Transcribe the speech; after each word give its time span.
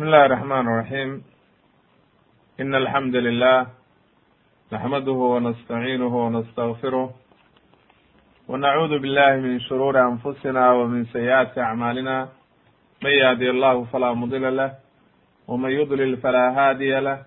بسم 0.00 0.08
الله 0.08 0.26
الرحمن 0.26 0.64
الرحيم 0.68 1.10
إن 2.60 2.74
الحمد 2.74 3.16
لله 3.16 3.66
نحمده 4.72 5.18
ونستعينه 5.32 6.12
ونستغفره 6.26 7.10
ونعوذ 8.48 8.92
بالله 8.98 9.32
من 9.36 9.60
شرور 9.60 9.94
أنفسنا 10.00 10.72
ومن 10.72 11.04
سيئات 11.04 11.58
أعمالنا 11.58 12.28
من 13.04 13.10
يهدي 13.10 13.50
الله 13.50 13.84
فلا 13.92 14.12
مضل 14.12 14.56
له 14.56 14.70
ومن 15.48 15.70
يضلل 15.70 16.16
فلا 16.16 16.46
هادي 16.58 17.00
له 17.00 17.18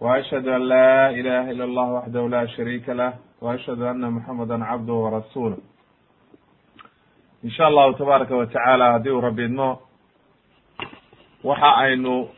وأشهد 0.00 0.48
أن 0.48 0.62
لا 0.74 1.10
إله 1.10 1.50
إلا 1.50 1.64
الله 1.64 1.86
وحده 1.92 2.28
لا 2.28 2.46
شريك 2.46 2.88
له 2.88 3.12
وأشهد 3.40 3.80
أن 3.82 4.02
محمدا 4.16 4.64
عبده 4.64 4.92
ورسوله 4.92 5.58
إن 7.44 7.50
شاء 7.50 7.68
الله 7.68 7.92
تبارك 7.92 8.30
وتعالى 8.30 8.84
هديu 8.96 9.20
رب 9.22 9.38
idmo 9.40 9.87
waxa 11.44 11.70
aynu 11.84 12.28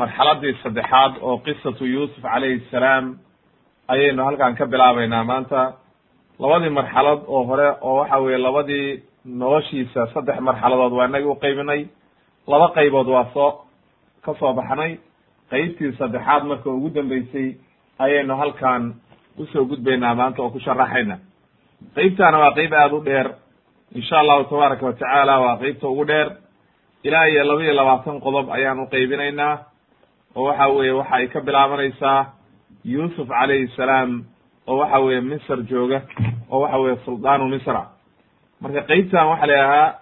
marxaladii 0.00 0.54
saddexaad 0.62 1.12
oo 1.22 1.38
qisatu 1.46 1.84
yuusuf 1.86 2.22
calayhi 2.22 2.60
salaam 2.70 3.18
ayaynu 3.88 4.24
halkan 4.24 4.54
ka 4.56 4.66
bilaabeynaa 4.66 5.24
maanta. 5.24 5.72
Labadii 6.38 6.70
marxalad 6.70 7.20
oo 7.26 7.44
hore 7.44 7.68
oo 7.80 7.96
waxa 8.00 8.18
weye 8.18 8.38
labadii 8.38 9.02
noloshiisa 9.24 10.06
saddex 10.14 10.40
marxaladood 10.40 10.92
waa 10.92 11.06
inagi 11.08 11.26
uqeybinay 11.26 11.86
laba 12.46 12.68
qaybood 12.76 13.06
waa 13.08 13.26
soo 13.34 13.50
ka 14.24 14.34
soo 14.38 14.52
baxnay. 14.52 14.98
Qeybtii 15.50 15.92
saddexaad 15.98 16.42
marka 16.44 16.70
ugu 16.70 16.90
dambeysay 16.90 17.56
ayaynu 17.98 18.34
halkan 18.36 18.94
u 19.38 19.46
soo 19.52 19.64
gudbaynaa 19.64 20.14
maanta 20.14 20.42
oo 20.42 20.50
ku 20.50 20.60
sharaxayna 20.60 21.16
qeybtaana 21.94 22.38
waa 22.38 22.54
qeyb 22.58 22.72
aada 22.72 22.94
u 22.96 23.00
dheer. 23.04 23.28
Insha 23.94 24.18
allahu 24.20 24.44
tabaaraka 24.44 24.86
wa 24.86 24.92
tacaala 24.92 25.40
waa 25.40 25.56
qeybta 25.58 25.88
ugu 25.88 26.04
dheer 26.04 26.28
ilaa 27.06 27.26
iyo 27.28 27.44
laba 27.44 27.62
iyo 27.64 27.74
labaatan 27.74 28.20
qodob 28.20 28.46
ayaan 28.56 28.80
uqeybinaynaa 28.84 29.54
oo 30.36 30.44
waxa 30.48 30.66
weye 30.68 30.92
waxa 30.92 31.14
ay 31.16 31.26
ka 31.28 31.40
bilaabanaysaa 31.40 32.26
yuusuf 32.84 33.28
calayhi 33.28 33.68
salaam 33.76 34.24
oo 34.66 34.76
waxa 34.78 34.98
weye 35.00 35.20
misr 35.20 35.58
jooga 35.70 36.02
oo 36.50 36.60
waxa 36.60 36.78
weye 36.78 36.96
suldaanu 37.04 37.48
misra 37.48 37.82
marka 38.60 38.80
qeybtan 38.90 39.26
waxaa 39.30 39.46
la 39.46 39.54
yidhahaa 39.56 39.94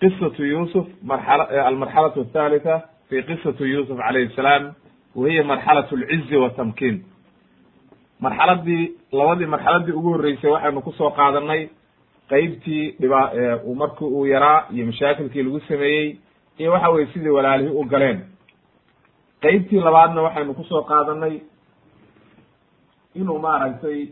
qisatu 0.00 0.42
yuusuf 0.52 0.86
marxala 1.10 1.44
almarxalatu 1.68 2.20
athalitha 2.26 2.74
fi 3.08 3.22
qisatu 3.28 3.64
yuusuf 3.72 3.96
calayhi 3.98 4.34
salaam 4.36 4.64
wa 5.16 5.28
hiya 5.28 5.44
marxalat 5.44 5.92
alcizi 5.92 6.36
watamkiin 6.44 6.96
marxaladii 8.20 8.82
labadii 9.12 9.46
marxaladii 9.54 9.92
ugu 9.98 10.10
horreysay 10.14 10.50
waxaynu 10.50 10.80
ku 10.82 10.92
soo 10.92 11.10
qaadanay 11.18 11.68
qeybtii 12.30 12.84
dhiba 13.00 13.20
markii 13.76 14.04
uu 14.16 14.26
yaraa 14.26 14.66
iyo 14.74 14.86
mashaakilkii 14.86 15.42
lagu 15.42 15.60
sameeyey 15.68 16.16
iyo 16.58 16.72
waxa 16.72 16.88
weye 16.90 17.06
sidii 17.12 17.28
walaalihii 17.28 17.74
u 17.80 17.84
galeen. 17.84 18.20
Qeybtii 19.42 19.80
labaadna 19.80 20.22
waxaynu 20.22 20.54
ku 20.54 20.64
soo 20.64 20.82
qaadanay 20.82 21.40
inuu 23.14 23.38
maaragtay 23.38 24.06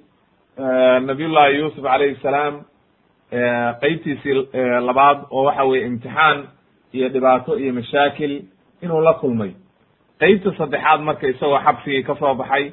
nabiyullahi 1.06 1.58
yuusuf 1.58 1.82
calayhi 1.84 2.16
salaam 2.22 2.54
qeybtiisii 3.80 4.34
labaad 4.88 5.18
oo 5.30 5.44
waxa 5.44 5.64
weye 5.64 5.86
imtixaan 5.86 6.38
iyo 6.92 7.08
dhibaato 7.08 7.58
iyo 7.58 7.72
mashaakil 7.72 8.42
inuu 8.82 9.00
la 9.00 9.12
kulmay. 9.14 9.52
Qeybta 10.20 10.52
saddexaad 10.58 11.00
marka 11.00 11.28
isagoo 11.28 11.58
xabsigii 11.64 12.02
ka 12.02 12.14
soo 12.16 12.34
baxay 12.34 12.72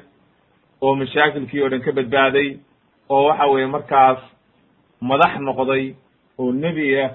oo 0.80 0.94
mashaakilkii 0.94 1.62
oo 1.62 1.68
dhan 1.68 1.80
ka 1.80 1.92
badbaaday 1.92 2.56
oo 3.08 3.24
waxa 3.28 3.46
weye 3.46 3.66
markaas 3.66 4.18
madax 5.00 5.40
noqday 5.40 5.94
oo 6.38 6.52
nebi 6.52 7.00
ah 7.00 7.10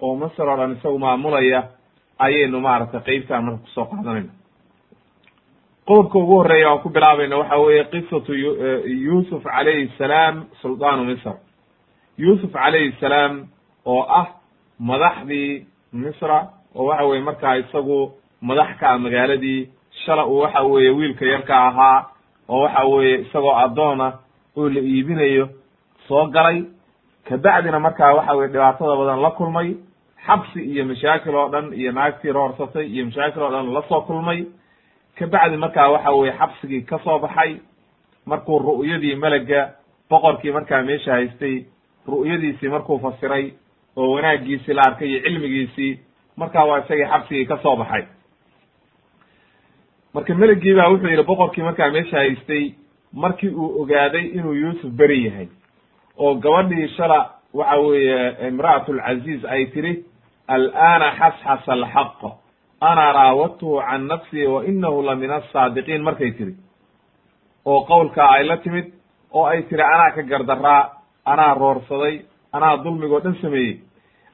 oo 0.00 0.14
masr 0.16 0.48
oo 0.48 0.56
dhan 0.56 0.72
isagu 0.76 0.98
maamulaya 0.98 1.62
ayaynu 2.18 2.60
maaragtay 2.60 3.00
qeybtaan 3.06 3.44
marka 3.44 3.62
ku 3.64 3.68
soo 3.74 3.84
qaadanayna 3.90 4.32
qodobka 5.86 6.18
ugu 6.18 6.34
horreeya 6.38 6.68
aan 6.70 6.78
ku 6.82 6.88
bilaabayna 6.90 7.36
waxa 7.38 7.56
weeye 7.58 7.84
qisatu 7.92 8.32
yuusuf 9.04 9.42
calayhi 9.44 9.90
salaam 9.98 10.44
suldaanu 10.62 11.04
misr. 11.04 11.34
Yuusuf 12.18 12.50
calayhi 12.52 12.92
salaam 13.00 13.46
oo 13.86 14.02
ah 14.08 14.26
madaxdii 14.80 15.66
misra 15.92 16.38
oo 16.74 16.84
waxa 16.88 17.04
weye 17.06 17.22
markaa 17.22 17.56
isagu 17.58 18.12
madax 18.42 18.78
ka 18.80 18.86
ah 18.90 18.98
magaaladii 18.98 19.68
shala 20.04 20.26
uu 20.26 20.40
waxa 20.42 20.62
weeye 20.62 20.90
wiilka 20.90 21.24
yarka 21.26 21.54
ahaa 21.68 22.06
oo 22.48 22.60
waxa 22.62 22.84
weeye 22.86 23.20
isagoo 23.20 23.54
addoona 23.64 24.12
oo 24.56 24.68
la 24.68 24.80
iibinayo 24.80 25.48
soo 26.08 26.26
galay 26.34 26.64
kabacdina 27.28 27.78
markaa 27.80 28.14
waxa 28.14 28.32
weye 28.36 28.48
dhibaatada 28.52 28.96
badan 28.96 29.20
la 29.22 29.30
kulmay 29.30 29.74
xabsi 30.26 30.60
iyo 30.72 30.84
mashaakil 30.84 31.34
oo 31.34 31.48
dhan 31.48 31.72
iyo 31.74 31.92
naagtii 31.92 32.32
roorsatay 32.32 32.86
iyo 32.86 33.04
mashaakil 33.06 33.42
oo 33.42 33.50
dhan 33.50 33.72
la 33.74 33.82
soo 33.88 34.00
kulmay. 34.00 34.44
Kabacdi 35.18 35.56
markaa 35.56 35.88
waxa 35.90 36.10
weye 36.12 36.32
xabsigii 36.38 36.82
ka 36.86 36.98
soo 37.04 37.18
baxay 37.18 37.56
markuu 38.26 38.58
ru'yadii 38.58 39.16
melega 39.16 39.70
boqorkii 40.10 40.52
markaa 40.52 40.82
meesha 40.82 41.12
haystay 41.12 41.64
ru'yadiisii 42.08 42.68
markuu 42.68 42.98
fasiray 42.98 43.52
oo 43.96 44.10
wanaagiisii 44.14 44.74
la 44.74 44.82
arkay 44.86 45.08
iyo 45.08 45.20
cilmigiisii 45.24 45.98
markaa 46.36 46.64
waa 46.64 46.78
isagii 46.84 47.04
xabsigii 47.12 47.46
ka 47.46 47.58
soo 47.62 47.76
baxay. 47.76 48.04
Marka 50.14 50.34
meligii 50.34 50.74
baa 50.74 50.88
wuxuu 50.90 51.08
yidhi 51.10 51.22
boqorkii 51.22 51.62
markaa 51.62 51.90
meesha 51.90 52.16
haystay 52.18 52.74
markii 53.12 53.48
uu 53.48 53.82
ogaaday 53.82 54.24
inuu 54.26 54.52
yuusuf 54.54 54.90
beri 54.92 55.24
yahay 55.26 55.48
oo 56.18 56.34
gabadhii 56.34 56.88
shala 56.96 57.18
waxa 57.54 57.76
weeye 57.80 58.48
imra'at 58.48 58.88
lcaziiz 58.88 59.44
ay 59.44 59.66
tiri 59.66 60.04
al'aana 60.48 61.10
xasxasa 61.18 61.72
alxaq 61.72 62.20
ana 62.80 63.12
raawadtuhu 63.12 63.80
can 63.88 64.06
nafsii 64.06 64.46
wa 64.46 64.64
inahu 64.64 65.02
la 65.02 65.14
min 65.14 65.30
asaadiqiin 65.30 66.02
markay 66.02 66.30
tiri 66.38 66.54
oo 67.66 67.80
qowlkaa 67.90 68.30
ay 68.36 68.44
la 68.44 68.56
timid 68.56 68.86
oo 69.32 69.44
ay 69.46 69.62
tiri 69.62 69.82
anaa 69.82 70.10
ka 70.14 70.22
gardaraa 70.22 70.82
anaa 71.24 71.54
roorsaday 71.54 72.20
anaa 72.52 72.76
dulmigoo 72.84 73.20
dhan 73.20 73.36
sameeyey. 73.42 73.80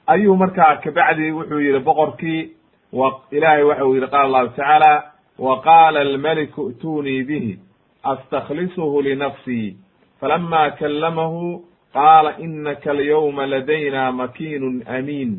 Ayuu 0.06 0.36
markaa 0.36 0.76
kabacdi 0.76 1.30
wuxuu 1.32 1.60
yihi 1.60 1.78
boqorkii 1.78 2.50
wa 2.92 3.20
ilaahay 3.30 3.62
waxa 3.62 3.84
uu 3.86 3.94
yihi 3.94 4.06
qaala 4.10 4.24
allahu 4.24 4.48
tacaala 4.48 4.92
wa 5.38 5.62
qaala 5.62 6.00
almaliku 6.00 6.68
i'tunii 6.70 7.22
bihi 7.24 7.58
astaklisuhu 8.02 9.02
linafsii 9.02 9.76
falama 10.20 10.70
kallamahu 10.70 11.64
qaala 11.94 12.30
inaka 12.38 12.90
alyawma 12.90 13.46
ladayna 13.46 14.12
makiinun 14.12 14.76
amiin 14.96 15.32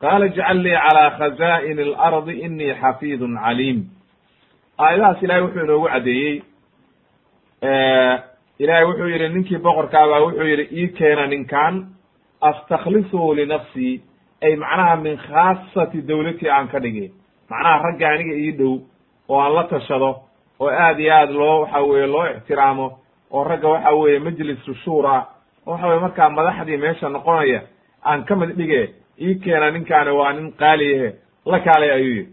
qaala 0.00 0.26
ijcal 0.26 0.58
lii 0.64 0.76
calaa 0.84 1.10
khazaa'ini 1.18 1.82
alardi 1.82 2.32
inii 2.46 2.74
xafiidun 2.82 3.34
caliim 3.44 3.78
aayadahaas 4.78 5.22
ilahay 5.22 5.42
wuxuu 5.42 5.64
inoogu 5.64 5.88
caddeeyey 5.92 6.42
ilahay 8.62 8.84
wuxuu 8.84 9.08
yihi 9.12 9.28
ninkii 9.28 9.58
boqorkaabaa 9.58 10.20
wuxuu 10.24 10.46
yihi 10.50 10.64
ii 10.80 10.88
keena 10.98 11.26
ninkan 11.26 11.74
astaklisuhu 12.40 13.34
linafsii 13.34 14.02
ay 14.42 14.56
macnaha 14.56 14.96
min 14.96 15.16
khaasati 15.26 16.02
dawlatii 16.08 16.50
aan 16.50 16.68
ka 16.68 16.78
dhigay 16.80 17.08
macnaha 17.50 17.82
ragga 17.84 18.08
aniga 18.08 18.34
ii 18.36 18.52
dhow 18.58 18.74
oo 19.28 19.40
aan 19.40 19.54
la 19.54 19.64
tashado 19.64 20.10
oo 20.60 20.68
aad 20.70 20.98
iyo 21.00 21.14
aad 21.14 21.30
loo 21.30 21.60
waxa 21.60 21.80
weye 21.80 22.06
loo 22.06 22.26
ixtiraamo 22.26 22.86
oo 23.32 23.44
ragga 23.44 23.68
waxa 23.68 23.90
weeye 23.92 24.18
majlisu 24.18 24.74
shura 24.74 25.26
waxa 25.66 25.86
weye 25.86 26.00
markaa 26.00 26.30
madaxdii 26.30 26.76
meesha 26.76 27.08
noqonaya 27.08 27.60
aan 28.04 28.24
ka 28.24 28.36
mid 28.36 28.50
dhige 28.56 28.94
ii 29.20 29.34
keena 29.34 29.70
ninkaani 29.70 30.10
waa 30.10 30.32
nin 30.32 30.52
qaaliyahe 30.52 31.14
la 31.46 31.58
kaalay 31.60 31.90
ayuu 31.92 32.14
yihi 32.14 32.28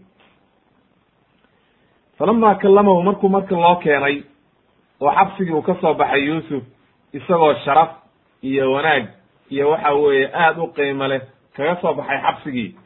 falama 2.18 2.54
kallamahu 2.54 3.02
markuu 3.02 3.28
marka 3.28 3.54
loo 3.56 3.76
keenay 3.76 4.22
oo 5.00 5.10
xabsigii 5.12 5.52
uu 5.52 5.62
ka 5.62 5.74
soo 5.80 5.94
baxay 5.94 6.24
yuusuf 6.26 6.62
isagoo 7.12 7.54
sharaf 7.64 7.90
iyo 8.42 8.72
wanaag 8.72 9.04
iyo 9.50 9.70
waxa 9.70 9.92
weeye 9.94 10.30
aad 10.34 10.58
u 10.58 10.66
qiimo 10.66 11.06
leh 11.08 11.22
kaga 11.56 11.76
soo 11.80 11.94
baxay 11.94 12.18
xabsigii 12.22 12.76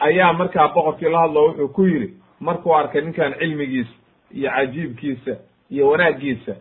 ayaa 0.00 0.32
markaa 0.32 0.68
boqorkii 0.68 1.08
la 1.08 1.18
hadlo 1.20 1.44
wuxuu 1.46 1.68
ku 1.68 1.84
yidhi 1.86 2.14
markuu 2.40 2.74
arkay 2.76 3.00
ninkan 3.02 3.34
cilmigiisa 3.38 3.94
iyo 4.34 4.50
cajiibkiisa 4.50 5.34
iyo 5.70 5.88
wanaaggiisa 5.90 6.54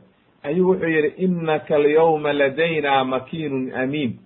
ayuu 0.43 0.67
wuxuu 0.69 0.87
yidhi 0.89 1.07
inaka 1.25 1.75
alyawma 1.75 2.33
ladayna 2.33 3.03
makiinun 3.05 3.73
amiin. 3.73 4.19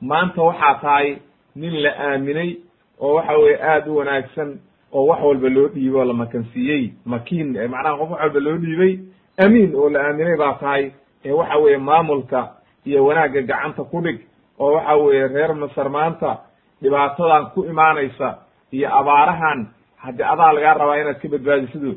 Maanta 0.00 0.42
waxaa 0.42 0.74
tahay 0.82 1.16
nin 1.56 1.74
la 1.82 1.90
aaminay 1.98 2.56
oo 3.00 3.14
waxa 3.14 3.36
weye 3.38 3.56
aada 3.62 3.90
u 3.90 3.96
wanaagsan 3.96 4.58
oo 4.92 5.06
wax 5.06 5.20
walba 5.22 5.48
loo 5.48 5.68
dhiibay 5.68 6.00
oo 6.00 6.04
la 6.04 6.12
makansiiyey. 6.14 6.90
Makiin 7.06 7.52
macnaha 7.70 7.96
qof 7.98 8.10
wax 8.10 8.20
walba 8.20 8.40
loo 8.40 8.56
dhiibay 8.56 8.98
amiin 9.44 9.74
oo 9.76 9.88
la 9.90 10.00
aaminay 10.06 10.36
baa 10.36 10.54
tahay 10.54 10.90
ee 11.24 11.32
waxa 11.32 11.56
weeye 11.58 11.78
maamulka 11.78 12.40
iyo 12.86 13.04
wanaagga 13.06 13.42
gacanta 13.42 13.84
ku 13.84 14.00
dhig 14.00 14.18
oo 14.58 14.72
waxa 14.74 14.96
weeye 14.96 15.28
reer 15.28 15.54
masar 15.54 15.88
maanta 15.90 16.38
dhibaatadan 16.82 17.46
ku 17.54 17.64
imaanaysa 17.64 18.38
iyo 18.72 18.88
abaarahan 18.98 19.66
haddii 19.96 20.22
adaa 20.32 20.52
lagaa 20.52 20.74
rabaa 20.74 20.96
inaad 21.00 21.18
ka 21.22 21.28
badbaadisidoo 21.28 21.94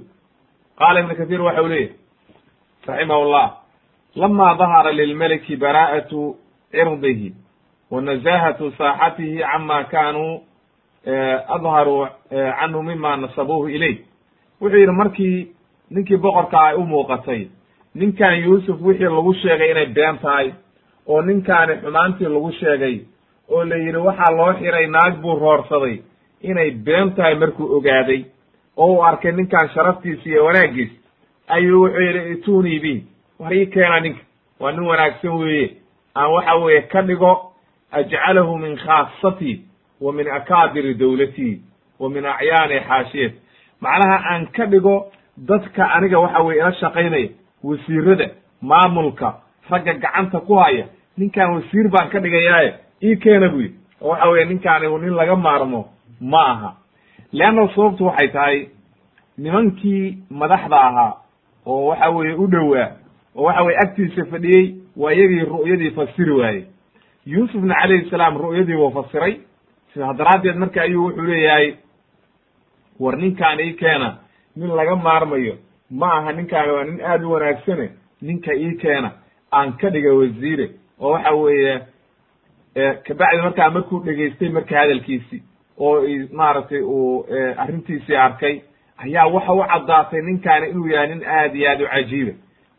qaala 0.80 1.00
ibnu 1.00 1.16
kathiir 1.16 1.42
waxa 1.42 1.62
u 1.64 1.68
leeyahy 1.68 1.96
raximah 2.88 3.20
llah 3.32 3.50
lama 4.16 4.56
dahara 4.56 4.92
lilmeliki 4.92 5.56
bara'atu 5.58 6.36
cirdihi 6.72 7.34
wa 7.92 8.02
nazahatu 8.02 8.72
saaxatihi 8.78 9.40
cama 9.52 9.84
kanuu 9.84 10.42
adharuu 11.56 12.08
canhu 12.30 12.84
mima 12.84 13.18
nasabuuhu 13.18 13.70
ilayh 13.70 13.98
wuxuu 14.62 14.78
yidhi 14.78 14.92
markii 14.92 15.48
ninkii 15.92 16.18
boqorka 16.18 16.60
ay 16.62 16.76
u 16.76 16.86
muuqatay 16.86 17.48
ninkan 17.96 18.36
yuusuf 18.44 18.82
wixii 18.82 19.04
lagu 19.04 19.34
sheegay 19.34 19.72
inay 19.72 19.86
been 19.86 20.18
tahay 20.20 20.52
oo 21.08 21.22
ninkaani 21.22 21.74
xumaantii 21.82 22.26
lagu 22.36 22.52
sheegay 22.52 23.00
oo 23.50 23.64
la 23.64 23.76
yidhi 23.76 23.98
waxaa 23.98 24.32
loo 24.38 24.54
xiray 24.54 24.88
naag 24.88 25.22
buu 25.22 25.36
roorsaday 25.40 26.02
inay 26.42 26.72
been 26.72 27.12
tahay 27.16 27.36
markuu 27.36 27.76
ogaaday 27.78 28.26
oo 28.78 28.94
uu 28.94 29.04
arkay 29.06 29.32
ninkan 29.32 29.70
sharaftiisa 29.70 30.30
iyo 30.30 30.46
wanaaggiis 30.46 30.92
ayuu 31.48 31.82
wuxuu 31.84 32.02
yidhi 32.02 32.32
itunii 32.34 32.80
bi 32.80 33.06
war 33.40 33.54
ii 33.54 33.66
keena 33.66 34.00
ninka 34.00 34.22
waa 34.60 34.72
nin 34.72 34.86
wanaagsan 34.88 35.32
weeye. 35.32 35.78
Aan 36.16 36.32
waxa 36.32 36.56
weeye 36.56 36.82
ka 36.82 37.02
dhigo 37.02 37.54
ajcalahu 37.92 38.58
min 38.58 38.78
khaasatii 38.78 39.62
wa 40.02 40.14
min 40.14 40.28
akaabiri 40.28 40.94
dawlatii 40.94 41.62
wa 42.00 42.10
min 42.10 42.26
acyaani 42.26 42.80
xaashiyati 42.80 43.36
macnaha 43.82 44.18
aan 44.32 44.48
ka 44.48 44.66
dhigo 44.66 45.12
dadka 45.38 45.92
aniga 45.94 46.20
waxa 46.20 46.40
weye 46.44 46.60
ila 46.60 46.74
shaqaynaya 46.74 47.30
wasiirada 47.64 48.30
maamulka 48.62 49.34
ragga 49.70 49.94
gacanta 49.94 50.40
ku 50.40 50.56
haya 50.56 50.86
ninkan 51.18 51.54
wasiir 51.54 51.90
baan 51.90 52.10
ka 52.10 52.20
dhigayaaye 52.20 52.74
ii 53.04 53.16
keena 53.16 53.50
bu 53.50 53.62
yidhi. 53.62 53.76
Oo 54.02 54.10
waxa 54.10 54.30
weye 54.30 54.46
ninkaani 54.46 54.88
nin 54.88 55.14
laga 55.16 55.36
maarmo 55.36 55.90
ma 56.22 56.42
aha. 56.52 56.76
Leanna 57.32 57.68
sababtu 57.76 58.06
waxay 58.06 58.28
tahay 58.28 58.68
nimankii 59.38 60.18
madaxda 60.30 60.78
ahaa 60.82 61.14
oo 61.66 61.86
waxa 61.86 62.10
weeye 62.10 62.34
u 62.36 62.48
dhowaa 62.48 62.92
oo 63.36 63.44
waxa 63.44 63.64
weye 63.64 63.78
agtiisa 63.84 64.26
fadhiyey 64.26 64.76
waa 64.98 65.12
iyagii 65.14 65.46
ru'yadii 65.46 65.92
fasiri 65.92 66.32
waayey. 66.32 66.64
Yuusufna 67.26 67.76
calayhi 67.82 68.10
salaam 68.10 68.38
ru'yadii 68.38 68.76
wuu 68.76 68.92
fasiray. 68.92 69.38
Sidaa 69.94 70.14
daraaddeed 70.14 70.56
marka 70.58 70.82
ayuu 70.82 71.04
wuxuu 71.06 71.22
leeyahay 71.26 71.74
war 73.00 73.18
ninkaan 73.18 73.60
ii 73.60 73.74
keena 73.74 74.18
nin 74.56 74.70
laga 74.76 74.96
maarmayo 74.96 75.56
ma 75.92 76.14
aha 76.18 76.32
ninkaani 76.32 76.72
waa 76.72 76.84
nin 76.84 77.02
aad 77.02 77.24
u 77.24 77.32
wanaagsane 77.32 77.90
ninka 78.22 78.54
ii 78.56 78.76
keena 78.82 79.12
aan 79.54 79.74
ka 79.78 79.90
dhiga 79.90 80.14
wasiire. 80.14 80.70
Oo 81.00 81.12
waxa 81.12 81.32
weeye 81.32 81.82
kabacdi 83.08 83.42
markaa 83.42 83.70
markuu 83.70 84.00
dhegaystay 84.06 84.50
marka 84.50 84.78
hadalkiisi 84.80 85.44
oo 85.78 86.02
maaragtay 86.34 86.82
uu 86.82 87.26
arrintiisii 87.58 88.16
arkay 88.16 88.62
ayaa 88.98 89.28
waxa 89.28 89.54
u 89.54 89.64
caddaatay 89.72 90.22
ninkaani 90.22 90.70
inuu 90.70 90.88
yahay 90.88 91.08
nin 91.16 91.24
aad 91.28 91.56
iyo 91.56 91.70
aad 91.72 91.82
u 91.82 91.88
cajiiba 91.88 92.34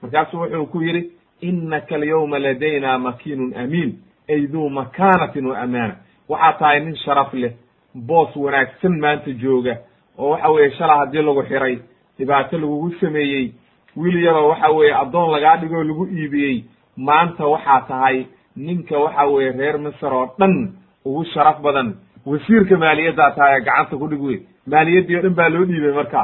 markaasuu 0.05 0.39
wuxuu 0.41 0.67
ku 0.67 0.83
yidhi 0.83 1.11
innaka 1.41 1.95
alyawma 1.95 2.39
ladayna 2.39 2.99
makiinun 2.99 3.55
amiin. 3.57 3.99
Ay 4.29 4.47
duu 4.47 4.69
makaanatin 4.71 5.47
wa 5.47 5.59
amaana. 5.59 5.97
Waxaa 6.29 6.53
tahay 6.59 6.81
nin 6.81 6.97
sharaf 6.97 7.35
leh 7.35 7.53
boos 7.95 8.37
wanaagsan 8.37 8.99
maanta 9.01 9.31
jooga 9.33 9.77
oo 10.19 10.31
waxa 10.31 10.49
weeye 10.51 10.71
shala 10.79 10.97
haddii 10.97 11.23
lagu 11.23 11.43
xiray 11.43 11.79
dhibaato 12.19 12.59
lagugu 12.59 12.91
sameeyey 13.01 13.53
wiil 13.97 14.23
yaroo 14.25 14.49
waxa 14.49 14.69
weeye 14.73 14.95
addoon 14.95 15.31
lagaa 15.33 15.57
dhigoo 15.57 15.83
lagu 15.85 16.07
iibiyey 16.07 16.65
maanta 16.97 17.47
waxaa 17.47 17.81
tahay 17.89 18.27
ninka 18.57 18.99
waxa 18.99 19.25
weeye 19.27 19.53
reer 19.53 19.79
misr 19.79 20.13
oo 20.15 20.35
dhan 20.39 20.73
ugu 21.05 21.25
sharaf 21.25 21.61
badan. 21.63 21.95
Wasiirka 22.27 22.77
maaliyaddaa 22.77 23.31
tahay 23.31 23.61
gacanta 23.61 23.97
ku 23.97 24.09
dhig 24.09 24.23
wey 24.23 24.39
maaliyaddii 24.67 25.17
o 25.17 25.23
dhan 25.23 25.35
baa 25.35 25.49
loo 25.49 25.65
dhiibay 25.65 25.93
marka 25.93 26.23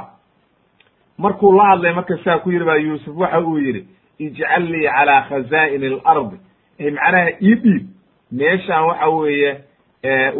markuu 1.24 1.52
la 1.56 1.64
hadlay 1.70 1.92
marka 1.94 2.16
saa 2.24 2.38
ku 2.38 2.50
yidhi 2.52 2.64
baa 2.64 2.76
yuusuf 2.76 3.16
waxa 3.16 3.40
uu 3.40 3.58
yidhi 3.58 3.82
ijcal 4.18 4.62
lii 4.72 4.86
calaa 4.96 5.22
khazaa'ini 5.28 5.86
alardi 6.04 6.36
ay 6.80 6.90
macnaha 6.90 7.30
ii 7.42 7.54
dhiib. 7.62 7.84
Meeshaan 8.32 8.84
waxa 8.88 9.08
weeye 9.08 9.50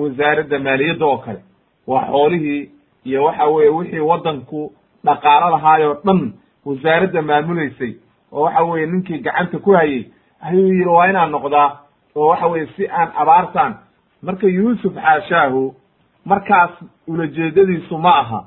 wasaaradda 0.00 0.59
maaliyadda 0.59 1.06
oo 1.06 1.17
kale 1.19 1.41
waa 1.87 2.06
xoolihii 2.06 2.71
iyo 3.05 3.25
waxa 3.25 3.44
weeye 3.47 3.71
wixii 3.71 4.00
waddanku 4.00 4.73
dhaqaalo 5.05 5.50
lahaayoo 5.56 5.94
dhan 6.05 6.32
wasaaradda 6.67 7.23
maamulaysay 7.23 7.93
oo 8.32 8.43
waxa 8.43 8.62
weeye 8.65 8.87
ninkii 8.87 9.19
gacanta 9.19 9.59
ku 9.59 9.71
hayey 9.73 10.05
ayuu 10.41 10.67
yidhi 10.73 10.88
waa 10.88 11.06
inaan 11.11 11.31
noqdaa 11.31 11.71
oo 12.17 12.29
waxa 12.29 12.47
weeye 12.47 12.67
si 12.77 12.88
aan 12.88 13.09
abaartaan. 13.17 13.75
Marka 14.23 14.47
yuusuf 14.47 14.94
xaashaahu 14.94 15.75
markaas 16.25 16.71
ulajeedadiisu 17.09 17.99
ma 17.99 18.12
aha 18.19 18.44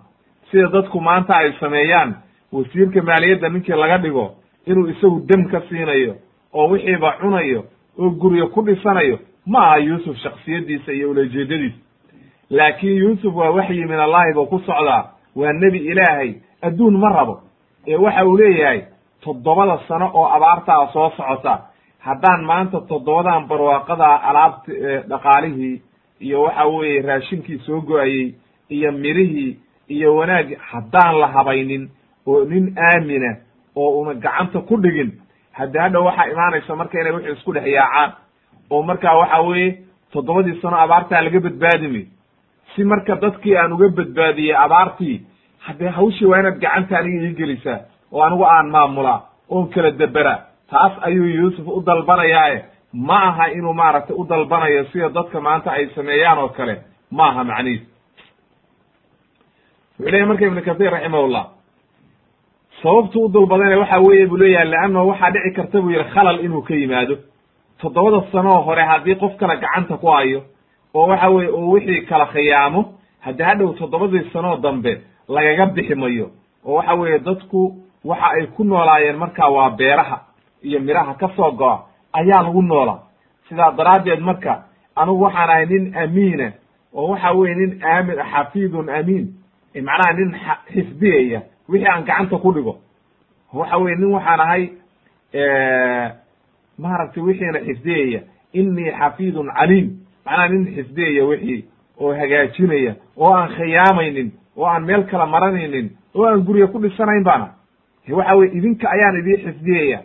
sida 0.52 0.68
dadku 0.68 1.02
maanta 1.02 1.36
ay 1.38 1.54
sameeyaan 1.60 2.16
wasiirka 2.54 3.02
maaliyadda 3.02 3.50
ninkii 3.50 3.74
laga 3.76 3.98
dhigo 3.98 4.36
inuu 4.68 4.88
isagu 4.88 5.20
dem 5.30 5.46
ka 5.52 5.62
siinayo 5.70 6.16
oo 6.54 6.68
wixiiba 6.70 7.12
cunayo 7.22 7.64
oo 8.00 8.10
guryo 8.10 8.48
ku 8.48 8.62
dhisanayo 8.62 9.20
ma 9.46 9.60
aha 9.68 9.78
yuusuf 9.78 10.18
shaksiyaddiisa 10.18 10.92
iyo 10.94 11.10
ulajeedadiisa. 11.12 11.78
Laakiin 12.50 12.98
yuusuf 12.98 13.36
waa 13.36 13.50
waxyi 13.52 13.86
min 13.86 14.00
allahi 14.00 14.34
buu 14.34 14.46
ku 14.46 14.60
socdaa 14.60 15.04
waa 15.36 15.54
nebi 15.54 15.78
ilaahay 15.80 16.34
adduun 16.62 16.98
ma 16.98 17.10
rabo. 17.10 17.42
Ee 17.88 17.96
waxa 17.96 18.26
uu 18.26 18.38
leeyahay 18.38 18.82
toddobada 19.22 19.80
sano 19.88 20.12
oo 20.14 20.26
abaartaa 20.36 20.88
soo 20.94 21.10
socota 21.18 21.60
haddaan 22.00 22.46
maanta 22.46 22.82
toddobadan 22.82 23.48
barwaaqadaa 23.48 24.16
alaabta 24.30 24.72
dhaqaalihii 25.10 25.82
iyo 26.22 26.42
waxa 26.42 26.66
weeye 26.66 27.02
raashinkii 27.02 27.58
soo 27.66 27.82
go'ayey 27.82 28.34
iyo 28.70 28.92
mirihii 28.92 29.58
iyo 29.90 30.16
wanaaggi 30.16 30.56
haddaan 30.72 31.20
la 31.20 31.28
habaynin 31.28 31.90
oo 32.28 32.46
nin 32.46 32.66
aamina 32.78 33.32
oo 33.76 34.02
una 34.02 34.14
gacanta 34.14 34.60
ku 34.68 34.78
dhigin 34.84 35.12
haddi 35.52 35.78
hadha 35.78 36.00
waxaa 36.00 36.28
imaanaysa 36.34 36.76
marka 36.76 37.00
inay 37.02 37.12
wixii 37.14 37.34
isku 37.34 37.54
dhex 37.54 37.66
yaacaan. 37.68 38.12
Oo 38.72 38.82
markaa 38.84 39.16
waxa 39.18 39.42
weeye 39.42 39.78
toddobadii 40.12 40.60
sano 40.62 40.78
abaartaa 40.78 41.22
laga 41.22 41.40
badbaadimay 41.40 42.06
si 42.76 42.84
marka 42.84 43.16
dadkii 43.16 43.56
aan 43.58 43.74
uga 43.74 43.88
badbaadiyey 43.98 44.56
abaartii 44.66 45.16
haddee 45.66 45.90
hawshii 45.98 46.26
waa 46.26 46.40
inaad 46.40 46.60
gacanta 46.64 46.98
aniga 47.00 47.26
ii 47.28 47.34
gelisaa 47.40 47.80
oo 48.12 48.22
anigu 48.24 48.46
aan 48.46 48.70
maamulaa 48.70 49.20
oon 49.50 49.70
kala 49.70 49.92
debera 49.92 50.36
taas 50.70 50.94
ayuu 51.02 51.26
yuusuf 51.26 51.68
u 51.68 51.82
dalbanayaae 51.86 52.64
ma 52.94 53.18
aha 53.30 53.46
inuu 53.58 53.74
maaragtay 53.74 54.16
u 54.16 54.26
dalbanayo 54.26 54.86
sida 54.92 55.10
dadka 55.10 55.42
maanta 55.42 55.72
ay 55.72 55.88
sameeyaan 55.96 56.38
oo 56.40 56.50
kale. 56.50 56.76
Ma 57.12 57.24
aha 57.30 57.44
macnihiis. 57.44 57.82
Wuxuu 60.00 60.12
leyahy 60.12 60.26
marka 60.30 60.46
ibnu 60.46 60.62
kathir 60.62 60.92
raximahullah 60.92 61.46
sababtu 62.84 63.20
u 63.26 63.30
dalbadayna 63.30 63.78
waxa 63.80 64.00
weeye 64.00 64.26
buu 64.28 64.38
leeyahay 64.38 64.68
leannahu 64.68 65.08
waxaa 65.10 65.32
dhici 65.32 65.52
karta 65.56 65.82
buu 65.82 65.90
yihi 65.92 66.04
khalal 66.14 66.40
inuu 66.46 66.62
ka 66.62 66.74
yimaado. 66.76 67.16
Toddobada 67.82 68.22
sanoo 68.32 68.62
hore 68.62 68.82
haddii 68.84 69.16
qof 69.16 69.36
kale 69.38 69.56
gacanta 69.58 69.98
ku 69.98 70.08
hayo 70.08 70.42
oo 70.94 71.08
waxa 71.08 71.30
weye 71.30 71.50
uu 71.50 71.72
wixii 71.72 72.02
kala 72.06 72.26
khiyaamo 72.26 72.82
haddi 73.20 73.44
hadhow 73.44 73.74
toddobadii 73.74 74.30
sanoo 74.34 74.58
dambe 74.58 75.02
lagaga 75.28 75.66
bixi 75.66 75.96
mayo 75.96 76.30
oo 76.66 76.74
waxa 76.76 76.94
weeye 76.94 77.20
dadku 77.20 77.76
waxa 78.06 78.28
ay 78.32 78.46
ku 78.48 78.64
noolaayeen 78.64 79.18
markaa 79.18 79.50
waa 79.50 79.70
beeraha 79.70 80.18
iyo 80.64 80.80
miraha 80.80 81.14
ka 81.14 81.30
soo 81.36 81.52
go-a 81.52 81.80
ayaa 82.14 82.44
lagu 82.44 82.62
noolaa. 82.62 83.00
Sidaa 83.50 83.72
daraaddeed 83.72 84.20
marka 84.20 84.64
anigu 84.96 85.22
waxaan 85.24 85.50
ahay 85.50 85.66
nin 85.66 85.96
amiina 85.98 86.52
oo 86.94 87.08
waxa 87.12 87.32
weye 87.32 87.56
nin 87.56 87.80
aamin 87.84 88.18
xafiidun 88.32 88.90
amiin 88.90 89.28
macnaha 89.76 90.14
nin 90.14 90.36
xifdiyaya 90.74 91.42
wixii 91.70 91.88
aan 91.88 92.04
gacanta 92.06 92.38
ku 92.38 92.52
dhigo. 92.54 92.78
Waxa 93.54 93.78
weye 93.78 93.96
nin 93.96 94.12
waxaan 94.14 94.40
ahay 94.40 94.64
maaragtay 96.80 97.24
wixiina 97.24 97.60
xifdiyaya 97.60 98.22
inii 98.54 98.92
xafiidun 99.00 99.50
caliim. 99.58 99.88
Macnaha 100.26 100.48
nin 100.50 100.66
xifdiyaya 100.76 101.26
wixii 101.26 101.66
oo 102.00 102.14
hagaajinaya 102.14 102.94
oo 103.18 103.34
aan 103.34 103.50
khiyaamaynin 103.56 104.32
oo 104.58 104.66
aan 104.66 104.84
meel 104.86 105.04
kala 105.04 105.26
maranaynin 105.26 105.90
oo 106.16 106.26
aan 106.26 106.42
guriga 106.46 106.68
ku 106.68 106.80
dhisanayn 106.80 107.24
baana. 107.24 107.48
Waxa 108.10 108.36
weye 108.36 108.52
idinka 108.58 108.90
ayaan 108.90 109.18
idii 109.20 109.38
xifdiyaya 109.46 110.00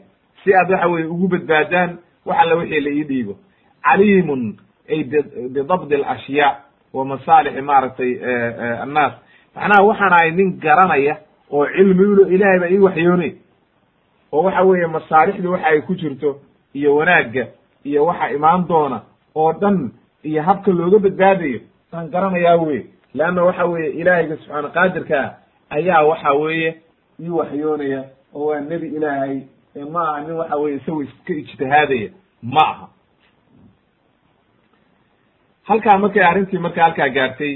si 0.44 0.54
aad 0.54 0.70
waxa 0.70 0.88
weye 0.88 1.06
ugu 1.06 1.28
badbaadaan 1.28 1.98
wax 2.26 2.38
alla 2.40 2.54
wixii 2.56 2.80
la 2.80 2.90
ii 2.90 3.04
dhiibo. 3.04 3.34
Caliimun 3.84 4.56
ay 4.90 5.04
bidabdi 5.04 5.94
alashyaa 5.94 6.56
wa 6.92 7.04
masaalixi 7.04 7.60
maaragtay 7.60 8.12
annaas. 8.82 9.12
Macnaha 9.56 9.82
waxaan 9.88 10.12
ahay 10.12 10.30
nin 10.30 10.58
garanaya 10.60 11.16
oo 11.52 11.66
cilmi 11.66 12.04
ulo 12.06 12.28
ilaahay 12.28 12.58
baa 12.60 12.70
ii 12.70 12.78
waxyoonay. 12.78 13.32
Oo 14.32 14.42
waxa 14.42 14.62
weeye 14.62 14.86
masaalixdu 14.86 15.52
waxa 15.52 15.66
ay 15.66 15.80
ku 15.80 15.94
jirto 15.94 16.40
iyo 16.74 16.96
wanaagga 16.96 17.46
iyo 17.84 18.04
waxa 18.06 18.30
imaan 18.30 18.66
doona 18.68 19.02
oo 19.34 19.52
dhan 19.52 19.90
iyo 20.22 20.42
habka 20.42 20.70
looga 20.72 20.98
badbaadayo 20.98 21.60
aan 21.92 22.10
garanayaa 22.10 22.56
wey 22.56 22.82
leanna 23.14 23.44
waxa 23.44 23.64
weeye 23.64 23.90
ilaahayga 24.00 24.36
subxaana 24.36 24.68
qaadirkaa 24.68 25.26
ayaa 25.70 26.02
waxa 26.10 26.32
weeye 26.32 26.70
ii 27.20 27.28
waxyoonaya 27.28 28.04
oo 28.34 28.46
waa 28.46 28.60
nebi 28.60 28.86
ilaahay 28.96 29.40
ma 29.92 30.02
aha 30.08 30.20
nin 30.20 30.32
waxa 30.36 30.56
weye 30.56 30.76
isago 30.76 31.02
iska 31.02 31.32
ijtihaadaya. 31.34 32.10
Ma 32.42 32.60
aha. 32.72 32.86
Halkaa 35.68 35.98
markay 35.98 36.22
arrintii 36.24 36.58
marka 36.58 36.82
halkaa 36.82 37.08
gaartay 37.08 37.54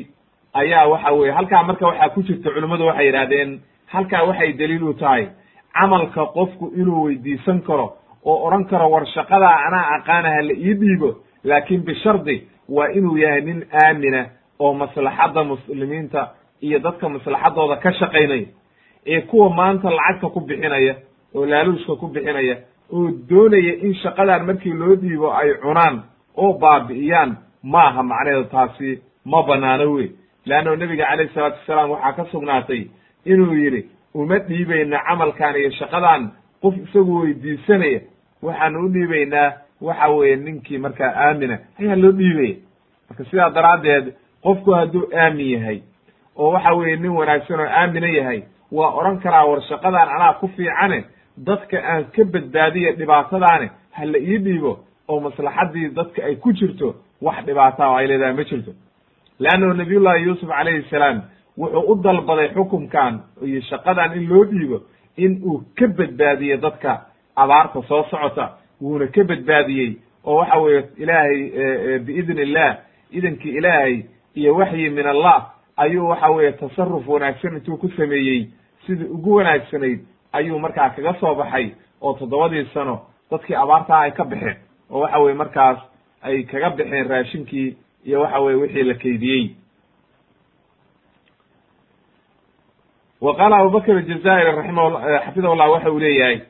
ayaa 0.53 0.87
waxa 0.93 1.11
weye 1.13 1.33
halkaa 1.33 1.63
marka 1.63 1.87
waxaa 1.87 2.09
ku 2.15 2.23
jirta 2.23 2.51
culimmadu 2.51 2.87
waxay 2.87 3.07
yidhahdeen 3.07 3.61
halkaa 3.93 4.23
waxay 4.29 4.53
daliil 4.53 4.83
u 4.83 4.95
tahay 4.95 5.27
camalka 5.75 6.27
qofku 6.37 6.73
inuu 6.77 7.05
weydiisan 7.05 7.61
karo 7.63 7.87
oo 8.25 8.37
odhan 8.47 8.65
karo 8.71 8.91
war 8.91 9.07
shaqadaa 9.15 9.57
anaa 9.67 9.87
aqaana 9.97 10.29
ha 10.37 10.43
la 10.49 10.55
ii 10.55 10.75
dhiibo 10.81 11.11
laakin 11.45 11.81
bishardi 11.87 12.37
waa 12.69 12.89
inuu 12.99 13.17
yahay 13.17 13.41
nin 13.41 13.65
aamina 13.85 14.27
oo 14.59 14.73
maslaxadda 14.75 15.45
muslimiinta 15.45 16.29
iyo 16.61 16.79
dadka 16.79 17.09
maslaxadooda 17.09 17.77
ka 17.77 17.93
shaqaynaya 17.93 18.47
ee 19.07 19.21
kuwa 19.21 19.51
maanta 19.51 19.91
lacagta 19.91 20.29
ku 20.35 20.41
bixinaya 20.41 20.95
oo 21.35 21.47
laaluushka 21.47 21.97
ku 21.97 22.07
bixinaya 22.09 22.57
oo 22.93 23.11
doonaya 23.31 23.75
in 23.87 23.95
shaqadan 24.03 24.47
markii 24.47 24.73
loo 24.73 24.95
dhiibo 25.03 25.33
ay 25.41 25.55
cunaan 25.63 26.03
oo 26.37 26.53
baabi'iyaan 26.63 27.37
ma 27.73 27.83
aha 27.89 28.03
macnaheedu 28.03 28.45
taasi 28.55 29.03
ma 29.25 29.43
banaano 29.49 29.93
wey 29.93 30.09
leanno 30.47 30.77
nebiga 30.77 31.05
calayhi 31.11 31.35
salaatu 31.35 31.57
wasalaam 31.61 31.91
waxaa 31.91 32.13
ka 32.13 32.25
sugnaatay 32.33 32.83
inuu 33.25 33.55
yidhi 33.55 33.87
uma 34.15 34.39
dhiibayna 34.39 34.99
camalkan 35.09 35.57
iyo 35.57 35.71
shaqadan 35.71 36.31
qof 36.63 36.75
isagu 36.77 37.21
weydiisanaya 37.23 38.01
waxaanu 38.43 38.85
u 38.87 38.89
dhiibaynaa 38.89 39.53
waxa 39.81 40.09
weeye 40.09 40.37
ninkii 40.37 40.79
markaa 40.79 41.13
aamina. 41.17 41.59
Ayaa 41.81 41.97
loo 41.97 42.13
dhiibaya 42.13 42.55
marka 43.09 43.25
sidaa 43.31 43.51
daraaddeed 43.51 44.15
qofku 44.43 44.71
hadduu 44.75 45.09
aamin 45.17 45.51
yahay 45.51 45.81
oo 46.37 46.51
waxa 46.53 46.73
weeye 46.75 46.97
nin 46.97 47.11
wanaagsan 47.11 47.61
oo 47.61 47.67
aamina 47.81 48.09
yahay 48.09 48.43
waa 48.73 48.91
odhan 48.99 49.19
karaa 49.21 49.45
war 49.45 49.63
shaqadan 49.63 50.09
anaa 50.09 50.33
ku 50.41 50.49
fiicane 50.49 51.05
dadka 51.37 51.77
aan 51.93 52.05
ka 52.15 52.25
badbaadiya 52.25 52.93
dhibaatadaane 52.93 53.71
ha 53.97 54.05
la 54.05 54.19
ii 54.19 54.39
dhiibo 54.39 54.79
oo 55.09 55.21
maslaxaddii 55.21 55.89
dadka 55.89 56.25
ay 56.25 56.37
ku 56.37 56.53
jirto 56.53 56.95
wax 57.23 57.45
dhibaata 57.47 57.89
oo 57.91 57.97
ay 57.97 58.07
leedahay 58.07 58.35
ma 58.35 58.45
jirto. 58.45 58.73
Leannahu 59.41 59.75
nabiyullahi 59.75 60.23
yuusuf 60.25 60.49
calayhi 60.49 60.83
salaam 60.91 61.23
wuxuu 61.59 61.93
u 61.93 61.95
dalbaday 62.03 62.49
xukumkan 62.55 63.21
iyo 63.45 63.61
shaqadan 63.61 64.17
in 64.17 64.29
loo 64.29 64.45
dhiibo 64.45 64.81
in 65.17 65.41
uu 65.45 65.63
ka 65.79 65.87
badbaadiye 65.89 66.57
dadka 66.57 67.01
abaarta 67.37 67.83
soo 67.89 68.05
socota 68.11 68.51
wuuna 68.81 69.07
ka 69.07 69.25
badbaadiyey 69.25 69.97
oo 70.25 70.37
waxa 70.37 70.59
weeye 70.61 70.85
ilaahay 70.99 71.99
biidn 71.99 72.39
illah 72.39 72.77
idankii 73.11 73.57
ilaahay 73.59 74.03
iyo 74.35 74.55
waxyi 74.57 74.91
min 74.91 75.07
allah 75.07 75.51
ayuu 75.77 76.09
waxa 76.09 76.31
weeye 76.31 76.53
tasaruf 76.53 77.09
wanaagsan 77.09 77.55
intuu 77.57 77.77
ku 77.77 77.89
sameeyey. 77.97 78.47
Sidii 78.87 79.05
ugu 79.05 79.35
wanaagsanayd 79.35 80.01
ayuu 80.33 80.59
markaa 80.59 80.91
kaga 80.91 81.15
soo 81.21 81.35
baxay 81.35 81.71
oo 82.01 82.15
toddobadii 82.19 82.65
sano 82.75 83.01
dadkii 83.31 83.55
abaartaa 83.55 84.01
ay 84.01 84.11
ka 84.11 84.25
baxeen 84.25 84.57
oo 84.91 85.01
waxa 85.01 85.19
weye 85.19 85.35
markaas 85.35 85.79
ay 86.23 86.43
kaga 86.43 86.71
baxeen 86.71 87.09
raashinkii 87.09 87.77
iyo 88.05 88.21
waxa 88.21 88.41
weye 88.41 88.57
wixii 88.57 88.83
la 88.83 88.95
keydiyey 88.95 89.51
wa 93.25 93.37
qaala 93.39 93.57
abubakr 93.63 93.97
aljazaa'iri 94.03 94.57
raximxafidahu 94.59 95.55
llah 95.57 95.67
eh, 95.67 95.73
waxa 95.75 95.91
uu 95.93 95.99
leeyahay 95.99 96.41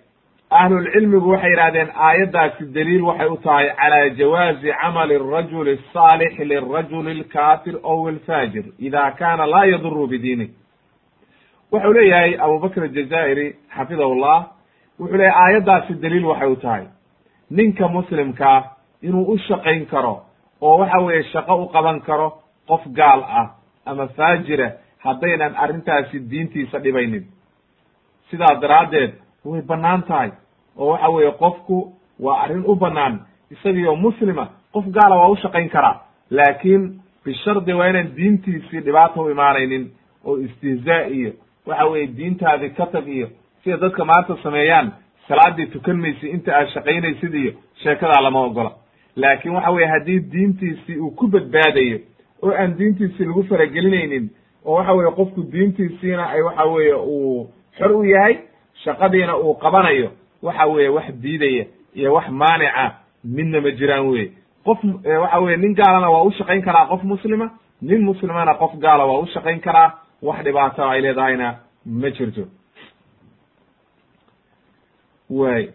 ahlulcilmigu 0.51 1.29
waxay 1.35 1.51
yidhahdeen 1.51 1.89
aayaddaasi 2.09 2.65
daliil 2.77 3.03
waxay 3.11 3.29
u 3.35 3.37
tahay 3.47 3.69
calaa 3.81 4.09
jawaazi 4.21 4.73
camali 4.83 5.15
arajuli 5.15 5.79
asaalix 5.79 6.39
lirajuli 6.39 7.11
alkaafir 7.19 7.77
ow 7.83 8.09
alfaajir 8.15 8.65
ida 8.79 9.11
kaana 9.21 9.47
laa 9.55 9.65
yaduru 9.75 10.07
bidiinih 10.07 10.51
waxau 11.73 11.93
leeyahay 11.93 12.33
abubakr 12.47 12.83
aljazaa'iri 12.89 13.47
xafidahu 13.77 14.15
llah 14.23 14.41
wuxuu 15.01 15.17
leeyahy 15.17 15.43
aayaddaasi 15.43 15.95
daliil 16.03 16.25
waxay 16.25 16.49
u 16.49 16.57
tahay. 16.57 16.85
Ninka 17.51 17.89
muslimkaa 17.89 18.77
inuu 19.03 19.25
u 19.33 19.39
shaqayn 19.39 19.87
karo 19.87 20.15
oo 20.61 20.79
waxa 20.79 20.99
weeye 20.99 21.23
shaqo 21.33 21.55
u 21.63 21.69
qaban 21.69 22.01
karo 22.01 22.29
qof 22.69 22.83
gaal 22.99 23.21
ah 23.41 23.49
ama 23.87 24.09
faajira 24.17 24.67
ah, 24.67 24.73
haddaynan 25.05 25.55
arrintaasi 25.57 26.19
diintiisa 26.31 26.79
dhibaynin. 26.85 27.25
Sidaa 28.31 28.61
daraaddeed 28.61 29.13
way 29.45 29.63
bannaan 29.63 30.03
tahay. 30.03 30.31
Oo 30.77 30.91
waxa 30.93 31.09
weeye 31.11 31.33
qofku 31.33 31.93
waa 32.21 32.41
arrin 32.43 32.65
u 32.67 32.75
bannaan. 32.77 33.21
Isagiyo 33.51 33.97
muslima 33.97 34.49
qof 34.73 34.85
gaala 34.97 35.17
waa 35.17 35.29
u 35.29 35.37
shaqayn 35.37 35.69
karaa 35.69 36.01
laakiin 36.31 37.01
bishardi 37.25 37.73
waa 37.73 37.89
inaan 37.89 38.17
diintiisii 38.17 38.81
dhibaata 38.81 39.21
u 39.23 39.31
imaanaynin 39.31 39.91
oo 40.25 40.37
istihzaa 40.39 41.03
iyo 41.07 41.33
waxa 41.67 41.85
weeye 41.87 42.07
diintaadii 42.17 42.71
ka 42.71 42.87
tag 42.87 43.09
iyo 43.09 43.29
sida 43.65 43.77
dadka 43.77 44.05
maanta 44.05 44.37
sameeyaan 44.43 44.93
salaadii 45.29 45.67
tukan 45.67 45.97
maysid 46.01 46.31
inta 46.35 46.57
aad 46.57 46.69
shaqaynaysid 46.75 47.35
iyo 47.35 47.53
sheekadaa 47.83 48.23
lama 48.23 48.41
ogola. 48.43 48.73
Laakiin 49.17 49.55
waxa 49.55 49.71
weye 49.71 49.87
haddii 49.87 50.21
diintiisii 50.33 50.97
uu 50.97 51.11
ku 51.11 51.27
badbaadayo 51.29 51.99
oo 52.43 52.53
aan 52.55 52.79
diintiisii 52.79 53.25
lagu 53.25 53.43
faragelinaynin 53.45 54.31
oo 54.67 54.75
waxa 54.77 54.93
weye 54.93 55.11
qofku 55.11 55.43
diintiisiina 55.53 56.25
ay 56.31 56.43
waxa 56.43 56.65
weeye 56.65 56.95
uu 56.95 57.49
xor 57.79 57.93
u 57.93 58.05
yahay 58.05 58.39
shaqadiina 58.85 59.37
uu 59.39 59.55
qabanayo 59.55 60.11
waxa 60.43 60.67
weeye 60.67 60.89
wax 60.89 61.07
diidaya 61.23 61.65
iyo 61.95 62.15
wax 62.15 62.29
maanica 62.31 62.95
midna 63.25 63.61
ma 63.61 63.71
jiraan 63.71 64.07
weye 64.09 64.31
qof 64.65 64.79
waxa 65.23 65.39
weye 65.41 65.57
nin 65.57 65.75
gaalana 65.75 66.11
waa 66.11 66.23
u 66.23 66.31
shaqayn 66.33 66.63
karaa 66.63 66.87
qof 66.87 67.03
muslima 67.05 67.51
nin 67.83 68.03
muslimana 68.05 68.55
qof 68.55 68.73
gaala 68.79 69.05
waa 69.07 69.19
u 69.21 69.27
shaqayn 69.27 69.61
karaa 69.61 69.93
wax 70.23 70.45
dhibaato 70.45 70.89
ay 70.89 71.01
leedahayna 71.01 71.55
ma 71.87 72.11
jirto. 72.11 72.43
Way 75.31 75.69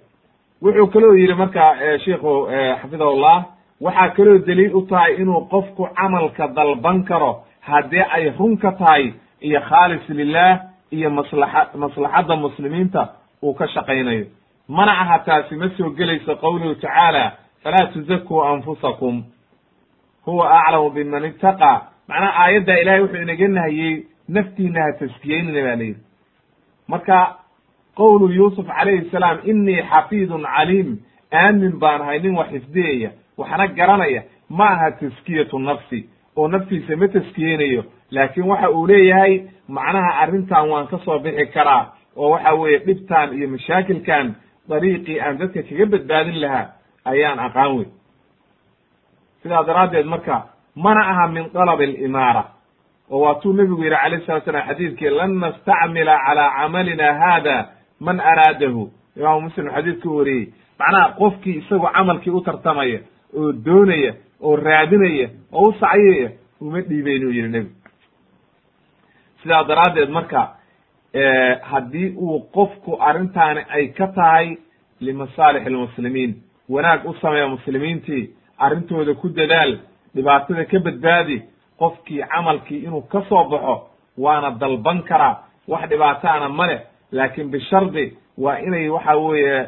wuxuu 0.62 0.88
kaloo 0.88 1.14
yidhi 1.16 1.34
marka 1.34 1.64
shiku 2.04 2.48
xafidahullah 2.82 3.46
waxaa 3.82 4.10
kaloo 4.16 4.38
daliil 4.48 4.76
u 4.76 4.82
tahay 4.90 5.16
inuu 5.22 5.42
qofku 5.52 5.88
camalka 5.98 6.48
dalban 6.48 7.04
karo 7.04 7.44
haddii 7.68 8.04
ay 8.16 8.30
run 8.40 8.58
ka 8.58 8.72
tahay 8.72 9.14
iyo 9.42 9.62
khaalis 9.62 10.10
lilah 10.10 10.60
iyo 10.92 11.10
maslaxa 11.10 11.78
maslaxadda 11.78 12.36
muslimiinta 12.36 13.02
uu 13.44 13.54
ka 13.54 13.68
shaqaynayo. 13.68 14.26
Mana 14.68 14.92
aha 14.92 15.20
taasi 15.20 15.56
ma 15.56 15.70
soo 15.78 15.90
gelayso 15.90 16.36
qowluhu 16.36 16.76
tacaala 16.76 17.32
falaa 17.64 17.88
tuzakuu 17.94 18.42
anfusakum. 18.44 19.24
Huwa 20.26 20.46
aclamu 20.60 20.90
biman 20.90 21.26
ittaqaa 21.26 21.82
macnaha 22.08 22.44
aayadda 22.44 22.80
ilahay 22.82 23.02
wuxuu 23.02 23.22
inaga 23.22 23.48
nahiyey 23.48 24.06
naftiina 24.30 24.82
ha 24.84 24.92
taskiyeynina 25.00 25.62
ba 25.68 25.76
layidhi 25.76 26.02
marka 26.88 27.36
qowlu 27.96 28.32
yuusuf 28.34 28.68
calayhi 28.68 29.10
salaam 29.12 29.38
inii 29.44 29.82
xafiidun 29.92 30.44
caliim. 30.56 30.98
Aamin 31.34 31.80
baan 31.80 32.02
ahay 32.02 32.20
nin 32.20 32.36
wax 32.38 32.48
xifdiyaya 32.52 33.12
waxna 33.38 33.68
garanaya 33.68 34.24
ma 34.50 34.66
aha 34.66 34.92
taskiyatu 34.92 35.60
nafsi 35.60 36.10
oo 36.38 36.48
naftiisa 36.48 36.96
ma 37.02 37.08
taskiyeynayo 37.08 37.84
laakiin 38.12 38.48
waxa 38.52 38.70
uu 38.72 38.88
leeyahay 38.88 39.34
macnaha 39.68 40.12
arrintan 40.24 40.70
waan 40.70 40.88
ka 40.88 40.98
soo 41.06 41.20
bixi 41.20 41.46
karaa 41.56 41.84
oo 42.16 42.30
waxa 42.34 42.54
weeye 42.62 42.80
dhibtan 42.88 43.34
iyo 43.38 43.48
mashaakilkan 43.56 44.36
dariiqii 44.70 45.20
aan 45.22 45.38
dadka 45.38 45.64
kaga 45.70 45.86
badbaadin 45.94 46.40
lahaa 46.44 46.66
ayaan 47.12 47.40
aqaan 47.48 47.72
wey 47.78 47.88
sidaa 49.44 49.64
daraaddeed 49.64 50.06
marka 50.06 50.36
mana 50.76 51.02
aha 51.12 51.28
min 51.28 51.46
dalab 51.54 51.80
alimaara 51.82 52.44
oo 53.12 53.20
waatuu 53.26 53.54
nebigu 53.54 53.84
yidhi 53.84 53.96
alayh 54.06 54.22
salat 54.26 54.44
slam 54.46 54.68
xadiidkii 54.70 55.10
lan 55.20 55.32
nastacmila 55.44 56.16
calaa 56.26 56.50
camalina 56.60 57.08
hada 57.22 57.56
man 58.00 58.20
araadahu. 58.20 58.84
Imaamu 59.18 59.42
muslim 59.42 59.70
xadiidku 59.76 60.18
wariyey. 60.18 60.54
Macnaha 60.80 61.14
qofkii 61.20 61.56
isagu 61.62 61.88
camalkii 61.96 62.30
u 62.32 62.42
tartamaya 62.42 63.00
oo 63.38 63.52
doonaya 63.66 64.14
oo 64.42 64.56
raadinaya 64.56 65.30
oo 65.54 65.68
u 65.70 65.74
sacyaya 65.80 66.30
uma 66.62 66.82
dhiibaynu 66.82 67.32
yidhi 67.32 67.50
nebigu 67.50 67.76
sidaa 69.42 69.64
daraaddeed 69.64 70.10
marka 70.10 70.50
haddii 71.62 72.10
uu 72.18 72.40
qofku 72.40 72.98
arrintaani 73.02 73.62
ay 73.70 73.88
ka 73.88 74.08
tahay 74.08 74.58
limasaalix 75.02 75.68
almuslimiin 75.68 76.36
wanaag 76.70 77.06
u 77.06 77.14
sameeya 77.22 77.48
muslimiintii 77.48 78.30
arrintooda 78.58 79.14
ku 79.14 79.30
dadaal 79.30 79.78
dhibaatada 80.16 80.66
ka 80.66 80.80
badbaadi 80.80 81.42
qofkii 81.80 82.24
camalkii 82.34 82.84
inuu 82.84 83.02
ka 83.02 83.22
soo 83.30 83.44
baxo 83.50 83.88
waana 84.18 84.52
dalban 84.52 85.02
karaa 85.04 85.44
wax 85.68 85.90
dhibaataana 85.90 86.50
ma 86.50 86.68
leh 86.68 86.82
laakiin 87.12 87.50
bishardi 87.52 88.18
waa 88.38 88.60
inay 88.60 88.90
waxa 88.90 89.16
weeye 89.18 89.68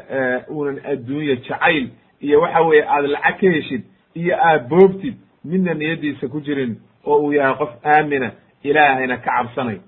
uunan 0.50 0.80
adduunya 0.92 1.36
jacayl 1.36 1.88
iyo 2.20 2.40
waxa 2.40 2.60
weeye 2.60 2.84
aada 2.88 3.08
lacag 3.08 3.40
ka 3.40 3.50
heshid 3.50 3.82
iyo 4.14 4.36
aad 4.48 4.68
boobtid 4.68 5.14
midna 5.44 5.74
niyaddiisa 5.74 6.28
ku 6.28 6.40
jirin 6.40 6.76
oo 7.06 7.18
uu 7.24 7.32
yahay 7.32 7.54
qof 7.58 7.70
aamina 7.84 8.30
ilaahayna 8.62 9.16
ka 9.16 9.30
cabsanay. 9.30 9.78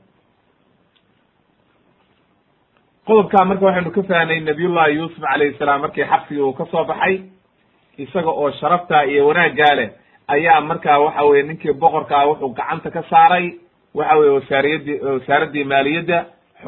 Qodobkaa 3.07 3.45
marka 3.45 3.65
waxaynu 3.67 3.91
ka 3.91 4.03
fahnay 4.03 4.41
nabiyullahi 4.41 4.95
yuusuf 4.97 5.21
calayhi 5.21 5.59
salaam 5.59 5.81
markii 5.81 6.05
xabsigii 6.11 6.41
uu 6.43 6.53
ka 6.53 6.65
soo 6.71 6.85
baxay 6.85 7.15
isaga 7.99 8.31
oo 8.31 8.51
sharaftaa 8.61 9.03
iyo 9.07 9.27
wanaaggaa 9.29 9.75
leh 9.79 9.89
ayaa 10.29 10.61
markaa 10.61 10.99
waxa 11.05 11.23
weye 11.25 11.43
ninkii 11.43 11.73
boqorkaa 11.83 12.27
wuxuu 12.29 12.55
gacanta 12.55 12.91
ka 12.91 13.03
saaray 13.11 13.47
waxa 13.95 14.17
weye 14.19 14.31
wasaariyadii 14.39 14.99
wasaaraddii 15.01 15.65
maaliyadda 15.65 16.19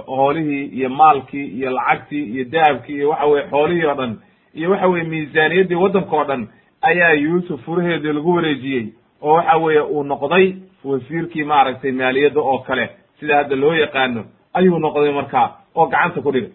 hoolihii 0.07 0.65
iyo 0.79 0.89
maalkii 0.91 1.47
iyo 1.59 1.71
lacagtii 1.71 2.25
iyo 2.35 2.45
dahabkii 2.45 2.95
iyo 2.97 3.09
waxa 3.11 3.27
weye 3.27 3.45
xoolihii 3.51 3.87
oo 3.87 3.95
dhan 3.95 4.13
iyo 4.55 4.71
waxa 4.71 4.87
weye 4.89 5.05
miisaaniyaddii 5.05 5.75
waddanka 5.85 6.17
oo 6.17 6.25
dhan 6.25 6.49
ayaa 6.91 7.13
yuusuf 7.25 7.61
furaheedii 7.65 8.13
lagu 8.13 8.35
wareejiyey 8.37 8.85
oo 9.23 9.35
waxa 9.37 9.57
weeye 9.65 9.81
uu 9.95 10.03
noqday 10.13 10.47
wasiirkii 10.85 11.45
maaragtay 11.45 11.93
maaliyadda 11.93 12.41
oo 12.41 12.59
kale 12.59 12.85
sida 13.21 13.37
hadda 13.37 13.57
loo 13.57 13.75
yaqaano 13.75 14.23
ayuu 14.59 14.79
noqday 14.79 15.13
markaa 15.13 15.47
oo 15.75 15.87
gacanta 15.87 16.21
ku 16.23 16.31
dhigay. 16.33 16.53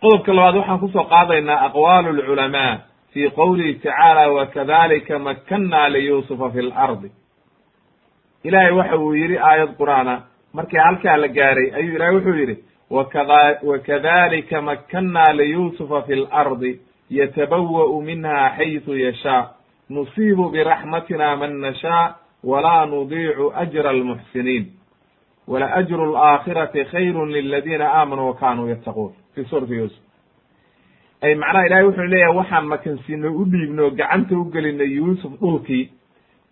Qodobka 0.00 0.32
labaad 0.34 0.56
waxaan 0.56 0.80
ku 0.80 0.88
soo 0.94 1.04
qaadaynaa 1.12 1.64
aqwaalu 1.66 2.10
lculamaa 2.18 2.78
fi 3.12 3.30
qowlihi 3.38 3.74
tacaala 3.82 4.28
wakadalika 4.36 5.18
makanna 5.18 5.88
liyusufa 5.88 6.50
fi 6.54 6.60
lardi 6.62 7.08
ilaahay 8.44 8.72
waxa 8.80 8.96
uu 8.98 9.14
yidhi 9.14 9.38
aayad 9.38 9.70
qur'aana 9.80 10.14
markii 10.56 10.78
halkaa 10.86 11.16
la 11.16 11.28
gaaray 11.28 11.68
ayuu 11.78 11.94
ilahay 11.96 12.14
wuxuu 12.16 12.36
yidhi 12.40 12.56
wakada 12.90 13.58
wakadalika 13.70 14.62
makkannaa 14.62 15.32
liyuusufa 15.32 16.02
fi 16.02 16.14
lardi 16.14 16.80
yatabawa'u 17.10 18.02
minha 18.02 18.50
xaysu 18.56 18.98
yashaa 18.98 19.48
nusiibu 19.90 20.48
biraxmatina 20.50 21.36
man 21.36 21.60
nashaa 21.60 22.14
walaa 22.44 22.86
nudiicu 22.86 23.52
ajra 23.62 23.90
almuxsiniin 23.90 24.66
wala 25.48 25.66
ajru 25.74 26.16
alaakhirati 26.16 26.84
khayru 26.84 27.26
liladiina 27.26 27.86
aamanuu 27.98 28.26
wa 28.28 28.34
kanuu 28.34 28.68
yattaquun 28.68 29.12
fi 29.34 29.44
suurati 29.44 29.74
yuusuf 29.74 30.02
ay 31.22 31.34
macnaha 31.34 31.66
ilahay 31.66 31.84
wuxuu 31.84 32.04
leeyahay 32.12 32.36
waxaan 32.36 32.66
makansiino 32.66 33.28
u 33.40 33.44
dhiibno 33.44 33.90
gacanta 33.90 34.34
u 34.38 34.44
gelinay 34.44 34.90
yuusuf 34.96 35.32
dhulkii 35.40 35.90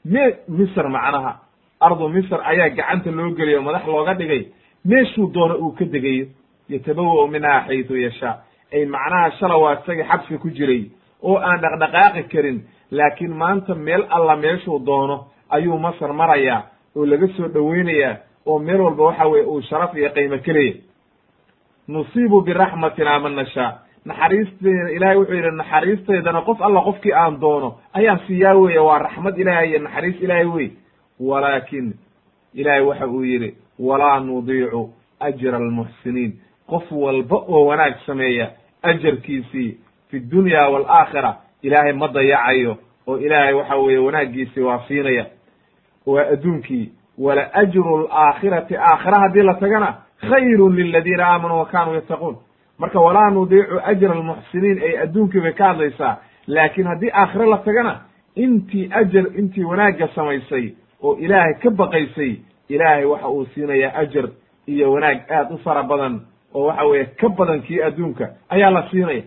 me 0.04 0.24
misr 0.48 0.88
macnaha 0.88 1.32
ardu 1.80 2.08
misr 2.08 2.40
ayaa 2.44 2.68
gacanta 2.68 3.10
loo 3.10 3.30
geliyo 3.30 3.62
madax 3.62 3.86
looga 3.86 4.14
dhigay 4.14 4.42
meeshuu 4.84 5.30
doono 5.34 5.54
uu 5.54 5.72
ka 5.78 5.84
degayo 5.84 6.26
yatabawa 6.68 7.28
minha 7.28 7.64
xaytu 7.66 7.96
yashaa 7.96 8.34
macnaha 8.72 9.30
shala 9.38 9.56
waa 9.56 9.74
isagii 9.74 10.04
xabsi 10.10 10.38
ku 10.38 10.50
jiray 10.50 10.90
oo 11.22 11.36
aan 11.36 11.60
dhaqdhaqaaqi 11.60 12.22
karin. 12.32 12.62
Laakiin 12.90 13.32
maanta 13.36 13.74
meel 13.74 14.04
alla 14.10 14.36
meeshuu 14.36 14.78
doono 14.86 15.26
ayuu 15.50 15.78
masar 15.78 16.12
marayaa 16.12 16.62
oo 16.96 17.06
laga 17.06 17.26
soo 17.36 17.48
dhoweynayaa 17.48 18.16
oo 18.46 18.58
meel 18.58 18.80
walba 18.80 19.04
waxa 19.04 19.26
weye 19.28 19.44
uu 19.44 19.60
sharaf 19.62 19.94
iyo 19.96 20.10
qiimo 20.10 20.38
kelaya 20.38 20.74
nusiibu 21.88 22.40
biraxmatina 22.42 23.18
man 23.20 23.34
nashaa. 23.34 23.78
Naxariisteeda 24.04 24.90
ilahay 24.90 25.16
wuxuu 25.16 25.34
yidhi 25.34 25.50
naxariisteedana 25.56 26.40
qof 26.42 26.60
alla 26.62 26.80
qofkii 26.80 27.12
aan 27.12 27.40
doono 27.40 27.78
ayaan 27.94 28.20
siiyaa 28.26 28.54
weeye. 28.54 28.78
Waa 28.78 28.98
raxmad 28.98 29.38
ilaahay 29.38 29.68
iyo 29.70 29.78
naxariis 29.78 30.20
ilaahay 30.20 30.46
wey. 30.46 30.70
Walaakin 31.20 31.94
ilaahay 32.54 32.82
waxa 32.82 33.06
uu 33.06 33.22
yidhi 33.24 33.54
walaa 33.78 34.20
nudiicu 34.20 34.90
ajra 35.20 35.56
almuxsiniin 35.56 36.32
qof 36.70 36.92
walba 36.92 37.36
oo 37.36 37.66
wanaag 37.66 37.94
sameeya 38.06 38.50
ajarkiisii 38.82 39.78
fi 40.10 40.20
dunya 40.20 40.58
waalaakhira 40.68 41.36
ilaahay 41.62 41.92
ma 41.92 42.08
dayacayo 42.08 42.76
oo 43.06 43.18
ilaahay 43.18 43.54
waxa 43.54 43.76
weeye 43.76 43.98
wanaaggiisii 43.98 44.60
waa 44.60 44.82
siinaya. 44.88 45.26
Waa 46.06 46.22
adduunkii 46.32 46.92
wala 47.18 47.54
ajru 47.54 48.08
alaakhirati 48.08 48.76
aakhira 48.76 49.18
haddii 49.20 49.42
la 49.42 49.54
tagana 49.54 49.94
khayrun 50.20 50.76
liladiina 50.76 51.26
aamanuu 51.26 51.58
wa 51.58 51.66
kanuu 51.66 51.94
yattaquun. 51.94 52.36
Marka 52.78 53.00
walaa 53.00 53.30
nudiicu 53.30 53.80
ajra 53.84 54.12
almuxsiniin 54.12 54.78
ay 54.82 54.98
adduunkii 54.98 55.40
bay 55.40 55.52
ka 55.52 55.64
hadlaysaa 55.68 56.16
laakiin 56.46 56.86
haddii 56.86 57.10
aakhire 57.12 57.46
la 57.46 57.58
tagana 57.58 58.00
intii 58.36 58.88
ajar 58.92 59.24
intii 59.38 59.64
wanaagga 59.64 60.08
samaysay 60.14 60.72
oo 61.02 61.16
ilaahay 61.16 61.54
ka 61.54 61.70
baqaysay 61.70 62.36
ilaahay 62.68 63.04
waxa 63.04 63.28
uu 63.28 63.46
siinayaa 63.54 63.94
ajar 63.98 64.28
iyo 64.66 64.92
wanaag 64.92 65.18
aad 65.30 65.52
u 65.54 65.58
fara 65.58 65.82
badan 65.82 66.20
oo 66.54 66.66
waxa 66.66 66.84
weeye 66.86 67.04
ka 67.20 67.28
badan 67.28 67.62
kii 67.62 67.82
adduunka 67.82 68.26
ayaa 68.50 68.70
la 68.70 68.88
siinaya. 68.90 69.22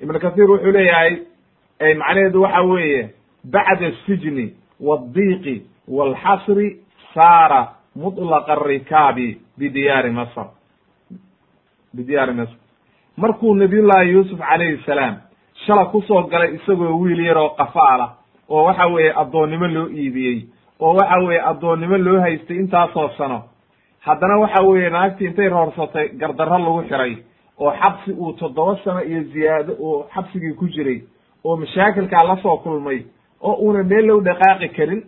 Ibnu 0.00 0.18
kathiir 0.20 0.50
wuxuu 0.50 0.72
leeyahay 0.72 1.16
macnaheedu 1.98 2.42
waxa 2.42 2.62
weeye 2.62 3.10
bacda 3.44 3.86
asijni 3.86 4.46
waaldiiqi 4.80 5.56
waalxasri 5.88 6.68
saara 7.14 7.68
mutlaqa 7.96 8.52
arikaabi 8.52 9.40
bidiyaari 9.58 10.10
masr 10.10 10.46
bidiyaari 11.96 12.32
masr 12.32 12.56
markuu 13.16 13.54
nabiyullaahi 13.54 14.10
yuusuf 14.12 14.38
calayhi 14.38 14.82
salaam 14.86 15.14
shala 15.66 15.84
ku 15.86 16.02
soo 16.02 16.22
galay 16.22 16.54
isagoo 16.54 16.98
wiil 17.00 17.20
yar 17.26 17.38
oo 17.38 17.48
qafaala 17.48 18.06
oo 18.48 18.64
waxa 18.64 18.86
weeye 18.86 19.12
addoonnimo 19.16 19.66
loo 19.66 19.88
iibiyey 19.88 20.38
oo 20.80 20.94
waxa 20.94 21.18
weeye 21.26 21.40
addoonnimo 21.50 21.96
loo 21.98 22.20
haystay 22.20 22.56
intaasoo 22.56 23.08
sano 23.18 23.42
haddana 24.06 24.36
waxa 24.38 24.62
weeye 24.62 24.90
naagtii 24.90 25.26
intay 25.26 25.48
roorsatay 25.48 26.08
gardarro 26.20 26.58
lagu 26.58 26.82
xiray 26.88 27.16
oo 27.60 27.70
xabsi 27.80 28.10
uu 28.12 28.32
toddoba 28.32 28.78
sano 28.84 29.00
iyo 29.04 29.22
ziyaado 29.32 29.72
uu 29.78 30.04
xabsigii 30.14 30.54
ku 30.54 30.66
jiray 30.68 30.98
oo 31.44 31.56
mashaakilkaa 31.56 32.24
la 32.28 32.36
soo 32.42 32.56
kulmay 32.56 33.02
oo 33.42 33.54
uuna 33.64 33.82
meel 33.82 34.06
low 34.06 34.20
dhaqaaqi 34.20 34.68
karin 34.76 35.02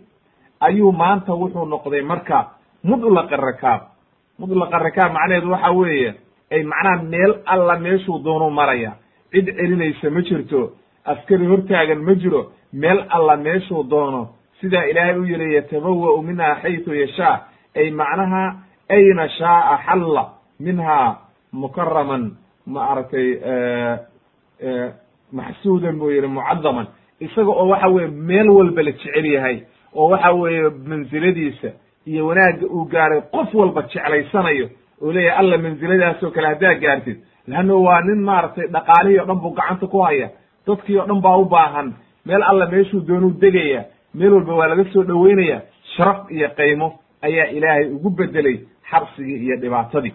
ayuu 0.59 0.91
maanta 0.91 1.33
wuxuu 1.33 1.65
noqday 1.65 2.01
marka 2.01 2.37
mudlaqa 2.83 3.35
rakaab 3.37 3.81
mudlaqa 4.39 4.77
rakaab 4.79 5.11
macnaheedu 5.13 5.51
waxa 5.51 5.71
weeye 5.71 6.13
ay 6.51 6.63
macnaha 6.63 7.03
meel 7.03 7.33
alla 7.45 7.75
meeshuu 7.79 8.19
doonu 8.23 8.49
maraya. 8.49 8.91
Cid 9.31 9.45
celinaysa 9.57 10.09
ma 10.09 10.21
jirto 10.21 10.71
askari 11.05 11.45
hortaagan 11.45 12.01
ma 12.01 12.13
jiro 12.15 12.51
meel 12.73 13.05
alla 13.09 13.37
meeshuu 13.37 13.83
doono. 13.89 14.29
Sidaa 14.61 14.83
ilaahay 14.89 15.19
u 15.19 15.25
yidhi 15.25 15.53
yatabawa'u 15.55 16.21
minha 16.21 16.55
xaytu 16.61 16.93
yashaa. 16.95 17.35
Ay 17.75 17.91
macnaha 17.91 18.55
ayna 18.89 19.29
shaaa 19.29 19.77
xalla 19.85 20.23
minha 20.59 21.17
mukaraman 21.53 22.23
maaragtay 22.65 23.27
maxsuudan 25.31 25.99
buu 25.99 26.09
yihi 26.11 26.27
mucadaman 26.27 26.87
isaga 27.19 27.51
oo 27.51 27.67
waxa 27.71 27.87
weye 27.89 28.07
meel 28.07 28.49
walba 28.49 28.81
la 28.83 28.91
jecel 28.91 29.25
yahay 29.25 29.57
oo 29.95 30.09
waxa 30.09 30.31
weeye 30.33 30.69
mansiladiisa 30.87 31.69
iyo 32.07 32.27
wanaagga 32.27 32.65
uu 32.67 32.85
gaaray 32.85 33.21
qof 33.31 33.53
walba 33.55 33.81
jeclaysanayo 33.81 34.69
oo 35.01 35.11
leeyahay 35.11 35.39
alla 35.39 35.57
mansiladaasoo 35.57 36.31
kale 36.31 36.47
haddaa 36.47 36.73
gaartid 36.83 37.17
leanno 37.47 37.81
waa 37.83 38.01
nin 38.01 38.21
maaragtay 38.29 38.67
dhaqaalihii 38.67 39.19
o 39.19 39.25
dhan 39.25 39.39
buu 39.43 39.53
gacanta 39.53 39.87
ku 39.87 39.99
haya 40.01 40.29
dadkii 40.67 40.97
o 40.99 41.05
dhan 41.09 41.21
baa 41.21 41.37
u 41.37 41.45
baahan 41.45 41.93
meel 42.25 42.43
alla 42.43 42.65
meeshuu 42.65 43.01
doonuu 43.07 43.33
degaya 43.41 43.85
meel 44.13 44.33
walba 44.33 44.53
waa 44.55 44.67
laga 44.67 44.83
soo 44.93 45.03
dhoweynaya 45.03 45.61
sharaf 45.95 46.31
iyo 46.31 46.49
qaymo 46.57 46.87
ayaa 47.21 47.45
ilaahay 47.51 47.85
ugu 47.91 48.09
bedelay 48.09 48.59
xabsigii 48.91 49.37
iyo 49.45 49.55
dhibaatadii. 49.57 50.13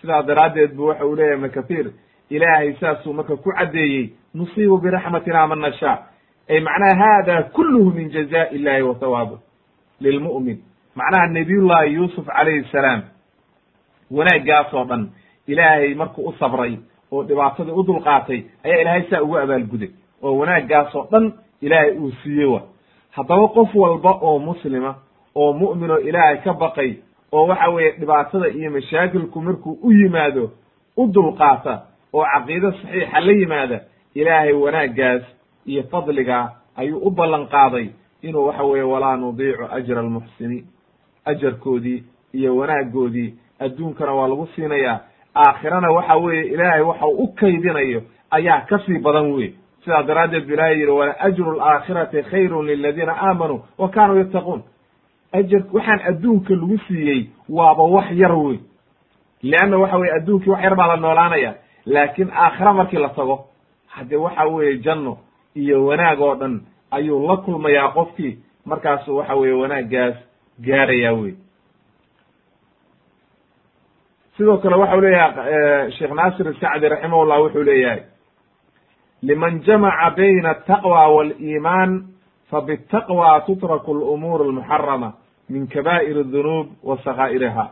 Sidaa 0.00 0.22
daraaddeed 0.22 0.74
bu 0.76 0.86
waxa 0.86 1.06
uu 1.06 1.14
leeyahay 1.16 1.36
ibnu 1.38 1.50
kathiir 1.50 1.90
ilaahay 2.30 2.72
saasuu 2.80 3.12
marka 3.12 3.36
ku 3.36 3.52
caddeeyey 3.52 4.10
nusiibu 4.34 4.78
biraxmatina 4.78 5.46
man 5.46 5.58
nashaa. 5.60 5.98
Ay 6.48 6.60
macnaha 6.60 7.04
hada 7.04 7.42
kulluhu 7.42 7.90
min 7.94 8.10
jazaa'i 8.10 8.56
illahi 8.56 8.82
wa 8.82 8.94
hawaabu 9.00 9.38
lilmu'min. 10.00 10.58
Macnaha 10.94 11.26
nabiyullahi 11.26 11.94
yuusuf 11.94 12.26
calayhi 12.26 12.64
salaam 12.72 13.02
wanaaggaas 14.10 14.74
oo 14.74 14.84
dhan 14.84 15.10
ilaahay 15.46 15.94
markuu 15.94 16.28
u 16.28 16.32
sabray 16.38 16.78
oo 17.12 17.22
dhibaatadii 17.24 17.72
u 17.72 17.82
dulqaatay 17.82 18.42
ayaa 18.64 18.80
ilaahay 18.82 19.02
saa 19.10 19.22
ugu 19.22 19.38
abaalguday 19.38 19.90
oo 20.22 20.38
wanaaggaas 20.38 20.94
oo 20.94 21.06
dhan 21.12 21.32
ilaahay 21.62 21.90
uu 21.98 22.12
siiyey 22.22 22.46
wa. 22.46 22.62
Haddaba 23.10 23.48
qof 23.48 23.74
walba 23.74 24.10
oo 24.20 24.38
muslima 24.38 24.94
oo 25.34 25.52
mu'min 25.52 25.90
oo 25.90 25.98
ilaahay 25.98 26.38
ka 26.44 26.52
baqay 26.52 26.94
oo 27.32 27.46
waxa 27.46 27.68
weeye 27.70 27.90
dhibaatada 27.92 28.48
iyo 28.48 28.70
mashaakilku 28.70 29.40
markuu 29.42 29.78
u 29.82 29.92
yimaado 29.92 30.50
u 30.96 31.06
dulqaata 31.06 31.82
oo 32.12 32.24
caqiido 32.34 32.72
saxiixa 32.72 33.20
la 33.20 33.32
yimaada 33.32 33.80
ilaahay 34.14 34.52
wanaaggaas 34.52 35.22
iyo 35.66 35.82
fadligaa 35.82 36.50
ayuu 36.76 36.98
u 37.06 37.10
ballan 37.10 37.46
qaaday 37.46 37.88
inuu 38.22 38.46
waxa 38.46 38.64
weeye 38.64 38.82
walaa 38.84 39.16
nudiicu 39.16 39.64
ajra 39.70 40.00
almuxsiniin 40.00 40.64
ajarkoodii 41.24 42.04
iyo 42.34 42.56
wanaaggoodii. 42.56 43.34
Adduunkana 43.60 44.12
waa 44.12 44.28
lagu 44.28 44.48
siinayaa 44.54 45.00
aakhirana 45.36 45.90
waxa 45.90 46.16
weeye 46.16 46.44
ilaahay 46.44 46.80
waxa 46.82 47.06
u 47.06 47.28
kaydinayo 47.28 48.02
ayaa 48.30 48.60
ka 48.60 48.78
sii 48.86 48.98
badan 48.98 49.32
wey 49.32 49.52
sidaa 49.84 50.02
daraaddeed 50.02 50.46
bu 50.46 50.52
ilahay 50.52 50.78
yidhi 50.78 50.90
wala 50.92 51.20
ajru 51.20 51.60
alaakhirati 51.60 52.22
khayrun 52.22 52.66
liladiina 52.66 53.12
aamanuu 53.16 53.60
wa 53.78 53.88
kanuu 53.88 54.16
yattaquun 54.18 54.62
ajar 55.32 55.62
waxaan 55.72 56.00
adduunka 56.08 56.54
lagu 56.54 56.78
siiyey 56.88 57.30
waaba 57.48 57.82
wax 57.82 58.10
yar 58.12 58.32
wey. 58.38 58.58
Leanna 59.42 59.78
waxa 59.78 59.96
weye 59.98 60.12
adduunkii 60.12 60.50
wax 60.50 60.62
yar 60.62 60.74
baa 60.76 60.86
la 60.88 60.96
noolaanaya 60.96 61.54
laakiin 61.86 62.30
aakhira 62.34 62.72
markii 62.72 62.98
la 62.98 63.08
tago 63.08 63.46
haddee 63.86 64.16
waxa 64.16 64.44
weeye 64.46 64.78
janno 64.78 65.18
iyo 65.54 65.86
wanaag 65.86 66.20
oo 66.20 66.34
dhan 66.34 66.60
ayuu 66.90 67.26
la 67.28 67.36
kulmayaa 67.36 67.88
qofkii 67.92 68.38
markaasu 68.66 69.16
waxa 69.16 69.34
weeye 69.34 69.54
wanaaggaas 69.54 70.14
gaaraya 70.60 71.12
wey. 71.12 71.34
Sidoo 74.36 74.56
kale 74.58 74.76
waxau 74.76 75.00
leeyahay 75.00 75.90
sheekh 75.92 76.12
naasir 76.14 76.54
sacdi 76.60 76.88
raximahullah 76.88 77.40
wuxuu 77.42 77.62
leeyahay 77.62 78.02
liman 79.22 79.60
jamaca 79.66 80.10
bayna 80.16 80.50
ataqwa 80.50 81.08
waliimaan 81.08 81.90
fabitaqwa 82.50 83.40
tutraku 83.46 83.90
alumuur 83.96 84.42
almuxarama 84.42 85.12
min 85.48 85.66
kaba'ir 85.66 86.18
adunuub 86.20 86.66
wa 86.82 86.98
sakaa'iriha 87.04 87.66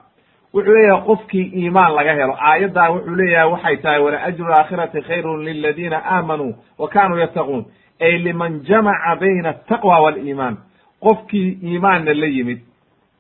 wuxuu 0.55 0.75
leeyahay 0.75 1.03
qofkii 1.07 1.51
iimaan 1.61 1.95
laga 1.95 2.15
helo 2.15 2.35
aayaddaa 2.51 2.91
wuxuu 2.91 3.15
leeyahay 3.17 3.51
waxay 3.53 3.77
tahay 3.77 4.01
wala 4.01 4.23
ajru 4.23 4.53
aakhirati 4.53 5.01
khayrun 5.03 5.45
liladiina 5.45 5.99
aamanuu 6.05 6.55
wa 6.79 6.89
kanuu 6.89 7.19
yattaquun 7.19 7.65
ay 8.01 8.19
liman 8.19 8.61
jamaca 8.69 9.17
bayna 9.21 9.49
ataqwa 9.49 10.01
waliimaan 10.01 10.57
qofkii 11.01 11.59
iimaanna 11.63 12.15
la 12.15 12.27
yimid 12.27 12.59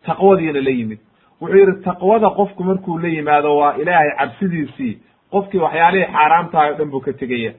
taqwadiina 0.06 0.60
la 0.60 0.70
yimid 0.70 0.98
wuxuu 1.40 1.56
yidhi 1.58 1.82
taqwada 1.84 2.30
qofku 2.30 2.64
markuu 2.64 2.98
la 2.98 3.08
yimaado 3.08 3.56
waa 3.56 3.74
ilaahay 3.76 4.10
cabsidiisii 4.18 4.98
qofkii 5.32 5.58
waxyaalihii 5.60 6.12
xaaraamtahay 6.12 6.70
o 6.72 6.74
dhan 6.78 6.90
buu 6.90 7.00
ka 7.00 7.12
tegaya 7.12 7.52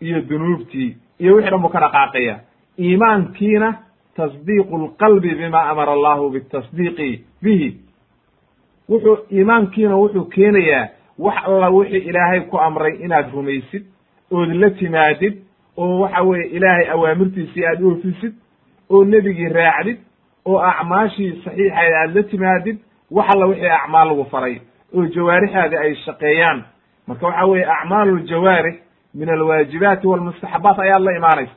iyo 0.00 0.20
dunuubtii 0.20 0.96
iyo 1.20 1.34
wixii 1.36 1.50
dhan 1.50 1.60
buu 1.62 1.68
ka 1.68 1.80
dhaqaaqaya 1.80 2.36
iimaankiina 2.78 3.74
tasdiiqu 4.16 4.78
lqalbi 4.84 5.34
bima 5.34 5.60
amara 5.70 5.92
allahu 5.92 6.30
bitasdiiqi 6.30 7.24
bihi. 7.42 7.68
Wuxuu 8.90 9.16
iimaankiina 9.32 9.96
wuxuu 9.96 10.24
keenayaa 10.24 10.88
wax 11.18 11.36
alla 11.46 11.68
wixii 11.70 11.98
ilaahay 12.08 12.40
ku 12.40 12.58
amray 12.58 12.94
inaad 13.04 13.30
rumaysid 13.34 13.84
ood 14.30 14.48
la 14.54 14.70
timaadid 14.70 15.34
oo 15.76 15.98
waxa 16.00 16.22
weeye 16.22 16.46
ilaahay 16.56 16.90
awaamirtiisii 16.90 17.64
aad 17.66 17.82
oofisid 17.82 18.34
oo 18.90 19.04
nebigii 19.04 19.48
raacdid 19.48 19.98
oo 20.44 20.58
acmaashii 20.58 21.32
saxiixayd 21.44 21.92
aad 22.02 22.14
la 22.16 22.22
timaadid 22.22 22.78
wax 23.10 23.26
alla 23.34 23.46
wixii 23.46 23.70
acmaal 23.70 24.08
lagu 24.08 24.24
faray 24.24 24.60
oo 24.94 25.06
jawaarixaadi 25.06 25.76
ay 25.76 25.94
shaqeeyaan. 25.94 26.64
Marka 27.06 27.26
waxa 27.26 27.46
weeye 27.46 27.66
acmaalu 27.66 28.16
ljawaarix 28.16 28.74
min 29.14 29.28
alwaajibaati 29.28 30.06
walmustaxabaat 30.06 30.78
ayaad 30.78 31.02
la 31.02 31.12
imaanaysa 31.16 31.52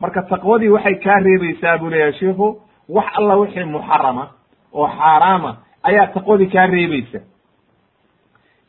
marka 0.00 0.22
taqwadii 0.22 0.68
waxay 0.68 0.94
kaa 1.04 1.18
reebaysaa 1.20 1.78
buu 1.78 1.90
leeyahay 1.90 2.12
shiikhu 2.18 2.60
wax 2.88 3.06
alla 3.18 3.34
wixii 3.36 3.64
muxarama 3.64 4.28
oo 4.72 4.88
xaaraama 4.88 5.56
ayaa 5.82 6.06
taqwadii 6.06 6.46
kaa 6.46 6.66
reebaysa. 6.66 7.20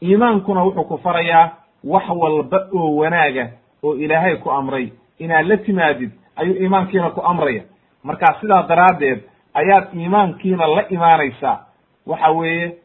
Iimaankuna 0.03 0.63
wuxuu 0.63 0.83
ku 0.83 0.97
farayaa 0.97 1.51
wax 1.83 2.03
walba 2.09 2.67
oo 2.73 2.95
wanaaga 2.95 3.49
oo 3.83 3.95
ilaahay 3.95 4.35
ku 4.35 4.51
amray. 4.51 4.91
Inaad 5.19 5.45
la 5.47 5.57
timaadid 5.57 6.11
ayuu 6.35 6.55
iimaankiina 6.55 7.09
ku 7.09 7.21
amraya. 7.21 7.63
Marka 8.03 8.35
sidaa 8.41 8.63
daraaddeed 8.67 9.19
ayaad 9.53 9.93
iimaankiina 9.93 10.67
la 10.67 10.87
imaanaysaa. 10.89 11.59
Waxa 12.05 12.29
weeye 12.31 12.75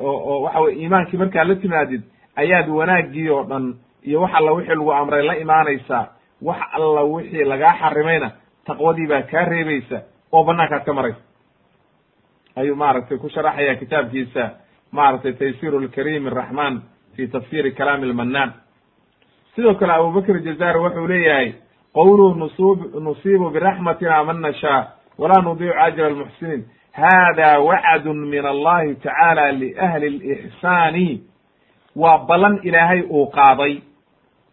oo 0.00 0.42
waxa 0.42 0.60
weye 0.60 0.76
iimaankii 0.78 1.16
markaad 1.18 1.48
la 1.48 1.54
timaadid 1.56 2.02
ayaad 2.36 2.68
wanaaggii 2.68 3.28
oo 3.30 3.42
dhan 3.44 3.74
iyo 4.04 4.20
wax 4.22 4.34
alla 4.34 4.52
wixii 4.52 4.74
lagu 4.74 4.92
amray 4.92 5.22
la 5.26 5.36
imaanaysaa 5.38 6.06
wax 6.42 6.58
alla 6.72 7.02
wixii 7.02 7.44
lagaa 7.44 7.74
xarimayna 7.80 8.30
taqwadii 8.66 9.06
baa 9.06 9.22
kaa 9.22 9.44
reebaysa 9.44 10.00
oo 10.32 10.44
banaankaad 10.44 10.84
ka 10.84 10.92
maraysa 10.92 11.20
ayuu 12.56 12.76
maaragtay 12.76 13.18
ku 13.18 13.28
sharaxaya 13.28 13.74
kitaabkiisa 13.74 14.50
maaragtay 14.92 15.32
taysir 15.32 15.72
lkarim 15.80 16.26
araxman 16.26 16.82
fi 17.16 17.28
tafsiri 17.28 17.72
kalaami 17.72 18.06
lmanaan 18.06 18.52
sidoo 19.54 19.74
kale 19.74 19.92
abubakr 19.92 20.40
jazari 20.40 20.78
wuxuu 20.78 21.06
leeyahay 21.06 21.52
qowluhu 21.92 22.34
nusiibu 23.00 23.50
biraxmatina 23.50 24.24
man 24.24 24.40
nashaa 24.40 24.86
walaa 25.18 25.42
nudiicu 25.42 25.74
ajra 25.78 26.06
almuxsiniin. 26.06 26.64
Hada 26.92 27.60
wacdu 27.60 28.14
min 28.14 28.46
allahi 28.46 28.94
tacaala 28.94 29.52
liahli 29.52 30.10
lixsaani 30.10 31.20
waa 31.96 32.18
ballan 32.18 32.60
ilaahay 32.62 33.02
uu 33.10 33.26
qaaday 33.26 33.80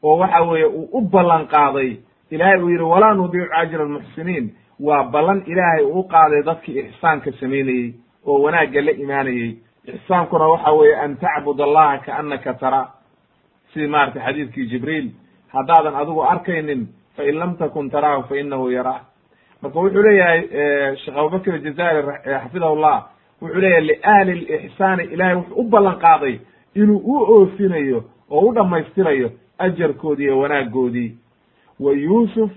oo 0.06 0.18
waxa 0.22 0.42
weeye 0.50 0.66
uu 0.66 0.90
u 0.98 1.02
ballan 1.02 1.48
qaaday. 1.48 1.90
Ilaahay 2.32 2.60
uu 2.64 2.70
yidhi 2.70 2.84
walaa 2.94 3.14
nudiicu 3.14 3.54
ajra 3.62 3.84
almuxsiniin. 3.84 4.46
Waa 4.80 5.04
ballan 5.14 5.44
ilaahay 5.52 5.84
uu 5.86 6.04
qaaday 6.14 6.42
dadkii 6.46 6.80
ixsaanka 6.80 7.32
samaynayey 7.40 7.94
oo 8.28 8.38
wanaagga 8.44 8.82
la 8.82 8.92
imaanayey. 8.92 9.52
Ixsaankuna 9.94 10.48
waxa 10.54 10.72
weeye 10.72 10.96
an 10.96 11.18
tacbud 11.18 11.60
allaha 11.62 11.98
kaannaka 12.06 12.54
tara. 12.54 12.82
Sidii 13.74 13.88
maratay 13.88 14.22
xadiidkii 14.26 14.66
jibriil 14.72 15.08
haddaadan 15.54 15.96
adigu 15.96 16.22
arkaynin 16.24 16.88
fain 17.18 17.36
lam 17.40 17.56
takun 17.58 17.90
taraahu 17.90 18.24
fa 18.30 18.36
inahu 18.38 18.70
yaraa 18.72 19.00
marka 19.62 19.80
wuxuu 19.80 20.02
leeyahay 20.04 20.42
sheekh 21.04 21.18
abubakr 21.18 21.60
jazairi 21.64 22.02
xafidahullah 22.26 22.96
wuxuu 23.42 23.62
leeyahay 23.62 23.86
liahli 23.88 24.34
lixsaani 24.36 25.04
ilahay 25.04 25.36
wuxuu 25.36 25.60
u 25.62 25.64
ballan 25.70 25.98
qaaday 26.06 26.36
inuu 26.76 27.00
u 27.12 27.16
oofinayo 27.34 28.04
oo 28.32 28.40
u 28.50 28.54
dhammaystirayo 28.56 29.30
ajarkoodii 29.58 30.24
iyo 30.24 30.40
wanaagoodii 30.40 31.18
wa 31.80 31.92
yuusuf 31.94 32.52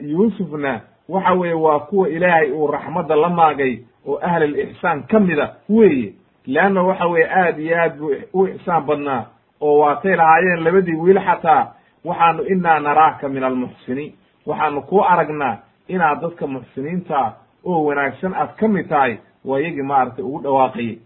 yuusufna 0.00 0.80
waxa 1.08 1.32
weeye 1.32 1.54
waa 1.54 1.78
kuwa 1.80 2.08
ilaahay 2.08 2.50
uu 2.52 2.66
raxmadda 2.66 3.16
la 3.16 3.28
maagay 3.28 3.78
oo 4.06 4.18
ahl 4.22 4.42
alixsaan 4.42 5.02
ka 5.02 5.20
mida 5.20 5.54
weeye. 5.68 6.12
Leanna 6.46 6.82
waxa 6.82 7.06
weeye 7.06 7.28
aad 7.30 7.58
iyo 7.58 7.76
aad 7.78 7.98
buu 7.98 8.14
u 8.32 8.46
ixsaan 8.46 8.84
badnaa 8.86 9.26
oo 9.60 9.78
waatay 9.78 10.16
lahaayeen 10.16 10.64
labadii 10.64 10.94
wiil 10.94 11.20
xataa 11.20 11.72
waxaanu 12.04 12.42
inaa 12.42 12.80
naraaka 12.80 13.28
min 13.28 13.44
almuxsiniin. 13.44 14.12
Waxaanu 14.46 14.82
ku 14.82 15.00
aragnaa 15.04 15.58
inaad 15.88 16.20
dadka 16.20 16.46
muxsiniinta 16.46 17.32
oo 17.64 17.84
wanaagsan 17.84 18.34
aad 18.34 18.54
ka 18.56 18.68
mid 18.68 18.88
tahay 18.88 19.16
waa 19.44 19.58
iyagii 19.60 19.82
maaragtay 19.82 20.24
ugu 20.24 20.40
dhawaaqayay. 20.42 20.98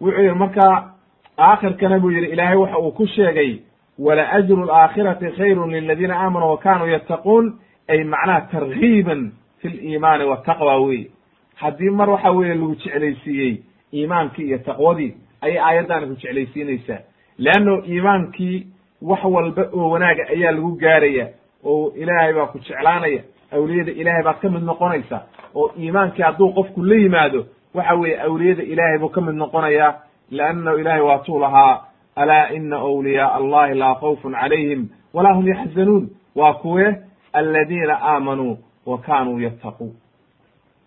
Wuxuu 0.00 0.22
yihi 0.22 0.34
marka 0.34 0.90
aakhirkana 1.38 1.98
buu 1.98 2.10
yidhi 2.10 2.26
ilaahay 2.32 2.56
waxa 2.56 2.78
uu 2.78 2.90
ku 2.92 3.06
sheegay 3.06 3.56
wala 3.98 4.30
ajru 4.32 4.62
alaakhirati 4.62 5.30
khayrun 5.36 5.70
liladiina 5.70 6.16
aamanuu 6.16 6.50
wa 6.50 6.58
kanuu 6.58 6.86
yattaquun 6.86 7.54
ay 7.88 8.04
macnaha 8.04 8.40
targiiban 8.40 9.32
fi 9.60 9.68
liimaani 9.68 10.24
wataqwa 10.24 10.76
wey 10.76 11.06
haddii 11.54 11.90
mar 11.90 12.10
waxa 12.10 12.30
weeye 12.30 12.54
lagu 12.54 12.74
jeclaysiiyey 12.74 13.56
iimaankii 13.94 14.46
iyo 14.46 14.58
taqwadii 14.58 15.14
ayay 15.40 15.58
aayaddaani 15.58 16.06
ku 16.06 16.14
jeclaysiinaysaa. 16.14 16.98
Leanno 17.38 17.82
iimaankii 17.84 18.66
wax 19.02 19.24
walba 19.24 19.62
oo 19.72 19.90
wanaaga 19.90 20.28
ayaa 20.28 20.52
lagu 20.52 20.72
gaaraya 20.76 21.28
oo 21.64 21.92
ilaahay 21.96 22.32
baa 22.32 22.46
ku 22.46 22.58
jeclaanaya 22.58 23.22
awliyada 23.52 23.92
ilaahay 23.92 24.22
baad 24.22 24.38
ka 24.40 24.50
mid 24.50 24.62
noqonaysa 24.62 25.22
oo 25.54 25.70
iimaankii 25.78 26.22
hadduu 26.22 26.52
qofku 26.52 26.82
la 26.82 26.94
yimaado 26.96 27.46
waxa 27.74 27.94
weeye 27.94 28.20
awliyada 28.20 28.62
ilaahay 28.62 28.98
buu 28.98 29.08
ka 29.08 29.20
mid 29.20 29.34
noqonayaa 29.34 29.94
leannahu 30.30 30.78
ilahay 30.78 31.00
waatuu 31.00 31.38
lahaa 31.40 31.84
alaa 32.16 32.48
ina 32.48 32.76
awliyaaa 32.76 33.34
allahi 33.34 33.74
laa 33.74 33.94
khawfun 33.94 34.32
calayhim 34.32 34.88
walaa 35.14 35.34
hum 35.34 35.48
yaxzanuun 35.48 36.10
waa 36.36 36.54
kuwe 36.54 36.96
aladiina 37.32 37.98
aamanuu 38.02 38.58
wa 38.86 38.98
kanuu 38.98 39.38
yattaquun 39.40 39.92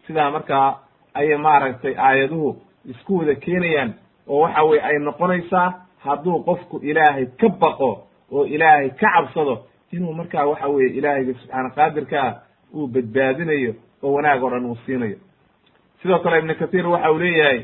sidaa 0.07 0.31
markaa 0.31 0.77
ayay 1.13 1.37
maaragtay 1.37 1.95
aayaduhu 1.97 2.57
isku 2.85 3.17
wada 3.17 3.35
keenayaan 3.35 3.93
oo 4.27 4.39
waxa 4.39 4.63
weye 4.63 4.81
ay 4.81 4.99
noqonaysaa 4.99 5.73
hadduu 6.03 6.39
qofku 6.43 6.77
ilaahay 6.77 7.25
ka 7.25 7.49
baqo 7.49 7.91
oo 8.31 8.45
ilaahay 8.45 8.89
ka 8.89 9.07
cabsado 9.15 9.65
inuu 9.91 10.13
markaa 10.13 10.45
waxa 10.45 10.67
weye 10.67 10.89
ilaahayga 10.89 11.33
subxaana 11.33 11.69
qaadirkaa 11.69 12.29
uu 12.75 12.87
badbaadinayo 12.87 13.73
oo 14.03 14.13
wanaag 14.13 14.43
oo 14.43 14.49
dhan 14.49 14.65
uu 14.65 14.77
siinayo 14.85 15.17
sidoo 16.01 16.19
kale 16.19 16.39
ibnu 16.39 16.55
kathiir 16.55 16.87
waxa 16.87 17.11
uu 17.11 17.19
leeyahay 17.19 17.61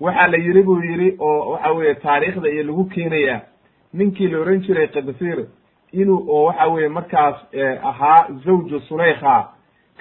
waxaa 0.00 0.26
la 0.28 0.36
yidhi 0.38 0.62
buu 0.62 0.80
yidhi 0.82 1.16
oo 1.18 1.50
waxa 1.52 1.72
weeye 1.72 1.94
taariikhda 1.94 2.48
iyo 2.50 2.62
lagu 2.62 2.84
keenayaa 2.84 3.40
ninkii 3.94 4.28
la 4.28 4.38
ohan 4.40 4.60
jiray 4.60 4.86
kadfir 4.88 5.46
inuu 5.92 6.24
oo 6.28 6.44
waxa 6.44 6.66
weeye 6.66 6.88
markaas 6.88 7.36
ahaa 7.82 8.26
zawju 8.44 8.80
sulaykha 8.80 9.48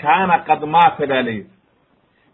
kaana 0.01 0.39
qad 0.39 0.63
maata 0.65 1.07
ba 1.07 1.21
la 1.21 1.31
yidhi 1.31 1.49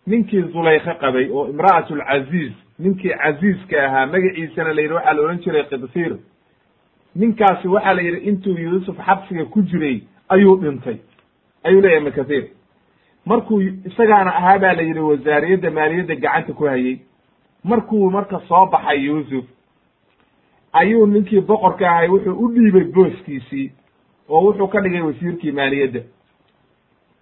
ninkii 0.07 0.41
zulaykha 0.41 0.93
qabay 0.93 1.29
oo 1.31 1.47
imra'atu 1.49 1.95
lcaziiz 1.95 2.51
ninkii 2.79 3.09
caziizka 3.23 3.85
ahaa 3.85 4.05
magaciisana 4.05 4.73
la 4.73 4.81
yidhi 4.81 4.93
waxaa 4.93 5.13
la 5.13 5.21
odhan 5.21 5.39
jiray 5.39 5.63
kidfir 5.63 6.17
ninkaasi 7.15 7.67
waxaa 7.67 7.93
la 7.93 8.01
yidhi 8.01 8.19
intuu 8.29 8.57
yuusuf 8.57 8.97
xabsiga 9.05 9.45
ku 9.45 9.61
jiray 9.61 10.01
ayuu 10.29 10.55
dhintay. 10.57 10.97
Ayuu 11.63 11.81
leeyahy 11.81 11.99
ibnu 12.01 12.11
kathiir 12.11 12.43
markuu 13.25 13.61
isagaana 13.61 14.35
ahaa 14.35 14.59
ba 14.59 14.73
la 14.73 14.81
yidhi 14.81 14.99
wasaariyadda 14.99 15.71
maaliyadda 15.71 16.15
gacanta 16.15 16.53
ku 16.53 16.63
hayey 16.65 16.99
markuu 17.63 18.09
marka 18.11 18.39
soo 18.47 18.65
baxay 18.65 19.05
yuusuf 19.05 19.45
ayuu 20.73 21.05
ninkii 21.07 21.41
boqorka 21.41 21.89
ahay 21.91 22.07
wuxuu 22.07 22.33
u 22.45 22.47
dhiibay 22.53 22.83
booskiisii 22.83 23.71
oo 24.29 24.41
wuxuu 24.45 24.67
ka 24.67 24.81
dhigay 24.81 25.01
wasiirkii 25.01 25.51
maaliyadda. 25.51 25.99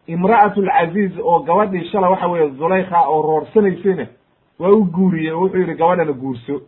Imra'atu 0.08 0.62
lcaziiz 0.62 1.18
oo 1.20 1.40
gabadhii 1.40 1.90
shala 1.92 2.10
waxa 2.10 2.28
weeye 2.28 2.50
zulaykha 2.50 3.02
oo 3.08 3.22
roorsanaysayna 3.22 4.08
waa 4.60 4.70
u 4.70 4.86
guuriyey 4.86 5.32
oo 5.34 5.42
wuxuu 5.42 5.60
yidhi 5.60 5.74
gabadhana 5.76 6.14
guurso. 6.14 6.62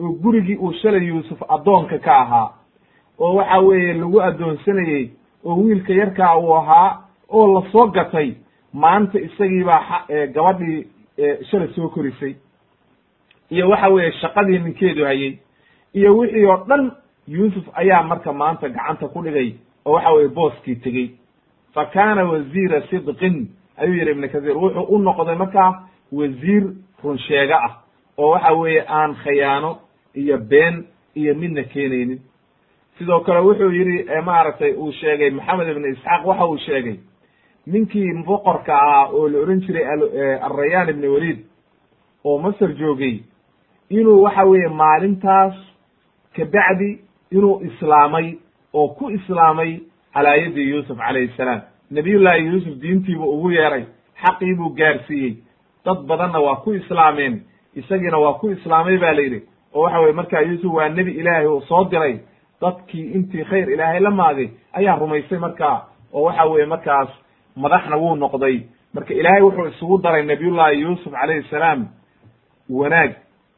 Oo 0.00 0.08
gurigii 0.22 0.56
uu 0.56 0.72
shalay 0.72 1.06
yuusuf 1.06 1.42
addoonka 1.48 1.98
ka 1.98 2.16
ahaa 2.18 2.50
oo 3.18 3.34
waxa 3.34 3.58
weeye 3.58 3.94
lagu 3.94 4.20
addoonsanayey 4.22 5.10
oo 5.44 5.56
wiilka 5.56 5.92
yarkaa 5.92 6.36
uu 6.38 6.54
ahaa 6.56 7.00
oo 7.28 7.46
la 7.54 7.70
soo 7.72 7.86
gatay 7.86 8.32
maanta 8.72 9.18
isagii 9.20 9.64
baa 9.64 10.04
gabadhii 10.34 10.86
shalay 11.50 11.68
soo 11.74 11.88
korisay 11.88 12.34
iyo 13.50 13.68
waxa 13.70 13.88
weeye 13.88 14.12
shaqadii 14.12 14.58
ninkeedu 14.58 15.04
hayey 15.04 15.38
iyo 15.94 16.16
wixii 16.18 16.44
oo 16.46 16.64
dhan 16.68 16.92
yuusuf 17.28 17.64
ayaa 17.74 18.02
marka 18.02 18.32
maanta 18.32 18.68
gacanta 18.68 19.08
ku 19.08 19.22
dhigay 19.22 19.54
oo 19.84 19.92
waxa 19.92 20.12
weye 20.12 20.28
booskii 20.28 20.76
tegey. 20.76 21.10
Fa 21.74 21.84
kaana 21.86 22.24
wasiira 22.24 22.80
sidqin 22.90 23.48
ayuu 23.76 23.94
yidhi 23.94 24.10
ibnu 24.10 24.28
kathiir 24.28 24.56
wuxuu 24.56 24.86
u 24.94 24.98
noqday 24.98 25.36
markaa 25.36 25.82
wasiir 26.12 26.64
runsheego 27.04 27.54
ah 27.54 27.72
oo 28.18 28.30
waxa 28.30 28.52
weeye 28.52 28.84
aan 28.88 29.14
khayaano 29.14 29.78
iyo 30.14 30.38
been 30.38 30.84
iyo 31.14 31.34
midna 31.34 31.62
keenaynin. 31.62 32.20
Sidoo 32.98 33.20
kale 33.20 33.40
wuxuu 33.40 33.70
yidhi 33.70 34.04
maaragtay 34.24 34.72
uu 34.72 34.92
sheegay 34.92 35.30
maxamed 35.30 35.68
ibnu 35.68 35.86
isxaaq 35.88 36.26
waxa 36.26 36.44
uu 36.46 36.58
sheegay 36.58 36.96
ninkii 37.66 38.12
boqorka 38.26 38.74
ahaa 38.76 39.08
oo 39.12 39.28
la 39.28 39.38
ohan 39.38 39.60
jiray 39.60 39.84
alrayaan 40.42 40.88
ibni 40.88 41.08
waliid 41.08 41.38
oo 42.24 42.38
masar 42.38 42.72
joogay 42.78 43.18
inuu 43.98 44.22
waxa 44.22 44.44
weeye 44.50 44.68
maalintaas 44.68 45.54
kabacdi 46.36 46.90
inuu 47.30 47.60
islaamay 47.68 48.34
oo 48.74 48.88
ku 48.88 49.10
islaamay 49.10 49.80
calaa 50.14 50.34
yadi 50.36 50.70
yuusuf 50.70 50.98
calayhi 50.98 51.32
salaam. 51.36 51.60
Nabiyullaahi 51.90 52.46
yuusuf 52.46 52.74
diintiibuu 52.82 53.30
ugu 53.38 53.50
yeeray 53.50 53.84
xaqii 54.22 54.54
buu 54.58 54.70
gaarsiiyey. 54.78 55.34
Dad 55.84 55.98
badanna 56.08 56.38
waa 56.40 56.56
ku 56.64 56.72
islaameen 56.74 57.42
isagiina 57.74 58.18
waa 58.18 58.38
ku 58.40 58.50
islaamay 58.50 58.98
ba 58.98 59.12
la 59.12 59.20
yidhi. 59.22 59.40
Oo 59.74 59.82
waxa 59.82 60.00
weye 60.00 60.12
markaa 60.12 60.40
yuusuf 60.40 60.72
waa 60.74 60.88
nebi 60.88 61.12
ilaahay 61.12 61.46
uu 61.46 61.60
soo 61.68 61.84
diray. 61.84 62.18
Dadkii 62.60 63.10
intii 63.14 63.44
khayr 63.44 63.70
ilaahay 63.70 64.00
la 64.00 64.10
maagay 64.10 64.48
ayaa 64.72 64.96
rumaysay 64.98 65.38
markaa. 65.38 65.86
Oo 66.12 66.22
waxa 66.22 66.44
weeye 66.44 66.66
markaas 66.66 67.08
madaxna 67.56 67.96
wuu 67.96 68.14
noqday. 68.16 68.56
Marka 68.94 69.14
ilaahay 69.14 69.42
wuxuu 69.42 69.66
isugu 69.66 69.98
daray 70.02 70.22
nabiyullaahi 70.26 70.80
yuusuf 70.80 71.12
calayhi 71.12 71.48
salaam 71.50 71.88
wanaag 72.70 73.12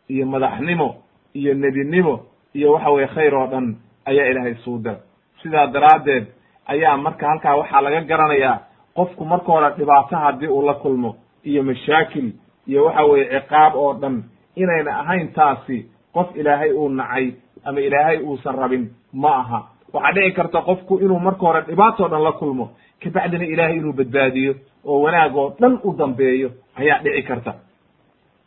iyo 0.08 0.26
madaxnimo 0.26 0.94
iyo 1.34 1.54
nebinimo 1.54 2.20
iyo 2.54 2.72
waxa 2.72 2.90
weye 2.90 3.06
khayr 3.06 3.34
oo 3.34 3.46
dhan 3.46 3.76
ayaa 4.04 4.26
ilaahay 4.30 4.52
isugu 4.52 4.78
daray 4.78 5.00
sidaa 5.42 5.66
daraaddeed 5.66 6.24
ayaa 6.66 6.96
marka 6.96 7.28
halkaa 7.28 7.56
waxaa 7.56 7.80
laga 7.80 8.00
garanayaa 8.00 8.58
qofku 8.96 9.24
marka 9.24 9.46
hore 9.52 9.70
dhibaato 9.78 10.16
haddii 10.16 10.46
uu 10.48 10.62
la 10.66 10.74
kulmo 10.74 11.16
iyo 11.44 11.62
mashaakil 11.62 12.32
iyo 12.66 12.84
waxa 12.84 13.04
weeye 13.04 13.40
ciqaab 13.40 13.74
oo 13.76 13.92
dhan 13.94 14.22
inayna 14.56 14.98
ahayn 15.00 15.28
taasi 15.32 15.86
qof 16.14 16.36
ilaahay 16.36 16.72
uu 16.72 16.88
nacay 16.88 17.32
ama 17.64 17.80
ilaahay 17.80 18.18
uusan 18.22 18.54
rabin 18.56 18.84
ma 19.12 19.30
aha. 19.36 19.60
Waxaa 19.92 20.12
dhici 20.12 20.32
karta 20.32 20.62
qofku 20.62 20.98
inuu 20.98 21.18
marka 21.18 21.40
hore 21.46 21.60
dhibaatoo 21.68 22.08
dhan 22.08 22.22
la 22.22 22.32
kulmo 22.32 22.70
kabacdina 23.02 23.44
ilaahay 23.44 23.76
inuu 23.76 23.92
badbaadiyo 23.92 24.54
oo 24.84 25.00
wanaag 25.02 25.36
oo 25.36 25.48
dhan 25.60 25.78
u 25.84 25.92
dambeeyo 25.98 26.50
ayaa 26.76 26.98
dhici 27.04 27.22
karta 27.22 27.54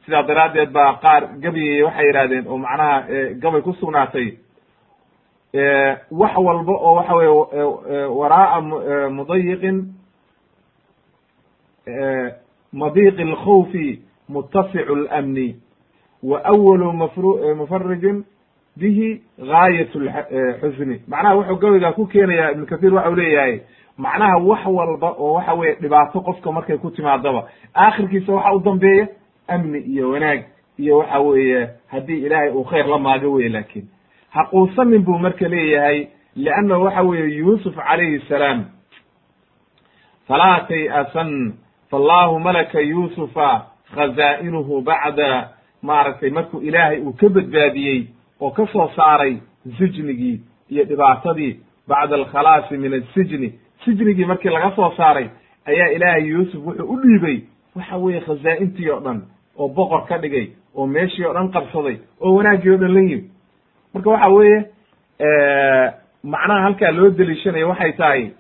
sidaa 0.10 0.24
daraaddeed 0.28 0.72
baa 0.74 0.94
qaar 1.04 1.24
gabayey 1.44 1.84
waxay 1.84 2.06
yidhahdeen 2.08 2.48
oo 2.48 2.58
macnaha 2.58 3.04
gabay 3.42 3.62
ku 3.62 3.74
sugnaatay 3.74 4.28
wax 6.12 6.34
walba 6.38 6.74
oo 6.74 6.94
waxa 6.98 7.16
weye 7.16 7.32
waraa'a 8.20 8.62
mudayiqin 9.18 9.78
madiiqi 12.74 13.22
alkhawfi 13.22 14.02
muttasicu 14.30 14.96
lamni 14.96 15.56
wa 16.24 16.42
awalu 16.46 16.94
mafr 16.94 17.24
mufarijin 17.56 18.24
bihi 18.78 19.22
gaayat 19.38 19.96
lxusni 19.96 21.02
macnaha 21.08 21.36
wuxuu 21.36 21.56
gabaygaa 21.62 21.92
ku 21.94 22.06
keenaya 22.08 22.52
ibnu 22.52 22.66
kathir 22.66 22.94
waxau 22.94 23.16
leeyahay 23.16 23.60
macnaha 23.98 24.38
wax 24.38 24.66
walba 24.66 25.10
oo 25.20 25.34
waxa 25.34 25.54
weye 25.54 25.76
dhibaato 25.82 26.22
qofka 26.22 26.52
markay 26.52 26.78
ku 26.78 26.92
timaadaba 26.92 27.48
aakhirkiisa 27.76 28.34
waxa 28.34 28.54
u 28.56 28.60
dambeeya 28.60 29.08
amni 29.50 29.80
iyo 29.80 30.10
wanaag 30.10 30.44
iyo 30.78 30.98
waxa 30.98 31.20
weeye 31.20 31.70
haddii 31.88 32.20
ilaahay 32.26 32.50
uu 32.52 32.64
khayr 32.64 32.88
la 32.88 32.98
maago 32.98 33.32
weye 33.32 33.50
laakin 33.50 33.88
haquusanin 34.30 35.02
buu 35.04 35.18
marka 35.20 35.48
leeyahay 35.48 36.08
leannahu 36.36 36.84
waxa 36.84 37.02
weeye 37.02 37.36
yuusuf 37.38 37.76
calayhi 37.76 38.20
salaam 38.30 38.66
falaa 40.28 40.60
tay-asan 40.68 41.54
fallahu 41.92 42.40
malaka 42.40 42.80
yuusufa 42.80 43.66
khazaa'inuhu 43.96 44.82
bacda 44.82 45.50
maaragtay 45.82 46.30
markuu 46.30 46.62
ilaahay 46.62 47.00
uu 47.02 47.14
ka 47.14 47.30
badbaadiyey 47.30 48.08
oo 48.42 48.52
ka 48.52 48.68
soo 48.74 48.90
saaray 48.96 49.38
sijnigii 49.78 50.42
iyo 50.70 50.84
dhibaatadii 50.86 51.60
bacda 51.88 52.16
alkhalaasi 52.16 52.78
min 52.78 52.94
asijni 52.94 53.60
sijnigii 53.86 54.26
markii 54.26 54.50
laga 54.50 54.76
soo 54.76 54.92
saaray 54.98 55.28
ayaa 55.66 55.88
ilaahay 55.90 56.28
yuusuf 56.28 56.66
wuxuu 56.66 56.86
u 56.94 57.00
dhiibay 57.02 57.40
waxa 57.76 57.98
weeye 57.98 58.22
khazaa'intii 58.22 58.90
oo 58.90 59.00
dhan 59.00 59.22
oo 59.60 59.68
boqor 59.68 60.06
ka 60.08 60.18
dhigay 60.18 60.48
oo 60.76 60.88
meeshii 60.88 61.26
oo 61.26 61.34
dhan 61.34 61.52
qabsaday 61.52 61.98
oo 62.22 62.34
wanaaggii 62.36 62.70
o 62.70 62.78
dhan 62.78 62.94
la 62.94 63.00
yimi 63.02 63.24
marka 63.94 64.10
waxa 64.10 64.28
weeye 64.28 64.60
macnaha 66.24 66.62
halkaa 66.62 66.92
loo 66.92 67.10
deliishanayo 67.10 67.70
waxay 67.70 67.92
tahay 67.94 68.32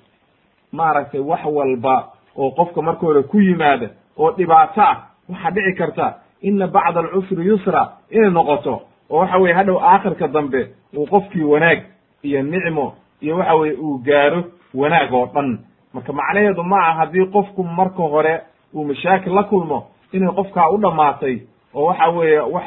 maaragtay 0.71 1.19
wax 1.21 1.45
walba 1.45 1.95
oo 2.37 2.51
qofka 2.51 2.81
marka 2.81 3.01
hore 3.05 3.23
ku 3.23 3.39
yimaada 3.41 3.89
oo 4.17 4.31
dhibaato 4.31 4.81
ah 4.81 4.97
waxaa 5.29 5.51
dhici 5.51 5.73
karta 5.77 6.13
ina 6.41 6.67
bacda 6.67 6.99
alcusri 6.99 7.45
yusra 7.47 7.89
inay 8.11 8.29
noqoto 8.31 8.81
oo 9.09 9.19
waxa 9.19 9.37
weye 9.37 9.53
hadhow 9.53 9.77
aakhirka 9.83 10.27
dambe 10.27 10.67
uu 10.97 11.05
qofkii 11.07 11.43
wanaag 11.43 11.79
iyo 12.23 12.41
nicmo 12.43 12.93
iyo 13.21 13.37
waxa 13.37 13.55
weye 13.55 13.73
uu 13.73 13.97
gaaro 13.97 14.43
wanaag 14.73 15.13
oo 15.13 15.25
dhan. 15.33 15.59
Marka 15.93 16.13
macnaheedu 16.13 16.63
ma 16.63 16.77
aha 16.79 16.93
haddii 16.93 17.25
qofku 17.25 17.63
marka 17.63 18.03
hore 18.03 18.41
uu 18.73 18.83
mashaakil 18.85 19.33
la 19.33 19.43
kulmo 19.43 19.87
inay 20.13 20.31
qofkaa 20.39 20.69
u 20.73 20.77
dhammaatay 20.77 21.35
oo 21.73 21.85
waxa 21.89 22.07
weeye 22.09 22.39
wax 22.39 22.65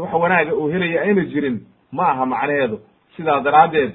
wax 0.00 0.12
wanaaga 0.22 0.54
uu 0.54 0.68
helaya 0.72 1.00
ayna 1.02 1.24
jirin 1.32 1.56
ma 1.92 2.08
aha 2.12 2.26
macnaheedu. 2.26 2.78
Sidaa 3.16 3.40
daraaddeed 3.40 3.92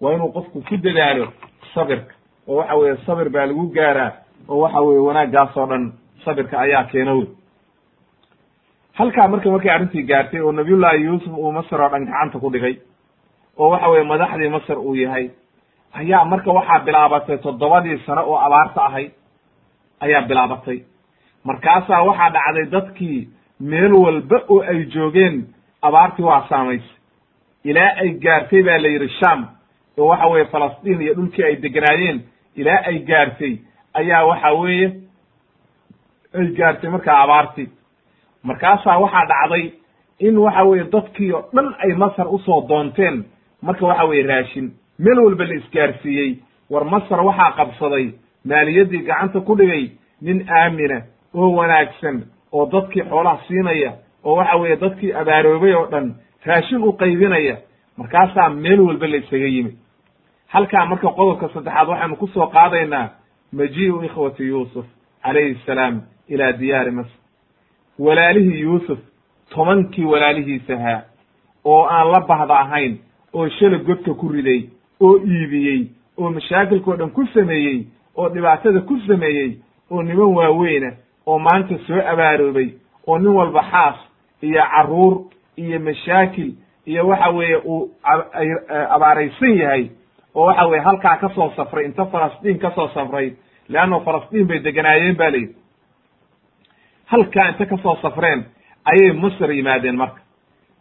waa 0.00 0.12
inuu 0.14 0.32
qofku 0.32 0.60
ku 0.68 0.76
dadaalo 0.76 1.26
sabirka 1.74 2.14
oo 2.48 2.56
waxa 2.56 2.74
weeye 2.80 2.96
sabir 3.06 3.28
baa 3.30 3.46
lagu 3.46 3.64
gaaraa 3.76 4.12
oo 4.48 4.58
waxa 4.64 4.80
weeye 4.80 5.00
wanaaggaas 5.08 5.56
oo 5.56 5.66
dhan 5.66 5.92
sabirka 6.24 6.58
ayaa 6.60 6.84
keena 6.92 7.12
wey 7.14 7.26
halkaa 8.98 9.28
marka 9.28 9.50
markay 9.50 9.70
arrintii 9.70 10.02
gaartay 10.02 10.40
oo 10.40 10.52
nabiyullaahi 10.52 11.02
yuusuf 11.04 11.32
uu 11.38 11.52
masar 11.52 11.80
oo 11.82 11.88
dhan 11.88 12.04
gacanta 12.06 12.38
ku 12.38 12.50
dhigay 12.50 12.74
oo 13.58 13.68
waxa 13.70 13.88
weeye 13.88 14.04
madaxdii 14.04 14.48
masar 14.56 14.78
uu 14.78 14.94
yahay 14.94 15.30
ayaa 16.00 16.24
marka 16.24 16.50
waxaa 16.52 16.78
bilaabatay 16.86 17.38
toddobadii 17.38 17.98
sano 18.06 18.22
oo 18.30 18.38
abaarta 18.46 18.80
ahayd 18.88 19.10
ayaa 20.00 20.22
bilaabatay 20.28 20.78
markaasaa 21.44 22.02
waxaa 22.08 22.30
dhacday 22.30 22.66
dadkii 22.70 23.28
meel 23.60 23.92
walba 23.94 24.38
oo 24.48 24.60
ay 24.62 24.84
joogeen 24.94 25.44
abaartii 25.82 26.24
waa 26.24 26.46
saamaysay 26.48 26.96
ilaa 27.64 27.92
ay 28.02 28.10
gaartay 28.24 28.62
baa 28.62 28.78
la 28.78 28.88
yidhi 28.88 29.08
sham 29.08 29.46
oo 29.98 30.06
waxa 30.06 30.26
weeye 30.26 30.44
falastiin 30.46 31.00
iyo 31.02 31.14
dhulkii 31.14 31.44
ay 31.44 31.56
deganaayeen 31.56 32.20
ilaa 32.56 32.80
ay 32.86 32.98
gaartay. 32.98 33.56
Ayaa 33.94 34.24
waxa 34.26 34.52
weeye 34.52 34.92
ay 36.38 36.46
gaartay 36.58 36.90
markaa 36.90 37.22
abaartii. 37.22 37.68
Markaasaa 38.42 38.98
waxaa 38.98 39.26
dhacday 39.30 39.72
in 40.18 40.38
waxa 40.38 40.62
weeye 40.64 40.84
dadkii 40.92 41.32
oo 41.32 41.48
dhan 41.54 41.74
ay 41.78 41.92
masar 41.94 42.26
u 42.34 42.38
soo 42.38 42.66
doonteen. 42.68 43.24
Marka 43.62 43.86
waxa 43.86 44.04
weye 44.04 44.22
raashin. 44.26 44.72
Meel 44.98 45.18
walba 45.18 45.44
la 45.44 45.54
isgaarsiiyey. 45.54 46.38
War 46.70 46.84
masar 46.84 47.20
waxaa 47.26 47.52
qabsaday 47.56 48.12
maaliyaddii 48.44 49.02
gacanta 49.06 49.40
ku 49.40 49.54
dhigay 49.56 49.90
nin 50.22 50.46
aamina 50.50 51.02
oo 51.34 51.50
wanaagsan 51.58 52.22
oo 52.52 52.66
dadkii 52.72 53.02
xoolaha 53.02 53.38
siinaya 53.48 53.92
oo 54.24 54.34
waxa 54.36 54.56
weeye 54.56 54.76
dadkii 54.76 55.12
abaaroobay 55.12 55.72
oo 55.74 55.86
dhan 55.86 56.14
raashin 56.46 56.82
u 56.82 56.92
qaybinaya 56.92 57.56
markaasaa 57.96 58.48
meel 58.50 58.80
walba 58.80 59.06
la 59.06 59.16
isaga 59.16 59.46
yimid 59.46 59.76
halkaa 60.48 60.86
marka 60.86 61.08
qodobka 61.08 61.48
saddexaad 61.54 61.88
waxaynu 61.88 62.16
ku 62.16 62.26
soo 62.28 62.46
qaadaynaa 62.46 63.08
majii'u 63.52 64.02
ikhwati 64.04 64.42
yuusuf 64.48 64.86
calayhi 65.22 65.58
salaam 65.66 66.00
ilaa 66.28 66.52
diyaari 66.52 66.90
masr. 66.90 67.16
Walaalihii 67.98 68.60
yuusuf 68.60 68.98
tobankii 69.54 70.04
walaalihiisahaa 70.04 71.02
oo 71.64 71.84
aan 71.86 72.10
la 72.12 72.20
bahda 72.20 72.54
ahayn 72.58 72.98
oo 73.32 73.48
shala 73.48 73.78
godka 73.78 74.14
ku 74.14 74.28
riday 74.28 74.60
oo 75.00 75.16
iibiyey 75.18 75.86
oo 76.18 76.30
mashaakilkao 76.30 76.96
dhan 76.96 77.10
ku 77.10 77.26
sameeyey 77.34 77.86
oo 78.16 78.28
dhibaatada 78.28 78.80
ku 78.80 78.98
sameeyey 79.06 79.58
oo 79.90 80.02
niman 80.02 80.34
waaweyna 80.34 80.92
oo 81.26 81.38
maanta 81.38 81.78
soo 81.86 82.00
abaaroobay 82.12 82.68
oo 83.06 83.18
nin 83.18 83.32
walba 83.38 83.62
xaas 83.70 83.96
iyo 84.42 84.62
carruur 84.72 85.14
iyo 85.56 85.80
mashaakil 85.80 86.50
iyo 86.86 87.06
waxa 87.08 87.28
weeye 87.30 87.56
uu 87.64 87.90
abaaraysan 88.90 89.56
yahay 89.58 89.90
oo 90.34 90.46
waxa 90.46 90.66
weye 90.66 90.82
halkaa 90.82 91.16
ka 91.16 91.28
soo 91.34 91.52
safray 91.56 91.84
inta 91.86 92.06
falastiin 92.06 92.58
ka 92.58 92.70
soo 92.74 92.88
safray 92.94 93.32
leanno 93.68 94.00
falastiin 94.00 94.46
bay 94.48 94.58
deganaayeen 94.64 95.16
ba 95.16 95.30
layidhi 95.30 95.54
halkaa 97.06 97.48
inta 97.48 97.66
ka 97.66 97.76
soo 97.82 97.96
safreen 98.02 98.44
ayay 98.84 99.12
masr 99.12 99.50
yimaadeen 99.52 99.96
marka. 99.96 100.20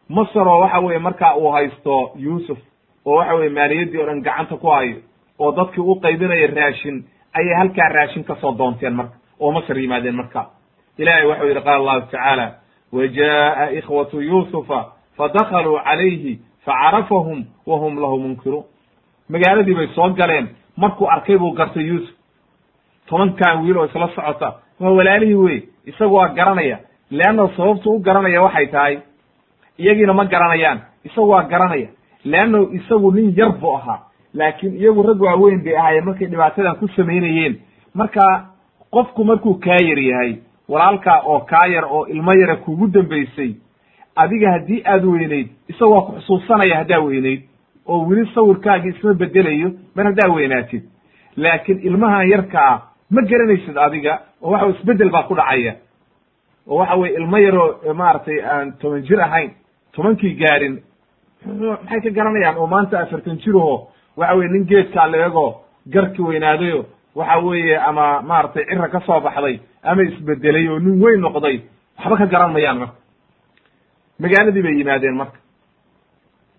Masr 0.09 0.47
oo 0.47 0.59
waxa 0.59 0.79
weye 0.79 0.99
marka 0.99 1.35
uu 1.37 1.51
haysto 1.51 2.11
yuusuf 2.15 2.57
oo 3.05 3.15
waxa 3.17 3.33
weye 3.35 3.49
maaliyaddii 3.49 4.01
o 4.01 4.05
dhan 4.05 4.21
gacanta 4.21 4.57
ku 4.57 4.67
hayo 4.67 4.97
oo 5.39 5.51
dadkii 5.51 5.81
u 5.83 5.95
qaybinaya 6.01 6.47
raashin 6.55 7.03
ayay 7.33 7.55
halkaa 7.59 7.89
raashin 7.89 8.23
ka 8.23 8.35
soo 8.41 8.51
doonteen 8.57 8.93
marka 8.93 9.15
oo 9.43 9.51
masr 9.51 9.77
yimaadeen 9.79 10.15
marka. 10.15 10.41
Ilahay 10.97 11.25
waxau 11.25 11.47
yidhi 11.47 11.61
qaala 11.61 11.77
allahu 11.81 12.01
tacaala 12.11 12.45
wa 12.93 13.07
jaa'a 13.07 13.65
ikhwatu 13.79 14.21
yuusufa 14.21 14.79
fadakaluu 15.17 15.79
calayhi 15.83 16.39
facarafahum 16.65 17.45
wa 17.65 17.77
hum 17.77 17.99
lahu 18.01 18.17
munkiruun. 18.19 18.65
Magaaladii 19.29 19.73
bay 19.75 19.87
soo 19.95 20.09
galeen 20.13 20.47
markuu 20.77 21.07
arkay 21.09 21.37
buu 21.37 21.51
gartay 21.53 21.83
yuusuf. 21.87 22.15
Tobankan 23.07 23.63
wiil 23.63 23.77
oo 23.77 23.85
isla 23.85 24.07
socota 24.15 24.53
waa 24.79 24.91
walaalihii 24.91 25.33
wey 25.35 25.59
isagu 25.85 26.15
waa 26.15 26.27
garanaya. 26.29 26.79
Leanna 27.11 27.49
sababtu 27.57 27.91
u 27.91 27.99
garanaya 27.99 28.41
waxay 28.41 28.67
tahay 28.67 28.97
iyagiina 29.77 30.13
ma 30.13 30.25
garanayaan 30.25 30.79
isagu 31.03 31.29
waa 31.29 31.43
garanaya. 31.43 31.87
Leanno 32.25 32.69
isagu 32.71 33.11
nin 33.11 33.33
yar 33.37 33.51
buu 33.59 33.75
ahaa 33.75 33.99
laakiin 34.33 34.77
iyagu 34.77 35.03
rag 35.03 35.21
waaweyn 35.21 35.63
bay 35.63 35.75
ahaayeen 35.77 36.05
markay 36.05 36.27
dhibaatadan 36.27 36.75
ku 36.79 36.87
samaynayeen 36.95 37.59
marka 37.93 38.21
qofku 38.93 39.23
markuu 39.25 39.53
kaa 39.65 39.79
yar 39.89 39.99
yahay 39.99 40.33
walaalkaa 40.69 41.19
oo 41.25 41.39
kaa 41.39 41.65
yar 41.67 41.85
oo 41.85 42.05
ilmo 42.07 42.33
yara 42.33 42.55
kugu 42.55 42.87
dambaysay 42.87 43.51
adiga 44.15 44.51
haddii 44.51 44.81
aad 44.85 45.05
weynayd 45.05 45.47
isagu 45.69 45.91
waa 45.93 46.01
ku 46.01 46.11
xusuusanaya 46.19 46.77
haddaa 46.77 46.99
weynayd 46.99 47.41
oo 47.87 48.05
weli 48.07 48.25
sawirkaagii 48.35 48.89
isma 48.95 49.13
bedelayo 49.13 49.71
mar 49.95 50.05
haddaa 50.05 50.33
weynaatid. 50.35 50.83
Laakiin 51.37 51.79
ilmahan 51.87 52.29
yarka 52.29 52.59
ah 52.71 52.81
ma 53.11 53.21
garanaysid 53.21 53.77
adiga 53.77 54.19
oo 54.41 54.51
waxa 54.51 54.65
wey 54.65 54.75
isbeddel 54.79 55.09
baa 55.09 55.23
ku 55.23 55.35
dhacaya. 55.35 55.73
Oo 56.67 56.77
waxa 56.77 56.95
weye 56.95 57.13
ilmo 57.19 57.37
yaroo 57.37 57.93
maaragtay 57.93 58.39
aan 58.51 58.71
toban 58.79 59.01
jir 59.07 59.19
ahayn 59.21 59.51
tobankii 59.95 60.35
gaarin 60.35 60.75
maxay 61.45 62.01
ka 62.01 62.09
garanayaan? 62.09 62.57
Oo 62.57 62.67
maanta 62.67 62.99
afartan 62.99 63.37
jiraho 63.43 63.87
waxa 64.17 64.35
weye 64.35 64.49
nin 64.51 64.65
geedkaa 64.67 65.07
leego 65.07 65.61
garki 65.93 66.21
weynaadayo 66.21 66.85
waxa 67.15 67.37
weeye 67.45 67.77
ama 67.77 68.21
maaragtay 68.21 68.65
cira 68.65 68.87
ka 68.89 68.99
soo 69.05 69.19
baxday 69.21 69.59
ama 69.83 70.01
isbedelay 70.03 70.67
oo 70.67 70.79
nin 70.79 71.01
weyn 71.03 71.21
noqday. 71.21 71.61
Waxba 71.97 72.17
ka 72.17 72.25
garan 72.25 72.51
mayaan 72.53 72.77
marka. 72.79 72.95
Magaaladii 74.19 74.61
bay 74.63 74.75
yimaadeen 74.79 75.15
marka. 75.15 75.37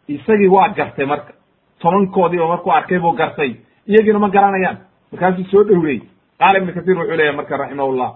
Isagii 0.08 0.48
waa 0.48 0.68
gartay 0.68 1.06
marka. 1.06 1.32
Tobankoodiiba 1.80 2.46
markuu 2.48 2.72
arkay 2.72 2.98
buu 2.98 3.12
gartay. 3.12 3.56
Iyagiina 3.88 4.18
ma 4.18 4.28
garanayaan. 4.28 4.78
Markaasuu 5.12 5.44
soo 5.50 5.64
dhowrey 5.64 6.00
qaala 6.38 6.58
ibnu 6.58 6.72
katiir 6.74 6.96
wuxuu 6.98 7.16
leeyahy 7.16 7.36
marka 7.36 7.56
raximahullah. 7.56 8.10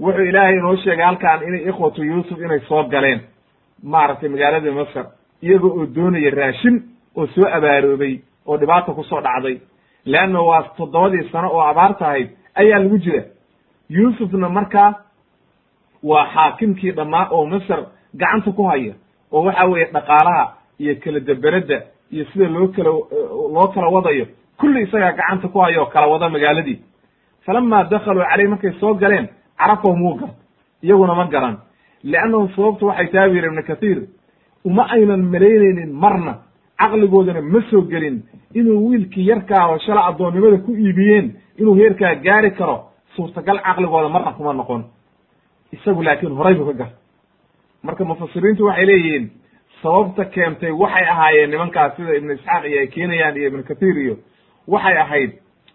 Wuxuu 0.00 0.24
ilaahay 0.30 0.56
inoo 0.58 0.76
sheegay 0.76 1.04
halkaan 1.04 1.42
inay 1.42 1.68
ikhwatu 1.68 2.02
yuusuf 2.04 2.38
inay 2.38 2.60
soo 2.68 2.82
galeen. 2.88 3.20
Maaragtay 3.82 4.28
magaaladii 4.28 4.70
masr 4.70 5.06
iyago 5.42 5.68
oo 5.68 5.86
doonaya 5.94 6.30
raashin 6.30 6.82
oo 7.16 7.26
soo 7.26 7.46
abaaroobay 7.56 8.20
oo 8.46 8.56
dhibaata 8.58 8.92
ku 8.94 9.02
soo 9.04 9.20
dhacday 9.20 9.60
leanna 10.06 10.40
waa 10.42 10.62
toddobadii 10.76 11.28
sano 11.32 11.48
oo 11.48 11.60
abaarta 11.60 12.06
ahayd 12.08 12.28
ayaa 12.54 12.78
lagu 12.78 12.98
jira 12.98 13.22
yuusufna 13.88 14.48
markaa 14.48 14.94
waa 16.02 16.26
xaakimkii 16.34 16.92
dhammaa 16.92 17.28
oo 17.30 17.46
masr 17.46 17.86
gacanta 18.14 18.52
ku 18.52 18.62
haya 18.64 18.94
oo 19.32 19.44
waxa 19.44 19.64
weeye 19.64 19.86
dhaqaalaha 19.92 20.54
iyo 20.78 20.94
kala 21.04 21.20
deberedda 21.20 21.82
iyo 22.12 22.24
sida 22.32 22.48
loo 22.48 22.68
kala 22.68 22.90
loo 23.54 23.68
kala 23.74 23.88
wadayo 23.88 24.26
kulli 24.58 24.82
isagaa 24.82 25.12
gacanta 25.12 25.48
ku 25.48 25.58
haya 25.58 25.80
oo 25.80 25.86
kala 25.86 26.06
wada 26.06 26.28
magaaladii 26.28 26.78
falama 27.46 27.84
dakaluu 27.84 28.24
caleyh 28.30 28.48
markay 28.48 28.72
soo 28.80 28.94
galeen 28.94 29.28
carafahum 29.58 30.02
wuu 30.02 30.14
garta 30.14 30.34
iyaguna 30.82 31.14
ma 31.14 31.24
garan 31.26 31.56
liannahum 32.04 32.48
sababtu 32.56 32.86
waxay 32.86 33.28
yidhi 33.34 33.46
ibnu 33.46 33.62
kathiir 33.62 33.98
uma 34.64 34.82
aynan 34.92 35.22
malaynaynin 35.32 35.92
marna 35.92 36.43
caqligoodana 36.78 37.40
ma 37.40 37.60
soo 37.70 37.82
gelin 37.82 38.22
inuu 38.54 38.88
wiilkii 38.90 39.26
yarkaa 39.28 39.66
oo 39.68 39.78
shala 39.78 40.06
addoonnimada 40.06 40.58
ku 40.58 40.72
iibiyeen 40.76 41.34
inuu 41.58 41.74
heerkaa 41.74 42.14
gaari 42.14 42.50
karo 42.50 42.76
suurtagal 43.16 43.58
caqligooda 43.66 44.08
marna 44.08 44.32
kuma 44.32 44.52
noqon. 44.52 44.84
Isagu 45.72 46.02
laakiin 46.02 46.32
horay 46.36 46.54
buu 46.54 46.66
ka 46.66 46.72
garta 46.72 46.96
marka 47.82 48.04
mufasiriintu 48.04 48.64
waxay 48.66 48.86
leeyihiin 48.86 49.30
sababta 49.82 50.24
keentay 50.24 50.70
waxay 50.72 51.06
ahaayeen 51.12 51.50
nimankaas 51.50 51.96
sida 51.96 52.14
ibnu 52.16 52.32
isxaaq 52.32 52.64
iyo 52.64 52.80
ay 52.80 52.86
keenayaan 52.86 53.36
iyo 53.36 53.46
ibnu 53.48 53.62
kathiir 53.62 53.96
iyo 53.98 54.16
waxay 54.68 54.96
ahayd 54.98 55.30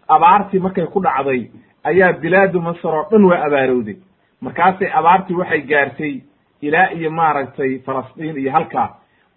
abaartii 0.08 0.58
markay 0.60 0.86
ku 0.86 1.00
dhacday 1.02 1.50
ayaa 1.84 2.12
bilaadu 2.12 2.60
masar 2.60 2.94
oo 2.94 3.06
dhan 3.10 3.24
waa 3.24 3.44
abaarowday 3.46 3.96
markaasay 4.40 4.90
abaartii 4.98 5.36
waxay 5.36 5.60
gaartay 5.70 6.14
ilaa 6.62 6.88
iyo 6.92 7.10
maaragtay 7.10 7.78
falastiin 7.78 8.36
iyo 8.38 8.52
halkaa 8.52 8.88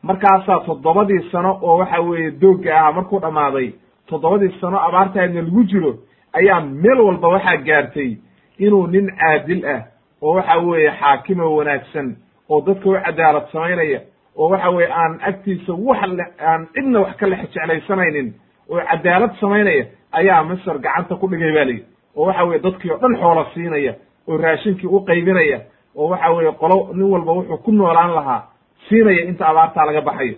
markaasaa 0.04 0.60
toddobadii 0.60 1.30
sano 1.32 1.60
oo 1.62 1.78
waxa 1.78 2.02
weeye 2.02 2.32
doogga 2.32 2.78
ahaa 2.80 2.92
markuu 2.92 3.20
dhammaaday 3.20 3.72
toddobadii 4.08 4.56
sano 4.62 4.80
abaartaadna 4.80 5.42
lagu 5.42 5.64
jiro 5.64 5.96
ayaa 6.34 6.62
meel 6.62 7.00
walba 7.02 7.28
waxaa 7.28 7.58
gaartay 7.58 8.16
inuu 8.58 8.88
nin 8.88 9.12
caadil 9.20 9.66
ah 9.66 9.82
oo 10.22 10.34
waxa 10.36 10.58
weeye 10.58 10.92
xaakimo 11.00 11.56
wanaagsan 11.56 12.16
oo 12.50 12.62
dadka 12.62 12.90
u 12.90 12.94
cadaalad 13.06 13.48
samaynaya 13.52 14.00
oo 14.38 14.50
waxa 14.50 14.70
weye 14.70 14.90
aan 14.94 15.20
agtiisa 15.22 15.74
wax 15.74 16.00
aan 16.48 16.68
cidna 16.74 17.00
wax 17.00 17.16
ka 17.18 17.28
lex 17.28 17.40
jeclaysanaynin 17.54 18.34
oo 18.70 18.80
cadaalad 18.92 19.32
samaynaya 19.40 19.86
ayaa 20.12 20.44
masar 20.44 20.78
gacanta 20.80 21.16
ku 21.16 21.28
dhigay 21.28 21.52
ba 21.54 21.66
layidhi 21.66 21.86
oo 22.16 22.26
waxa 22.28 22.44
weye 22.44 22.60
dadkii 22.60 22.92
o 22.92 22.98
dhan 22.98 23.16
xoola 23.22 23.46
siinaya 23.54 23.94
oo 24.28 24.38
raashinkii 24.38 24.88
u 24.88 25.00
qaybinaya 25.06 25.60
oo 25.96 26.10
waxa 26.10 26.30
weeye 26.32 26.52
qolo 26.52 26.90
nin 26.94 27.12
walba 27.12 27.32
wuxuu 27.32 27.58
ku 27.58 27.72
noolaan 27.72 28.14
lahaa 28.16 28.44
siinaya 28.90 29.26
inta 29.26 29.48
abaartaa 29.48 29.86
laga 29.86 30.02
baxayo. 30.02 30.36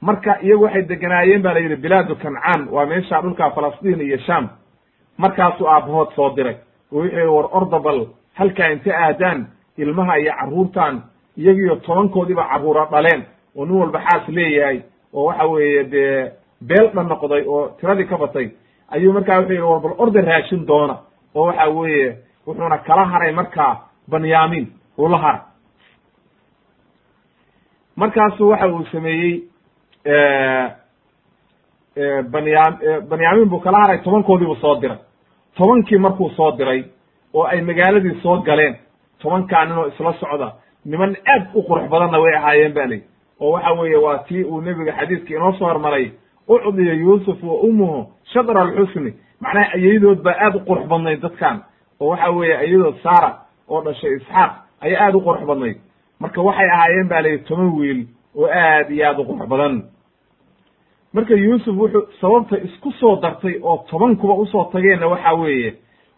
Marka 0.00 0.38
iyagu 0.42 0.64
waxay 0.64 0.82
deganaayeen 0.82 1.42
ba 1.42 1.52
la 1.54 1.60
yidhi 1.60 1.76
bilaadu 1.76 2.16
kancaan 2.16 2.68
waa 2.70 2.86
meesha 2.86 3.20
dhulka 3.22 3.50
falastiin 3.50 4.00
iyo 4.00 4.18
sham 4.18 4.48
markaasuu 5.18 5.66
aabbahood 5.68 6.10
soo 6.16 6.30
diray. 6.36 6.56
Oo 6.92 7.02
wuxuu 7.02 7.36
war 7.36 7.48
ordabal 7.52 8.06
halkaa 8.34 8.68
inta 8.72 8.90
aadaan 8.96 9.46
ilmaha 9.78 10.16
iyo 10.18 10.32
carruurtan 10.40 11.02
iyagiyo 11.36 11.76
tobankoodiiba 11.76 12.44
carruura 12.50 12.84
dhaleen 12.90 13.22
oo 13.56 13.64
nin 13.66 13.76
walba 13.80 14.00
xaas 14.00 14.28
leeyahay 14.28 14.80
oo 15.14 15.24
waxa 15.24 15.46
weeye 15.46 15.84
dee 15.84 16.32
beel 16.60 16.88
dhan 16.94 17.06
noqday 17.08 17.44
oo 17.46 17.68
tiradii 17.80 18.04
ka 18.06 18.16
batay. 18.16 18.50
Ayuu 18.90 19.12
markaa 19.12 19.38
wuxuu 19.38 19.52
yidhi 19.52 19.62
war 19.62 19.80
bal 19.80 19.94
orda 19.98 20.20
raashin 20.20 20.66
doona 20.66 20.96
oo 21.34 21.46
waxa 21.46 21.68
weeye 21.68 22.16
wuxuuna 22.46 22.78
kala 22.78 23.04
haray 23.04 23.32
markaa 23.32 23.76
banyamin 24.08 24.66
uu 24.98 25.08
la 25.08 25.18
haray 25.18 25.40
markaasu 27.96 28.48
waxa 28.48 28.68
uu 28.68 28.84
sameeyey 28.92 29.42
banya 32.30 32.78
banyamin 33.08 33.48
buu 33.50 33.60
kala 33.60 33.78
haray 33.78 33.98
tobankoodiibuu 33.98 34.56
soo 34.56 34.76
diray. 34.80 34.98
Tobankii 35.56 35.98
markuu 35.98 36.30
soo 36.30 36.52
diray 36.56 36.84
oo 37.34 37.44
ay 37.44 37.60
magaaladii 37.60 38.20
soo 38.22 38.36
galeen 38.42 38.76
tobankaa 39.22 39.64
nin 39.64 39.78
oo 39.78 39.86
isla 39.88 40.12
socda 40.20 40.52
niman 40.84 41.16
aad 41.26 41.46
u 41.54 41.62
qurux 41.62 41.88
badanna 41.88 42.20
way 42.20 42.34
ahaayeen 42.36 42.72
ba 42.74 42.86
ley 42.86 43.02
oo 43.40 43.50
waxa 43.52 43.72
weeye 43.72 43.96
waa 43.96 44.18
tii 44.18 44.42
uu 44.44 44.60
nebiga 44.60 44.92
xadiiska 44.92 45.34
inoo 45.34 45.52
soo 45.52 45.66
hormaray 45.66 46.10
ucdiya 46.48 46.94
yuusuf 46.94 47.42
wa 47.42 47.54
ummuhu 47.60 48.06
shadra 48.32 48.60
alxusni 48.62 49.14
macnaha 49.40 49.72
ayayadood 49.74 50.22
baa 50.22 50.34
aad 50.40 50.54
u 50.56 50.60
qurux 50.60 50.86
badnayd 50.88 51.20
dadkan 51.20 51.62
oo 52.00 52.08
waxa 52.08 52.30
weeye 52.30 52.56
ayadood 52.56 52.96
saara 53.02 53.38
oo 53.68 53.82
dhashay 53.82 54.16
isxaaq 54.16 54.52
ayaa 54.80 55.06
aad 55.06 55.14
u 55.14 55.20
qurux 55.20 55.44
badnayd 55.46 55.76
marka 56.20 56.40
waxay 56.42 56.70
ahaayeen 56.70 57.08
ba 57.08 57.22
layihi 57.22 57.44
toban 57.44 57.70
wiil 57.78 58.06
oo 58.36 58.46
aad 58.46 58.90
iyo 58.90 59.06
aad 59.08 59.18
u 59.20 59.24
qurux 59.24 59.46
badan. 59.48 59.82
Marka 61.12 61.34
yuusuf 61.34 61.76
wuxuu 61.76 62.06
sababta 62.20 62.56
isku 62.66 62.92
soo 62.92 63.16
dartay 63.22 63.58
oo 63.62 63.84
tobankuba 63.90 64.34
u 64.34 64.46
soo 64.46 64.64
tageenna 64.72 65.06
waxa 65.08 65.32
weeye 65.34 65.74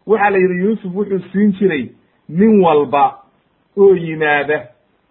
waxaa 0.06 0.30
la 0.30 0.38
yidhi 0.38 0.58
yuusuf 0.64 0.92
wuxuu 0.94 1.18
siin 1.32 1.52
jiray 1.52 1.84
nin 2.28 2.60
walba 2.64 3.18
oo 3.78 3.94
yimaada 3.94 4.58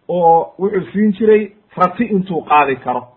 oo 0.07 0.53
wuxuu 0.59 0.91
siin 0.93 1.11
jiray 1.13 1.51
rati 1.77 2.03
intuu 2.05 2.41
qaadi 2.41 2.75
karo. 2.75 3.07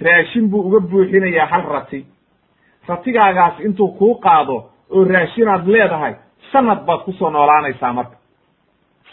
Raashin 0.00 0.48
buu 0.50 0.60
uga 0.68 0.80
buuxinayaa 0.80 1.46
hal 1.46 1.62
rati. 1.72 2.06
Ratigaagaas 2.88 3.60
intuu 3.60 3.88
kuu 3.98 4.14
qaado 4.14 4.56
oo 4.90 5.04
raashinaad 5.04 5.66
leedahay 5.66 6.14
sanad 6.52 6.84
baad 6.86 7.00
ku 7.04 7.12
soo 7.12 7.30
noolaanaysaa 7.30 7.92
marka 7.92 8.16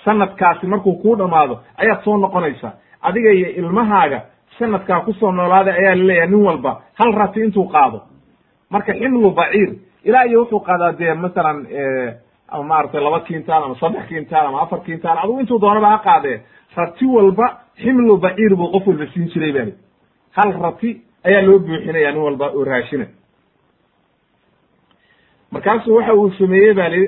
sanadkaasi 0.07 0.67
markuu 0.71 0.93
kuu 1.03 1.15
dhammaado 1.19 1.59
ayaad 1.81 2.01
soo 2.03 2.17
noqonaysaa 2.17 2.71
adiga 3.01 3.31
iyo 3.31 3.49
ilmahaaga 3.59 4.19
sanadkaa 4.59 4.99
ku 5.05 5.13
soo 5.19 5.31
noolaaday 5.31 5.73
ayaa 5.81 5.95
la 5.95 6.03
leeyahay 6.09 6.29
nin 6.31 6.45
walba 6.47 6.71
hal 6.99 7.11
rati 7.21 7.39
intuu 7.45 7.67
qaado. 7.73 7.99
Marka 8.69 8.93
ximlu 8.93 9.31
baciir 9.31 9.69
ilaa 10.07 10.23
iyo 10.29 10.39
wuxuu 10.41 10.59
qaadaa 10.67 10.91
dee 10.99 11.13
masalan 11.13 11.57
ama 12.53 12.63
maaragtay 12.63 13.01
laba 13.03 13.19
kintaal 13.27 13.63
ama 13.63 13.75
saddex 13.81 14.05
kintaal 14.07 14.45
ama 14.47 14.61
afar 14.61 14.79
kintaal 14.87 15.17
adugu 15.23 15.39
intuu 15.39 15.59
doonaba 15.61 15.89
ha 15.93 15.97
qaadee. 16.07 16.37
Rati 16.77 17.05
walba 17.05 17.45
ximlu 17.83 18.17
baciir 18.17 18.55
buu 18.55 18.71
qof 18.71 18.87
walba 18.87 19.05
siin 19.13 19.27
jiray 19.33 19.51
bali 19.57 19.73
hal 20.37 20.51
rati 20.63 20.89
ayaa 21.27 21.41
loo 21.47 21.59
buuxinaya 21.59 22.11
nin 22.11 22.21
walba 22.27 22.45
oo 22.55 22.63
raashina 22.63 23.05
markaasuu 25.51 25.95
waxa 25.95 26.13
uu 26.15 26.31
sameeyey 26.39 26.73
ba 26.73 26.89
li 26.89 27.01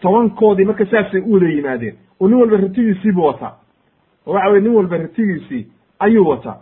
tobankoodii 0.00 0.64
marka 0.64 0.86
saasay 0.86 1.20
u 1.20 1.32
wada 1.34 1.46
yimaadeen 1.48 1.96
oo 2.20 2.28
nin 2.28 2.38
walba 2.40 2.56
ratigiisii 2.56 3.12
buu 3.12 3.24
wataa. 3.26 3.54
Oo 4.26 4.32
waxa 4.34 4.48
weye 4.48 4.60
nin 4.60 4.74
walba 4.74 4.96
ratigiisii 4.96 5.66
ayuu 5.98 6.28
wataa. 6.28 6.58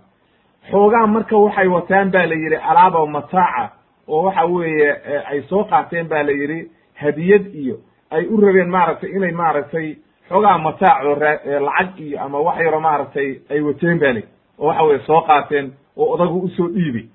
Xoogaa 0.70 1.07
marka 1.07 1.36
waxay 1.36 1.66
wataan 1.68 2.11
ba 2.11 2.26
la 2.26 2.34
yidhi 2.34 2.57
alaaba 2.57 3.07
mataaca 3.07 3.70
oo 4.09 4.22
waxa 4.22 4.45
weeye 4.45 4.97
ay 5.30 5.42
soo 5.42 5.64
qaateen 5.64 6.09
ba 6.09 6.22
la 6.22 6.32
yidhi 6.32 6.70
hadiyad 6.95 7.55
iyo 7.55 7.76
ay 8.11 8.26
u 8.26 8.40
rabeen 8.40 8.68
maaragtay 8.70 9.11
inay 9.11 9.32
maaragtay 9.32 9.97
xoogaa 10.28 10.59
mataac 10.59 11.05
oo 11.05 11.14
lacag 11.61 12.01
iyo 12.01 12.20
ama 12.22 12.38
wax 12.38 12.59
yaro 12.64 12.80
maaragtay 12.80 13.38
ay 13.51 13.61
wateen 13.61 13.99
ba 13.99 14.12
li 14.12 14.24
oo 14.59 14.66
waxa 14.66 14.82
weye 14.82 14.99
soo 15.07 15.20
qaateen 15.20 15.72
oo 15.97 16.12
odagu 16.14 16.38
u 16.40 16.49
soo 16.49 16.68
dhiibay. 16.68 17.07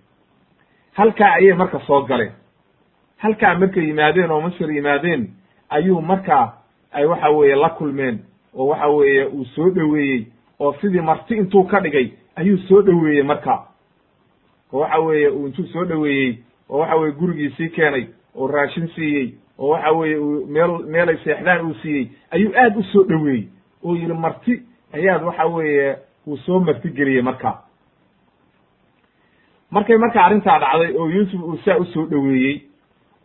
Halkaa 0.93 1.34
ayay 1.34 1.53
marka 1.53 1.80
soo 1.80 2.01
galeen. 2.01 2.32
Halkaa 3.17 3.55
markay 3.59 3.84
yimaadeen 3.88 4.32
oo 4.32 4.41
masar 4.41 4.71
yimaadeen 4.71 5.27
ayuu 5.70 6.01
markaa 6.01 6.53
ay 6.91 7.05
waxa 7.05 7.30
weeye 7.30 7.55
la 7.55 7.70
kulmeen 7.70 8.20
oo 8.55 8.68
waxa 8.68 8.88
weeye 8.88 9.26
uu 9.26 9.45
soo 9.45 9.70
dhoweeyey 9.70 10.26
oo 10.59 10.74
sidii 10.82 11.01
marti 11.01 11.36
intuu 11.38 11.63
ka 11.63 11.80
dhigay 11.80 12.09
ayuu 12.36 12.57
soo 12.57 12.82
dhoweeyey 12.82 13.24
markaa 13.24 13.68
oo 14.74 14.80
waxa 14.80 14.99
weeye 14.99 15.28
uu 15.30 15.45
intuu 15.47 15.66
soo 15.66 15.86
dhoweeyey 15.86 16.38
oo 16.70 16.80
waxa 16.80 16.95
weye 16.95 17.11
gurigiisii 17.11 17.70
keenay 17.70 18.05
oo 18.36 18.47
raashin 18.47 18.88
siiyey 18.95 19.34
oo 19.59 19.70
waxa 19.70 19.91
weeye 19.91 20.18
uu 20.18 20.45
meel 20.47 20.72
meelay 20.88 21.18
seexdaan 21.24 21.66
uu 21.66 21.74
siiyey 21.82 22.07
ayuu 22.32 22.51
aad 22.57 22.78
u 22.78 22.84
soo 22.84 23.03
dhoweeyey. 23.03 23.47
Oo 23.84 23.95
yidhi 23.95 24.13
marti 24.13 24.61
ayaad 24.93 25.24
waxa 25.24 25.45
weeye 25.45 25.97
uu 26.28 26.38
soo 26.38 26.59
marti 26.59 26.89
geliyey 26.89 27.22
markaa 27.22 27.61
markay 29.72 29.97
marka 29.97 30.24
arrintaa 30.26 30.59
dhacday 30.59 30.95
oo 30.97 31.09
yuusuf 31.09 31.41
uu 31.43 31.57
saa 31.66 31.78
u 31.78 31.86
soo 31.86 32.05
dhoweeyey 32.05 32.61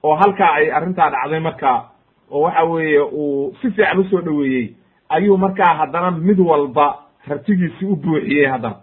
oo 0.03 0.14
halkaa 0.16 0.53
ay 0.55 0.70
arrintaa 0.72 1.11
dhacday 1.11 1.41
markaa 1.41 1.89
oo 2.31 2.41
waxa 2.43 2.64
weeye 2.64 3.01
uu 3.01 3.55
si 3.62 3.70
fiican 3.70 3.99
u 3.99 4.05
soo 4.05 4.20
dhoweeyey 4.20 4.74
ayuu 5.09 5.37
markaa 5.39 5.74
haddana 5.74 6.11
mid 6.11 6.39
walba 6.39 6.99
ratigiisii 7.28 7.87
u 7.87 7.97
buuxiyey 7.97 8.47
haddana. 8.47 8.76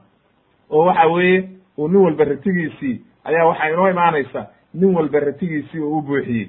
Oo 0.69 0.85
waxa 0.85 1.07
weeye 1.07 1.49
uu 1.77 1.87
nin 1.87 2.01
walba 2.01 2.23
ratigiisii 2.23 3.01
ayaa 3.23 3.45
waxaa 3.45 3.69
inoo 3.69 3.89
imaanaysa 3.89 4.45
nin 4.73 4.95
walba 4.95 5.19
ratigiisii 5.19 5.79
uu 5.79 5.97
u 5.97 6.01
buuxiyey. 6.01 6.47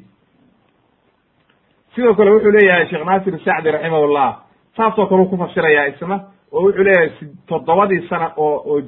Sidoo 1.95 2.15
kale 2.15 2.31
wuxuu 2.31 2.51
leeyahay 2.53 2.87
sheekh 2.89 3.05
naasir 3.07 3.39
sacdi 3.45 3.71
raximahullah 3.71 4.37
saasoo 4.77 5.07
kale 5.07 5.23
u 5.23 5.27
ku 5.31 5.37
fasirayaa 5.37 5.87
isna 5.89 6.17
oo 6.53 6.63
wuxuu 6.63 6.83
leeyahay 6.85 7.11
toddobadii 7.49 8.09
sana 8.09 8.33
oo 8.37 8.57
oo 8.71 8.81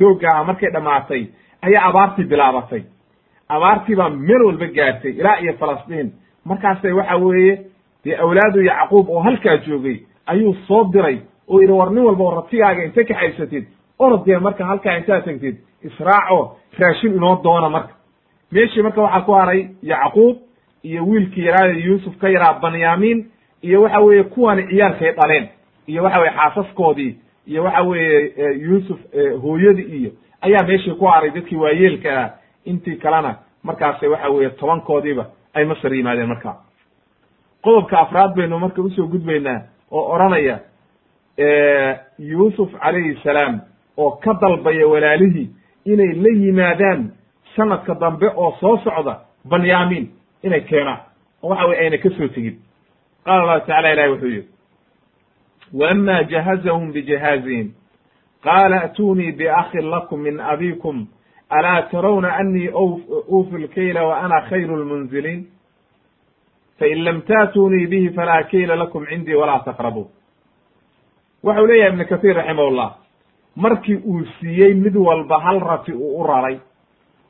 doogga 0.00 0.28
ah 0.34 0.44
markay 0.44 0.70
dhamaatay 0.72 1.22
ayaa 1.62 1.84
abaartii 1.88 2.24
bilaabatay. 2.24 2.82
Abaartii 3.48 3.96
baa 3.96 4.08
meel 4.10 4.42
walba 4.42 4.66
gaartay 4.66 5.10
ilaa 5.10 5.38
iyo 5.40 5.52
falastiin 5.58 6.12
markaasay 6.44 6.92
waxa 6.92 7.16
weeye 7.16 7.58
dee 8.04 8.16
awlaadu 8.16 8.62
yacquub 8.62 9.08
oo 9.10 9.20
halkaa 9.20 9.56
joogay 9.56 9.96
ayuu 10.26 10.54
soo 10.68 10.84
diray 10.92 11.18
oo 11.48 11.60
yidhi 11.60 11.72
war 11.72 11.90
nin 11.90 12.04
walba 12.04 12.24
oo 12.24 12.34
ratigaaga 12.40 12.84
inta 12.84 13.04
kaxaysatid 13.04 13.64
orodee 13.98 14.38
marka 14.38 14.64
halkaa 14.66 14.96
intaad 14.98 15.24
tagtid 15.24 15.56
israaco 15.82 16.56
raashin 16.78 17.14
inoo 17.14 17.40
doona 17.44 17.68
marka. 17.68 17.94
Meeshii 18.52 18.82
marka 18.82 19.02
waxaa 19.02 19.20
ku 19.20 19.32
haray 19.32 19.68
yacquub 19.82 20.36
iyo 20.82 21.04
wiilkii 21.06 21.44
yaraada 21.44 21.72
yuusuf 21.72 22.16
ka 22.18 22.28
yaraa 22.28 22.52
banyamin 22.60 23.26
iyo 23.62 23.82
waxa 23.82 24.00
weeye 24.00 24.22
kuwani 24.24 24.62
ciyaalkay 24.68 25.12
dhaleen 25.12 25.48
iyo 25.86 26.02
waxa 26.04 26.18
weye 26.20 26.32
xaasaskoodii 26.32 27.16
iyo 27.46 27.64
waxa 27.64 27.82
weeye 27.82 28.32
yuusuf 28.60 28.98
hooyadii 29.42 29.82
iyo 29.98 30.10
ayaa 30.40 30.66
meeshii 30.66 30.90
ku 30.94 31.04
haray 31.04 31.30
dadkii 31.30 31.56
waayeelka 31.56 32.20
ah 32.24 32.30
intii 32.64 32.96
kalena 32.96 33.34
markaasay 33.62 34.08
waxa 34.08 34.28
weeye 34.28 34.50
tobankoodiiba 34.50 35.26
ay 35.54 35.64
masar 35.64 35.94
yimaadeen 35.94 36.28
marka 36.28 36.56
qodobka 37.62 37.98
afraad 38.00 38.34
baynu 38.36 38.58
marka 38.58 38.82
u 38.82 38.90
soo 38.90 39.06
gudbaynaa 39.06 39.60
oo 39.90 40.12
odhanaya 40.14 40.58
yuusuf 42.18 42.70
calayhi 42.80 43.18
salaam 43.22 43.60
oo 43.96 44.10
ka 44.10 44.34
dalbaya 44.40 44.86
walaalihii 44.88 45.50
inay 45.84 46.12
la 46.14 46.30
yimaadaan 46.44 47.10
sanadka 47.56 47.94
dambe 47.94 48.28
oo 48.36 48.56
soo 48.60 48.76
socda 48.84 49.20
banyamin 49.44 50.10
inay 50.42 50.60
keenaan. 50.60 51.00
Oo 51.42 51.48
waxa 51.50 51.66
weye 51.66 51.80
ayna 51.80 51.98
ka 51.98 52.10
soo 52.10 52.28
tegin. 52.28 52.56
Qaala 53.24 53.42
allahu 53.42 53.60
tacala 53.66 53.92
ilahi 53.92 54.10
wuxuu 54.10 54.26
yihi 54.28 54.48
wama 55.74 56.22
jahazahum 56.24 56.92
bijahaazihim 56.92 57.72
qaala 58.44 58.82
atunii 58.82 59.32
biakhin 59.32 59.90
lakum 59.90 60.20
min 60.20 60.40
abikum 60.40 61.06
alaa 61.50 61.82
tarawna 61.82 62.36
anii 62.36 62.68
uufi 63.32 63.56
lkayla 63.58 64.04
wa 64.06 64.18
ana 64.18 64.40
khayru 64.48 64.76
lmunziliin 64.76 65.46
fain 66.78 67.04
lam 67.04 67.20
taatunii 67.22 67.86
bihi 67.86 68.10
falaa 68.10 68.42
kayla 68.42 68.76
lakum 68.76 69.06
cindii 69.06 69.34
walaa 69.34 69.58
taqrabuun 69.64 70.08
waxau 71.44 71.66
leeyahay 71.66 71.92
ibnu 71.92 72.04
kasiir 72.04 72.36
raximahullah 72.36 72.90
markii 73.56 73.96
uu 73.96 74.24
siiyey 74.40 74.74
mid 74.74 74.96
walba 74.96 75.38
hal 75.40 75.60
rati 75.60 75.92
uu 75.92 76.20
u 76.20 76.26
raray 76.26 76.58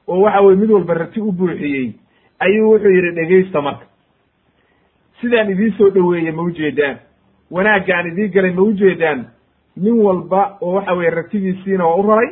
oo 0.08 0.20
waxa 0.20 0.40
weye 0.40 0.56
mid 0.56 0.70
walba 0.70 0.94
rati 0.94 1.20
u 1.20 1.32
buuxiyey 1.32 1.92
ayuu 2.38 2.70
wuxuu 2.72 2.90
yidhi 2.96 3.10
dhegaysta 3.18 3.62
marka 3.62 3.86
sidaan 5.20 5.50
idiin 5.50 5.74
soo 5.78 5.90
dhoweeyey 5.94 6.32
ma 6.32 6.42
ujeedaan 6.42 6.96
wanaaggaan 7.50 8.06
idiin 8.06 8.32
galay 8.32 8.52
ma 8.52 8.62
ujeedaan 8.62 9.24
nin 9.76 9.94
walba 10.06 10.56
oo 10.60 10.72
waxa 10.74 10.92
weye 10.94 11.10
ratigiisiina 11.10 11.86
waa 11.86 11.96
u 11.96 12.02
raray 12.10 12.30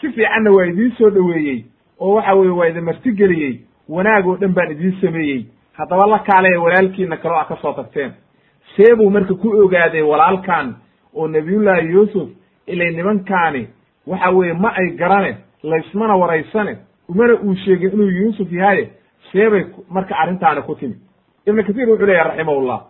si 0.00 0.12
fiicanna 0.12 0.50
waa 0.52 0.64
idiin 0.66 0.92
soo 0.98 1.10
dhoweeyey 1.10 1.64
oo 2.00 2.14
waxa 2.14 2.34
weye 2.34 2.50
waa 2.50 2.66
idin 2.68 2.84
martigeliyey 2.84 3.60
wanaag 3.88 4.26
oo 4.26 4.36
dhan 4.36 4.52
baan 4.54 4.70
idiin 4.72 5.00
sameeyey. 5.00 5.46
Haddaba 5.72 6.06
la 6.06 6.18
kaalaya 6.18 6.60
walaalkiina 6.60 7.16
kaloo 7.16 7.38
a 7.38 7.44
ka 7.44 7.56
soo 7.62 7.72
tagteen. 7.72 8.12
See 8.76 8.94
buu 8.96 9.10
marka 9.10 9.34
ku 9.34 9.48
ogaaday 9.64 10.02
walaalkan 10.02 10.74
oo 11.14 11.28
nabiyullaahi 11.28 11.90
yuusuf 11.92 12.28
ilay 12.66 12.90
nimankaani 12.90 13.68
waxa 14.06 14.30
weeye 14.30 14.52
ma 14.54 14.72
ay 14.76 14.90
garane 14.96 15.36
laysmana 15.62 16.16
waraysane 16.16 16.76
umana 17.08 17.34
uu 17.34 17.54
sheegin 17.54 17.92
inuu 17.92 18.08
yuusuf 18.10 18.52
yahaye 18.52 18.90
seebay 19.32 19.64
marka 19.90 20.16
arrintaani 20.18 20.62
ku 20.62 20.74
timi. 20.74 20.94
Ibnu 21.46 21.64
kasiir 21.64 21.88
wuxuu 21.88 22.06
leeyahy 22.06 22.28
raximahullah. 22.28 22.80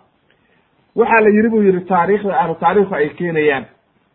Waxaa 0.96 1.20
la 1.24 1.28
yidhi 1.28 1.48
buu 1.48 1.62
yidhi 1.62 1.80
taariikhda 1.80 2.38
ahlu 2.40 2.54
taariikhu 2.54 2.94
ay 2.94 3.09
keenayaan 3.09 3.64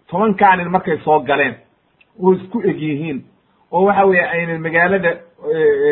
tobankaanin 0.10 0.70
markay 0.70 0.98
soo 0.98 1.20
galeen 1.20 1.56
oo 2.22 2.34
isku 2.34 2.62
eg 2.70 2.82
yihiin 2.82 3.24
oo 3.72 3.86
waxa 3.86 4.06
weeye 4.06 4.26
aynan 4.26 4.62
magaalada 4.62 5.12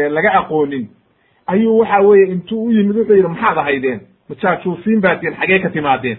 laga 0.10 0.32
aqoonin 0.40 0.88
ayuu 1.48 1.78
waxa 1.80 2.00
weeye 2.08 2.26
intuu 2.32 2.66
u 2.66 2.72
yimid 2.72 2.96
wuxuu 2.98 3.16
yidhi 3.16 3.28
maxaad 3.28 3.58
ahaydeen? 3.58 4.00
Majaajuusiin 4.30 5.02
baa 5.02 5.16
tiin 5.16 5.34
xagee 5.40 5.60
ka 5.60 5.70
timaadeen? 5.70 6.18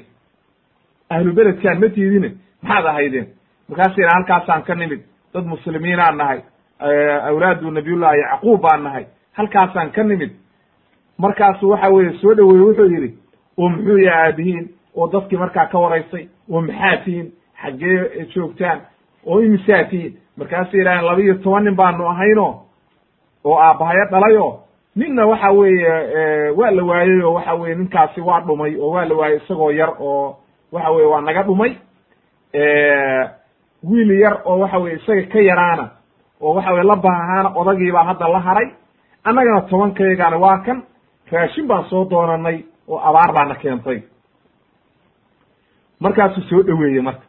Ahlu 1.11 1.33
beledkaan 1.33 1.81
ma 1.81 1.89
tiidine 1.89 2.31
maxaad 2.63 2.87
ahaydeen? 2.87 3.27
Markaasuu 3.69 4.01
yidhi 4.03 4.15
halkaasaan 4.15 4.63
ka 4.63 4.75
nimid 4.75 5.01
dad 5.35 5.45
muslimiinaan 5.47 6.17
nahay 6.17 6.41
awlaadu 7.29 7.71
nabiyullahi 7.71 8.19
yacquub 8.21 8.61
baan 8.61 8.83
nahay 8.85 9.05
halkaasaan 9.33 9.91
ka 9.93 10.03
nimid. 10.03 10.31
Markaasu 11.19 11.69
waxa 11.71 11.89
weeye 11.91 12.13
soo 12.21 12.35
dhoweeye 12.35 12.65
wuxuu 12.65 12.89
yidhi 12.95 13.15
oo 13.59 13.69
muxuu 13.69 13.99
yaha 13.99 14.25
aabihiin 14.27 14.69
oo 14.97 15.09
dadkii 15.13 15.39
markaa 15.39 15.67
ka 15.67 15.79
waraysay 15.79 16.27
oo 16.51 16.61
maxaa 16.61 16.97
tihiin 17.05 17.33
xaggee 17.63 18.27
joogtaan 18.35 18.81
oo 19.27 19.41
imisaa 19.43 19.85
tihiin 19.85 20.19
markaasuu 20.37 20.77
yidhaaheen 20.79 21.05
laba 21.07 21.23
iyo 21.23 21.35
toban 21.35 21.65
nin 21.65 21.75
baanu 21.77 22.09
ahayno 22.09 22.47
oo 23.45 23.59
aabbahayo 23.59 24.05
dhalayo 24.11 24.59
ninna 24.97 25.27
waxa 25.27 25.51
weeye 25.51 26.51
waa 26.59 26.71
la 26.71 26.83
waayey 26.85 27.23
oo 27.23 27.33
waxa 27.35 27.55
weye 27.55 27.75
ninkaasi 27.75 28.21
waa 28.21 28.41
dhumay 28.41 28.77
oo 28.81 28.91
waa 28.91 29.05
la 29.05 29.15
waayey 29.15 29.37
isagoo 29.37 29.71
yar 29.71 29.93
oo 30.01 30.37
waxa 30.73 30.91
weye 30.91 31.07
waa 31.07 31.21
naga 31.21 31.43
dhumay 31.43 31.73
wiil 33.91 34.11
yar 34.21 34.41
oo 34.45 34.59
waxa 34.59 34.79
weye 34.79 34.97
isaga 34.97 35.23
ka 35.33 35.41
yaraana 35.41 35.89
oo 36.41 36.55
waxa 36.55 36.73
weye 36.73 36.85
la 36.85 36.97
baahaana 36.97 37.49
odagiibaa 37.61 38.05
hadda 38.05 38.29
la 38.29 38.41
haray 38.41 38.69
annagana 39.25 39.61
tobankaygaana 39.61 40.37
waa 40.37 40.59
kan 40.67 40.83
raashin 41.33 41.67
baan 41.67 41.85
soo 41.91 42.05
doonanay 42.11 42.59
oo 42.89 42.99
abaar 42.99 43.33
baana 43.33 43.55
keentay. 43.55 44.03
Markaasuu 46.01 46.43
soo 46.51 46.63
dhoweeyey 46.63 47.01
marka 47.03 47.25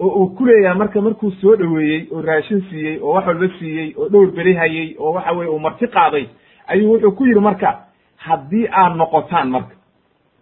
oo 0.00 0.08
uu 0.08 0.26
ku 0.36 0.44
leeyahay 0.46 0.78
marka 0.78 1.00
markuu 1.00 1.30
soo 1.30 1.56
dhoweeyey 1.56 2.06
oo 2.12 2.22
raashin 2.22 2.60
siiyey 2.70 2.98
oo 3.02 3.12
wax 3.14 3.26
walba 3.26 3.48
siiyey 3.58 3.94
oo 3.98 4.08
dhowr 4.08 4.30
beri 4.36 4.54
hayey 4.54 4.96
oo 4.98 5.12
waxa 5.12 5.32
weye 5.32 5.50
uu 5.50 5.58
marti 5.58 5.86
qaaday 5.86 6.26
ayuu 6.66 6.92
wuxuu 6.92 7.12
ku 7.12 7.26
yidhi 7.26 7.40
marka 7.40 7.78
haddii 8.16 8.66
aad 8.72 8.96
noqotaan 8.96 9.48
marka 9.50 9.74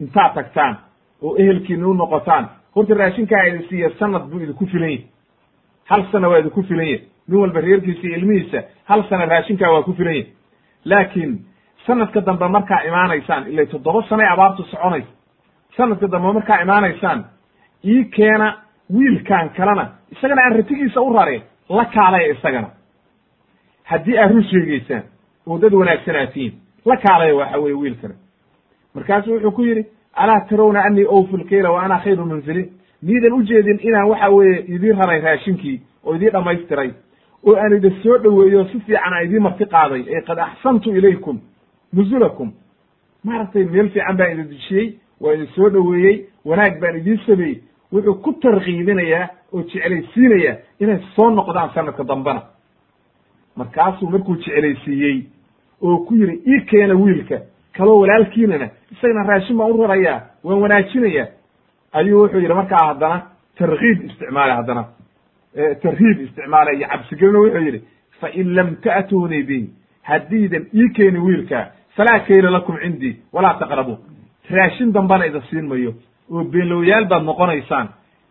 intaad 0.01 0.35
tagtaan 0.35 0.77
oo 1.23 1.37
ehelkiina 1.39 1.89
u 1.89 1.95
noqotaan 1.95 2.49
horta 2.75 2.95
raashinkaa 2.95 3.43
idin 3.47 3.69
siiya 3.69 3.91
sanad 3.99 4.23
buu 4.31 4.41
idinku 4.41 4.67
filan 4.67 4.91
yahy 4.91 5.05
hal 5.85 6.03
sana 6.13 6.29
waa 6.29 6.39
idinku 6.39 6.63
filan 6.63 6.87
yahy 6.87 7.01
nin 7.29 7.41
walba 7.41 7.61
reerkiisa 7.61 8.07
iyo 8.09 8.17
ilmihiisa 8.17 8.63
hal 8.85 9.03
sana 9.09 9.27
raashinkaa 9.27 9.71
waa 9.73 9.83
ku 9.83 9.93
filan 9.95 10.15
yahy 10.15 10.27
laakiin 10.85 11.39
sanadka 11.87 12.21
dambe 12.21 12.49
markaa 12.49 12.81
imaanaysaan 12.89 13.47
ilay 13.53 13.67
toddoba 13.67 14.03
sanay 14.09 14.27
abaartu 14.33 14.63
soconaysa 14.65 15.09
sanadka 15.77 16.07
dambe 16.09 16.33
markaa 16.33 16.63
imaanaysaan 16.63 17.25
ii 17.85 18.05
keena 18.05 18.55
wiilkan 18.91 19.49
kalena 19.57 19.89
isagana 20.13 20.43
aan 20.43 20.57
ratigiisa 20.57 21.01
u 21.01 21.13
rare 21.13 21.43
la 21.69 21.85
kaalaya 21.85 22.33
isagana. 22.33 22.71
Haddii 23.85 24.19
aad 24.19 24.31
run 24.33 24.45
sheegeysaan 24.45 25.03
oo 25.47 25.59
dad 25.59 25.73
wanaagsanaatiin 25.75 26.53
la 26.85 26.97
kaalaya 26.97 27.35
waxa 27.37 27.59
weye 27.59 27.75
wiilkana 27.75 28.15
markaasu 28.95 29.33
wuxuu 29.33 29.51
ku 29.51 29.63
yidhi 29.65 29.87
alaa 30.15 30.41
tarawna 30.41 30.85
anii 30.85 31.07
lkayla 31.33 31.71
wa 31.71 31.83
ana 31.83 31.99
khayru 31.99 32.27
munziliin 32.27 32.73
miidan 33.03 33.33
ujeedin 33.33 33.79
inaan 33.83 34.09
waxa 34.09 34.29
weeye 34.31 34.65
idiin 34.69 34.97
raray 34.99 35.21
raashinkii 35.21 35.81
oo 36.05 36.15
idiin 36.15 36.33
dhamaystiray 36.33 36.91
oo 37.47 37.57
aan 37.57 37.73
idin 37.77 38.03
soo 38.03 38.19
dhoweeyo 38.19 38.65
si 38.65 38.81
fiican 38.81 39.13
aan 39.15 39.25
idiin 39.25 39.43
marti 39.43 39.65
qaaday 39.65 40.05
ee 40.09 40.21
qad 40.21 40.39
axsantu 40.39 40.91
ilaykum 40.97 41.41
nuzulakum. 41.93 42.53
Maaragtay 43.25 43.65
meel 43.65 43.89
fiican 43.91 44.17
baan 44.17 44.33
idin 44.33 44.49
dejiyey 44.51 44.95
waa 45.21 45.33
idin 45.35 45.47
soo 45.55 45.71
dhoweeyey 45.71 46.27
wanaag 46.45 46.81
baan 46.81 46.97
idiin 46.97 47.21
sameeyey 47.27 47.63
wuxuu 47.93 48.15
ku 48.15 48.33
tarkiibinayaa 48.33 49.29
oo 49.53 49.63
jeclaysiinayaa 49.63 50.57
inay 50.81 50.99
soo 51.17 51.31
noqdaan 51.31 51.71
sanadka 51.75 52.05
dambena. 52.05 52.43
Markaasuu 53.57 54.11
markuu 54.11 54.37
jeclaysiiyey 54.37 55.23
oo 55.83 55.99
ku 56.07 56.15
yidhi 56.15 56.41
ii 56.53 56.61
keena 56.71 56.95
wiilka 56.95 57.39
kaloo 57.77 58.01
walaalkiinana 58.01 58.69
isagana 58.93 59.23
raashin 59.29 59.57
baan 59.57 59.73
u 59.73 59.83
rarayaa 59.83 60.21
waan 60.45 60.61
wanaajinayaa 60.63 61.27
ayuu 61.93 62.23
wuxuu 62.23 62.41
yidhi 62.41 62.55
markaa 62.55 62.87
haddana 62.87 63.23
tarkiib 63.59 64.05
isticmaala 64.05 64.55
haddana. 64.57 64.85
Tarhiib 65.83 66.21
isticmaala 66.21 66.73
iyo 66.73 66.89
cabsigelino 66.89 67.41
wuxuu 67.45 67.65
yidhi 67.67 67.81
fain 68.21 68.55
lam 68.57 68.77
ta'tuunii 68.85 69.43
bi 69.43 69.71
haddiidan 70.03 70.65
ii 70.75 70.89
keeni 70.97 71.19
wiilka 71.19 71.67
falaa 71.97 72.21
kayla 72.27 72.51
lakum 72.51 72.77
cindii 72.83 73.17
walaa 73.33 73.55
taqrabuun 73.61 73.99
raashin 74.51 74.93
dambana 74.93 75.27
ida 75.27 75.41
siin 75.51 75.67
mayo 75.69 75.93
oo 76.33 76.45
beenlowyaal 76.45 77.05
baad 77.09 77.25
noqonaysaan 77.25 77.89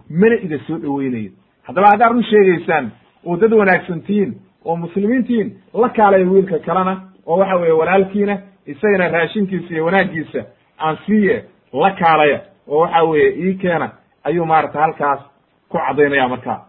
mana 0.10 0.36
ida 0.46 0.58
soo 0.68 0.78
dhoweynayo 0.78 1.32
haddaba 1.64 1.88
haddaad 1.92 2.12
run 2.12 2.24
sheegaysaan 2.24 2.92
oo 3.26 3.38
dad 3.38 3.54
wanaagsan 3.54 4.02
tihiin 4.02 4.36
oo 4.66 4.76
muslimiin 4.76 5.24
tihiin 5.24 5.50
la 5.74 5.90
kaalaya 5.90 6.26
wiilka 6.26 6.60
kalena 6.60 7.02
oo 7.26 7.38
waxa 7.40 7.56
weeye 7.56 7.74
walaalkiina 7.74 8.38
isagana 8.66 9.08
raashinkiisa 9.08 9.74
iyo 9.74 9.86
wanaaggiisa 9.86 10.42
aan 10.80 10.98
siiye 11.06 11.44
la 11.74 11.92
kaalaya. 11.92 12.40
Oo 12.68 12.80
waxa 12.80 13.04
weeye 13.04 13.30
ii 13.46 13.54
keena 13.54 13.90
ayuu 14.24 14.46
maaragtay 14.46 14.82
halkaas 14.82 15.20
ku 15.70 15.78
caddaynaya 15.78 16.28
markaa. 16.28 16.60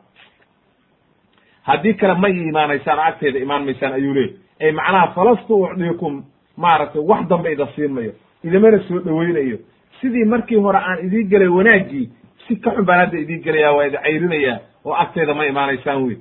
Haddii 1.63 1.95
kale 1.95 2.15
ma 2.15 2.29
ii 2.31 2.49
imaanaysaan 2.49 2.99
oo 2.99 3.05
agteeda 3.05 3.39
imaan 3.39 3.65
maysaan 3.65 3.93
ayuu 3.93 4.15
leeyay 4.15 4.37
ay 4.61 4.73
macnaha 4.73 5.13
falastu 5.15 5.63
ucdiikum 5.65 6.23
maaragtay 6.57 7.03
wax 7.03 7.29
dambe 7.29 7.53
ida 7.53 7.67
siin 7.75 7.93
mayo 7.93 8.13
idamana 8.45 8.79
soo 8.89 8.99
dhoweynayo 8.99 9.59
sidii 10.03 10.25
markii 10.25 10.57
hore 10.57 10.79
aan 10.79 10.99
idii 11.07 11.25
gelay 11.25 11.49
wanaaggii 11.49 12.11
si 12.49 12.57
ka 12.57 12.71
xun 12.71 12.85
baan 12.85 12.99
hadda 13.01 13.19
idii 13.19 13.39
gelaya 13.45 13.73
waa 13.73 13.87
idi 13.87 13.97
cayrinayaa 13.97 14.59
oo 14.85 14.95
agteeda 14.95 15.35
ma 15.35 15.47
imaanaysaan 15.47 16.03
wey 16.07 16.17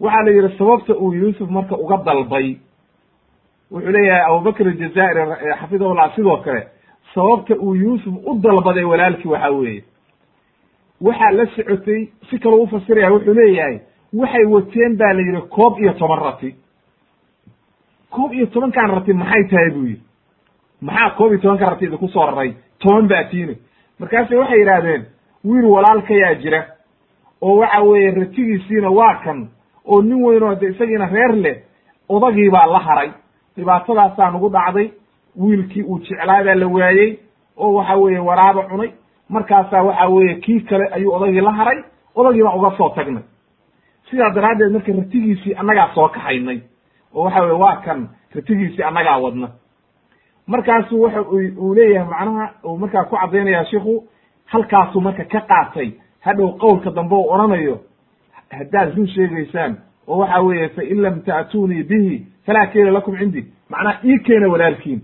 waxaa 0.00 0.22
la 0.24 0.30
yidhi 0.30 0.56
sababta 0.58 0.94
uu 0.96 1.12
yuusuf 1.14 1.50
marka 1.50 1.76
uga 1.76 1.96
dalbay 2.04 2.56
wuxuu 3.70 3.90
leeyahay 3.92 4.24
abubakr 4.26 4.68
aljazaa'iri 4.68 5.22
xafidahullah 5.60 6.14
sidoo 6.16 6.36
kale 6.36 6.62
sababta 7.14 7.54
uu 7.56 7.74
yuusuf 7.74 8.14
u 8.26 8.38
dalbaday 8.42 8.84
walaalkii 8.84 9.28
waxa 9.30 9.50
weeye. 9.50 9.84
Waxaa 11.00 11.30
la 11.32 11.46
socotay 11.46 12.08
si 12.30 12.38
kaloo 12.38 12.62
ufasiraya 12.62 13.12
wuxuu 13.12 13.34
leeyahay 13.34 13.78
waxay 14.12 14.44
wateen 14.44 14.96
ba 14.96 15.12
la 15.12 15.20
yidhi 15.22 15.40
koob 15.48 15.78
iyo 15.78 15.92
toban 15.92 16.18
rati. 16.24 16.54
Koob 18.10 18.32
iyo 18.32 18.46
tobankan 18.46 18.90
rati 18.90 19.12
maxay 19.12 19.44
tahay? 19.50 19.70
buu 19.70 19.86
yidhi 19.86 20.02
maxaa 20.80 21.10
koob 21.10 21.32
iyo 21.32 21.40
tobanka 21.40 21.70
rati 21.70 21.84
idinku 21.84 22.08
soo 22.08 22.26
raray? 22.26 22.54
Toban 22.78 23.08
baa 23.08 23.24
tiine 23.24 23.54
markaase 23.98 24.36
waxay 24.36 24.58
yidhaahdeen 24.58 25.04
wiil 25.44 25.64
walaalkayaa 25.64 26.34
jira 26.34 26.64
oo 27.42 27.56
waxa 27.56 27.80
weeye 27.82 28.10
ratigiisiina 28.10 28.90
waa 28.90 29.14
kan 29.24 29.48
oo 29.86 30.02
nin 30.02 30.22
weyn 30.24 30.42
oo 30.42 30.54
de 30.54 30.66
isagiina 30.68 31.06
reer 31.06 31.32
leh 31.36 31.56
odagii 32.08 32.50
baa 32.50 32.66
la 32.66 32.78
haray. 32.78 33.10
Dhibaatadaasaa 33.56 34.30
nagu 34.30 34.48
dhacday 34.50 34.90
wiilkii 35.40 35.82
uu 35.82 35.98
jeclaadaa 35.98 36.54
la 36.54 36.66
waayey 36.66 37.18
oo 37.56 37.72
waxa 37.74 37.96
weeye 37.96 38.18
waraaba 38.18 38.62
cunay. 38.62 38.90
Markaasaa 39.28 39.82
waxa 39.82 40.06
weeye 40.08 40.34
kii 40.34 40.60
kale 40.60 40.88
ayuu 40.92 41.12
odagii 41.14 41.40
la 41.40 41.52
haray 41.52 41.78
odagii 42.14 42.42
baan 42.42 42.58
uga 42.58 42.76
soo 42.76 42.88
tagnay. 42.96 43.22
Sidaa 44.10 44.30
daraaddeed 44.30 44.72
marka 44.72 44.92
ratigiisii 44.92 45.54
annagaa 45.54 45.94
soo 45.94 46.08
kaxaynay 46.08 46.60
oo 47.14 47.24
waxa 47.24 47.40
weye 47.42 47.52
waa 47.58 47.76
kan 47.76 48.08
ratigiisii 48.34 48.82
annagaa 48.82 49.18
wadna 49.18 49.48
markaasu 50.50 51.00
waxa 51.02 51.22
uu 51.62 51.74
leeyahay 51.74 52.08
macnaha 52.10 52.46
uu 52.64 52.76
markaa 52.78 53.04
ku 53.04 53.16
caddaynaya 53.16 53.64
shiku 53.70 53.94
halkaasuu 54.52 55.00
marka 55.00 55.24
ka 55.24 55.40
qaatay 55.50 55.90
hadhow 56.20 56.48
qowlka 56.62 56.90
dambe 56.90 57.14
u 57.14 57.30
odhanayo 57.32 57.76
haddaad 58.58 58.96
run 58.96 59.06
sheegaysaan 59.08 59.76
oo 60.08 60.18
waxa 60.18 60.40
weeye 60.42 60.68
fain 60.68 61.00
lam 61.02 61.20
ta'tuunii 61.22 61.82
bihi 61.82 62.26
falaa 62.46 62.66
keena 62.66 62.90
lakum 62.90 63.16
cindi. 63.18 63.44
Macnaha 63.70 63.98
ii 64.04 64.18
keena 64.18 64.48
walaalkiin. 64.48 65.00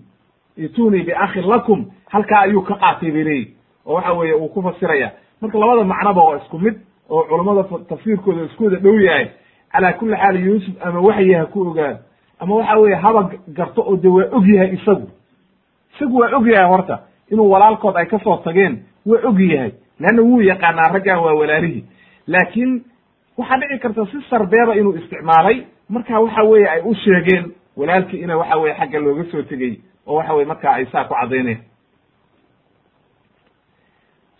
Itunii 0.57 1.03
biakhin 1.03 1.47
lakum 1.49 1.85
halkaa 2.11 2.41
ayuu 2.41 2.63
ka 2.63 2.75
qaatay 2.75 3.11
bay 3.11 3.25
leeyihi 3.25 3.55
oo 3.87 3.95
waxa 3.95 4.13
weeye 4.13 4.35
uu 4.35 4.49
ku 4.49 4.63
fasiraya. 4.63 5.11
Marka 5.41 5.59
labada 5.59 5.85
macnoba 5.85 6.23
waa 6.25 6.37
isku 6.37 6.59
mid 6.59 6.75
oo 7.11 7.23
culammada 7.25 7.63
tafsiirkooda 7.89 8.43
isku 8.45 8.71
dhow 8.71 9.01
yahay. 9.01 9.27
Calaa 9.73 9.93
kulli 9.93 10.17
xaal 10.17 10.37
yuusuf 10.47 10.75
ama 10.85 11.01
waxyi 11.01 11.33
ha 11.35 11.47
ku 11.47 11.61
ogaan. 11.69 11.97
Ama 12.41 12.55
waxa 12.57 12.79
weeye 12.79 12.97
haba 12.97 13.31
garto 13.49 13.83
oo 13.83 13.97
de 13.97 14.09
waa 14.09 14.29
og 14.33 14.47
yahay 14.49 14.75
isagu 14.75 15.07
isagu 15.97 16.19
waa 16.21 16.37
og 16.37 16.47
yahay 16.47 16.69
horta 16.69 16.99
inuu 17.31 17.51
walaalkood 17.51 17.97
ay 17.97 18.07
ka 18.07 18.19
soo 18.19 18.37
tageen 18.45 18.85
waa 19.07 19.21
og 19.25 19.41
yahay. 19.41 19.73
Leanna 20.01 20.23
wuu 20.23 20.41
yaqaanaa 20.41 20.93
raggan 20.93 21.19
waa 21.19 21.35
walaalihii 21.35 21.85
laakiin 22.27 22.85
waxaa 23.39 23.59
dhici 23.61 23.79
karta 23.79 24.07
si 24.07 24.21
sarbeeba 24.31 24.75
inuu 24.77 24.95
isticmaalay 24.97 25.65
marka 25.89 26.21
waxa 26.21 26.43
weeye 26.43 26.69
ay 26.69 26.81
u 26.85 26.95
sheegeen 26.95 27.53
walaalkii 27.77 28.21
ina 28.23 28.37
waxa 28.37 28.57
weye 28.57 28.75
xagga 28.75 28.99
looga 28.99 29.25
soo 29.31 29.43
tegey 29.43 29.81
oo 30.07 30.17
waxa 30.17 30.35
weye 30.35 30.47
marka 30.47 30.71
ay 30.73 30.87
saa 30.93 31.05
ku 31.05 31.15
caddayneen. 31.15 31.59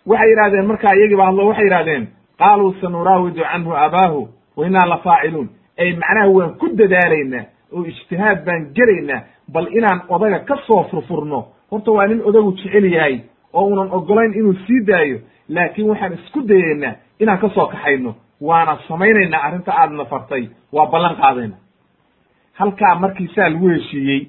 Waxay 0.05 0.29
yidhahdeen 0.29 0.65
marka 0.67 0.95
iyagii 0.95 1.15
ba 1.17 1.25
hadlo 1.25 1.47
waxay 1.47 1.63
yidhahdeen 1.65 2.07
qaaluu 2.39 2.73
sanuraawidu 2.81 3.41
canhu 3.43 3.71
abaahu 3.75 4.29
wa 4.57 4.65
innaa 4.67 4.85
la 4.87 4.97
faaciluun. 4.97 5.49
Ay 5.77 5.93
macnaha 5.93 6.29
waan 6.29 6.53
ku 6.59 6.67
dadaalaynaa 6.79 7.45
oo 7.73 7.83
ijtihaad 7.85 8.45
baan 8.45 8.63
gelaynaa 8.75 9.21
bal 9.53 9.67
inaan 9.77 10.01
odaga 10.09 10.39
ka 10.39 10.55
soo 10.67 10.83
furfurno 10.91 11.45
horta 11.71 11.91
waa 11.91 12.07
nin 12.07 12.21
odagu 12.25 12.51
jecel 12.57 12.85
yahay 12.93 13.19
oo 13.53 13.65
unan 13.67 13.89
ogolayn 13.91 14.33
inuu 14.33 14.53
sii 14.67 14.85
daayo 14.87 15.17
laakiin 15.49 15.89
waxaan 15.89 16.13
isku 16.13 16.41
dayeynaa 16.47 16.93
inaan 17.19 17.39
ka 17.39 17.49
soo 17.49 17.67
kaxayno. 17.67 18.15
Waana 18.41 18.77
samaynaynaa 18.87 19.41
arrinta 19.43 19.71
aadna 19.73 20.05
fartay 20.05 20.47
waa 20.73 20.85
ballan 20.91 21.15
qaadayna. 21.15 21.55
Halkaa 22.53 22.95
markii 22.95 23.27
saa 23.35 23.49
lagu 23.49 23.67
heshiiyey 23.69 24.27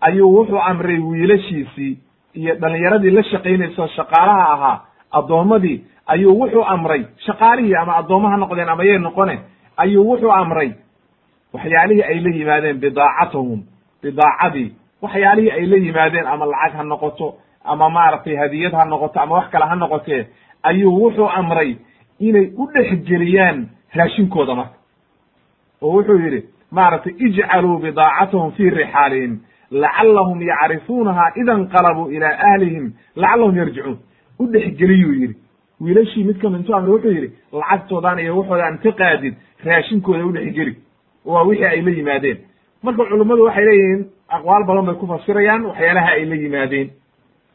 ayuu 0.00 0.34
wuxuu 0.36 0.58
amray 0.58 0.98
wiilashiisii 0.98 1.98
iyo 2.34 2.54
dhalinyaradii 2.60 3.10
la 3.10 3.22
shaqaynayso 3.22 3.86
shaqaalaha 3.96 4.52
ahaa 4.54 4.80
addoommadii 5.12 5.84
ayuu 6.06 6.40
wuxuu 6.40 6.64
amray 6.64 7.04
shaqaalihii 7.26 7.74
ama 7.82 7.96
addoomma 7.96 8.30
ha 8.30 8.36
noqdeen 8.36 8.68
ama 8.68 8.84
yay 8.84 8.98
noqone 8.98 9.38
ayuu 9.76 10.04
wuxuu 10.10 10.32
amray 10.32 10.70
waxyaalihii 11.54 12.02
ay 12.02 12.18
la 12.20 12.30
yimaadeen 12.30 12.78
bidaacatahum 12.80 13.60
bidaacadii. 14.02 14.72
Waxyaalihii 15.02 15.50
ay 15.50 15.66
la 15.66 15.76
yimaadeen 15.76 16.26
ama 16.26 16.46
lacag 16.46 16.76
ha 16.76 16.82
noqoto 16.84 17.34
ama 17.64 17.88
maaragtay 17.90 18.36
hadiyad 18.36 18.72
ha 18.72 18.84
noqoto 18.84 19.20
ama 19.20 19.34
wax 19.34 19.50
kale 19.50 19.64
ha 19.64 19.76
noqotee 19.76 20.26
ayuu 20.62 20.92
wuxuu 21.02 21.28
amray 21.28 21.76
inay 22.20 22.46
u 22.56 22.66
dhexgeliyaan 22.74 23.68
raashinkooda 23.94 24.54
marka. 24.54 24.76
Oo 25.82 25.92
wuxuu 25.96 26.18
yidhi 26.24 26.40
maaragtay 26.70 27.12
ijcaluu 27.26 27.78
bidaacatahum 27.78 28.52
fii 28.52 28.70
rixaalihim 28.70 29.38
lacallahum 29.70 30.42
yacrifuunaha 30.42 31.32
ida 31.40 31.54
inqalabuu 31.58 32.10
ilaa 32.10 32.36
ahlihim 32.50 32.92
lacallahum 33.16 33.56
yarjicuun. 33.56 33.98
U 34.40 34.46
dhexgeliyuu 34.52 35.12
yidhi. 35.12 35.36
Wiilashii 35.80 36.24
mid 36.24 36.38
ka 36.42 36.50
mid 36.50 36.60
intuu 36.60 36.74
amri 36.76 36.92
wuxuu 36.92 37.10
yidhi 37.10 37.30
lacagtoodan 37.52 38.18
iyo 38.18 38.36
waxoodaan 38.38 38.78
ka 38.78 38.92
qaadid 38.92 39.34
raashinkooda 39.64 40.26
u 40.26 40.32
dhexgeli 40.32 40.76
waa 41.24 41.42
wixii 41.44 41.64
ay 41.64 41.80
la 41.82 41.90
yimaadeen. 41.90 42.38
Marka 42.82 43.04
culummadu 43.04 43.42
waxay 43.44 43.64
leeyihiin 43.64 44.02
aqwaal 44.28 44.64
badan 44.68 44.86
bay 44.86 44.94
ku 44.94 45.06
fasirayaan 45.06 45.66
waxyaalaha 45.66 46.08
ay 46.16 46.24
la 46.24 46.34
yimaadeen. 46.34 46.90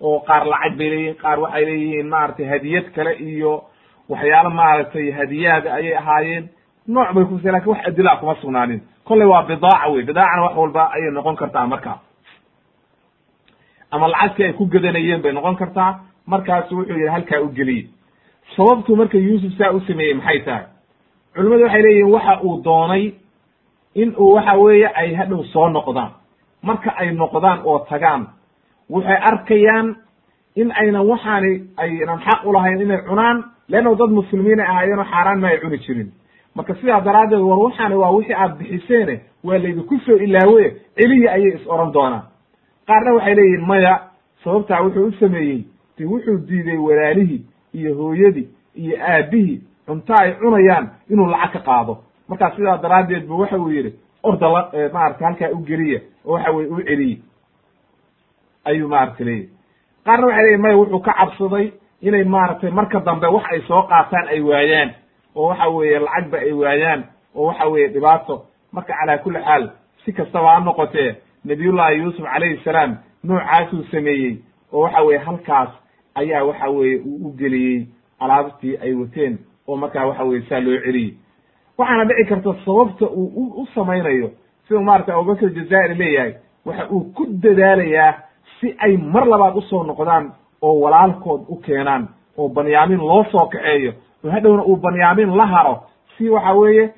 Oo 0.02 0.20
qaar 0.28 0.46
lacag 0.48 0.78
bay 0.78 0.90
leeyihiin 0.90 1.16
qaar 1.22 1.40
waxay 1.40 1.66
leeyihiin 1.66 2.08
maaragtay 2.10 2.46
hadiyad 2.46 2.86
kale 2.96 3.14
iyo 3.20 3.64
waxyaalo 4.10 4.50
maaragtay 4.50 5.12
hadiyaada 5.12 5.74
ayay 5.74 5.96
ahaayeen. 5.98 6.50
Nooc 6.88 7.14
bay 7.14 7.24
kufasir 7.26 7.52
laakiin 7.52 7.70
wax 7.74 7.88
adila 7.88 8.18
kuma 8.18 8.36
sugnaanin. 8.42 8.82
Kolley 9.04 9.28
waa 9.28 9.44
bidaaca 9.44 9.90
wey 9.94 10.04
bidaacana 10.04 10.42
wax 10.44 10.56
walba 10.58 10.84
ayay 10.94 11.12
noqon 11.12 11.36
kartaa 11.36 11.68
markaa 11.68 12.00
ama 13.92 14.08
lacagtii 14.08 14.44
ay 14.46 14.54
ku 14.54 14.66
gadanayeen 14.66 15.22
bay 15.22 15.32
noqon 15.34 15.56
kartaa. 15.56 16.00
Markaasu 16.26 16.76
wuxuu 16.78 16.94
yidhi 16.94 17.08
halkaa 17.10 17.40
u 17.42 17.48
geliyey 17.58 17.88
sababtu 18.56 18.96
marka 18.96 19.18
yuusuf 19.18 19.54
saa 19.58 19.72
u 19.72 19.80
sameeyey 19.88 20.14
maxay 20.14 20.40
tahay? 20.46 20.64
Culimmadu 21.36 21.64
waxay 21.64 21.82
leeyihiin 21.82 22.12
waxa 22.14 22.42
uu 22.44 22.62
doonay 22.64 23.14
in 23.96 24.14
uu 24.20 24.34
waxa 24.34 24.58
weeye 24.58 24.88
ay 24.96 25.14
hadhow 25.16 25.44
soo 25.44 25.70
noqdaan. 25.70 26.12
Marka 26.64 26.92
ay 26.98 27.12
noqdaan 27.14 27.60
oo 27.66 27.80
tagaan 27.90 28.28
waxay 28.90 29.18
arkayaan 29.30 29.96
in 30.56 30.72
aynan 30.72 31.06
waxaani 31.08 31.52
aynan 31.78 32.20
xaq 32.20 32.46
ulahayn 32.46 32.82
inay 32.82 33.02
cunaan 33.08 33.44
leanno 33.68 33.96
dad 33.96 34.10
muslimiinay 34.10 34.66
ahaayeenoo 34.66 35.06
xaaraan 35.06 35.40
ma 35.40 35.48
ay 35.48 35.60
cuni 35.60 35.78
jirin. 35.78 36.12
Marka 36.56 36.74
sidaa 36.76 37.02
daraaddeed 37.02 37.42
war 37.42 37.60
waxaani 37.60 37.96
waa 37.96 38.12
wixii 38.12 38.34
aad 38.36 38.58
bixiseene 38.58 39.22
waa 39.44 39.58
laydinku 39.58 39.98
soo 40.06 40.16
ilaawe 40.18 40.74
celiya 40.96 41.32
ayay 41.32 41.54
is 41.56 41.68
oran 41.68 41.92
doonaan. 41.94 42.24
Qaarna 42.88 43.14
waxay 43.14 43.36
leeyihiin 43.36 43.68
maya 43.68 44.00
sababtaa 44.44 44.82
wuxuu 44.84 45.08
u 45.08 45.12
sameeyey 45.20 45.64
de 45.98 46.06
wuxuu 46.06 46.38
diiday 46.48 46.78
walaalihii 46.78 47.46
iyo 47.74 47.96
hooyadii 47.96 48.48
iyo 48.76 48.98
aabihii 49.12 49.62
cunto 49.88 50.14
ay 50.22 50.34
cunayaan 50.42 50.90
inuu 51.10 51.28
lacag 51.30 51.52
ka 51.54 51.60
qaado 51.60 51.98
markaa 52.30 52.52
sidaa 52.56 52.78
daraaddeed 52.78 53.28
bu 53.28 53.40
waxa 53.40 53.58
uu 53.60 53.70
yidhi 53.72 53.94
orda 54.24 54.48
la 54.50 54.62
maarata 54.94 55.26
halkaa 55.26 55.50
u 55.52 55.60
geliya 55.66 56.00
oo 56.26 56.34
waxa 56.34 56.52
weye 56.52 56.68
u 56.70 56.82
celiye. 56.84 57.18
Ayuu 58.66 58.88
maarata 58.88 59.24
leeyahy 59.24 59.50
qaarna 60.06 60.28
waxay 60.28 60.44
leeyihiin 60.44 60.62
maya 60.62 60.78
wuxuu 60.78 61.00
ka 61.00 61.14
cabsaday 61.14 61.72
inay 62.02 62.24
maaragtay 62.24 62.72
marka 62.72 63.00
dambe 63.00 63.28
wax 63.28 63.44
ay 63.52 63.62
soo 63.68 63.82
qaataan 63.90 64.28
ay 64.28 64.42
waayaan 64.42 64.90
oo 65.36 65.48
waxa 65.50 65.68
weeye 65.70 66.00
lacagba 66.00 66.38
ay 66.38 66.52
waayaan 66.54 67.04
oo 67.36 67.46
waxa 67.48 67.66
weeye 67.68 67.88
dhibaato. 67.88 68.46
Marka 68.72 68.94
calaa 68.94 69.18
kulli 69.18 69.40
xaal 69.44 69.70
si 70.06 70.12
kastaba 70.14 70.54
ha 70.56 70.60
noqotee 70.60 71.16
nabiyullahi 71.46 71.98
yuusuf 72.00 72.26
calayhi 72.26 72.62
salaam 72.64 72.98
noocaasuu 73.24 73.84
sameeyey 73.92 74.38
oo 74.74 74.82
waxa 74.84 75.02
weeye 75.02 75.20
halkaas 75.20 75.70
ayaa 76.16 76.44
waxa 76.44 76.70
weeye 76.70 76.98
uu 77.06 77.28
u 77.28 77.34
geliyey 77.38 77.88
alaabtii 78.20 78.78
ay 78.84 78.94
wateen 78.94 79.38
oo 79.68 79.76
markaa 79.78 80.06
waxa 80.06 80.24
weye 80.24 80.42
saa 80.50 80.60
loo 80.60 80.78
celiyey 80.86 81.14
waxaana 81.80 82.06
dhici 82.10 82.26
karta 82.30 82.54
sababta 82.66 83.06
uu 83.20 83.48
u 83.62 83.66
samaynayo 83.76 84.30
siduu 84.68 84.82
maarata 84.84 85.14
abubakr 85.14 85.50
jazaa'ir 85.58 85.94
leeyahay. 85.98 86.34
Waxa 86.66 86.84
uu 86.92 87.04
ku 87.16 87.24
dadaalayaa 87.44 88.14
si 88.60 88.76
ay 88.86 88.98
mar 88.98 89.26
labaad 89.28 89.56
u 89.58 89.62
soo 89.62 89.84
noqdaan 89.84 90.32
oo 90.62 90.76
walaalkood 90.84 91.42
u 91.50 91.56
keenaan 91.66 92.08
oo 92.38 92.50
banyamin 92.50 93.00
loo 93.00 93.24
soo 93.32 93.46
kaxeeyo 93.54 93.92
oo 94.26 94.32
hadhowna 94.32 94.64
uu 94.64 94.76
banyamin 94.76 95.38
la 95.38 95.46
haro. 95.46 95.76
Si 96.18 96.30
waxa 96.30 96.54
weeye 96.54 96.90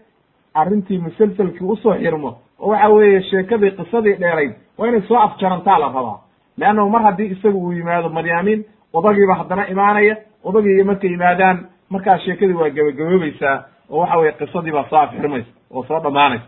arrintii 0.54 0.98
musalselkii 0.98 1.68
u 1.68 1.76
soo 1.76 1.94
xirmo 1.94 2.38
oo 2.60 2.70
waxa 2.72 2.90
weeye 2.90 3.22
sheekadii 3.30 3.72
qisadii 3.72 4.16
dheerayd 4.22 4.54
waa 4.78 4.88
inay 4.88 5.02
soo 5.02 5.18
afjarantaa 5.18 5.80
la 5.80 5.86
rabaa. 5.88 6.20
Leannahu 6.58 6.90
mar 6.90 7.02
haddii 7.02 7.32
isaga 7.32 7.58
uu 7.58 7.72
yimaado 7.74 8.10
maryaamin 8.10 8.66
odagiiba 8.94 9.36
haddana 9.36 9.68
imaanaya 9.70 10.16
odagii 10.44 10.84
markay 10.84 11.10
yimaadaan 11.12 11.58
markaa 11.90 12.18
sheekadii 12.20 12.54
waa 12.62 12.70
gabagaboobaysaa 12.70 13.64
oo 13.92 14.00
waxa 14.02 14.18
weye 14.18 14.32
qisadii 14.40 14.72
baa 14.72 14.86
soo 14.90 14.98
afxirmaysa 15.00 15.50
oo 15.72 15.84
soo 15.88 16.00
dhamaanaysa 16.00 16.46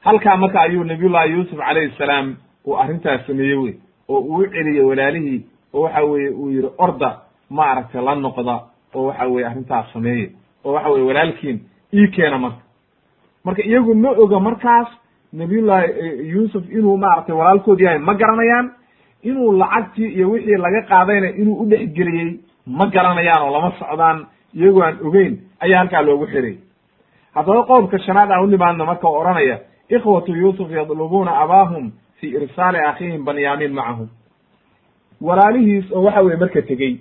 halkaa 0.00 0.36
marka 0.36 0.60
ayuu 0.60 0.84
nabiyullahi 0.84 1.32
yuusuf 1.32 1.58
calayhi 1.58 1.94
salaam 1.98 2.36
uu 2.66 2.76
arrintaas 2.82 3.26
sameeyey 3.26 3.56
wey 3.56 3.74
oo 4.08 4.18
uu 4.20 4.46
celiyey 4.46 4.84
walaalihii 4.84 5.40
oo 5.74 5.80
waxa 5.82 6.02
weye 6.04 6.30
uu 6.30 6.50
yihi 6.50 6.68
orda 6.78 7.10
maaragtay 7.50 8.02
la 8.04 8.14
noqda 8.14 8.56
oo 8.94 9.06
waxa 9.06 9.26
weye 9.32 9.46
arrintaas 9.46 9.92
sameeye 9.92 10.30
oo 10.64 10.72
waxa 10.72 10.88
weye 10.90 11.04
walaalkiin 11.04 11.58
ii 11.94 12.08
keena 12.08 12.38
marka. 12.38 12.62
Marka 13.44 13.62
iyagu 13.62 13.94
ma 13.94 14.10
oga 14.10 14.40
markaas 14.40 14.88
nabiyullahi 15.32 15.86
yuusuf 16.32 16.64
inuu 16.70 16.96
maaragtay 16.96 17.34
walaalkood 17.36 17.80
yahay 17.80 17.98
ma 17.98 18.14
garanayaan 18.14 18.70
inuu 19.22 19.52
lacagtii 19.52 20.08
iyo 20.16 20.30
wixii 20.30 20.56
laga 20.56 20.82
qaadayna 20.82 21.28
inuu 21.28 21.56
u 21.62 21.66
dhexgeliyey 21.70 22.30
ma 22.66 22.86
garanayaan 22.86 23.42
oo 23.42 23.52
lama 23.52 23.72
socdaan 23.78 24.26
iyagoo 24.54 24.82
aan 24.82 24.98
ogeyn 25.06 25.38
ayaa 25.60 25.78
halkaa 25.78 26.02
loogu 26.02 26.26
xiray. 26.26 26.56
Haddaba 27.34 27.62
qodobka 27.62 27.98
shanaad 27.98 28.30
aan 28.30 28.44
u 28.44 28.46
nimaadno 28.46 28.84
marka 28.86 29.08
o 29.08 29.18
odhanaya 29.20 29.58
ikhwatu 29.88 30.32
yuusuf 30.36 30.70
yadlubuuna 30.70 31.32
abaahum 31.40 31.92
fi 32.20 32.26
irsaali 32.28 32.78
akhiihim 32.78 33.24
banyamin 33.24 33.72
macahum. 33.72 34.08
Walaalihiis 35.20 35.92
oo 35.92 36.02
waxa 36.02 36.20
weye 36.22 36.36
marka 36.36 36.62
tegey 36.62 36.96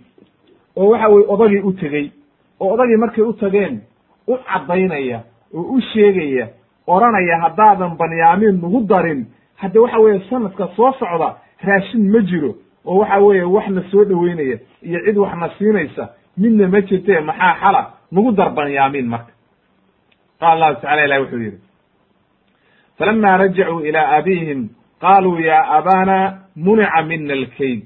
oo 0.75 0.89
waxa 0.89 1.07
weye 1.09 1.25
odagii 1.27 1.59
u 1.63 1.73
tegey 1.73 2.11
oo 2.59 2.73
odagii 2.73 2.97
markay 2.97 3.23
u 3.23 3.33
tageen 3.33 3.81
u 4.27 4.37
caddaynaya 4.37 5.19
oo 5.53 5.61
u 5.61 5.81
sheegaya 5.81 6.47
odhanaya 6.87 7.37
haddaadan 7.41 7.97
banyaamiin 7.97 8.61
nagu 8.61 8.81
darin. 8.87 9.25
Hadde 9.55 9.79
waxa 9.79 9.99
weeye 9.99 10.21
sanadka 10.29 10.67
soo 10.75 10.91
socda 10.99 11.35
raashin 11.63 12.11
ma 12.11 12.19
jiro 12.21 12.55
oo 12.85 12.97
waxa 12.99 13.19
weeye 13.19 13.43
wax 13.43 13.67
na 13.69 13.81
soo 13.91 14.03
dhoweynaya 14.05 14.57
iyo 14.83 14.99
cid 15.05 15.17
wax 15.17 15.33
na 15.39 15.49
siinaysa 15.57 16.09
midna 16.37 16.67
ma 16.67 16.81
jirtee 16.81 17.19
maxaa 17.19 17.53
xala 17.61 17.81
nagu 18.11 18.31
dar 18.31 18.49
banyaamiin 18.53 19.07
marka. 19.07 19.33
Qaala 20.39 20.53
allahu 20.53 20.81
tacala 20.81 21.05
ilahi 21.05 21.21
wuxuu 21.21 21.41
yidhi 21.45 21.59
falama 22.97 23.37
rajacuu 23.37 23.85
ilaa 23.85 24.17
abiihim 24.17 24.69
qaluu 25.01 25.39
ya 25.39 25.59
abana 25.77 26.39
munica 26.55 27.01
mina 27.03 27.33
alkayd 27.33 27.81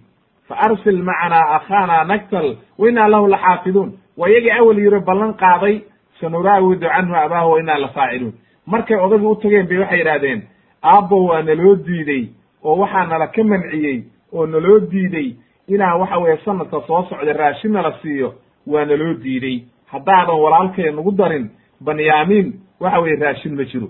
faarsil 0.47 1.03
macanaa 1.03 1.55
akhaana 1.57 2.03
naktal 2.03 2.57
wa 2.77 2.89
inaa 2.89 3.07
lahu 3.07 3.27
laxaafiduun 3.27 3.93
waa 4.17 4.29
iyagii 4.29 4.51
awel 4.51 4.79
yiro 4.79 5.01
ballan 5.01 5.33
qaaday 5.33 5.81
sanuraawidu 6.19 6.87
canhu 6.87 7.15
abaahu 7.15 7.51
wa 7.51 7.59
inaa 7.59 8.31
markay 8.65 8.97
odagii 8.97 9.25
u 9.25 9.35
tageen 9.35 9.67
bay 9.67 9.77
waxay 9.77 9.99
yidhahdeen 9.99 10.41
aabbo 10.83 11.25
waa 11.25 11.41
naloo 11.41 11.75
diidey 11.75 12.29
oo 12.63 12.75
waxaa 12.81 13.05
nala 13.05 13.27
ka 13.27 13.43
manciyey 13.43 14.03
oo 14.33 14.45
naloo 14.45 14.79
diidey 14.79 15.35
inaan 15.67 15.99
waxa 15.99 16.17
weeye 16.19 16.37
sanadka 16.45 16.81
soo 16.87 17.03
socda 17.09 17.33
raashin 17.33 17.71
nala 17.71 17.91
siiyo 18.01 18.33
waa 18.67 18.85
naloo 18.85 19.13
diidey. 19.23 19.63
Haddaadan 19.91 20.39
walaalkay 20.39 20.91
nagu 20.91 21.11
darin 21.11 21.49
banyaamiin 21.83 22.53
waxa 22.79 22.99
weye 22.99 23.15
raashin 23.15 23.55
ma 23.55 23.63
jiro. 23.63 23.87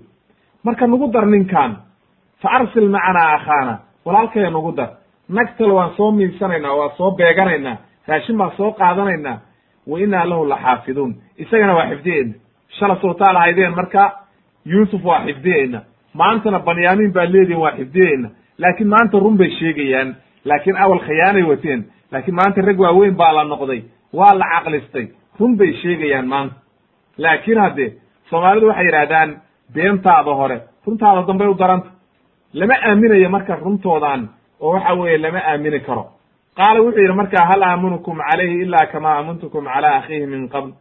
Marka 0.63 0.87
nagu 0.87 1.07
dar 1.11 1.25
ninkan 1.25 1.75
fa 2.41 2.49
arsil 2.51 2.89
macanaa 2.89 3.33
akhaana 3.35 3.79
walaalkaya 4.05 4.49
nagu 4.49 4.71
dar. 4.71 4.89
Nagtal 5.29 5.71
waan 5.71 5.95
soo 5.97 6.11
miidsanaynaa 6.11 6.75
waa 6.75 6.89
soo 6.97 7.11
beeganaynaa 7.11 7.77
raashin 8.07 8.37
baan 8.37 8.51
soo 8.57 8.71
qaadanaynaa. 8.71 9.39
Wa 9.87 9.99
inaa 9.99 10.25
lahu 10.25 10.45
laxaafiduun 10.45 11.15
isagana 11.37 11.73
waa 11.75 11.89
xifdiyeyna 11.89 12.33
shala 12.79 12.95
sootaa 13.01 13.33
lahaydeen 13.33 13.75
marka 13.75 14.11
yuusuf 14.65 15.03
waa 15.05 15.25
xifdiyeyna 15.25 15.81
maantana 16.13 16.59
banyaamiin 16.59 17.13
baa 17.13 17.25
leedihin 17.25 17.57
waa 17.61 17.71
xifdiyeyna 17.77 18.29
laakiin 18.57 18.89
maanta 18.89 19.19
run 19.19 19.37
bay 19.37 19.49
sheegayaan 19.59 20.15
laakiin 20.45 20.77
awal 20.77 20.99
khiyaanay 20.99 21.43
wateen. 21.43 21.85
Laakiin 22.11 22.35
maanta 22.35 22.61
rag 22.61 22.79
waaweyn 22.79 23.15
baa 23.15 23.33
la 23.33 23.43
noqday. 23.43 23.81
Waa 24.13 24.33
la 24.39 24.45
caqlistay. 24.53 25.07
Run 25.39 25.57
bay 25.57 25.73
sheegayaan 25.81 26.27
maanta. 26.27 26.55
Laakiin 27.17 27.59
hadde 27.59 27.93
soomaalidu 28.29 28.67
waxay 28.67 28.85
yidhahdaan 28.85 29.29
beentaada 29.73 30.31
hore 30.39 30.57
runtaada 30.85 31.21
dambay 31.27 31.47
u 31.47 31.53
daranta. 31.53 31.89
Lama 32.53 32.75
aaminayo 32.87 33.29
marka 33.29 33.55
runtoodan 33.55 34.29
oo 34.61 34.73
waxa 34.73 34.93
weeye 34.93 35.17
lama 35.17 35.39
aamini 35.39 35.79
karo. 35.79 36.05
Qaala 36.57 36.79
wuxuu 36.81 37.01
yidhi 37.01 37.13
marka 37.13 37.45
hal 37.45 37.63
aamunukum 37.63 38.17
calayhi 38.29 38.61
ila 38.63 38.85
kama 38.91 39.09
aamuntukum 39.17 39.65
cala 39.65 39.95
akhiihi 39.97 40.25
min 40.27 40.49
qabl. 40.49 40.71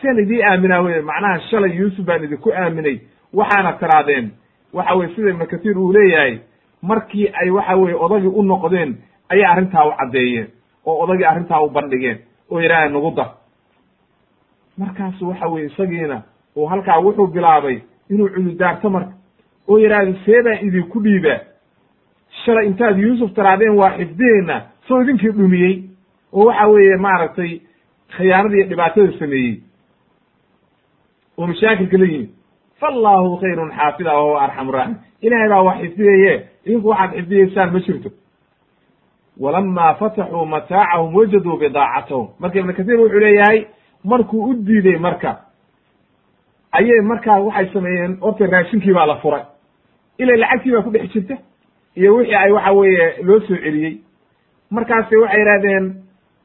Sian 0.00 0.18
idii 0.18 0.42
aaminaa 0.42 0.80
weye 0.82 1.00
macnaha 1.00 1.40
shalay 1.50 1.72
yuusuf 1.78 2.04
baan 2.06 2.24
idinku 2.24 2.52
aaminay. 2.52 3.00
Waxaana 3.34 3.72
tiraadeen 3.80 4.30
waxa 4.72 4.94
weye 4.94 5.14
sida 5.14 5.30
ibnu 5.30 5.46
katiir 5.46 5.78
uu 5.78 5.92
leeyahay 5.92 6.38
markii 6.82 7.28
ay 7.40 7.50
waxa 7.50 7.76
weye 7.76 7.94
odagii 7.94 8.28
u 8.38 8.42
noqdeen 8.42 8.96
ayay 9.28 9.44
arrintaa 9.44 9.84
u 9.88 9.92
caddeeyeen 9.98 10.48
oo 10.86 11.02
odagii 11.04 11.24
arrintaa 11.24 11.60
u 11.62 11.70
bandhigeen 11.70 12.18
oo 12.50 12.60
yidhahda 12.60 12.88
nagu 12.88 13.10
dar. 13.16 13.30
Markaasu 14.78 15.28
waxa 15.28 15.46
weye 15.48 15.66
isagiina 15.66 16.22
uu 16.56 16.66
halkaa 16.66 16.98
wuxuu 17.00 17.26
bilaabay 17.26 17.80
inuu 18.10 18.28
cududaarto 18.28 18.90
marka 18.90 19.12
oo 19.68 19.78
yidhaahdo 19.78 20.14
seebaan 20.24 20.58
idinku 20.66 21.00
dhiibaa. 21.04 21.38
Shalay 22.44 22.66
intaad 22.66 22.98
yuusuf 22.98 23.32
tiraadeen 23.34 23.76
waa 23.76 23.90
xifdiyeyna 23.98 24.62
soo 24.88 25.00
idinkii 25.02 25.32
dhumiyey 25.32 25.74
oo 26.32 26.44
waxa 26.46 26.66
weeye 26.68 26.96
maaragtay 26.96 27.60
khiyaanada 28.16 28.56
iyo 28.56 28.66
dhibaatada 28.68 29.18
sameeyey. 29.18 29.60
Oo 31.38 31.46
mashaakilka 31.46 31.98
la 31.98 32.04
yimid 32.06 32.30
faallahu 32.80 33.36
khayrun 33.40 33.70
xaafida 33.78 34.12
wahuwa 34.14 34.42
arxamu 34.42 34.72
raaxim 34.72 34.96
ilahay 35.22 35.48
baa 35.48 35.62
wax 35.62 35.78
xifdiyaye 35.82 36.34
idinku 36.66 36.88
waxaad 36.88 37.10
xifdiyeysaan 37.16 37.72
ma 37.72 37.80
jirto 37.80 38.10
walama 39.40 39.94
fataxuu 39.94 40.44
mataacahum 40.46 41.14
wajaduu 41.16 41.56
bidaacatahum 41.56 42.28
marka 42.40 42.58
ibnu 42.58 42.72
kasiir 42.74 43.00
wuxuu 43.00 43.20
leeyahay 43.20 43.64
markuu 44.04 44.44
u 44.50 44.54
diiday 44.54 44.98
marka 44.98 45.30
ayay 46.72 47.00
markaa 47.00 47.38
waxay 47.40 47.68
sameeyeen 47.72 48.16
horta 48.20 48.46
raashinkii 48.46 48.92
baa 48.92 49.06
la 49.06 49.16
furay 49.16 49.42
ila 50.18 50.36
lacagtii 50.36 50.72
baa 50.72 50.82
ku 50.82 50.90
dhex 50.90 51.10
jirta 51.12 51.36
iyo 51.96 52.14
wixii 52.16 52.34
ay 52.34 52.52
waxa 52.52 52.72
weeye 52.72 53.16
loo 53.22 53.40
soo 53.40 53.56
celiyey 53.56 53.98
markaase 54.70 55.16
waxay 55.16 55.40
yidhahdeen 55.40 55.94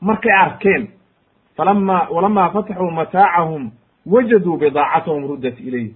markay 0.02 0.32
arkeen 0.32 0.88
falama 1.58 2.08
walama 2.12 2.50
fataxuu 2.50 2.92
mataacahum 2.92 3.72
wajaduu 4.06 4.58
bidaacatahum 4.58 5.28
ruddat 5.28 5.60
ilayh 5.60 5.90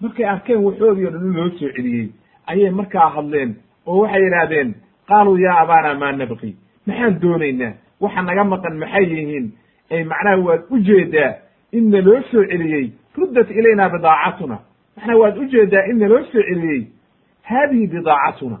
markay 0.00 0.24
arkeen 0.26 0.64
waxoodii 0.64 1.06
o 1.06 1.10
dhan 1.10 1.26
in 1.26 1.34
loo 1.36 1.48
soo 1.58 1.68
celiyey 1.76 2.08
ayay 2.46 2.70
markaa 2.70 3.08
hadleen 3.16 3.54
oo 3.86 4.00
waxay 4.02 4.22
yidhaahdeen 4.24 4.74
qaaluu 5.08 5.38
ya 5.38 5.58
abana 5.60 5.94
ma 5.94 6.12
nabqi? 6.12 6.56
Maxaan 6.86 7.20
doonaynaa? 7.22 7.72
Waxa 8.00 8.22
naga 8.22 8.44
maqan 8.44 8.78
maxay 8.78 9.04
yihiin? 9.12 9.46
Ay 9.90 10.04
macnaha 10.04 10.36
waad 10.46 10.62
u 10.70 10.78
jeedaa 10.78 11.34
in 11.72 11.90
naloo 11.90 12.22
soo 12.30 12.44
celiyey 12.44 12.92
ruddat 13.16 13.50
ilayna 13.50 13.88
bidaacatuna. 13.88 14.58
Macnaha 14.96 15.18
waad 15.18 15.36
u 15.38 15.44
jeedaa 15.52 15.84
in 15.90 15.98
naloo 15.98 16.22
soo 16.32 16.42
celiyey 16.48 16.86
haadihi 17.42 17.86
bidaacatuna. 17.86 18.58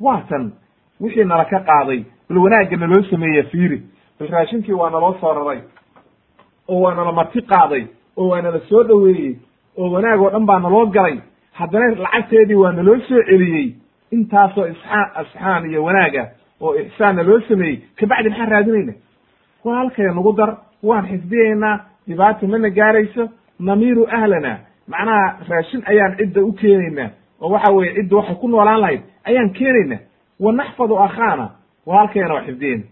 Waa 0.00 0.20
tan 0.28 0.52
wixii 1.00 1.24
nala 1.24 1.44
ka 1.44 1.60
qaaday 1.60 2.04
bal 2.28 2.38
wanaagga 2.38 2.76
naloo 2.76 3.02
sameeye 3.10 3.42
fiiri. 3.42 3.82
Bal 4.18 4.28
raashinkii 4.28 4.72
waa 4.74 4.90
naloo 4.90 5.14
soo 5.20 5.32
raray 5.34 5.60
oo 6.68 6.80
waa 6.80 6.94
nala 6.94 7.12
marti 7.12 7.40
qaaday 7.42 7.86
oo 8.16 8.28
waa 8.28 8.42
nala 8.42 8.60
soo 8.68 8.82
dhoweeyey 8.84 9.36
oo 9.78 9.90
wanaag 9.90 10.20
oo 10.22 10.30
dhan 10.30 10.46
baa 10.46 10.58
naloo 10.58 10.86
galay. 10.86 11.18
Haddana 11.52 11.94
lacagteedii 11.94 12.54
waa 12.54 12.72
naloo 12.72 12.98
soo 13.08 13.22
celiyey. 13.28 13.74
Intaasoo 14.10 14.66
isxaan 14.66 15.08
asxaan 15.14 15.66
iyo 15.70 15.84
wanaaga 15.84 16.28
oo 16.60 16.74
ixsaan 16.74 17.16
naloo 17.16 17.40
sameeyey. 17.48 17.80
Kabacdi 17.96 18.28
maxaan 18.28 18.50
raadinayna 18.50 18.92
walaalkaya 19.64 20.12
nagu 20.14 20.32
dar? 20.32 20.56
Waan 20.82 21.06
xifdiyeynaa 21.08 21.78
dhibaata 22.08 22.46
mana 22.46 22.70
gaarayso. 22.70 23.28
Namiiru 23.60 24.06
ahlana. 24.10 24.58
Macnaha 24.88 25.36
raashin 25.48 25.82
ayaan 25.86 26.16
cidda 26.18 26.40
u 26.44 26.52
keenaynaa. 26.52 27.10
Oo 27.40 27.48
waxa 27.50 27.72
weye 27.72 27.94
cidda 27.94 28.16
waxay 28.16 28.36
ku 28.36 28.48
noolaan 28.48 28.80
lahayd. 28.80 29.00
Ayaan 29.24 29.50
keenaynaa. 29.50 29.98
Wa 30.40 30.52
naxfadu 30.52 30.98
akhaana. 30.98 31.50
Walaalkayana 31.86 32.34
waa 32.34 32.42
xifdiyeyna 32.46 32.84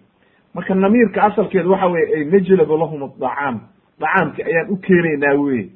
marka 0.55 0.75
namiirka 0.75 1.23
asalkeedu 1.23 1.71
waxa 1.73 1.87
weye 1.87 2.07
ay 2.17 2.25
najlabu 2.25 2.77
lahum 2.77 3.03
adacaam 3.03 3.61
dacaamki 4.01 4.43
ayaan 4.43 4.67
u 4.71 4.77
keenaynaa 4.77 5.35
weye 5.43 5.69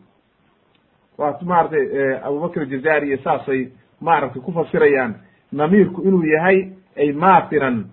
waa 1.19 1.39
maratay 1.43 1.85
abubakr 2.25 2.67
jazaari 2.67 3.07
iyo 3.09 3.19
saasay 3.25 3.69
maaragtay 4.01 4.43
ku 4.43 4.53
fasirayaan 4.53 5.14
namiirku 5.53 6.03
inuu 6.03 6.25
yahay 6.25 6.69
ay 6.97 7.12
maatiran. 7.12 7.85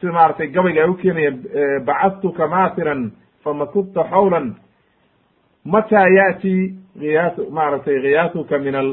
Sida 0.00 0.12
maaragtay 0.12 0.46
gabayga 0.48 0.82
ay 0.84 0.88
u 0.90 0.94
keenayaan 0.94 1.38
bacadtuka 1.86 2.46
maatiran 2.48 3.12
famakubta 3.44 4.04
xawlan. 4.10 4.54
Mataa 5.64 6.08
yaati 6.16 6.74
iyaas 7.00 7.36
maaragtay 7.50 8.00
khiyaasuka 8.02 8.58
min 8.58 8.74
al 8.74 8.90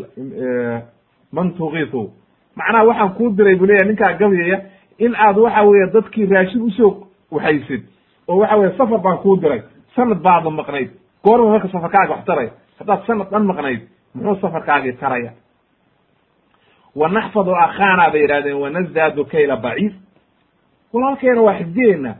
man 1.32 1.54
tugitu 1.58 2.12
macnaha 2.56 2.86
waxaan 2.86 3.14
kuu 3.18 3.30
diray 3.38 3.56
buu 3.56 3.66
leyahy 3.66 3.88
ninkaa 3.88 4.14
gabyaya 4.14 4.62
in 5.00 5.16
aad 5.16 5.38
waxa 5.38 5.62
weeye 5.64 5.88
dadkii 5.94 6.26
raashin 6.26 6.62
u 6.62 6.70
soo 6.72 7.08
waxaysid. 7.32 7.84
Oo 8.28 8.38
waxa 8.38 8.56
weye 8.58 8.72
safar 8.78 9.00
baan 9.00 9.18
kuu 9.18 9.36
diray 9.42 9.62
sanad 9.96 10.22
baada 10.22 10.50
maqnayd. 10.50 10.90
Goorma 11.24 11.50
marka 11.52 11.68
safarkaaga 11.68 12.12
wax 12.14 12.26
taray 12.26 12.50
haddaad 12.80 13.06
sanad 13.08 13.30
dhan 13.32 13.44
maqnayd 13.46 13.82
muxuu 14.16 14.42
safarkaagii 14.42 14.94
taraya? 14.94 15.32
Wa 16.96 17.10
naxfadu 17.10 17.52
akhaana 17.56 18.10
bay 18.12 18.22
yidhahdeen 18.22 18.56
wanazdaadu 18.64 19.26
kayla 19.26 19.56
baciif 19.58 19.94
walaalkeena 20.94 21.42
waa 21.42 21.58
xifdiyeynaa 21.60 22.16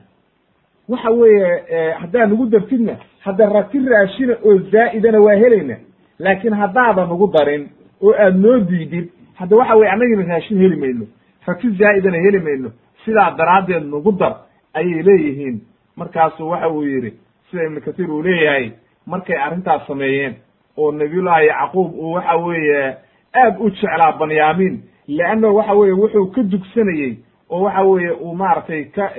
waxa 0.90 1.10
weeye 1.12 1.92
haddaad 2.02 2.30
nagu 2.30 2.46
dartidna 2.46 2.96
hadda 3.26 3.46
rati 3.50 3.80
raashina 3.94 4.34
oo 4.46 4.58
zaa'idana 4.74 5.20
waa 5.26 5.36
helayna 5.44 5.76
laakiin 6.20 6.54
haddaadan 6.54 7.08
nagu 7.10 7.28
darin 7.34 7.70
oo 8.02 8.14
aad 8.26 8.36
noo 8.36 8.58
diidid 8.60 9.10
hadda 9.40 9.56
waxa 9.56 9.76
weye 9.76 9.92
annagina 9.92 10.24
raashin 10.34 10.58
heli 10.58 10.76
mayno 10.76 11.06
rati 11.48 11.70
zaa'idana 11.70 12.18
heli 12.26 12.40
mayno 12.40 12.70
sidaa 13.06 13.32
daraaddeed 13.38 13.84
nagu 13.94 14.12
dar 14.12 14.34
ayay 14.74 15.04
leeyihiin. 15.04 15.62
Markaasu 15.96 16.50
waxa 16.50 16.70
uu 16.70 16.84
yidhi 16.84 17.12
sida 17.52 17.64
ibnu 17.64 17.82
katiir 17.82 18.12
uu 18.12 18.22
leeyahay 18.24 18.72
markay 19.08 19.38
arrintaas 19.38 19.88
sameeyeen 19.88 20.36
oo 20.78 20.92
nabiyullaahi 20.92 21.48
yacquub 21.48 21.94
uu 21.96 22.12
waxa 22.14 22.36
weeye 22.36 22.96
aad 23.36 23.56
u 23.60 23.70
jeclaa 23.70 24.12
banyamin 24.20 24.84
leanno 25.08 25.56
waxa 25.56 25.74
weeye 25.74 25.94
wuxuu 25.94 26.26
ka 26.32 26.44
dugsanayey 26.44 27.18
oo 27.50 27.62
waxa 27.62 27.82
weeye 27.82 28.12
uu 28.12 28.36
maaragtay 28.36 28.84
ka 28.86 29.10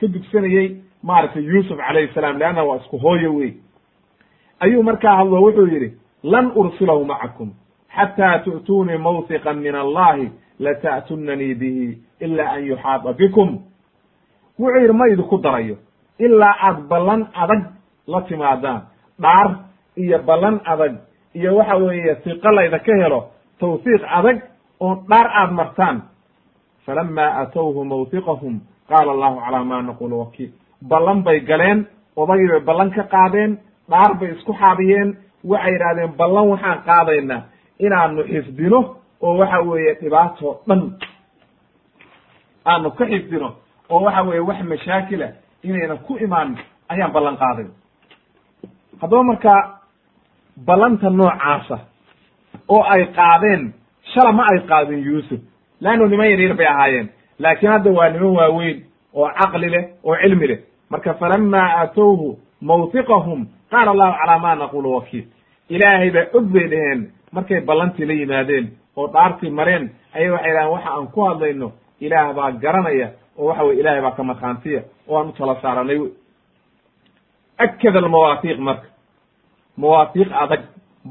ka 0.00 0.06
dugsanayey 0.06 0.76
maaragtay 1.02 1.42
yuusuf 1.44 1.78
calayhi 1.78 2.14
salaam 2.14 2.38
leanna 2.38 2.64
waa 2.64 2.76
isku 2.76 2.98
hooyo 2.98 3.34
wey. 3.34 3.52
Ayuu 4.60 4.82
markaa 4.82 5.16
hadlo 5.16 5.42
wuxuu 5.42 5.66
yidhi 5.66 5.92
lan 6.22 6.52
ursilahu 6.54 7.04
macakum 7.04 7.50
xataa 7.96 8.38
tu'tuunii 8.38 8.96
mawhiqan 8.98 9.56
min 9.58 9.74
allahi 9.74 10.30
lata'tunanii 10.60 11.54
bihi 11.54 11.98
ila 12.20 12.50
an 12.52 12.64
yuxaada 12.66 13.12
bikum. 13.12 13.58
Wuxuu 14.58 14.80
yidhi 14.80 14.92
ma 14.92 15.08
idinku 15.08 15.38
darayo 15.38 15.76
ilaa 16.18 16.56
aad 16.62 16.88
ballan 16.88 17.26
adag 17.34 17.62
la 18.06 18.20
timaadaan 18.20 18.80
dhaar 19.20 19.48
iyo 19.96 20.18
ballan 20.22 20.60
adag 20.64 20.94
iyo 21.34 21.56
waxa 21.56 21.76
weeye 21.76 22.14
siqo 22.24 22.50
laydaka 22.50 22.92
helo 23.02 23.20
tawfiiq 23.60 24.02
adag 24.18 24.38
oo 24.80 24.94
dhaar 25.08 25.26
aad 25.40 25.50
martaan. 25.52 26.02
Falama 26.86 27.26
atowhu 27.42 27.84
mawhiqahum 27.84 28.60
qaala 28.88 29.12
allahu 29.12 29.40
calaa 29.44 29.64
ma 29.64 29.82
naqulu 29.82 30.18
wakiil. 30.18 30.50
Ballan 30.82 31.22
bay 31.22 31.40
galeen 31.40 31.86
odagii 32.16 32.48
bay 32.50 32.60
ballan 32.60 32.90
ka 32.90 33.02
qaadeen 33.02 33.58
dhaar 33.90 34.14
bay 34.18 34.30
isku 34.34 34.52
xaabiyeen. 34.52 35.16
Waxay 35.44 35.72
yidhahdeen 35.72 36.12
ballan 36.18 36.48
waxaan 36.48 36.82
qaadaynaa 36.86 37.42
inaanu 37.78 38.22
xifdino 38.24 38.80
oo 39.22 39.36
waxa 39.38 39.60
weeye 39.62 39.94
dhibaato 40.00 40.60
dhan. 40.68 40.80
Aanu 42.66 42.90
ka 42.98 43.04
xifdino 43.06 43.48
oo 43.90 44.00
waxa 44.04 44.22
weeye 44.22 44.40
wax 44.40 44.60
mashaakila 44.62 45.28
inayna 45.62 45.96
ku 45.96 46.16
imaan 46.18 46.56
ayaan 46.88 47.12
ballan 47.12 47.36
qaaday 47.36 47.66
haddaba 49.02 49.22
markaa 49.22 49.60
ballanta 50.66 51.10
noocaasa 51.10 51.78
oo 52.68 52.82
ay 52.94 53.04
qaadeen 53.18 53.72
shala 54.14 54.32
ma 54.32 54.44
ay 54.52 54.60
qaadin 54.70 55.02
yuusuf. 55.04 55.40
Leannu 55.80 56.06
niman 56.06 56.30
yaryar 56.30 56.54
bay 56.56 56.66
ahaayeen 56.66 57.08
laakiin 57.38 57.72
hadda 57.72 57.90
waa 57.90 58.08
niman 58.08 58.36
waaweyn 58.36 58.84
oo 59.14 59.28
caqli 59.38 59.68
leh 59.70 59.84
oo 60.04 60.16
cilmi 60.22 60.46
leh. 60.46 60.58
Marka 60.90 61.14
falama 61.14 61.58
aatowhu 61.80 62.38
mawhiqahum 62.60 63.46
qaala 63.70 63.90
allahu 63.90 64.14
calaa 64.20 64.38
ma 64.38 64.54
naqulu 64.54 64.94
wakiil. 64.94 65.24
Ilaahay 65.68 66.10
baa 66.10 66.26
og 66.34 66.44
bay 66.52 66.66
dheheen 66.68 67.10
markay 67.32 67.60
ballantii 67.60 68.06
la 68.06 68.14
yimaadeen 68.14 68.66
oo 68.96 69.06
dhaartii 69.08 69.50
mareen. 69.50 69.90
Ayay 70.14 70.30
waxay 70.30 70.52
dhahen 70.52 70.70
waxa 70.70 70.90
aan 70.90 71.06
ku 71.08 71.20
hadlayno 71.24 71.72
ilaah 72.00 72.34
baa 72.34 72.50
garanaya 72.52 73.08
oo 73.38 73.46
waxa 73.48 73.64
weye 73.64 73.80
ilahay 73.80 74.00
baa 74.02 74.10
ka 74.16 74.22
markhaantiya 74.22 74.82
oo 75.08 75.18
aan 75.18 75.28
u 75.28 75.32
tala 75.32 75.56
saaranay 75.62 75.98
wey 75.98 76.10
akada 77.58 77.98
almawaafiiq 77.98 78.58
marka 78.58 78.86
mawaafiiq 79.82 80.30
adag 80.42 80.62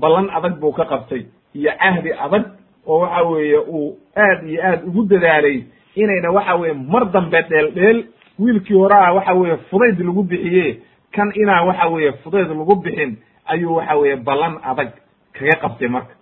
ballan 0.01 0.27
adag 0.37 0.53
buu 0.61 0.71
ka 0.79 0.85
qabtay. 0.91 1.25
Iyo 1.59 1.71
cahdi 1.81 2.11
adag 2.25 2.43
oo 2.87 2.99
waxa 3.03 3.21
weeye 3.29 3.57
uu 3.75 3.97
aad 4.25 4.39
iyo 4.47 4.59
aad 4.69 4.81
ugu 4.87 5.01
dadaalay 5.11 5.57
inayna 5.95 6.29
waxa 6.31 6.55
weye 6.61 6.73
mar 6.73 7.05
dambe 7.13 7.39
dheel 7.49 7.67
dheel 7.75 7.99
wiilkii 8.39 8.73
horaa 8.81 9.11
waxa 9.13 9.33
weeye 9.33 9.57
fudayd 9.69 9.99
lagu 9.99 10.23
bixiye 10.23 10.79
kan 11.15 11.29
inaan 11.35 11.67
waxa 11.67 11.87
weeye 11.93 12.11
fudayd 12.23 12.47
lagu 12.49 12.75
bixin 12.83 13.17
ayuu 13.45 13.75
waxa 13.75 13.95
weeye 14.01 14.15
ballan 14.15 14.55
adag 14.63 14.89
kaga 15.33 15.55
qabtay 15.63 15.87
marka. 15.87 16.13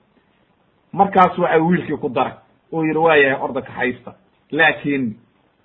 Markaas 0.93 1.37
waxa 1.37 1.57
wiilkii 1.67 1.97
ku 2.01 2.09
daray 2.09 2.33
oo 2.73 2.83
yidhi 2.85 2.97
waa 2.99 3.15
yahay 3.15 3.41
orda 3.43 3.61
kaxaysta 3.61 4.11
laakin 4.51 5.03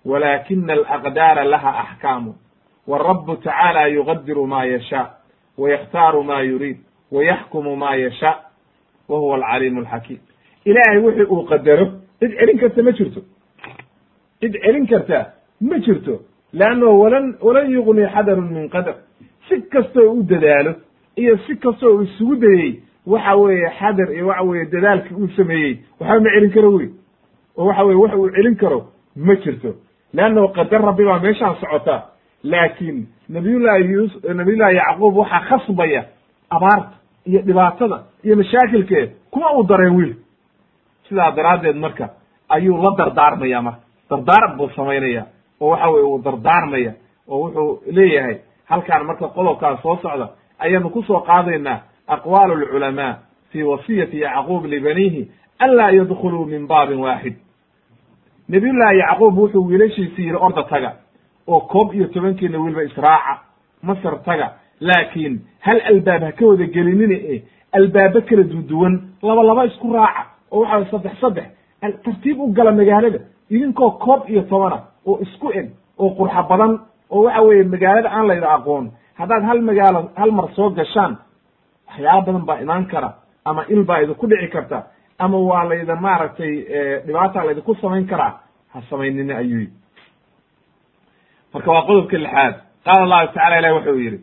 walaakina 0.04 0.72
alaqdaara 0.72 1.44
laha 1.44 1.70
axkaamu 1.82 2.34
warabu 2.86 3.36
tacaala 3.36 3.86
yugadiru 3.88 4.46
ma 4.46 4.64
yashaa 4.66 5.06
wayakhtaaru 5.58 6.22
ma 6.24 6.40
yuriid 6.42 6.78
wayaxkumu 7.12 7.76
ma 7.76 7.94
yashaa 7.96 8.38
wa 9.08 9.18
huwa 9.18 9.36
alcaliimu 9.36 9.80
alxakiim 9.80 10.18
ilaahay 10.64 10.98
wixii 10.98 11.22
uu 11.30 11.44
qadaro. 11.44 11.86
cid 12.20 12.32
celin 12.38 12.58
karta 12.58 12.82
ma 12.82 12.92
jirto. 12.92 13.20
cid 14.40 14.54
celin 14.64 14.86
karta 14.86 15.32
ma 15.60 15.78
jirto. 15.78 16.20
leannahu 16.52 17.00
walan 17.02 17.34
walan 17.40 17.70
yugni 17.70 18.06
xadarun 18.14 18.50
min 18.52 18.68
qadar 18.68 18.94
si 19.48 19.60
kastoo 19.62 20.12
u 20.12 20.22
dadaalo 20.22 20.74
iyo 21.16 21.38
si 21.46 21.56
kastoo 21.56 22.02
isugu 22.02 22.36
dayey 22.36 22.80
waxa 23.06 23.36
weeye 23.36 23.70
xadar 23.78 24.12
iyo 24.14 24.26
waxa 24.26 24.42
weeye 24.42 24.66
dadaalkii 24.66 25.14
uu 25.14 25.28
sameeyey 25.36 25.78
waxba 26.00 26.20
ma 26.20 26.30
celin 26.34 26.50
karo 26.50 26.70
wey. 26.76 26.88
oo 27.56 27.66
waxa 27.66 27.84
weye 27.84 27.96
wax 27.98 28.14
uu 28.14 28.30
celin 28.30 28.56
karo 28.56 28.80
ma 29.16 29.34
jirto. 29.36 29.74
leannahu 30.14 30.48
qadar 30.48 30.82
rabbi 30.82 31.04
baa 31.04 31.18
meeshaan 31.18 31.56
socota. 31.60 32.02
laakiin 32.42 33.06
nabiyullahi 33.28 33.84
yus 33.92 34.12
nabiyullahi 34.24 34.76
yacquub 34.76 35.16
waxaa 35.16 35.40
khasbaya 35.48 36.04
abaarta 36.50 36.92
iyo 37.26 37.40
dhibaatada 37.42 37.98
iyo 38.24 38.36
mashaakilkeed 38.36 39.10
kuma 39.30 39.52
uu 39.52 39.62
dareen 39.66 39.96
wiil. 39.96 40.14
Sidaa 41.08 41.30
daraaddeed 41.30 41.76
marka 41.76 42.08
ayuu 42.48 42.82
la 42.82 42.90
dardaarmaya 42.98 43.62
marka. 43.62 43.80
Dardaar 44.10 44.56
buu 44.56 44.68
samaynaya 44.76 45.26
oo 45.60 45.68
waxa 45.70 45.88
weye 45.90 46.04
uu 46.04 46.22
dardaarmaya 46.24 46.92
oo 47.28 47.38
wuxuu 47.42 47.82
leeyahay 47.92 48.36
halkaan 48.64 49.06
marka 49.06 49.28
qodobkaas 49.28 49.82
soo 49.82 49.96
socda 50.02 50.28
ayaanu 50.58 50.90
ku 50.90 51.02
soo 51.02 51.20
qaadaynaa 51.20 51.80
aqwaal 52.06 52.50
alculamaa 52.52 53.18
fi 53.50 53.62
wasiyati 53.62 54.20
yacquub 54.20 54.64
libaniihi 54.64 55.30
an 55.58 55.70
laa 55.76 55.90
yadkuluu 55.90 56.44
min 56.46 56.66
baabin 56.66 56.98
waaxid 57.00 57.34
nabiyullaahi 58.48 58.98
yacquub 58.98 59.38
wuxuu 59.38 59.66
wiilashiisi 59.66 60.22
yidhi 60.22 60.36
orda 60.36 60.62
taga 60.62 60.92
oo 61.48 61.60
koob 61.60 61.94
iyo 61.94 62.06
tobankiina 62.08 62.58
wiilba 62.58 62.82
israaca 62.84 63.34
masar 63.82 64.22
taga 64.24 64.52
laakiin 64.80 65.40
hal 65.60 65.80
albaab 65.90 66.22
ha 66.22 66.32
ka 66.32 66.46
wada 66.46 66.66
gelinina 66.66 67.14
e 67.34 67.42
albaabo 67.72 68.20
kala 68.28 68.42
duduwan 68.42 68.94
laba 69.22 69.42
laba 69.42 69.64
isku 69.66 69.92
raaca 69.92 70.22
oo 70.52 70.60
waxa 70.60 70.76
way 70.78 70.86
saddex 70.90 71.20
saddex. 71.20 71.44
Tartiib 72.04 72.40
u 72.40 72.52
gala 72.52 72.72
magaalada 72.72 73.18
idinkoo 73.50 73.90
koob 73.90 74.28
iyo 74.28 74.42
tobana 74.42 74.78
oo 75.06 75.18
isku 75.22 75.50
eg 75.52 75.70
oo 75.98 76.10
qurxa 76.18 76.42
badan 76.48 76.78
oo 77.10 77.22
waxa 77.24 77.42
weeye 77.42 77.64
magaalada 77.64 78.08
aan 78.10 78.26
layda 78.28 78.48
aqoon. 78.56 78.90
Haddaad 79.18 79.42
hal 79.44 79.60
magaalo 79.62 80.10
hal 80.16 80.30
mar 80.32 80.48
soo 80.56 80.70
gashaan 80.70 81.16
waxyaaba 81.88 82.26
badan 82.26 82.44
baa 82.46 82.60
imaan 82.60 82.86
kara 82.86 83.10
ama 83.44 83.64
il 83.68 83.84
baa 83.84 84.00
idinku 84.02 84.26
dhici 84.26 84.48
karta 84.48 84.86
ama 85.18 85.38
waa 85.38 85.64
layda 85.68 85.96
maaragtay 85.96 86.52
dhibaata 87.06 87.44
laydinku 87.44 87.74
samayn 87.74 88.06
karaa 88.06 88.32
ha 88.72 88.80
samaynina 88.90 89.36
ayuu 89.36 89.60
yidhi 89.60 89.72
marka 91.54 91.70
waa 91.72 91.82
qodobka 91.88 92.18
lixaad 92.18 92.54
qaala 92.84 93.02
allahu 93.04 93.26
tacala 93.34 93.58
ilahi 93.58 93.74
wuxuu 93.74 93.98
yidhi 94.04 94.20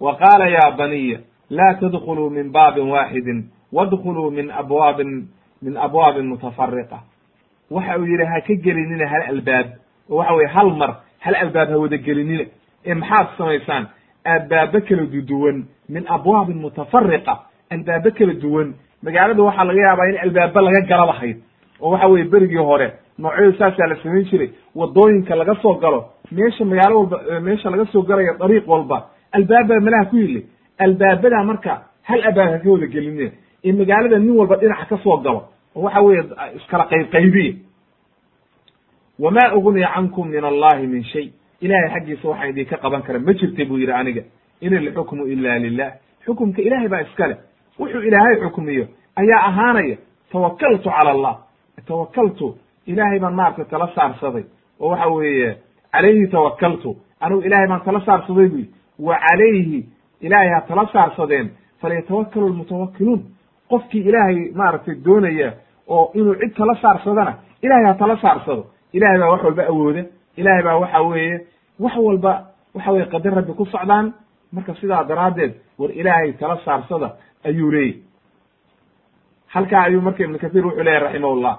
wa 0.00 0.16
qaala 0.16 0.48
ya 0.48 0.70
baniya 0.78 1.18
laa 1.50 1.74
tadkuluu 1.80 2.30
min 2.30 2.50
baabin 2.52 2.90
waaxidin 2.90 3.44
wadkuluu 3.72 4.30
min 4.30 4.50
abwaabin 4.50 5.28
min 5.62 5.76
abwaabin 5.76 6.26
mutafariqa 6.26 6.98
waxa 7.70 7.98
uu 7.98 8.06
yidhi 8.06 8.24
ha 8.24 8.40
ka 8.40 8.54
gelinina 8.54 9.06
hal 9.08 9.22
albaab. 9.32 9.66
Oo 10.10 10.16
waxa 10.18 10.34
weye 10.34 10.48
hal 10.48 10.70
mar 10.76 10.90
hal 11.20 11.34
albaab 11.34 11.68
ha 11.70 11.78
wada 11.78 11.96
gelinina. 11.96 12.44
Ee 12.86 12.94
maxaad 12.94 13.26
samaysaan? 13.38 13.84
Albaabo 14.24 14.80
kala 14.88 15.02
duduwan 15.06 15.64
min 15.88 16.04
abwaabin 16.08 16.58
mutafariqa 16.64 17.34
albaabo 17.70 18.10
kala 18.18 18.34
duwan. 18.34 18.74
Magaalada 19.02 19.42
waxaa 19.42 19.64
laga 19.64 19.80
yaabaa 19.80 20.08
in 20.10 20.18
albaabo 20.24 20.60
laga 20.60 20.80
gala 20.90 21.06
lahayd 21.06 21.36
oo 21.80 21.90
waxa 21.90 22.06
weye 22.08 22.24
berigii 22.24 22.56
hore 22.70 22.88
noocyadu 23.18 23.52
saasaa 23.58 23.86
la 23.86 23.96
samayn 24.02 24.24
jiray. 24.30 24.50
Wadooyinka 24.74 25.34
laga 25.36 25.54
soo 25.62 25.74
galo 25.74 26.00
meesha 26.32 26.64
magaalo 26.64 26.98
walba 27.00 27.40
meesha 27.40 27.70
laga 27.70 27.84
soo 27.92 28.02
galayo 28.02 28.34
dariiq 28.38 28.68
walba 28.68 29.08
albaaba 29.32 29.80
malaha 29.80 30.04
ku 30.10 30.16
yili 30.16 30.46
albaabada 30.78 31.44
marka 31.44 31.82
hal 32.02 32.20
albaab 32.28 32.62
ka 32.62 32.70
wada 32.70 32.86
gelinina 32.86 33.30
ee 33.64 33.72
magaalada 33.72 34.18
nin 34.18 34.30
walba 34.38 34.56
dhinaca 34.56 34.86
ka 34.88 34.96
soo 35.04 35.16
galo 35.24 35.40
oo 35.76 35.82
waxa 35.82 36.00
weeye 36.02 36.22
iskala 36.56 36.84
qayb 36.90 37.06
qaybiya 37.14 37.54
wama 39.18 39.54
ugniya 39.54 39.88
cankum 39.94 40.28
min 40.28 40.44
allahi 40.44 40.86
min 40.86 41.04
shay. 41.04 41.32
Ilahay 41.60 41.88
xaggiisa 41.94 42.28
waxaan 42.28 42.50
idinka 42.50 42.76
qaban 42.76 43.02
kara 43.02 43.18
ma 43.18 43.32
jirta 43.32 43.64
buu 43.64 43.78
yidhi 43.78 43.92
aniga. 43.92 44.22
In 44.60 44.72
ilxukmu 44.72 45.26
ila 45.26 45.58
lilah 45.58 45.92
xukumka 46.26 46.62
ilahay 46.62 46.88
baa 46.88 47.00
iska 47.02 47.26
leh. 47.28 47.36
Wuxuu 47.78 48.02
ilaahay 48.02 48.36
xukmiyo 48.42 48.86
ayaa 49.16 49.40
ahaanaya 49.48 49.96
tawakaltu 50.32 50.90
cala 50.90 51.10
allah. 51.10 51.34
Tawakaltu 51.86 52.56
ilahay 52.86 53.18
baan 53.20 53.34
maaragtay 53.34 53.64
tala 53.64 53.88
saarsaday. 53.94 54.44
Oo 54.80 54.88
waxa 54.90 55.08
weeye 55.08 55.56
calayhi 55.92 56.26
tawakaltu 56.28 56.96
anigu 57.20 57.40
ilahay 57.42 57.66
baan 57.68 57.80
tala 57.84 58.00
saarsaday 58.06 58.48
bu 58.48 58.60
wa 59.06 59.14
calayhi 59.26 59.86
ilahay 60.20 60.48
ha 60.54 60.60
tala 60.68 60.86
saarsadeen. 60.92 61.50
Falyatawakalu 61.80 62.48
lmutawakiluun 62.48 63.20
qofkii 63.70 64.04
ilaahay 64.08 64.50
maaragtay 64.54 64.94
doonaya 65.04 65.52
oo 65.88 66.10
inuu 66.14 66.34
cid 66.40 66.54
tala 66.56 66.74
saarsadana 66.82 67.32
ilahay 67.62 67.84
ha 67.84 67.94
tala 67.94 68.16
saarsado. 68.16 68.66
Ilahay 68.92 69.18
baa 69.18 69.30
wax 69.32 69.42
walba 69.44 69.62
awooda. 69.72 70.02
Ilahay 70.36 70.62
baa 70.62 70.76
waxa 70.82 71.00
weeye 71.02 71.46
wax 71.80 71.96
walba 71.96 72.32
waxa 72.74 72.90
weye 72.92 73.06
qadar 73.12 73.34
rabbi 73.34 73.52
ku 73.52 73.64
socdaan. 73.66 74.12
Marka 74.52 74.74
sidaa 74.80 75.04
daraaddeed 75.04 75.52
war 75.78 75.90
ilaahay 75.90 76.32
tala 76.32 76.56
saarsada 76.64 77.08
ayuu 77.44 77.70
leeyahy 77.70 78.02
halkaa 79.54 79.82
ayuu 79.82 80.00
marka 80.00 80.24
ibnu 80.24 80.38
kahiir 80.38 80.66
wuxuu 80.66 80.82
leyahy 80.86 81.00
raximahullah 81.04 81.54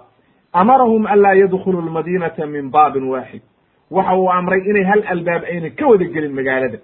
amarahum 0.62 1.06
an 1.06 1.20
laa 1.20 1.34
yadkhulu 1.36 1.82
lmadinata 1.88 2.46
min 2.48 2.70
baabin 2.72 3.04
waaxid 3.14 3.42
waxa 3.92 4.16
uu 4.18 4.30
amray 4.32 4.62
inay 4.70 4.84
hal 4.84 5.04
albaab 5.14 5.44
ayna 5.52 5.70
ka 5.70 5.88
wada 5.88 6.06
gelin 6.06 6.34
magaalada. 6.34 6.78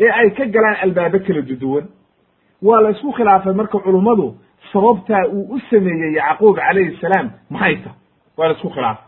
ee 0.00 0.10
ay 0.20 0.30
ka 0.30 0.44
galaan 0.54 0.76
albaabo 0.84 1.18
kala 1.26 1.42
duduwan 1.42 1.86
waa 2.62 2.80
la 2.84 2.90
isku 2.90 3.12
khilaafay 3.12 3.52
marka 3.54 3.78
culummadu 3.78 4.34
sababtaa 4.72 5.24
uu 5.36 5.54
u 5.54 5.58
sameeyey 5.70 6.12
yacquub 6.18 6.56
calayhi 6.56 6.98
salaam 7.00 7.30
maxay 7.50 7.76
tahay 7.76 7.96
waa 8.36 8.48
la 8.48 8.54
isku 8.54 8.68
khilaafay. 8.74 9.04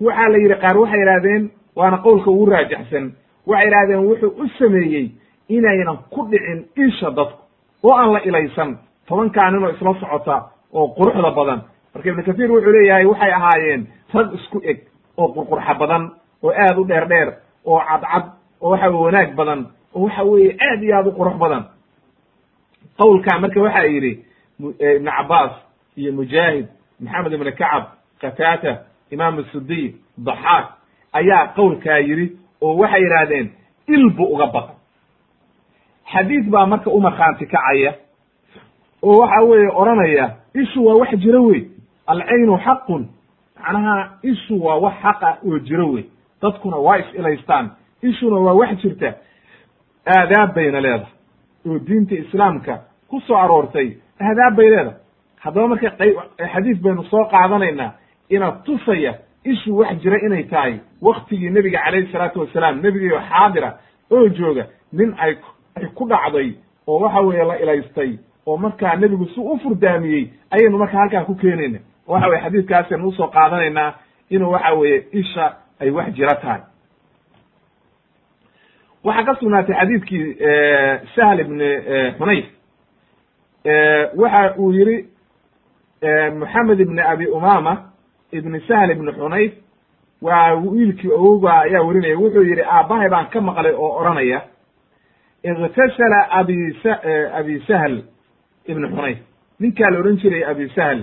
waxaa 0.00 0.28
la 0.28 0.38
yidhi 0.38 0.56
qaar 0.64 0.76
waxay 0.82 1.00
idhahdeen 1.02 1.50
waana 1.76 1.96
qowlka 2.06 2.30
ugu 2.30 2.46
raajixsan. 2.52 3.04
waxay 3.46 3.66
idhahdeen 3.68 4.02
wuxuu 4.08 4.32
u 4.42 4.48
sameeyey 4.58 5.06
inaynan 5.48 5.98
ku 6.12 6.20
dhicin 6.30 6.60
isha 6.86 7.10
dadku 7.10 7.40
oo 7.82 7.94
aan 8.00 8.12
la 8.12 8.20
ilaysan. 8.28 8.76
tobankaa 9.08 9.50
ninoo 9.50 9.70
isla 9.70 9.94
socota 10.00 10.36
oo 10.72 10.86
quruxda 10.98 11.30
badan 11.38 11.60
marka 11.96 12.10
ibnu 12.10 12.22
kathiir 12.22 12.50
wuxuu 12.52 12.72
leeyahay 12.72 13.04
waxay 13.06 13.32
ahaayeen 13.32 13.86
rag 14.14 14.34
isku 14.34 14.60
eg 14.64 14.78
oo 15.16 15.28
qurqurxa 15.34 15.74
badan 15.78 16.10
oo 16.42 16.50
aad 16.52 16.78
u 16.78 16.84
dheer 16.84 17.08
dheer 17.08 17.28
oo 17.64 17.80
cadcad 17.80 18.24
oo 18.60 18.70
waxa 18.70 18.88
weye 18.90 19.02
wanaag 19.04 19.34
badan 19.34 19.66
oo 19.94 20.04
waxa 20.04 20.22
weeye 20.24 20.56
aad 20.60 20.82
iyo 20.82 20.96
aad 20.96 21.06
u 21.06 21.12
qurux 21.12 21.36
badan. 21.38 21.64
Qowlkaa 22.98 23.38
marka 23.38 23.60
waxa 23.60 23.84
yidhi 23.86 24.24
ibnu 24.60 25.10
cabaas 25.10 25.52
iyo 25.96 26.12
mujaahid 26.12 26.66
maxamed 27.00 27.32
ibn 27.32 27.44
kacab 27.52 27.84
qataata 28.20 28.72
imaam 29.10 29.44
sudiy 29.52 29.94
daxaak 30.18 30.66
ayaa 31.12 31.52
qowlkaa 31.56 31.98
yidhi 31.98 32.36
oo 32.60 32.76
waxay 32.76 33.02
yidhaahdeen 33.02 33.50
il 33.88 34.10
bu 34.16 34.24
uga 34.34 34.46
baqay 34.46 34.76
xadiid 36.12 36.50
baa 36.50 36.66
marka 36.66 36.90
u 36.90 37.00
kacaya 37.00 37.94
oo 39.02 39.20
waxa 39.20 39.40
weeye 39.44 39.68
odhanaya 39.70 40.36
ishu 40.54 40.84
waa 40.86 40.96
wax 40.96 41.10
jiro 41.18 41.44
wey 41.46 41.75
alcaynu 42.06 42.58
xaqun 42.64 43.06
macnaha 43.58 44.10
ishu 44.22 44.54
waa 44.64 44.76
wax 44.80 44.94
xaqa 45.02 45.38
oo 45.46 45.58
jiro 45.58 45.92
wey. 45.92 46.04
Dadkuna 46.42 46.76
waa 46.76 46.96
is 46.98 47.06
ilaystaan. 47.14 47.70
Ishuna 48.02 48.36
waa 48.36 48.54
wax 48.54 48.76
jirta. 48.82 49.14
Aadaab 50.06 50.54
bayna 50.54 50.80
leedahay. 50.80 51.12
Oo 51.66 51.78
diinta 51.78 52.14
islaamka 52.14 52.80
ku 53.08 53.20
soo 53.20 53.36
aroortay 53.36 53.96
aadaab 54.20 54.56
bay 54.56 54.68
leedahay. 54.70 54.98
Haddaba 55.40 55.68
marka 55.68 55.90
xadiis 56.52 56.78
baynu 56.82 57.04
soo 57.04 57.24
qaadanaynaa 57.24 57.92
ina 58.30 58.52
tusaya 58.64 59.14
ishu 59.44 59.76
wax 59.78 59.96
jira 60.02 60.18
inay 60.26 60.44
tahay. 60.44 60.74
Waktigii 61.02 61.50
nebiga 61.50 61.80
calayhi 61.84 62.12
salaatu 62.12 62.40
wasalaam 62.40 62.80
nebigiio 62.82 63.20
xaadira 63.20 63.78
oo 64.10 64.28
jooga 64.28 64.66
nin 64.92 65.14
ay 65.18 65.34
ku 65.94 66.04
dhacday 66.08 66.54
oo 66.86 66.98
waxa 67.00 67.20
weeye 67.20 67.44
la 67.44 67.56
ilaystay 67.58 68.18
oo 68.46 68.56
markaa 68.56 68.96
nebigu 68.96 69.26
si 69.26 69.40
u 69.40 69.58
furdaamiyey 69.62 70.30
ayaynu 70.50 70.78
marka 70.78 70.98
halkaa 70.98 71.24
ku 71.24 71.34
keenayna 71.34 71.78
waxa 72.06 72.28
weye 72.28 72.40
xadiiskaasaynu 72.42 73.08
u 73.08 73.12
soo 73.12 73.26
qaadanaynaa 73.28 73.94
inuu 74.30 74.50
waxa 74.52 74.72
weeye 74.74 75.04
isha 75.12 75.56
ay 75.80 75.90
wax 75.90 76.08
jira 76.14 76.34
tahay. 76.34 76.60
Waxaa 79.04 79.24
ka 79.24 79.34
sugnaatay 79.40 79.74
xadiidkii 79.80 80.24
sahl 81.14 81.40
ibni 81.40 81.68
xunayf 82.18 82.46
waxa 84.16 84.54
uu 84.58 84.72
yihi 84.72 84.96
moxamed 86.38 86.80
ibni 86.80 87.00
abi 87.02 87.26
umama 87.26 87.72
ibni 88.32 88.60
sahl 88.68 88.90
ibni 88.90 89.12
xunayf 89.12 89.52
waa 90.22 90.54
wiilkii 90.54 91.12
awowga 91.12 91.52
ayaa 91.60 91.82
werinaya 91.86 92.18
wuxuu 92.18 92.42
yihi 92.42 92.62
aabbahay 92.62 93.08
baan 93.08 93.26
ka 93.30 93.40
maqlay 93.40 93.72
oo 93.74 93.90
odhanaya 94.00 94.40
iktasala 95.42 96.20
abi 96.30 96.56
abi 97.38 97.60
sahl 97.68 98.02
ibni 98.66 98.88
xunayf 98.88 99.18
ninkaa 99.60 99.90
la 99.90 99.98
odhan 100.00 100.16
jiray 100.16 100.44
abi 100.50 100.68
sahl 100.74 101.00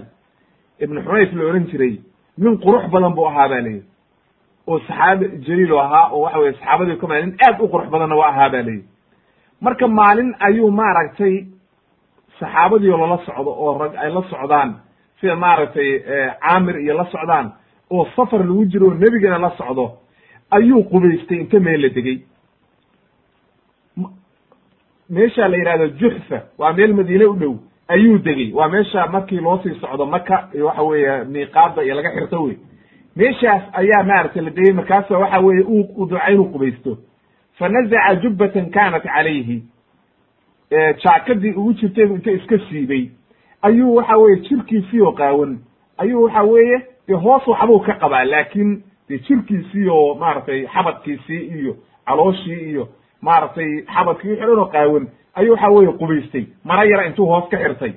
ibni 0.79 1.01
xunayf 1.01 1.33
la 1.33 1.43
odhan 1.49 1.65
jiray 1.71 1.99
nin 2.37 2.57
qurux 2.57 2.87
badan 2.91 3.13
buu 3.15 3.25
ahaa 3.27 3.47
ba 3.49 3.61
layidhi 3.61 3.85
oo 4.67 4.79
saxaabi 4.79 5.25
jaliilu 5.45 5.79
ahaa 5.79 6.09
oo 6.11 6.21
waxa 6.23 6.39
weye 6.39 6.53
saxaabadii 6.53 6.97
ka 6.97 7.07
nin 7.07 7.35
aad 7.47 7.61
u 7.61 7.67
qurux 7.67 7.87
badanna 7.89 8.15
waa 8.15 8.29
ahaa 8.29 8.49
ba 8.49 8.61
layidhi 8.61 8.85
marka 9.61 9.87
maalin 9.87 10.35
ayuu 10.39 10.71
maaragtay 10.71 11.35
saxaabadii 12.39 12.89
oo 12.91 12.97
lala 12.97 13.17
socdo 13.25 13.51
oo 13.63 13.77
rag 13.77 13.93
ay 13.95 14.09
la 14.13 14.21
socdaan 14.29 14.69
sida 15.19 15.35
maaragtay 15.35 15.89
caamir 16.41 16.75
iyo 16.79 16.93
la 16.97 17.05
socdaan 17.13 17.51
oo 17.89 18.05
safar 18.15 18.39
lagu 18.39 18.65
jiro 18.65 18.87
oo 18.87 18.93
nebigana 18.93 19.37
la 19.39 19.51
socdo 19.57 19.85
ayuu 20.51 20.83
qubaystay 20.89 21.37
inta 21.37 21.59
meel 21.59 21.81
la 21.81 21.89
degey 21.89 22.19
meesha 25.09 25.47
la 25.47 25.57
yidhahdo 25.57 25.87
juxfa 25.99 26.37
waa 26.57 26.73
meel 26.73 26.93
madiine 26.93 27.25
u 27.25 27.35
dhow 27.41 27.55
ayuu 27.87 28.17
degey 28.17 28.51
waa 28.53 28.67
meesha 28.69 29.07
markii 29.07 29.39
loo 29.39 29.59
sii 29.63 29.79
socdo 29.81 30.05
maka 30.05 30.49
iyo 30.53 30.65
waxa 30.65 30.81
weeye 30.83 31.23
miiqaada 31.23 31.83
iyo 31.83 31.95
laga 31.95 32.11
xirto 32.15 32.43
wey 32.43 32.57
meeshaas 33.15 33.63
ayaa 33.73 34.03
maaragtay 34.03 34.41
la 34.43 34.49
degey 34.49 34.73
markaasa 34.73 35.17
waxa 35.17 35.39
weeye 35.39 35.63
u 35.97 36.05
duca 36.05 36.31
inuu 36.31 36.45
qubaysto. 36.53 36.97
Fa 37.57 37.69
nazaca 37.69 38.15
jubbatan 38.21 38.69
kanat 38.71 39.03
calayhi. 39.03 39.63
Jaakadii 41.03 41.51
ugu 41.53 41.73
jirtay 41.73 42.03
inta 42.05 42.31
iska 42.31 42.57
siibay. 42.69 43.09
Ayuu 43.61 43.95
waxa 43.95 44.17
weye 44.17 44.35
jirkiisii 44.39 45.01
oo 45.01 45.11
qaawan. 45.11 45.59
Ayuu 45.97 46.23
waxa 46.23 46.43
weeye 46.43 46.81
dee 47.07 47.13
hoos 47.15 47.47
waxbuu 47.47 47.79
ka 47.79 47.93
qabaa 47.93 48.23
laakin 48.25 48.83
dee 49.09 49.17
jirkiisii 49.19 49.87
oo 49.89 50.15
maaragtay 50.15 50.65
xabadkiisii 50.67 51.41
iyo 51.59 51.75
calooshii 52.07 52.69
iyo 52.69 52.87
maaragtay 53.21 53.81
xabadkii 53.93 54.29
wixi 54.29 54.45
dhan 54.45 54.59
oo 54.59 54.65
qaawan 54.65 55.07
ayuu 55.35 55.53
waxa 55.53 55.69
weye 55.69 55.91
qubaystay. 55.99 56.45
Mara 56.65 56.85
yara 56.85 57.05
intuu 57.07 57.25
hoos 57.25 57.49
ka 57.49 57.57
xirtay. 57.57 57.93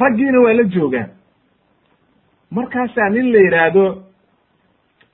Raggiina 0.00 0.40
waa 0.40 0.52
la 0.54 0.64
joogaan. 0.64 1.10
Markaasaa 2.50 3.08
nin 3.10 3.32
la 3.32 3.38
yidhaahdo 3.38 3.84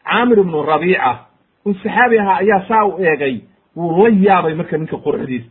caamir 0.05 0.39
ibnu 0.39 0.63
rabiica 0.63 1.19
un 1.65 1.75
saxaabi 1.75 2.19
ahaa 2.19 2.37
ayaa 2.43 2.65
saa 2.69 2.85
u 2.87 2.99
eegay. 3.03 3.41
Wuu 3.77 4.07
la 4.07 4.11
yaabay 4.11 4.55
marka 4.55 4.79
ninka 4.79 4.97
quruxdiisa 4.97 5.49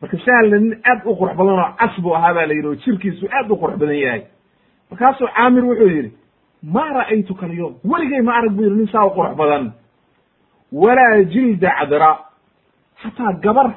marka 0.00 0.16
sahalna 0.24 0.58
nin 0.58 0.74
aad 0.84 1.00
u 1.06 1.14
qurux 1.16 1.34
badan 1.36 1.58
oo 1.58 1.72
cas 1.78 2.00
buu 2.02 2.14
ahaa 2.14 2.34
ba 2.34 2.46
la 2.46 2.54
yidhi 2.54 2.66
oo 2.68 2.74
jirkiisu 2.74 3.26
aad 3.32 3.50
u 3.50 3.56
qurux 3.56 3.76
badan 3.78 3.96
yahay. 3.98 4.22
Markaasuu 4.90 5.28
caamir 5.36 5.64
wuxuu 5.64 5.88
yidhi 5.88 6.12
ma 6.62 6.84
ra'aytuka 6.92 7.46
alyom 7.46 7.74
weligay 7.84 8.22
ma 8.22 8.32
arag 8.38 8.52
bu 8.52 8.62
yidhi 8.62 8.76
nin 8.76 8.88
saa 8.88 9.04
u 9.06 9.10
qurux 9.10 9.34
badan. 9.36 9.72
Walaa 10.72 11.22
jilda 11.32 11.70
cadra. 11.78 12.18
Xataa 13.02 13.32
gabar 13.42 13.68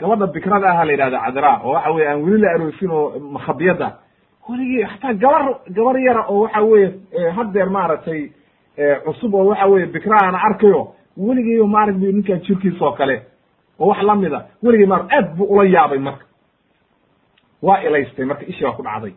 gabadha 0.00 0.26
bikrada 0.26 0.66
aha 0.72 0.84
la 0.84 0.92
yidhahda 0.92 1.18
cadra 1.24 1.60
oo 1.64 1.72
waxa 1.72 1.90
weye 1.92 2.08
aan 2.08 2.22
weli 2.24 2.38
la 2.42 2.50
aroosin 2.54 2.90
oo 2.90 3.18
makhabiyada 3.20 3.88
weligii 4.48 4.84
xataa 4.92 5.12
gabar 5.14 5.42
gabar 5.76 5.96
yara 6.00 6.22
oo 6.28 6.40
waxa 6.42 6.60
weye 6.62 6.86
haddeer 7.36 7.70
maaragtay 7.70 8.30
cusub 9.04 9.34
oo 9.34 9.44
waxa 9.50 9.66
weye 9.66 9.86
bikra 9.86 10.18
ana 10.28 10.38
arkayo 10.48 10.94
weligeyba 11.16 11.66
ma 11.66 11.82
arag 11.82 11.96
bu 12.00 12.06
ninkan 12.12 12.40
jirkiis 12.46 12.80
oo 12.82 12.92
kale 12.92 13.22
oo 13.78 13.86
wax 13.88 14.02
lamida 14.02 14.46
weligay 14.62 14.86
maar 14.86 15.04
aad 15.10 15.36
buu 15.36 15.44
ula 15.44 15.64
yaabay 15.64 15.98
marka. 15.98 16.24
Waa 17.62 17.80
ilaystay 17.82 18.24
marka 18.24 18.44
ishii 18.46 18.64
baa 18.64 18.72
ku 18.72 18.82
dhacday. 18.82 19.12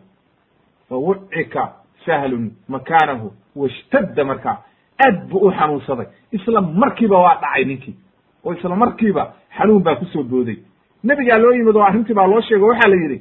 Fa 0.88 0.94
wucika 0.96 1.72
sahlun 2.06 2.50
makaanahu 2.68 3.32
washtadda 3.56 4.24
marka 4.24 4.58
aad 5.06 5.28
buu 5.28 5.38
u 5.48 5.50
xanuunsaday. 5.52 6.06
Isla 6.32 6.60
markiiba 6.60 7.18
waa 7.18 7.34
dhacay 7.40 7.64
ninkii 7.64 7.94
oo 8.44 8.52
isla 8.52 8.76
markiiba 8.76 9.32
xanuun 9.56 9.82
baa 9.82 9.94
ku 9.96 10.04
soo 10.12 10.22
booday 10.22 10.58
nebigaa 11.04 11.38
loo 11.38 11.52
yimid 11.52 11.76
oo 11.76 11.82
arrintii 11.82 12.14
baa 12.14 12.26
loo 12.26 12.40
sheego 12.40 12.66
waxaa 12.66 12.90
la 12.90 12.96
yidhi 12.96 13.18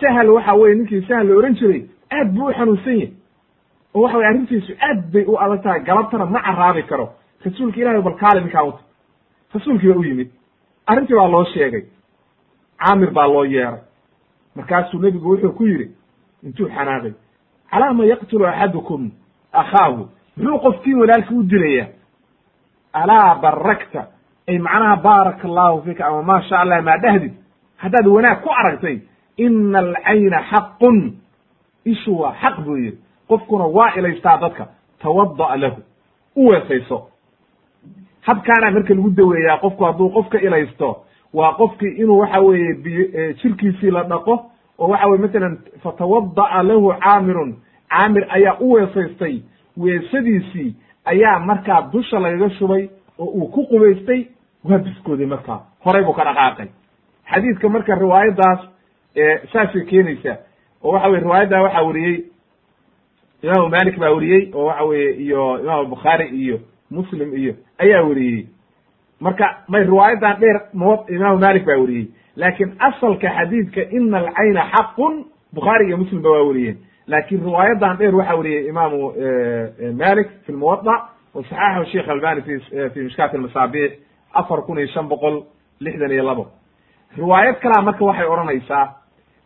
sahal 0.00 0.28
waxa 0.30 0.52
weye 0.54 0.74
ninkii 0.74 1.02
sahal 1.08 1.26
la 1.28 1.34
ohan 1.38 1.54
jiray 1.54 1.82
aad 2.12 2.28
buu 2.34 2.46
u 2.48 2.52
xanuunsan 2.52 2.96
yahy 2.98 3.12
oo 3.94 4.02
waxa 4.02 4.16
weye 4.18 4.28
arrintiisu 4.28 4.72
aad 4.88 5.00
bay 5.12 5.24
u 5.26 5.36
adag 5.44 5.62
tahay 5.62 5.80
galabtana 5.80 6.26
ma 6.26 6.40
caraabi 6.42 6.82
karo. 6.82 7.06
Rasuulka 7.44 7.80
ilahi 7.80 8.02
bal 8.02 8.16
kaale 8.16 8.40
ninkaa 8.40 8.62
wata 8.62 8.82
rasuulkii 9.54 9.88
baa 9.92 9.98
u 9.98 10.04
yimid. 10.04 10.30
Arrintii 10.86 11.16
baa 11.16 11.28
loo 11.28 11.44
sheegay. 11.44 11.84
Caamir 12.78 13.10
baa 13.10 13.26
loo 13.26 13.44
yeeray. 13.44 13.80
Markaasuu 14.56 14.98
nebigu 15.00 15.30
wuxuu 15.30 15.52
ku 15.52 15.66
yidhi 15.66 15.90
intuu 16.44 16.68
xanaaqay 16.68 17.12
calaama 17.70 18.04
yaqtulu 18.04 18.46
axadukum 18.46 19.10
akhaahu? 19.52 20.08
Muxuu 20.36 20.58
qofkiin 20.58 20.98
walaalki 21.00 21.34
u 21.34 21.42
dilayaa. 21.42 21.88
Alaa 22.92 23.34
barakta 23.42 24.06
macnaha 24.48 24.96
baaraka 24.96 25.48
allahu 25.48 25.82
fiika 25.82 26.06
ama 26.06 26.22
maa 26.22 26.42
sha 26.42 26.58
allah 26.60 26.82
maa 26.82 26.96
dhahdid 26.98 27.32
haddaad 27.76 28.06
wanaag 28.06 28.42
ku 28.42 28.50
aragtay 28.50 28.98
ina 29.36 29.78
alcayna 29.78 30.42
xaqun 30.50 31.12
ishu 31.84 32.18
waa 32.20 32.34
xaq 32.42 32.60
buu 32.64 32.76
yidhi 32.76 32.98
qofkuna 33.28 33.64
waa 33.66 33.92
ilaystaa 33.96 34.36
dadka. 34.38 34.66
Tawada'a 35.02 35.56
lahu. 35.56 35.82
U 36.36 36.46
weesayso 36.48 37.08
habkaana 38.22 38.70
marka 38.70 38.94
lagu 38.94 39.10
daweeyaa 39.10 39.58
qofku 39.58 39.84
hadduu 39.84 40.10
qofka 40.10 40.38
ilaysto 40.40 40.96
waa 41.34 41.52
qofkii 41.52 41.88
inuu 41.98 42.18
waxa 42.18 42.40
weeye 42.40 42.74
biy 42.74 43.34
jirkiisii 43.42 43.90
la 43.90 44.02
dhaqo 44.04 44.50
oo 44.78 44.88
waxa 44.88 45.06
weye 45.08 45.18
matalan 45.22 45.58
fatawada'a 45.82 46.62
lahu 46.62 46.94
caamirun 47.00 47.56
caamir 47.90 48.26
ayaa 48.28 48.56
u 48.60 48.72
weesaystay 48.72 49.40
weesadiisii 49.76 50.74
ayaa 51.04 51.38
markaa 51.38 51.82
dusha 51.92 52.18
lagaga 52.18 52.50
shubay 52.50 52.88
oo 53.18 53.24
uu 53.26 53.46
ku 53.48 53.66
qubaystay 53.66 54.26
waa 54.68 54.78
biskooday 54.78 55.26
markaa 55.26 55.60
horay 55.84 56.02
buu 56.04 56.12
ka 56.12 56.24
dhaqaaqay. 56.24 56.68
Xadiidka 57.30 57.68
marka 57.68 57.94
riwaayaddaas 57.94 58.60
saasay 59.52 59.84
keenaysaa 59.90 60.36
oo 60.84 60.92
waxa 60.92 61.08
weye 61.08 61.20
riwaayaddaa 61.20 61.62
waxaa 61.62 61.82
weriyey 61.88 62.24
imaamu 63.42 63.68
malik 63.68 63.98
baa 63.98 64.10
weriyey 64.10 64.50
oo 64.54 64.64
waxa 64.66 64.84
weye 64.84 65.10
iyo 65.24 65.60
imaam 65.62 65.86
bukhaari 65.90 66.26
iyo 66.28 66.60
muslim 66.90 67.34
iyo 67.36 67.54
ayaa 67.78 68.02
weriyey 68.02 68.46
marka 69.20 69.46
may 69.68 69.84
riwaayadan 69.84 70.36
dheer 70.40 70.60
m 70.74 70.82
imaamu 71.08 71.38
malik 71.38 71.64
baa 71.66 71.76
weriyey 71.76 72.06
laakiin 72.36 72.72
asalka 72.78 73.28
xadiidka 73.36 73.82
ina 73.90 74.18
alcayna 74.18 74.62
xaqun 74.74 75.24
bukhaari 75.54 75.86
iyo 75.88 75.96
muslim 75.96 76.22
ba 76.22 76.30
waa 76.30 76.42
weriyeen 76.48 76.76
laakiin 77.06 77.40
riwaayadan 77.44 77.96
dheer 77.98 78.14
waxaa 78.16 78.36
weriyey 78.36 78.68
imaamu 78.68 79.12
malik 79.98 80.28
fi 80.46 80.52
lmuwada 80.52 80.94
wa 81.34 81.42
saxaxahu 81.42 81.84
sheikh 81.92 82.08
albani 82.08 82.42
fi 82.94 83.00
mishkaat 83.02 83.34
almasaabix 83.34 83.92
afar 84.40 84.62
kun 84.66 84.78
iyo 84.78 84.86
shan 84.88 85.08
boqol 85.08 85.42
lixdan 85.80 86.10
iyo 86.12 86.24
labo. 86.24 86.46
Riwaayad 87.16 87.60
kalaa 87.60 87.82
marka 87.82 88.04
waxay 88.04 88.26
odhanaysaa 88.26 88.94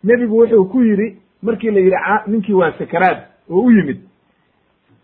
nebigu 0.04 0.36
wuxuu 0.40 0.64
ku 0.72 0.82
yidhi 0.82 1.16
markii 1.42 1.70
la 1.70 1.80
yidhi 1.80 1.96
ninkii 2.26 2.54
waa 2.54 2.72
sakaraad 2.78 3.18
oo 3.50 3.60
u 3.66 3.70
yimid 3.70 3.98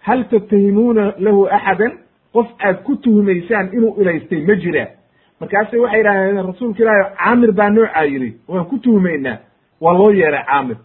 hal 0.01 0.25
tattahimuuna 0.29 1.15
lahu 1.19 1.47
axadan? 1.51 1.93
Qof 2.33 2.47
aad 2.61 2.83
ku 2.85 2.97
tuhumaysaan 2.97 3.71
inuu 3.73 3.97
ilaystay 4.01 4.45
ma 4.47 4.55
jira. 4.55 4.87
Markaase 5.41 5.77
waxay 5.79 5.99
yidhahdeen 6.01 6.47
rasuulka 6.47 6.83
ilaahi 6.83 7.15
caamir 7.17 7.53
baa 7.53 7.71
noocaa 7.71 8.05
yidhi 8.05 8.37
waan 8.49 8.65
ku 8.67 8.79
tuhumaynaa 8.79 9.39
waa 9.81 9.93
loo 9.99 10.11
yeeray 10.13 10.45
caamir. 10.45 10.77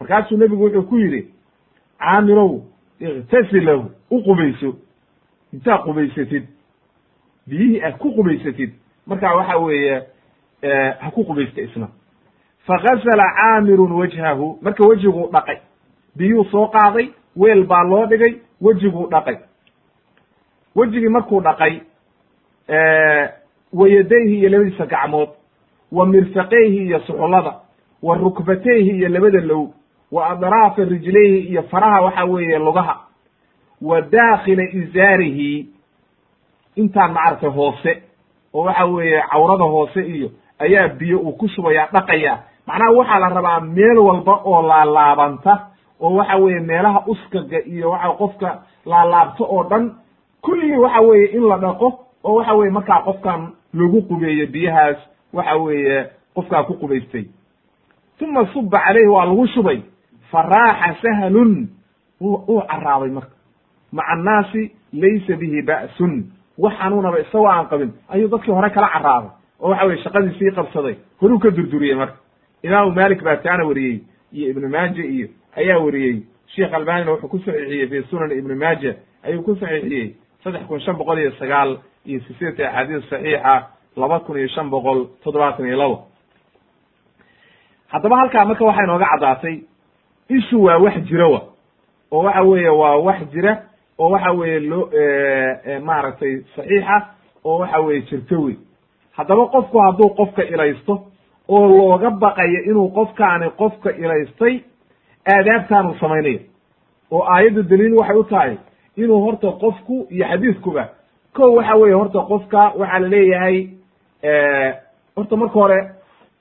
Markaasuu 0.00 0.36
nebigu 0.38 0.64
wuxuu 0.64 0.82
ku 0.82 0.96
yidhi 0.98 1.22
caamirow 1.98 2.60
iktasilahu 3.00 3.90
u 4.10 4.22
qubayso 4.22 4.76
intaad 5.52 5.80
qubaysatid 5.84 6.44
biyihii 7.46 7.82
aad 7.82 7.98
ku 7.98 8.12
qubaysatid. 8.14 8.70
Markaa 9.06 9.34
waxa 9.36 9.56
weeye 9.58 10.02
ha 11.00 11.10
ku 11.10 11.24
qubaysta 11.24 11.60
isna. 11.62 11.88
Fagasala 12.66 13.24
caamirun 13.36 13.92
wajhahu. 13.92 14.58
Marka 14.62 14.84
wejiguu 14.86 15.28
dhaqay. 15.32 15.56
Biyuu 16.16 16.44
soo 16.44 16.66
qaaday 16.68 17.08
weel 17.36 17.64
baa 17.64 17.82
loo 17.84 18.06
dhigay 18.06 18.34
wejiguu 18.60 19.06
dhaqay. 19.10 19.36
Wejigii 20.76 21.08
markuu 21.08 21.40
dhaqay 21.40 21.80
wa 23.72 23.88
yadayhi 23.88 24.38
iyo 24.38 24.48
labadiisa 24.48 24.86
gacmood 24.86 25.28
wa 25.92 26.06
mirfaqayhi 26.06 26.76
iyo 26.86 27.00
suxullada 27.00 27.54
wa 28.02 28.16
rukbatayhi 28.16 28.90
iyo 28.90 29.08
labada 29.08 29.40
low 29.40 29.72
wa 30.12 30.30
adraafa 30.30 30.84
rijlayhi 30.84 31.38
iyo 31.38 31.62
faraha 31.62 32.00
waxa 32.00 32.24
weeye 32.24 32.58
lugaha 32.58 33.00
wa 33.82 34.00
daakhila 34.00 34.62
izaarihi 34.62 35.68
intaan 36.76 37.12
macaragtay 37.12 37.50
hoose 37.50 37.92
oo 38.54 38.64
waxa 38.64 38.84
weeye 38.86 39.22
cawrada 39.30 39.64
hoose 39.64 40.00
iyo 40.06 40.28
ayaa 40.58 40.88
biyo 40.88 41.18
uu 41.20 41.32
ku 41.32 41.48
shubayaa 41.48 41.88
dhaqaya. 41.92 42.38
Macnaha 42.66 42.92
waxaa 42.92 43.18
la 43.18 43.28
rabaa 43.28 43.60
meel 43.60 43.98
walba 43.98 44.34
oo 44.44 44.62
laalaabanta 44.62 45.52
oo 46.00 46.14
waxa 46.16 46.36
weeye 46.36 46.60
meelaha 46.60 47.02
uskaga 47.06 47.58
iyo 47.66 47.90
waxa 47.90 48.08
qofka 48.18 48.62
laalaabto 48.86 49.44
oo 49.44 49.64
dhan 49.70 49.92
kulligii 50.42 50.76
waxa 50.76 51.00
weeye 51.00 51.26
in 51.36 51.44
la 51.48 51.56
dhaqo 51.58 51.88
oo 52.24 52.34
waxa 52.38 52.54
weye 52.54 52.70
markaa 52.70 53.02
qofkan 53.02 53.40
lagu 53.74 54.02
qubeeyo 54.08 54.46
biyahaas 54.46 54.96
waxa 55.32 55.56
weeye 55.56 56.06
qofkaa 56.34 56.62
ku 56.64 56.74
qubaystay 56.74 57.24
uma 58.20 58.46
suba 58.52 58.78
calayhi 58.80 59.08
waa 59.08 59.24
lagu 59.26 59.46
shubay. 59.48 59.80
Faraaxa 60.30 60.94
sahlun 61.02 61.68
uu 62.20 62.62
caraaday 62.70 63.10
marka. 63.10 63.36
Maca 63.92 64.08
annaasi 64.12 64.72
laysa 64.92 65.36
bihi 65.36 65.62
ba'sun 65.62 66.14
wax 66.58 66.74
xanuunaba 66.78 67.18
isagoo 67.20 67.48
aan 67.48 67.66
qabin 67.68 67.92
ayuu 68.08 68.28
dadkii 68.28 68.52
hore 68.54 68.70
kala 68.70 68.88
caraaday 68.88 69.30
oo 69.60 69.70
waxa 69.70 69.86
weye 69.86 70.02
shaqadiisii 70.02 70.50
qabsaday 70.56 70.94
horuu 71.20 71.38
ka 71.38 71.50
durduriyey 71.50 71.94
marka. 71.96 72.16
Imaamu 72.62 72.92
malik 72.92 73.22
baa 73.24 73.36
taana 73.36 73.64
weriyey 73.64 74.00
iyo 74.32 74.50
ibnu 74.50 74.68
maaja 74.68 75.04
iyo 75.04 75.28
ayaa 75.56 75.78
weriyey 75.78 76.22
sheekh 76.54 76.74
albanina 76.74 77.10
wuxuu 77.12 77.28
ku 77.28 77.38
saxiixiyey 77.38 77.86
fi 77.88 78.02
sunan 78.10 78.30
ibni 78.32 78.54
maaja 78.54 78.94
ayuu 79.24 79.42
ku 79.42 79.56
saxiixiyey. 79.56 80.14
Saddex 80.44 80.62
kun 80.68 80.80
shan 80.80 80.96
boqol 80.96 81.18
iyo 81.18 81.32
sagaal 81.38 81.78
iyo 82.06 82.20
siseeta 82.20 82.68
axaadiis 82.68 83.08
saxiixa 83.10 83.54
laba 83.96 84.20
kun 84.20 84.36
iyo 84.38 84.48
shan 84.48 84.70
boqol 84.70 85.06
toddobaatan 85.24 85.66
iyo 85.66 85.76
labo 85.76 85.96
haddaba 87.88 88.16
halkaa 88.16 88.44
marka 88.44 88.64
waxay 88.64 88.86
nooga 88.86 89.06
caddaatay 89.12 89.56
ishu 90.28 90.62
waa 90.64 90.78
wax 90.78 90.94
jira 91.08 91.28
wa. 91.28 91.40
Oo 92.12 92.22
waxa 92.22 92.42
weeye 92.42 92.68
waa 92.68 92.96
wax 92.96 93.20
jira 93.32 93.62
oo 93.98 94.10
waxa 94.10 94.32
weeye 94.32 94.60
loo 94.60 94.88
maaragtay 95.84 96.34
saxiixa 96.56 96.96
oo 97.44 97.58
waxa 97.58 97.80
weeye 97.80 98.02
jirto 98.02 98.40
wey 98.42 98.56
haddaba 99.16 99.46
qofku 99.46 99.78
hadduu 99.78 100.08
qofka 100.18 100.42
ilaysto 100.42 100.94
oo 101.48 101.66
looga 101.68 102.10
baqayo 102.10 102.60
inuu 102.70 102.88
qofkaani 102.90 103.50
qofka 103.50 103.90
ilaystay 103.90 104.60
aadaabtaanu 105.34 105.94
samaynayo 106.00 106.40
oo 107.10 107.22
aayadda 107.34 107.62
daliil 107.62 107.94
waxay 107.98 108.16
u 108.16 108.24
tahay 108.24 108.56
inuu 108.96 109.20
horta 109.24 109.52
qofku 109.52 110.06
iyo 110.10 110.26
xadiiskuba 110.28 110.88
ko 111.36 111.52
waxa 111.54 111.74
weeye 111.76 111.94
horta 111.94 112.18
qofka 112.28 112.72
waxaa 112.78 112.98
la 112.98 113.08
leeyahay 113.08 113.68
horta 115.16 115.36
marka 115.36 115.54
hore 115.60 115.78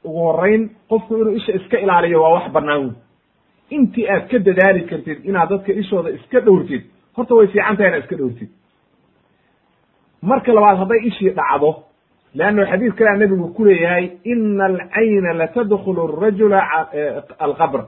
ugu 0.03 0.19
horeyn 0.19 0.69
qofku 0.89 1.15
inuu 1.17 1.35
isha 1.35 1.53
iska 1.53 1.77
ilaaliyo 1.79 2.21
waa 2.23 2.33
wax 2.33 2.51
banaan 2.51 2.81
wey 2.83 2.93
intii 3.69 4.07
aad 4.09 4.27
ka 4.31 4.39
dadaali 4.39 4.81
kartid 4.89 5.25
inaad 5.25 5.49
dadka 5.49 5.71
ishooda 5.73 6.09
iska 6.09 6.39
dhowrtid 6.39 6.83
horta 7.16 7.36
way 7.36 7.47
fiican 7.47 7.78
tahay 7.78 7.89
inaad 7.89 8.03
iska 8.03 8.16
dhowrtid 8.16 8.49
marka 10.22 10.53
labaad 10.53 10.78
hadday 10.78 10.99
ishii 11.09 11.30
dhacdo 11.30 11.70
leanno 12.34 12.66
xadiis 12.66 12.93
kalea 12.95 13.18
nebigu 13.18 13.53
ku 13.53 13.66
leeyahay 13.66 14.05
ina 14.24 14.66
alcayna 14.66 15.34
latadkulu 15.34 16.07
rajula 16.22 16.59
alqabr 17.39 17.82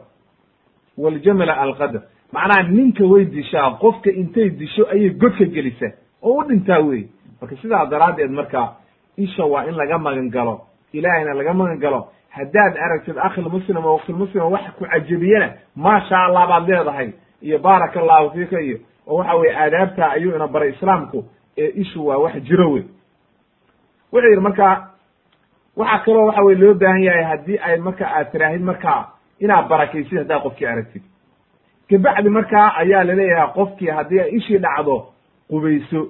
waljamala 0.98 1.54
alqadr. 1.54 2.02
Macnaha 2.34 2.64
ninka 2.70 3.04
way 3.06 3.26
dishaa 3.26 3.78
qofka 3.82 4.10
intay 4.12 4.50
disho 4.50 4.84
ayay 4.94 5.10
godka 5.10 5.46
gelisaa 5.46 5.92
oo 6.24 6.40
u 6.40 6.44
dhintaa 6.48 6.80
wey 6.80 7.08
marka 7.42 7.56
sidaa 7.62 7.86
daraaddeed 7.86 8.32
marka 8.32 8.76
isha 9.18 9.46
waa 9.46 9.66
in 9.70 9.76
laga 9.76 9.98
magan 9.98 10.30
galo 10.30 10.62
ilaahayna 10.94 11.34
laga 11.34 11.54
magan 11.54 11.80
galo. 11.80 12.08
Haddaad 12.30 12.78
aragtid 12.78 13.18
akhilmuslim 13.18 13.86
oo 13.86 13.98
akhilmuslima 13.98 14.46
wax 14.46 14.66
ku 14.78 14.86
cajabiyana 14.86 15.50
maasha 15.76 16.18
allah 16.28 16.48
baad 16.48 16.70
leedahay 16.70 17.10
iyo 17.42 17.60
baaraka 17.60 18.00
allahu 18.00 18.30
fiika 18.36 18.62
iyo 18.62 18.78
oo 19.08 19.18
waxa 19.18 19.36
weye 19.36 19.54
aadaabta 19.64 20.12
ayuu 20.12 20.36
ina 20.36 20.48
baray 20.48 20.70
islaamku 20.70 21.26
ee 21.58 21.68
ishu 21.82 22.08
waa 22.08 22.18
wax 22.18 22.36
jiro 22.48 22.72
wey 22.72 22.84
wuxuu 24.12 24.30
yidhi 24.30 24.42
marka 24.42 24.88
waxaa 25.78 26.00
kaloo 26.06 26.26
waxa 26.28 26.42
weye 26.46 26.58
loo 26.62 26.74
baahan 26.74 27.04
yahay 27.08 27.24
haddii 27.24 27.58
ay 27.68 27.78
marka 27.88 28.06
aad 28.18 28.32
tiraahid 28.32 28.62
markaa 28.62 29.00
inaad 29.40 29.68
barakaysid 29.70 30.18
haddaad 30.18 30.42
qofkii 30.44 30.66
aragtid. 30.68 31.04
Kabacdi 31.90 32.30
markaa 32.30 32.68
ayaa 32.82 33.04
la 33.04 33.14
leeyahay 33.20 33.54
qofkii 33.58 33.88
haddii 33.98 34.20
ay 34.20 34.30
ishii 34.38 34.58
dhacdo 34.58 34.96
qubayso. 35.50 36.02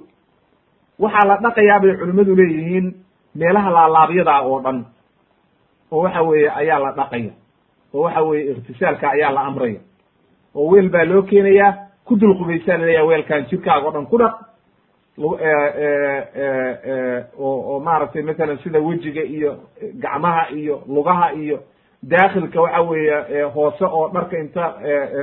Waxaa 0.98 1.26
la 1.28 1.36
dhaqayaa 1.44 1.80
bay 1.82 1.96
culimmadu 1.96 2.34
leeyihiin 2.36 2.86
meelaha 3.34 3.70
laalaabyada 3.70 4.40
oo 4.42 4.60
dhan 4.64 4.78
oo 5.92 6.02
waxa 6.04 6.22
weeye 6.22 6.50
ayaa 6.60 6.78
la 6.84 6.92
dhaqaya 6.98 7.32
oo 7.94 8.02
waxa 8.04 8.22
weeye 8.28 8.50
ikhtisaalka 8.52 9.06
ayaa 9.10 9.30
la 9.36 9.40
amraya 9.40 9.80
oo 10.54 10.66
weel 10.70 10.88
baa 10.88 11.04
loo 11.04 11.22
keenayaa 11.22 11.72
ku 12.08 12.16
dul 12.16 12.34
qubaysaa 12.38 12.76
la 12.78 12.86
leeyahay 12.86 13.06
weelkan 13.08 13.46
jirkaaga 13.50 13.86
o 13.88 13.90
dhan 13.92 14.06
ku 14.06 14.18
dhaq. 14.18 14.34
Oo 15.18 15.36
oo 17.38 17.80
maaragtay 17.80 18.22
matalan 18.22 18.58
sida 18.62 18.78
wejiga 18.80 19.22
iyo 19.22 19.56
gacmaha 20.02 20.50
iyo 20.50 20.82
lugaha 20.88 21.32
iyo 21.32 21.58
daakhilka 22.02 22.60
waxa 22.60 22.80
weeye 22.82 23.42
hoose 23.54 23.84
oo 23.84 24.08
dharka 24.14 24.38
inta 24.38 24.74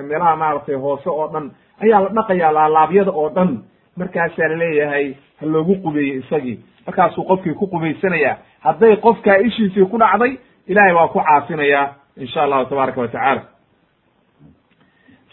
meelaha 0.10 0.36
maaragtay 0.36 0.76
hoose 0.76 1.10
oo 1.10 1.28
dhan 1.34 1.52
ayaa 1.84 2.00
la 2.02 2.10
dhaqaya 2.10 2.52
laalaabyada 2.52 3.12
oo 3.12 3.30
dhan 3.30 3.64
markaasaa 3.98 4.48
la 4.48 4.56
leeyahay 4.56 5.14
ha 5.40 5.46
loogu 5.46 5.76
qubeeyo 5.84 6.14
isagii. 6.20 6.60
Markaasuu 6.88 7.24
qofkii 7.24 7.54
ku 7.54 7.68
qubaysanaya 7.68 8.38
hadday 8.60 8.96
qofkaa 8.98 9.38
ishiisii 9.38 9.86
ku 9.86 9.98
dhacday 9.98 10.38
ilahay 10.68 10.94
waa 10.94 11.08
ku 11.08 11.20
caafinaya 11.20 11.94
insha 12.18 12.44
allahu 12.44 12.66
tabaaraka 12.70 13.02
wa 13.02 13.08
tacaala 13.08 13.42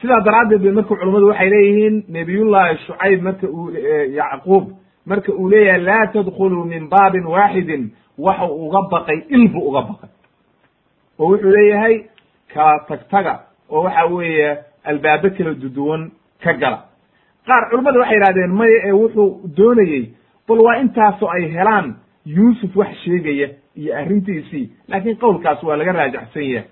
sidaa 0.03 0.21
daraaddeed 0.27 0.63
ba 0.67 0.73
marka 0.73 0.95
culummadu 0.97 1.27
waxay 1.31 1.51
leeyihiin 1.51 1.97
nabiyullahi 2.09 2.79
shucayb 2.87 3.23
marka 3.23 3.47
uu 3.49 3.71
yacquub 4.19 4.65
marka 5.07 5.33
uu 5.33 5.49
leeyahay 5.49 5.81
laa 5.83 6.07
tadkuluu 6.13 6.65
min 6.65 6.89
baabin 6.89 7.27
waaxidin 7.27 7.91
waxa 8.19 8.47
uga 8.47 8.81
baqay 8.91 9.19
il 9.29 9.49
buu 9.49 9.69
uga 9.69 9.81
baqay. 9.89 10.11
Oo 11.19 11.29
wuxuu 11.33 11.51
leeyahay 11.57 11.95
kala 12.55 12.79
tagtaga 12.89 13.35
oo 13.71 13.83
waxa 13.85 14.05
weeye 14.07 14.59
albaabo 14.85 15.29
kala 15.37 15.55
duduwan 15.55 16.11
ka 16.43 16.53
gala. 16.53 16.79
Qaar 17.47 17.71
culimmada 17.71 17.99
waxay 18.01 18.17
yidhahdeen 18.19 18.53
maya 18.61 18.79
ee 18.89 18.93
wuxuu 18.93 19.41
doonayey 19.57 20.05
bal 20.49 20.59
waa 20.67 20.77
intaasoo 20.83 21.29
ay 21.31 21.45
helaan 21.55 21.95
yuusuf 22.27 22.77
wax 22.77 22.93
sheegaya 23.05 23.49
iyo 23.77 23.97
arrintiisii 23.97 24.71
laakiin 24.89 25.17
qowlkaas 25.17 25.63
waa 25.63 25.77
laga 25.77 25.93
raajacsan 25.93 26.43
yahay. 26.43 26.69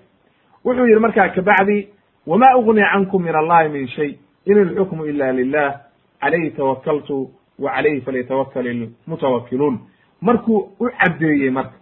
Wuxuu 0.65 0.85
yidhi 0.87 0.99
markaa 0.99 1.29
kabacdi 1.29 1.87
wama 2.27 2.57
ugni 2.57 2.81
cankum 2.91 3.23
min 3.23 3.35
allahi 3.35 3.69
min 3.69 3.87
shay 3.87 4.17
in 4.45 4.57
ilxukmu 4.57 5.05
ila 5.05 5.31
lilah 5.31 5.79
calayhi 6.21 6.51
tawakaltu 6.51 7.29
wa 7.59 7.71
calayhi 7.75 8.01
falyatawakal 8.01 8.65
ilmutawakiluun 8.67 9.79
markuu 10.21 10.69
u 10.79 10.89
caddeeyey 10.99 11.49
marka 11.49 11.77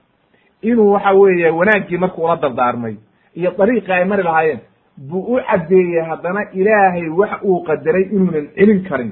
inuu 0.61 0.91
waxa 0.91 1.11
weeye 1.11 1.49
wanaaggii 1.49 1.97
markuu 1.97 2.23
ula 2.23 2.35
dardaarmay 2.35 2.95
iyo 3.35 3.51
dariiqi 3.57 3.91
ay 3.91 4.05
mari 4.05 4.23
lahaayeen 4.23 4.59
buu 4.97 5.21
u 5.35 5.39
caddeeyey 5.49 6.01
haddana 6.09 6.51
ilaahay 6.53 7.07
wax 7.09 7.31
uu 7.43 7.63
qadaray 7.63 8.03
inuunan 8.03 8.47
celin 8.55 8.83
karin 8.89 9.11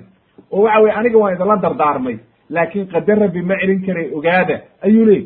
oo 0.51 0.61
waxa 0.61 0.79
weye 0.81 0.93
aniga 0.93 1.17
waan 1.17 1.35
idinla 1.35 1.57
dardaarmay 1.57 2.17
laakiin 2.49 2.87
qadar 2.87 3.19
rabbi 3.19 3.41
ma 3.41 3.55
celin 3.61 3.85
karay 3.85 4.11
ogaada 4.15 4.61
ayuu 4.81 5.05
leey 5.05 5.23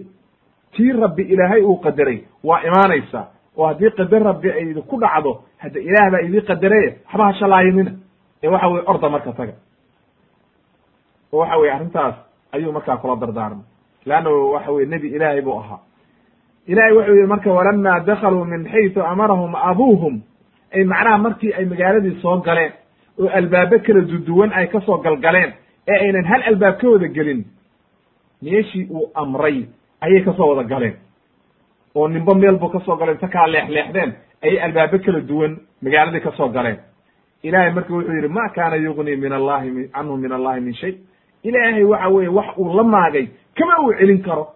tii 0.76 0.92
rabbi 0.92 1.24
ilaahay 1.24 1.62
uu 1.62 1.78
qadaray 1.86 2.20
waa 2.44 2.62
imaanaysaa 2.70 3.26
oo 3.58 3.66
haddii 3.68 3.92
qadar 3.98 4.24
rabbi 4.24 4.50
ay 4.52 4.64
idinku 4.72 4.96
dhacdo 5.00 5.32
hadda 5.58 5.80
ilaah 5.80 6.12
baa 6.14 6.22
idii 6.28 6.42
qadaraye 6.50 6.90
waxba 7.06 7.26
ha 7.28 7.34
shalaayimina 7.40 7.92
ee 8.44 8.48
waxa 8.48 8.68
weye 8.68 8.84
orda 8.92 9.10
marka 9.10 9.32
taga. 9.34 9.54
Oo 11.34 11.40
waxa 11.40 11.58
weye 11.58 11.72
arrintaas 11.74 12.16
ayuu 12.52 12.72
markaa 12.72 12.98
kula 12.98 13.16
dardaarmay. 13.16 13.66
Leanna 14.06 14.30
waxa 14.30 14.72
weye 14.72 14.86
nebi 14.86 15.08
ilaahay 15.16 15.42
buu 15.42 15.58
ahaa. 15.60 15.80
Ilahay 16.68 16.94
wuxuu 16.98 17.16
yihi 17.16 17.28
marka 17.28 17.50
walama 17.54 18.00
dakaluu 18.00 18.46
min 18.46 18.66
xaysu 18.72 19.00
amarahum 19.04 19.56
abuuhum. 19.56 20.22
Ay 20.74 20.84
macnaha 20.84 21.18
markii 21.18 21.54
ay 21.54 21.66
magaaladii 21.66 22.22
soo 22.22 22.38
galeen 22.42 22.72
oo 23.20 23.28
albaabo 23.30 23.80
kala 23.86 24.02
duduwan 24.02 24.52
ay 24.54 24.68
ka 24.68 24.80
soo 24.82 24.98
galgaleen 24.98 25.54
ee 25.88 25.98
aynan 26.06 26.26
hal 26.26 26.42
albaab 26.50 26.78
ka 26.82 26.88
wada 26.90 27.08
gelin 27.08 27.42
meeshii 28.42 28.88
uu 28.90 29.12
amray 29.14 29.66
ayay 30.02 30.22
ka 30.24 30.34
soo 30.34 30.48
wada 30.56 30.64
galeen 30.64 30.96
oo 31.96 32.08
nimbo 32.08 32.34
meel 32.36 32.56
buu 32.58 32.70
ka 32.70 32.80
soo 32.86 32.96
galeen 32.96 33.16
inta 33.16 33.28
kala 33.28 33.48
leexleexdeen 33.48 34.14
ayay 34.44 34.60
albaabo 34.66 34.98
kala 35.00 35.20
duwan 35.22 35.58
magaaladii 35.82 36.20
ka 36.22 36.32
soo 36.38 36.50
galeen. 36.50 36.78
Ilahay 37.44 37.72
marka 37.72 37.94
wuxuu 37.94 38.14
yidhi 38.16 38.28
ma 38.28 38.50
kaana 38.50 38.76
yugnii 38.76 39.16
min 39.16 39.32
allahi 39.34 39.88
canhu 39.94 40.18
min 40.18 40.32
allahi 40.32 40.62
min 40.62 40.74
shay. 40.74 40.94
Ilaahay 41.44 41.84
waxa 41.84 42.08
weeye 42.10 42.30
wax 42.30 42.58
uu 42.58 42.74
la 42.78 42.84
maagay 42.84 43.28
kama 43.58 43.80
uu 43.84 43.94
celin 44.00 44.22
karo. 44.24 44.48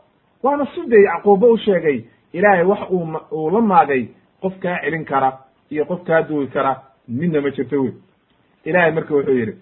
Waana 0.43 0.65
sidee 0.75 1.03
yacquuba 1.03 1.47
u 1.47 1.57
sheegay 1.57 2.03
ilaahay 2.33 2.63
wax 2.65 2.79
uu 2.91 3.07
uu 3.31 3.49
la 3.49 3.61
maagay 3.61 4.07
qof 4.41 4.53
kaa 4.59 4.79
celin 4.83 5.05
kara 5.05 5.38
iyo 5.71 5.86
qof 5.86 6.03
kaa 6.03 6.21
duwi 6.21 6.47
kara 6.47 6.81
midna 7.07 7.41
ma 7.41 7.49
jirto 7.49 7.81
wey. 7.83 7.91
Ilahay 8.65 8.91
marka 8.91 9.13
wuxuu 9.15 9.33
yidhi 9.39 9.55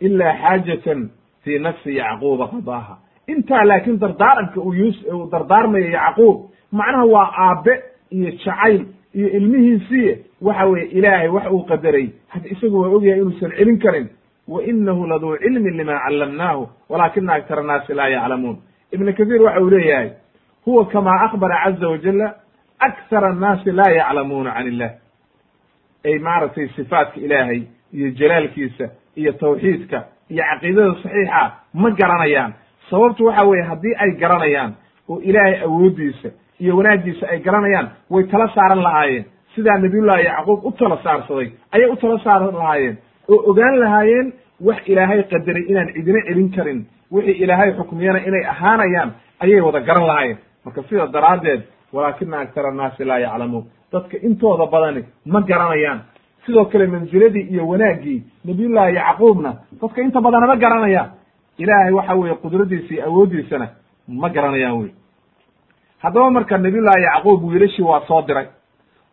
ilaa 0.00 0.34
xaajatan 0.42 1.10
fii 1.44 1.58
nafsi 1.58 1.96
yacquuba 1.96 2.46
qadaaha 2.48 2.94
intaa 3.26 3.64
laakiin 3.64 3.98
dardaaranka 3.98 4.60
uu 4.60 4.72
yus 4.74 4.96
uu 5.12 5.30
dardaarmayo 5.30 5.90
yacquub 5.90 6.50
macnaha 6.72 7.04
waa 7.04 7.30
aabe 7.38 7.82
iyo 8.10 8.30
jacayl 8.30 8.86
iyo 9.14 9.28
ilmihiisii 9.28 10.16
waxa 10.42 10.64
weye 10.66 10.86
ilaahay 10.86 11.28
wax 11.28 11.46
uu 11.50 11.62
qadaray. 11.64 12.08
Hadda 12.28 12.48
isagu 12.48 12.80
waa 12.80 12.88
ogyahay 12.88 13.20
inuusan 13.20 13.50
celin 13.56 13.78
karin. 13.78 14.08
Wa 14.48 14.62
inahu 14.62 15.06
laduu 15.06 15.36
cilmin 15.38 15.76
lima 15.76 15.98
callamnaahu 16.04 16.68
walaakina 16.88 17.32
aktar 17.34 17.58
annaasi 17.58 17.94
laa 17.94 18.08
yaclamuun. 18.08 18.56
Ibn 18.92 19.12
kathiir 19.12 19.42
waxa 19.42 19.60
uu 19.60 19.70
leeyahay 19.70 20.10
huwa 20.64 20.86
kama 20.86 21.20
akbara 21.20 21.56
caza 21.64 21.88
wajala 21.88 22.34
akthar 22.78 23.24
annaasi 23.24 23.70
laa 23.72 23.90
yaclamuuna 23.90 24.52
can 24.54 24.66
illah 24.66 24.90
ay 26.04 26.18
maaragtay 26.18 26.68
sifaatka 26.76 27.20
ilaahay 27.20 27.62
iyo 27.92 28.10
jalaalkiisa 28.10 28.88
iyo 29.16 29.32
tawxiidka 29.32 30.04
iyo 30.30 30.42
caqiidada 30.50 30.94
saxiixa 31.02 31.52
ma 31.74 31.90
garanayaan 31.90 32.52
sababtu 32.92 33.24
waxa 33.26 33.44
weeye 33.48 33.64
haddii 33.70 33.94
ay 34.04 34.10
garanayaan 34.22 34.72
oo 35.08 35.18
ilaahay 35.28 35.56
awooddiisa 35.66 36.28
iyo 36.62 36.76
wanaaggiisa 36.78 37.24
ay 37.32 37.38
garanayaan 37.46 37.88
way 38.10 38.24
tala 38.32 38.48
saaran 38.54 38.82
lahaayeen. 38.86 39.24
Sidaa 39.54 39.78
nabiyullahi 39.84 40.24
yacquub 40.24 40.64
u 40.64 40.70
tala 40.72 40.96
saarsaday 41.04 41.48
ayay 41.74 41.88
u 41.90 41.96
tala 41.96 42.18
saaran 42.24 42.54
lahaayeen. 42.60 42.96
Oo 43.32 43.40
ogaan 43.50 43.76
lahaayeen 43.82 44.32
wax 44.68 44.80
ilaahay 44.92 45.22
qadaray 45.32 45.64
inaan 45.70 45.88
cidina 45.96 46.20
celin 46.28 46.48
karin. 46.56 46.80
Wixii 47.12 47.36
ilaahay 47.44 47.72
xukmiyana 47.78 48.18
inay 48.28 48.44
ahaanayaan 48.52 49.10
ayay 49.44 49.60
wada 49.60 49.80
garan 49.88 50.06
lahaayeen. 50.10 50.38
Marka 50.64 50.82
sida 50.88 51.06
daraaddeed 51.16 51.60
walaakina 51.92 52.38
aktara 52.44 52.68
annaasi 52.72 53.04
laa 53.04 53.18
yaclamuun. 53.18 53.64
Dadka 53.92 54.16
intooda 54.28 54.66
badani 54.66 55.02
ma 55.26 55.40
garanayaan. 55.50 56.00
Sidoo 56.46 56.64
kale 56.64 56.86
manziladii 56.86 57.46
iyo 57.52 57.68
wanaaggii 57.68 58.18
nabiyullaahi 58.44 58.94
yacquubna 58.96 59.50
dadka 59.82 60.02
inta 60.02 60.20
badana 60.20 60.46
ma 60.46 60.56
garanayaan 60.56 61.10
ilaahay 61.62 61.92
waxa 61.92 62.14
weeye 62.14 62.34
qudradiisa 62.34 62.94
iyo 62.94 63.04
awooddiisana 63.06 63.68
ma 64.08 64.28
garanayaan 64.28 64.78
wey 64.80 64.90
haddaba 66.02 66.30
marka 66.30 66.58
nabiyullaahi 66.58 67.02
yacquub 67.04 67.44
wiilashii 67.44 67.82
waa 67.82 68.00
soo 68.06 68.22
diray 68.22 68.46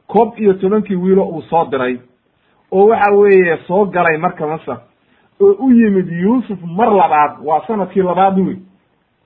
koob 0.07 0.39
iyo 0.39 0.53
tobankii 0.53 0.95
wiilo 0.95 1.23
uu 1.23 1.41
soo 1.41 1.65
diray 1.65 1.99
oo 2.71 2.85
waxa 2.87 3.11
weeye 3.15 3.57
soo 3.67 3.85
galay 3.85 4.17
marka 4.17 4.47
masar 4.47 4.77
oo 5.41 5.51
u 5.65 5.71
yimid 5.71 6.09
yuusuf 6.11 6.59
mar 6.63 6.91
labaad 6.93 7.31
waa 7.43 7.61
sannadkii 7.67 8.01
labaad 8.01 8.37
wey 8.39 8.57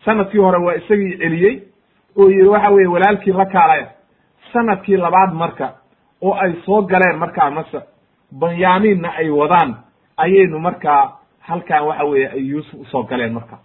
sannadkii 0.06 0.38
hore 0.40 0.58
waa 0.66 0.74
isagii 0.76 1.18
celiyey 1.18 1.62
oo 2.18 2.30
yihi 2.30 2.48
waxa 2.48 2.72
weye 2.72 2.88
walaalkii 2.88 3.32
la 3.34 3.46
kaalaya 3.46 3.88
sannadkii 4.54 4.98
labaad 4.98 5.34
marka 5.34 5.74
oo 6.22 6.34
ay 6.34 6.54
soo 6.66 6.82
galeen 6.82 7.18
markaa 7.18 7.50
masar 7.52 7.82
banyaminna 8.32 9.14
ay 9.18 9.30
wadaan 9.30 9.76
ayaynu 10.18 10.60
markaa 10.60 11.12
halkan 11.48 11.84
waxa 11.88 12.04
weeye 12.06 12.28
ay 12.36 12.44
yuusuf 12.50 12.80
u 12.80 12.86
soo 12.86 13.04
galeen 13.04 13.34
marka. 13.34 13.58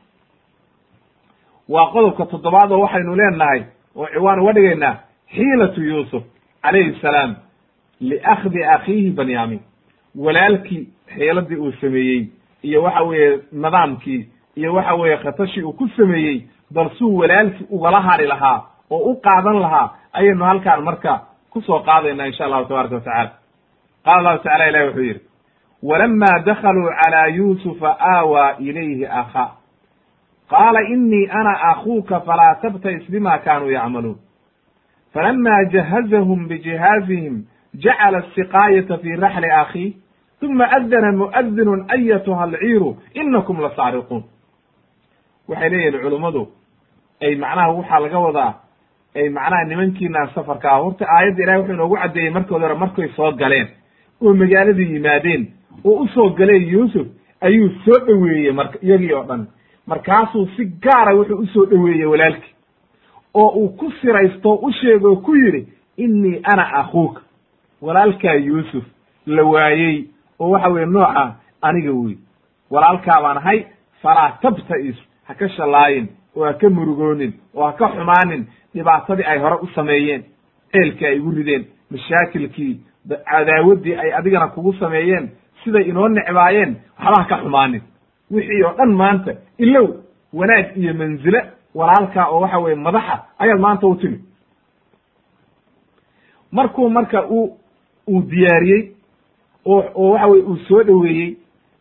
Waa 1.68 1.86
qodobka 1.92 2.26
toddobaad 2.26 2.72
oo 2.72 2.80
waxaynu 2.84 3.14
leenahay 3.16 3.60
oo 3.96 4.06
ciwaan 4.12 4.40
uga 4.40 4.52
dhigaynaa 4.52 4.94
xiilatu 5.34 5.80
yuusuf 5.82 6.22
calayhi 6.62 6.98
salaam 7.02 7.34
liakhdi 8.00 8.64
akhiihi 8.64 9.10
banyamin 9.10 9.60
walaalkii 10.16 10.82
xiiladii 11.14 11.56
uu 11.56 11.72
sameeyey 11.80 12.26
iyo 12.62 12.82
waxa 12.82 13.02
weeye 13.02 13.38
nidaamkii 13.52 14.28
iyo 14.56 14.74
waxa 14.74 14.94
weeye 14.94 15.16
khatashii 15.16 15.62
uu 15.62 15.72
ku 15.72 15.88
sameeyey 15.96 16.42
bal 16.70 16.90
suu 16.98 17.16
walaalkii 17.18 17.66
ugala 17.70 18.00
hari 18.00 18.26
lahaa 18.26 18.62
oo 18.90 18.98
u 19.10 19.20
qaadan 19.20 19.60
lahaa 19.60 19.90
ayaynu 20.12 20.44
halkaan 20.44 20.82
marka 20.84 21.20
ku 21.50 21.60
soo 21.62 21.80
qaadayna 21.80 22.26
insha 22.26 22.44
allahu 22.44 22.64
tabaraka 22.68 22.94
watacala 22.94 23.30
qaala 24.04 24.18
allahu 24.18 24.38
tacala 24.44 24.68
ilahi 24.68 24.86
wuxuu 24.86 25.02
yidhi 25.02 25.20
walama 25.82 26.38
dakaluu 26.44 26.90
calaa 27.02 27.26
yuusufa 27.26 27.96
aawaa 28.00 28.56
ilayhi 28.58 29.06
akhaa 29.06 29.50
qaala 30.50 30.82
inii 30.82 31.26
ana 31.30 31.60
akuuka 31.70 32.20
falaa 32.20 32.54
tabtais 32.54 33.10
bima 33.10 33.38
kanuu 33.38 33.70
yacmaluun 33.70 34.18
falama 35.14 35.64
jahazahum 35.64 36.48
bijihaazihim 36.48 37.44
jacala 37.74 38.18
asiqaayata 38.18 38.98
fi 38.98 39.16
raxli 39.16 39.50
akhiih 39.50 39.92
uma 40.42 40.70
adana 40.70 41.12
muadinu 41.12 41.84
ayatuha 41.88 42.42
alciiru 42.44 42.96
inakum 43.14 43.60
lasaariquun 43.60 44.22
waxay 45.48 45.68
leeyihiin 45.70 46.02
culummadu 46.02 46.42
ay 47.22 47.34
macnaha 47.36 47.70
waxaa 47.78 48.00
laga 48.00 48.18
wadaa 48.18 48.52
ay 49.16 49.28
macnaha 49.28 49.64
nimankiinaan 49.64 50.30
safarka 50.34 50.70
ah 50.72 50.80
horta 50.82 51.04
aayadda 51.08 51.42
ilahi 51.42 51.58
wuxuu 51.58 51.74
inoogu 51.74 51.96
caddeeyey 51.96 52.30
markoodi 52.30 52.64
hore 52.64 52.74
markay 52.74 53.08
soo 53.16 53.32
galeen 53.32 53.68
oo 54.22 54.34
magaaladii 54.34 54.92
yimaadeen 54.94 55.42
oo 55.84 55.96
u 56.02 56.08
soo 56.08 56.28
galeen 56.30 56.68
yuusuf 56.68 57.06
ayuu 57.40 57.70
soo 57.84 57.98
dhoweeyey 58.06 58.52
marka 58.52 58.78
iyagii 58.82 59.12
oo 59.12 59.22
dhan. 59.24 59.46
Markaasuu 59.86 60.48
si 60.56 60.64
gaara 60.64 61.14
wuxuu 61.14 61.38
u 61.38 61.46
soo 61.46 61.64
dhoweeyey 61.66 62.04
walaalkii 62.06 62.54
oo 63.34 63.48
uu 63.48 63.68
ku 63.68 63.92
siraysto 64.00 64.54
u 64.54 64.72
sheego 64.72 65.08
oo 65.10 65.16
ku 65.16 65.34
yidhi 65.36 65.66
innii 65.96 66.40
ana 66.42 66.72
akhuuka 66.74 67.20
walaalkaa 67.82 68.34
yuusuf 68.34 68.84
la 69.26 69.44
waayey 69.44 70.04
oo 70.38 70.50
waxa 70.50 70.68
weye 70.68 70.86
nooca 70.86 71.34
aniga 71.62 71.92
wey 71.92 72.16
walaalkaa 72.70 73.22
baan 73.22 73.36
ahay 73.36 73.64
falaa 74.02 74.38
tabta'is 74.42 74.96
ha 75.24 75.34
ka 75.34 75.48
shallaayin 75.48 76.08
oo 76.36 76.44
ha 76.44 76.52
ka 76.54 76.70
murugoonin 76.70 77.32
oo 77.54 77.64
ha 77.66 77.72
ka 77.72 77.88
xumaanin 77.88 78.46
dhibaatadii 78.74 79.24
ay 79.24 79.38
hore 79.38 79.56
u 79.62 79.68
sameeyeen 79.74 80.22
ceelkii 80.72 81.06
ay 81.06 81.16
igu 81.16 81.30
rideen 81.30 81.64
mashaakilkii 81.90 82.80
cadaawaddii 83.08 83.94
ay 83.94 84.12
adigana 84.14 84.46
kugu 84.48 84.72
sameeyeen 84.72 85.30
siday 85.68 85.84
inoo 85.90 86.08
necbaayeen 86.08 86.76
waxba 86.98 87.22
ha 87.22 87.28
ka 87.28 87.36
xumaanin. 87.42 87.82
Wixii 88.30 88.62
oo 88.64 88.72
dhan 88.78 88.92
maanta 89.00 89.32
ilow 89.58 89.86
wanaag 90.32 90.76
iyo 90.76 90.94
manzile 90.94 91.40
walaalkaa 91.74 92.26
oo 92.30 92.40
waxa 92.40 92.58
weye 92.58 92.76
madaxa 92.76 93.24
ayaad 93.38 93.60
maanta 93.60 93.86
u 93.86 93.94
timi. 93.96 94.18
Markuu 96.52 96.88
marka 96.90 97.26
uu 97.30 97.56
uu 98.08 98.22
diyaariyey 98.22 98.82
oo 99.66 99.84
oo 99.94 100.10
waxa 100.12 100.26
weye 100.26 100.42
uu 100.44 100.56
soo 100.56 100.82
dhoweeyey 100.82 101.36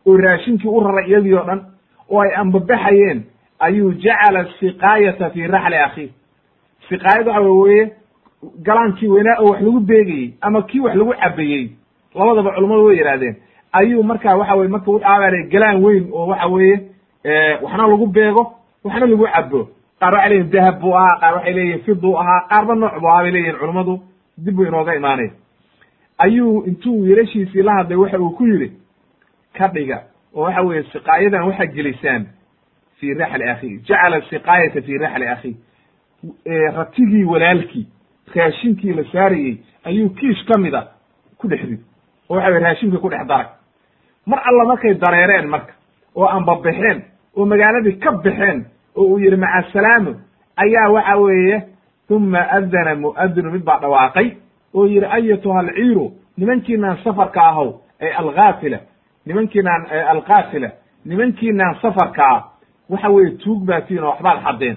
oo 0.06 0.16
raashinkii 0.16 0.68
u 0.68 0.80
raray 0.80 1.08
iyagii 1.08 1.34
oo 1.34 1.44
dhan 1.44 1.60
oo 2.10 2.20
ay 2.20 2.34
ambabaxayeen 2.36 3.22
ayuu 3.58 3.92
jacala 3.92 4.44
siqaayata 4.60 5.30
fi 5.30 5.46
raxli 5.46 5.76
akhiih. 5.76 6.10
Siqaayad 6.88 7.26
waxa 7.26 7.40
weye 7.40 7.92
galaankii 8.62 9.08
weynaa 9.08 9.36
oo 9.40 9.50
wax 9.50 9.60
lagu 9.62 9.80
beegayey 9.80 10.34
ama 10.40 10.62
kii 10.62 10.80
wax 10.80 10.94
lagu 10.94 11.12
cabayey 11.22 11.70
labadaba 12.14 12.50
culummadu 12.54 12.84
way 12.86 12.96
yidhahdeen 12.96 13.36
ayuu 13.72 14.02
marka 14.02 14.36
waxa 14.36 14.54
weye 14.56 14.68
marka 14.68 14.90
u 14.90 14.98
dhaabaalay 14.98 15.42
galaan 15.52 15.82
weyn 15.84 16.08
oo 16.12 16.26
waxa 16.26 16.46
weeye 16.48 16.76
waxna 17.62 17.86
lagu 17.88 18.06
beego 18.06 18.42
waxna 18.84 19.06
lagu 19.06 19.26
cabo 19.34 19.68
qaar 20.00 20.14
waxay 20.14 20.30
leyihin 20.30 20.50
dahab 20.50 20.80
buu 20.80 20.94
ahaa 20.96 21.18
qaar 21.20 21.34
waxay 21.34 21.52
leeyihiin 21.54 21.82
fid 21.84 22.00
buu 22.00 22.16
ahaa 22.18 22.40
qaarba 22.50 22.74
nooc 22.74 22.94
buu 23.00 23.08
ahaa 23.08 23.22
bay 23.22 23.30
leyihin 23.32 23.56
culummadu 23.60 24.00
dib 24.38 24.54
buu 24.56 24.64
inooga 24.66 24.94
imaanaya 24.94 25.30
ayuu 26.18 26.64
intuu 26.66 27.00
wiilashiisii 27.02 27.62
la 27.62 27.72
hadlay 27.74 27.96
waxa 27.98 28.18
uu 28.20 28.30
ku 28.30 28.46
yidhi 28.46 28.72
ka 29.58 29.68
dhiga 29.68 30.02
oo 30.34 30.42
waxa 30.42 30.62
weeye 30.62 30.82
siqaayadan 30.92 31.42
waxaad 31.48 31.72
gelisaan 31.74 32.26
fii 32.98 33.14
raxli 33.14 33.44
akhi. 33.50 33.78
Jacala 33.88 34.20
siqaayata 34.30 34.82
fii 34.82 34.98
raxli 34.98 35.26
akhi. 35.28 35.56
Ratigii 36.76 37.24
walaalkii 37.24 37.86
raashinkii 38.34 38.92
la 38.92 39.04
saarayey 39.12 39.56
ayuu 39.84 40.10
kiish 40.10 40.44
ka 40.46 40.58
mida 40.58 40.88
ku 41.38 41.48
dhex 41.48 41.60
rid. 41.62 41.78
Oo 42.28 42.34
waxa 42.36 42.50
weye 42.50 42.60
raashinka 42.64 42.98
ku 42.98 43.08
dhex 43.08 43.26
daray 43.26 43.46
mar 44.30 44.40
alla 44.48 44.64
markay 44.70 44.94
dareereen 44.94 45.48
marka 45.54 45.72
oo 46.14 46.26
anbabaxeen 46.36 46.98
oo 47.36 47.44
magaaladii 47.46 47.96
ka 48.02 48.10
baxeen 48.12 48.58
oo 48.96 49.04
uu 49.04 49.18
yidhi 49.18 49.36
maca 49.36 49.54
asalaamo 49.68 50.12
ayaa 50.56 50.88
waxa 50.96 51.16
weeye 51.16 51.56
uma 52.10 52.40
adana 52.56 52.94
mu'adinu 52.94 53.50
mid 53.52 53.62
baa 53.64 53.78
dhawaaqay 53.82 54.28
oo 54.74 54.86
yidhi 54.86 55.06
ayatuha 55.16 55.60
alciiru 55.60 56.06
nimankiinaan 56.38 56.96
safarka 57.04 57.40
ahow 57.50 57.70
ay 58.00 58.12
alkaafila 58.12 58.78
nimankiinaan 59.26 59.82
alkaafila 60.14 60.70
nimankiinaan 61.04 61.74
safarka 61.82 62.22
ah 62.34 62.42
waxa 62.90 63.08
weeye 63.08 63.30
tuug 63.42 63.64
baatiin 63.68 64.02
oo 64.04 64.10
waxbaad 64.10 64.38
xadeen 64.44 64.76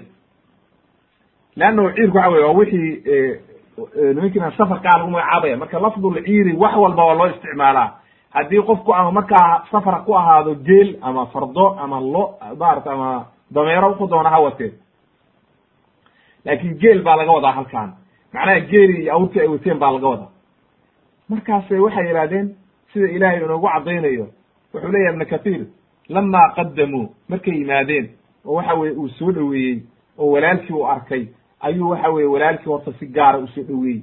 leannahu 1.56 1.90
ciirku 1.96 2.16
waxa 2.16 2.30
weye 2.30 2.44
waa 2.44 2.52
wixii 2.58 3.02
nimankiinaan 4.14 4.52
safarka 4.56 4.88
ah 4.94 4.98
lagu 4.98 5.10
magacaabaya. 5.10 5.56
Marka 5.56 5.78
lafdulciiri 5.80 6.52
wax 6.56 6.74
walba 6.76 7.04
waa 7.04 7.14
loo 7.14 7.26
isticmaalaa 7.26 7.88
haddii 8.32 8.62
qofku 8.62 8.94
ama 8.94 9.10
markaa 9.12 9.64
safar 9.70 10.04
ku 10.04 10.14
ahaado 10.16 10.54
geel 10.54 10.96
ama 11.02 11.26
fardo 11.26 11.66
ama 11.80 12.00
lo 12.00 12.34
maarata 12.58 12.92
ama 12.92 13.26
dameero 13.50 13.88
wuxuu 13.90 14.06
doona 14.08 14.30
ha 14.30 14.40
watee 14.40 14.72
laakin 16.44 16.78
geel 16.78 17.02
baa 17.02 17.16
laga 17.16 17.32
wadaa 17.32 17.52
halkaan 17.52 17.92
macnaha 18.32 18.60
geeli 18.60 19.02
iyo 19.02 19.12
awrtii 19.14 19.40
ay 19.40 19.48
wateen 19.48 19.78
baa 19.78 19.90
laga 19.92 20.08
wadaa. 20.08 20.28
Markaasay 21.28 21.78
waxay 21.78 22.06
yidhahdeen 22.06 22.54
sida 22.92 23.08
ilaahay 23.08 23.38
inoogu 23.44 23.68
caddaynayo 23.68 24.26
wuxuu 24.74 24.92
leeyahay 24.92 25.12
ibnu 25.14 25.26
kathiir 25.26 25.66
lamaa 26.08 26.48
qadamuu 26.56 27.06
markay 27.28 27.54
yimaadeen 27.54 28.08
oo 28.46 28.54
waxa 28.54 28.74
weye 28.74 28.92
uu 28.96 29.08
soo 29.08 29.32
dhoweeyey 29.32 29.80
oo 30.18 30.30
walaalkii 30.30 30.72
uu 30.74 30.86
arkay 30.88 31.26
ayuu 31.60 31.90
waxa 31.90 32.08
weye 32.10 32.26
walaalkii 32.28 32.70
horta 32.72 32.92
si 32.98 33.06
gaara 33.06 33.38
u 33.38 33.46
soo 33.48 33.62
dhoweeyey. 33.62 34.02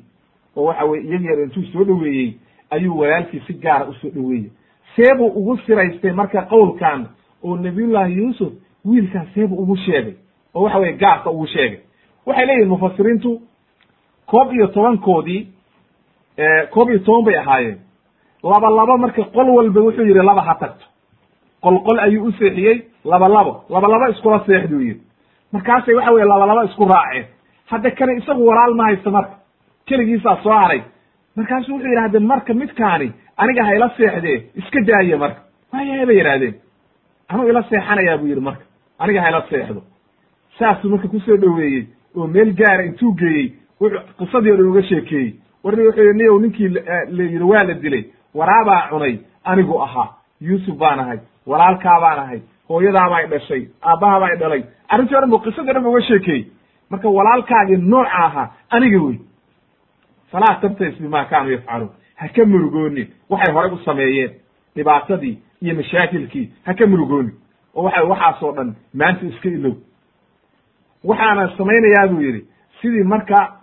Oo 0.55 0.63
waxa 0.65 0.85
weye 0.85 1.03
iyag 1.03 1.23
yar 1.25 1.39
intuu 1.39 1.63
soo 1.73 1.83
dhoweeyey 1.83 2.33
ayuu 2.69 2.97
walaalkii 2.99 3.41
si 3.47 3.53
gaara 3.53 3.85
u 3.85 3.93
soo 3.93 4.09
dhoweeyey. 4.09 4.51
Seebuu 4.95 5.27
ugu 5.27 5.57
siraystay 5.57 6.11
marka 6.11 6.41
qowlkan 6.41 7.07
oo 7.43 7.57
nabiyullaahi 7.57 8.17
yuusuf 8.17 8.53
wiilkan 8.85 9.27
seebuu 9.33 9.57
ugu 9.63 9.75
sheegay 9.77 10.13
oo 10.53 10.63
waxa 10.63 10.79
weye 10.79 10.93
gaarka 10.93 11.29
ugu 11.29 11.47
sheegay. 11.47 11.79
Waxay 12.25 12.45
leeyihiin 12.45 12.69
mufasiriintu 12.69 13.41
koob 14.25 14.53
iyo 14.53 14.67
tobankoodii 14.67 15.47
koob 16.71 16.89
iyo 16.89 16.99
toban 16.99 17.23
bay 17.25 17.35
ahaayeen. 17.37 17.77
Laba 18.43 18.69
labo 18.69 18.97
marka 18.97 19.23
qol 19.23 19.49
walba 19.49 19.81
wuxuu 19.81 20.05
yidhi 20.05 20.23
laba 20.25 20.41
ha 20.41 20.55
tagto. 20.55 20.85
Qol 21.61 21.79
qol 21.83 21.99
ayuu 21.99 22.25
u 22.27 22.31
seexiyey 22.31 22.81
laba 23.05 23.27
labo. 23.29 23.63
Laba 23.69 23.87
labo 23.87 24.07
iskula 24.11 24.43
seexduu 24.45 24.79
yidhi. 24.81 25.01
Markaasay 25.51 25.95
waxa 25.95 26.11
weye 26.11 26.25
laba 26.25 26.45
labo 26.45 26.63
isku 26.63 26.85
raaceen. 26.85 27.25
Hadda 27.65 27.91
kane 27.91 28.17
isagu 28.17 28.45
walaal 28.47 28.73
ma 28.75 28.83
haysto 28.83 29.11
marka. 29.11 29.35
Keligiisaa 29.85 30.37
soo 30.43 30.51
haray 30.53 30.81
markaasu 31.39 31.71
wuxuu 31.73 31.87
yidhi 31.89 32.01
hadde 32.05 32.19
marka 32.31 32.53
midkaani 32.61 33.07
aniga 33.37 33.63
hayla 33.69 33.87
seexdee 33.97 34.37
iska 34.59 34.79
daaya 34.89 35.17
marka. 35.23 35.39
Waayahay 35.73 36.05
bay 36.09 36.17
yidhahdeen 36.19 36.53
anuu 37.29 37.49
ila 37.49 37.63
seexanayaa 37.69 38.17
buu 38.17 38.27
yidhi 38.31 38.41
marka. 38.49 38.63
Aniga 38.99 39.21
hayla 39.21 39.41
seexdo. 39.49 39.81
Saasuu 40.59 40.89
marka 40.89 41.07
ku 41.07 41.19
soo 41.25 41.37
dhoweeyey 41.37 41.87
oo 42.15 42.27
meel 42.27 42.53
gaara 42.59 42.83
intuu 42.89 43.13
geeyey 43.19 43.47
wuxuu 43.81 44.01
qisadii 44.19 44.51
o 44.51 44.57
dhan 44.57 44.69
uga 44.71 44.83
sheekeeyey. 44.89 45.33
Warni 45.63 45.85
wuxuu 45.87 46.03
yidhi 46.07 46.17
niyow 46.19 46.39
ninkii 46.41 46.69
la 46.69 47.23
yidhi 47.23 47.43
waa 47.51 47.63
la 47.63 47.73
dilay. 47.73 48.03
Waraabaa 48.35 48.89
cunay 48.89 49.15
anigu 49.43 49.81
ahaa. 49.81 50.09
Yuusuf 50.41 50.75
baan 50.77 50.99
ahay. 50.99 51.19
Walaalkaa 51.47 51.99
baan 52.01 52.19
ahay. 52.19 52.39
Hooyadaabaa 52.69 53.21
i 53.23 53.27
dhashay. 53.27 53.63
Aabbahabaa 53.83 54.33
i 54.33 54.37
dhalay. 54.37 54.63
Arrintii 54.89 55.15
o 55.17 55.21
dhan 55.21 55.29
bu 55.29 55.39
qisadii 55.45 55.69
o 55.69 55.73
dhan 55.73 55.83
bu 55.83 55.89
uga 55.89 56.01
sheekeeyey. 56.01 56.45
Marka 56.89 57.09
walaalkaagii 57.09 57.77
nooca 57.77 58.11
ahaa 58.25 58.47
aniga 58.69 58.99
wey 59.05 59.17
falaa 60.31 60.59
tabtais 60.61 60.95
bima 61.01 61.25
kaanuu 61.25 61.51
yafcaluun 61.51 61.89
ha 62.15 62.27
ka 62.27 62.45
murugoonin 62.45 63.07
waxay 63.29 63.53
horey 63.53 63.71
u 63.73 63.77
sameeyeen 63.85 64.31
dhibaatadii 64.75 65.37
iyo 65.61 65.75
mashaakilkii. 65.75 66.49
Ha 66.65 66.73
ka 66.73 66.87
murugoonin 66.87 67.33
oo 67.75 67.83
waxa 67.83 68.03
waxaasoo 68.03 68.51
dhan 68.55 68.75
maanta 68.93 69.25
iska 69.25 69.49
ilow. 69.49 69.75
Waxaana 71.03 71.57
samaynayaa 71.57 72.07
buu 72.07 72.21
yidhi. 72.21 72.45
Sidii 72.81 73.03
marka 73.03 73.59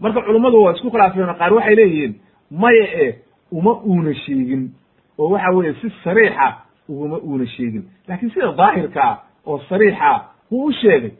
marka 0.00 0.20
culummadu 0.22 0.62
waa 0.62 0.72
isku 0.74 0.90
khilaafeen 0.90 1.34
qaar 1.38 1.52
waxay 1.54 1.74
leeyihiin 1.76 2.14
maya 2.50 2.86
e 3.04 3.18
uma 3.52 3.72
uuna 3.84 4.14
sheegin. 4.14 4.70
Oo 5.18 5.30
waxa 5.30 5.50
weeye 5.50 5.74
si 5.80 5.90
sariixa 6.04 6.54
uguma 6.88 7.18
uuna 7.18 7.46
sheegin. 7.46 7.84
Laakiin 8.08 8.30
sida 8.32 8.52
daahirka 8.52 9.02
ah 9.02 9.18
oo 9.46 9.58
sariixa 9.68 10.24
wuu 10.50 10.64
u 10.66 10.72
sheegay 10.72 11.10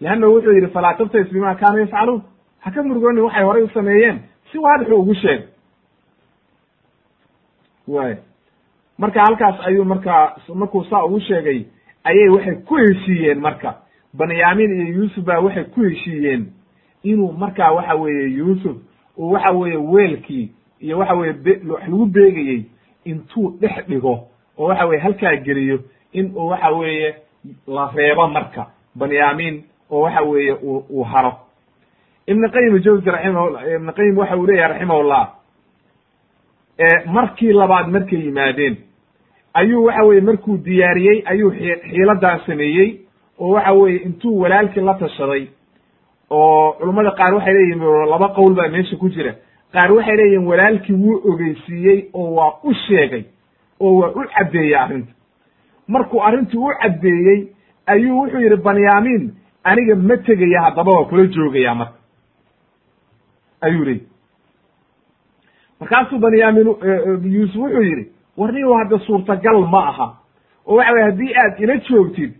leanna 0.00 0.26
wuxuu 0.26 0.52
yidhi 0.52 0.66
falaa 0.72 0.94
tabtais 0.94 1.32
bima 1.32 1.54
kaanuu 1.54 1.80
yafcaluun 1.80 2.22
ha 2.62 2.70
ka 2.70 2.82
waxay 2.82 3.44
horay 3.44 3.62
u 3.62 3.68
sameeyeen. 3.68 4.18
Si 4.52 4.58
waadixu 4.58 4.94
ugu 4.94 5.14
sheegay 5.14 5.46
way 7.88 8.16
marka 8.98 9.20
halkaas 9.20 9.66
ayuu 9.66 9.84
markaa 9.84 10.36
markuu 10.54 10.84
saa 10.84 11.04
ugu 11.04 11.20
sheegay 11.20 11.64
ayay 12.04 12.28
waxay 12.28 12.54
ku 12.66 12.76
heshiiyeen 12.76 13.40
marka. 13.40 13.74
Banyamin 14.14 14.72
iyo 14.72 14.94
yuusuf 14.94 15.24
baa 15.24 15.40
waxay 15.40 15.64
ku 15.64 15.80
heshiiyeen 15.80 16.46
inuu 17.02 17.32
markaa 17.32 17.72
waxa 17.72 17.94
weeye 17.94 18.28
yuusuf 18.28 18.76
uu 19.18 19.30
waxa 19.32 19.52
weeye 19.52 19.76
weelkii 19.76 20.52
iyo 20.80 20.98
waxa 20.98 21.14
weye 21.14 21.32
be 21.32 21.60
wax 21.68 21.82
lagu 21.88 22.06
beegayey 22.06 22.62
intuu 23.04 23.50
dhex 23.60 23.86
dhigo 23.88 24.28
oo 24.58 24.66
waxa 24.66 24.86
weye 24.86 25.00
halkaa 25.00 25.36
geliyo 25.36 25.80
in 26.12 26.32
uu 26.36 26.46
waxa 26.48 26.70
weeye 26.70 27.14
la 27.66 27.90
reebo 27.94 28.28
marka. 28.28 28.66
Banyamin 28.94 29.64
oo 29.90 30.00
waxa 30.00 30.22
weeye 30.22 30.52
uu 30.52 30.84
uu 30.90 31.02
haro 31.04 31.32
ibn 32.26 32.48
qayim 32.54 32.78
jawzi 32.84 33.10
raximah 33.10 33.62
ibn 33.76 33.90
qayim 33.98 34.16
waxa 34.18 34.36
uu 34.36 34.46
leeyahay 34.46 34.72
raximahullah 34.72 35.24
markii 37.06 37.52
labaad 37.52 37.88
markay 37.88 38.18
yimaadeen 38.26 38.76
ayuu 39.54 39.84
waxa 39.84 40.04
weye 40.04 40.20
markuu 40.20 40.56
diyaariyey 40.64 41.22
ayuu 41.26 41.50
xiiladan 41.90 42.40
sameeyey 42.46 42.90
oo 43.38 43.50
waxa 43.54 43.72
weeye 43.72 43.98
intuu 43.98 44.40
walaalkii 44.40 44.80
la 44.80 44.94
tashaday 44.94 45.46
oo 46.30 46.72
culummada 46.78 47.10
qaar 47.10 47.34
waxay 47.34 47.54
leeyihiin 47.54 48.08
laba 48.10 48.28
qowl 48.28 48.54
baa 48.54 48.68
meesha 48.68 48.96
ku 48.96 49.08
jira. 49.08 49.34
Qaar 49.72 49.92
waxay 49.92 50.16
leeyihiin 50.16 50.46
walaalkii 50.46 50.94
wuu 50.94 51.20
ogeysiiyey 51.32 52.08
oo 52.14 52.34
waa 52.34 52.52
u 52.64 52.74
sheegay 52.74 53.24
oo 53.80 53.94
waa 54.00 54.10
u 54.10 54.24
caddeeyey 54.34 54.74
arrinta. 54.76 55.12
Markuu 55.88 56.20
arrintii 56.22 56.58
u 56.58 56.70
caddeeyey 56.82 57.48
ayuu 57.86 58.18
wuxuu 58.20 58.40
yidhi 58.40 58.56
banyamin 58.56 59.32
aniga 59.64 59.94
ma 59.96 60.16
tegaya 60.16 60.60
haddaba 60.62 60.92
waa 60.92 61.04
kula 61.04 61.26
joogaya 61.26 61.74
marka 61.74 61.98
ayuu 63.62 63.84
leeyi 63.84 64.02
markaasuu 65.80 66.18
banyamin 66.18 66.66
yuusuf 67.34 67.56
wuxuu 67.56 67.82
yidhi 67.82 68.06
warniyow 68.36 68.74
hadda 68.78 68.98
suurtagal 68.98 69.66
ma 69.66 69.88
aha 69.88 70.06
oo 70.66 70.76
waxa 70.76 70.92
weye 70.92 71.04
haddii 71.04 71.34
aad 71.44 71.60
ila 71.60 71.76
joogtid 71.76 72.32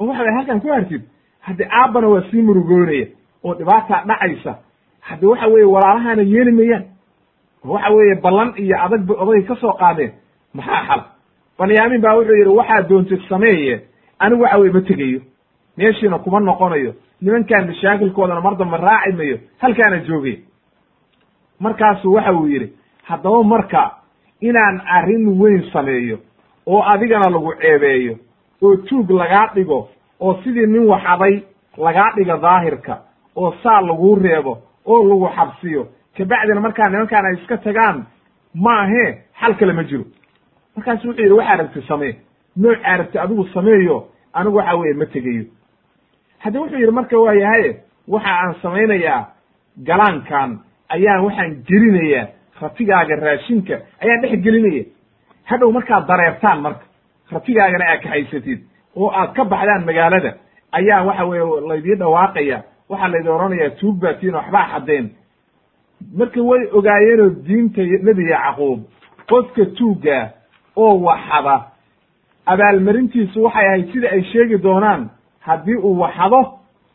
oo 0.00 0.06
waxa 0.06 0.22
weye 0.22 0.34
halkan 0.36 0.60
ku 0.60 0.68
hartid 0.72 1.02
hadde 1.40 1.68
aabbana 1.70 2.08
waa 2.08 2.22
sii 2.30 2.42
murugoonaya 2.42 3.06
oo 3.44 3.54
dhibaataa 3.54 4.04
dhacaysa 4.06 4.58
hadde 5.00 5.26
waxa 5.26 5.46
weeye 5.46 5.64
walaalahana 5.66 6.22
yeeli 6.22 6.52
mayaan 6.52 6.84
oo 7.64 7.72
waxa 7.72 7.90
weeye 7.90 8.14
ballan 8.14 8.52
iyo 8.56 8.76
adag 8.84 9.00
ba 9.06 9.14
odagay 9.14 9.42
ka 9.42 9.56
soo 9.56 9.72
qaadeen 9.72 10.12
maxaa 10.54 10.84
xal? 10.88 11.02
Banyamin 11.58 12.00
baa 12.00 12.14
wuxuu 12.16 12.34
yidhi 12.36 12.50
waxaad 12.50 12.88
doontid 12.88 13.20
sameeye 13.28 13.80
anigu 14.18 14.42
waxa 14.42 14.58
weye 14.58 14.72
ma 14.72 14.80
tegayo 14.80 15.20
meeshiina 15.76 16.18
kuma 16.18 16.40
noqonayo 16.40 16.94
nimankaan 17.22 17.66
mashaakilkoodana 17.66 18.40
mar 18.40 18.56
damba 18.56 18.76
raaci 18.76 19.12
mayo 19.16 19.38
halkaana 19.58 19.98
joogaya 19.98 20.36
markaasuu 21.60 22.12
waxa 22.14 22.32
uu 22.32 22.46
yidhi 22.46 22.72
haddaba 23.02 23.42
marka 23.42 23.90
inaan 24.40 24.80
arrin 24.86 25.28
weyn 25.40 25.62
sameeyo 25.72 26.18
oo 26.66 26.82
adigana 26.92 27.30
lagu 27.30 27.52
ceebeeyo 27.60 28.14
oo 28.62 28.76
tuug 28.76 29.10
lagaa 29.10 29.46
dhigo 29.54 29.88
oo 30.20 30.34
sidii 30.44 30.66
nin 30.66 30.86
waxaday 30.88 31.42
lagaa 31.78 32.10
dhigo 32.16 32.36
daahirka 32.36 32.98
oo 33.36 33.54
saa 33.62 33.80
laguu 33.80 34.14
reebo 34.16 34.58
oo 34.86 35.04
lagu 35.08 35.28
xabsiyo 35.36 35.86
kabacdina 36.16 36.60
markaa 36.60 36.88
nimankaan 36.90 37.26
ay 37.26 37.34
iska 37.34 37.56
tagaan 37.56 38.06
maahee 38.54 39.10
xal 39.40 39.54
kale 39.54 39.72
ma 39.72 39.84
jiro. 39.84 40.04
Markaasu 40.76 41.08
wuxuu 41.08 41.22
yidhi 41.22 41.32
waxaa 41.34 41.56
rabti 41.56 41.82
samee. 41.88 42.14
Noocaa 42.56 42.96
rabti 42.96 43.18
adigu 43.18 43.44
sameeyo 43.54 44.08
anigu 44.32 44.56
waxa 44.56 44.74
weeye 44.76 44.94
ma 44.94 45.06
tegayo. 45.06 45.44
Hadda 46.38 46.60
wuxuu 46.60 46.78
yidhi 46.78 46.92
marka 46.92 47.18
waa 47.18 47.34
yahaye 47.34 47.80
waxa 48.08 48.30
aan 48.40 48.54
samaynayaa 48.62 49.26
galaankan 49.86 50.58
ayaan 50.94 51.24
waxaan 51.26 51.52
gelinayaa 51.68 52.26
ratigaaga 52.62 53.14
raashinka 53.16 53.74
ayaan 54.02 54.20
dhex 54.22 54.40
gelinaya. 54.44 54.84
Hadhow 55.50 55.70
markaad 55.72 56.06
dareertaan 56.10 56.58
marka 56.66 56.84
ratigaagana 57.32 57.84
aad 57.92 58.00
kaxaysatid 58.02 58.60
oo 58.96 59.08
aad 59.20 59.30
ka 59.36 59.44
baxdaan 59.44 59.84
magaalada 59.88 60.30
ayaa 60.78 61.04
waxa 61.08 61.24
weye 61.30 61.44
laydii 61.70 61.96
dhawaaqaya 62.02 62.58
waxaa 62.90 63.08
laydin 63.12 63.32
odhanayaa 63.36 63.70
tuug 63.80 63.96
baatiin 64.02 64.34
waxbaa 64.34 64.66
xadeen 64.72 65.06
marka 66.18 66.40
way 66.50 66.62
ogaayeenoo 66.78 67.30
diinta 67.46 67.82
nebi 68.08 68.24
yacquub 68.30 68.80
qofka 69.30 69.64
tuugga 69.78 70.18
oo 70.76 70.94
waxada 71.06 71.56
abaalmarintiisu 72.52 73.42
waxay 73.44 73.66
ahayd 73.68 73.92
sida 73.92 74.08
ay 74.14 74.22
sheegi 74.32 74.58
doonaan 74.62 75.10
haddii 75.46 75.76
uu 75.86 75.98
waxado 76.02 76.40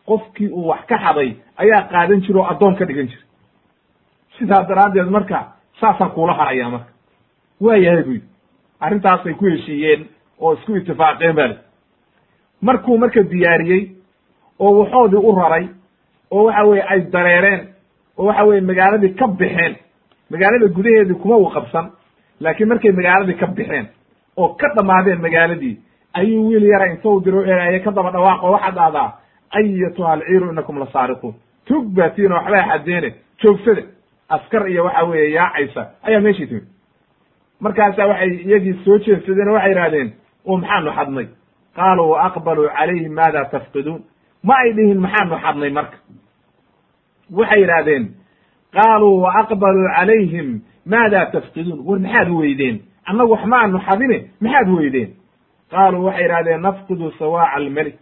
qofkii 0.09 0.47
uu 0.57 0.67
wax 0.67 0.81
ka 0.89 0.97
xaday 1.03 1.29
ayaa 1.57 1.81
qaadan 1.91 2.21
jira 2.25 2.39
oo 2.39 2.47
addoon 2.51 2.75
ka 2.75 2.85
dhigan 2.85 3.07
jira 3.11 3.23
sidaa 4.37 4.63
daraaddeed 4.69 5.09
marka 5.09 5.39
saasaan 5.79 6.11
kuula 6.11 6.33
haraya 6.33 6.69
marka. 6.69 6.91
Waa 7.61 7.75
yahay 7.77 8.03
bu 8.03 8.11
yidhi 8.11 8.27
arrintaasay 8.79 9.33
ku 9.33 9.45
heshiiyeen 9.45 10.05
oo 10.39 10.53
isku 10.53 10.75
itifaaqeen 10.75 11.35
bale 11.35 11.55
markuu 12.61 12.97
marka 12.97 13.23
diyaariyey 13.23 13.89
oo 14.59 14.71
waxoodii 14.79 15.23
u 15.29 15.35
raray 15.35 15.67
oo 16.31 16.43
waxa 16.45 16.63
weye 16.69 16.83
ay 16.83 17.01
dareereen 17.11 17.61
oo 18.17 18.25
waxa 18.25 18.43
weye 18.45 18.61
magaaladii 18.61 19.13
ka 19.19 19.27
baxeen 19.27 19.75
magaalada 20.31 20.67
gudaheedii 20.67 21.19
kuma 21.21 21.35
u 21.37 21.49
qabsan 21.55 21.91
laakiin 22.39 22.69
markay 22.69 22.91
magaaladii 22.91 23.33
ka 23.39 23.47
baxeen 23.47 23.85
oo 24.37 24.49
ka 24.59 24.67
dhamaadeen 24.75 25.21
magaaladii 25.21 25.77
ayuu 26.13 26.47
wiil 26.49 26.63
yara 26.63 26.85
intou 26.91 27.19
diro 27.23 27.43
eeaye 27.45 27.79
ka 27.79 27.91
daba 27.91 28.11
dhawaaqo 28.11 28.51
waxaad 28.51 28.75
dhahdaa 28.75 29.09
ayatuha 29.51 30.13
alciiru 30.13 30.51
inakum 30.51 30.79
la 30.79 30.85
saariquun. 30.93 31.33
Tug 31.67 31.85
baatiin 31.95 32.31
oo 32.31 32.37
waxbaa 32.37 32.67
xadeene 32.71 33.09
joogsada 33.41 33.81
askar 34.29 34.67
iyo 34.69 34.83
waxa 34.85 35.03
weeye 35.05 35.31
yaacaysa 35.31 35.81
ayaa 36.03 36.19
meeshii 36.21 36.47
timid. 36.47 36.65
Markaasa 37.59 38.07
waxay 38.07 38.29
iyagii 38.45 38.73
soo 38.85 38.97
jeedsadeen 38.97 39.47
oo 39.49 39.53
waxay 39.53 39.71
idhahdeen 39.71 40.09
oo 40.45 40.57
maxaanu 40.57 40.91
xadnay? 40.97 41.27
Qaaluu 41.75 42.15
aqbaluu 42.27 42.69
calayhim 42.77 43.13
maada 43.13 43.45
tafqiduun. 43.45 44.01
Ma 44.43 44.53
ay 44.63 44.73
dhihin 44.73 44.99
maxaanu 44.99 45.35
xadnay 45.43 45.69
marka. 45.69 45.97
Waxay 47.37 47.59
yidhaahdeen 47.61 48.03
qaaluu 48.75 49.21
wa 49.23 49.29
aqbaluu 49.41 49.87
calayhim 49.97 50.61
maada 50.85 51.25
tafqiduun. 51.33 51.79
War 51.87 51.99
maxaad 51.99 52.29
weydeen? 52.29 52.77
Annagu 53.09 53.31
wax 53.31 53.45
ma 53.45 53.57
aanu 53.61 53.79
xadine 53.87 54.17
maxaad 54.41 54.67
weydeen? 54.77 55.09
Qaaluu 55.71 56.03
waxay 56.07 56.23
yidhahdeen 56.23 56.61
nafqidu 56.61 57.11
sawaaca 57.19 57.55
almelik 57.57 57.97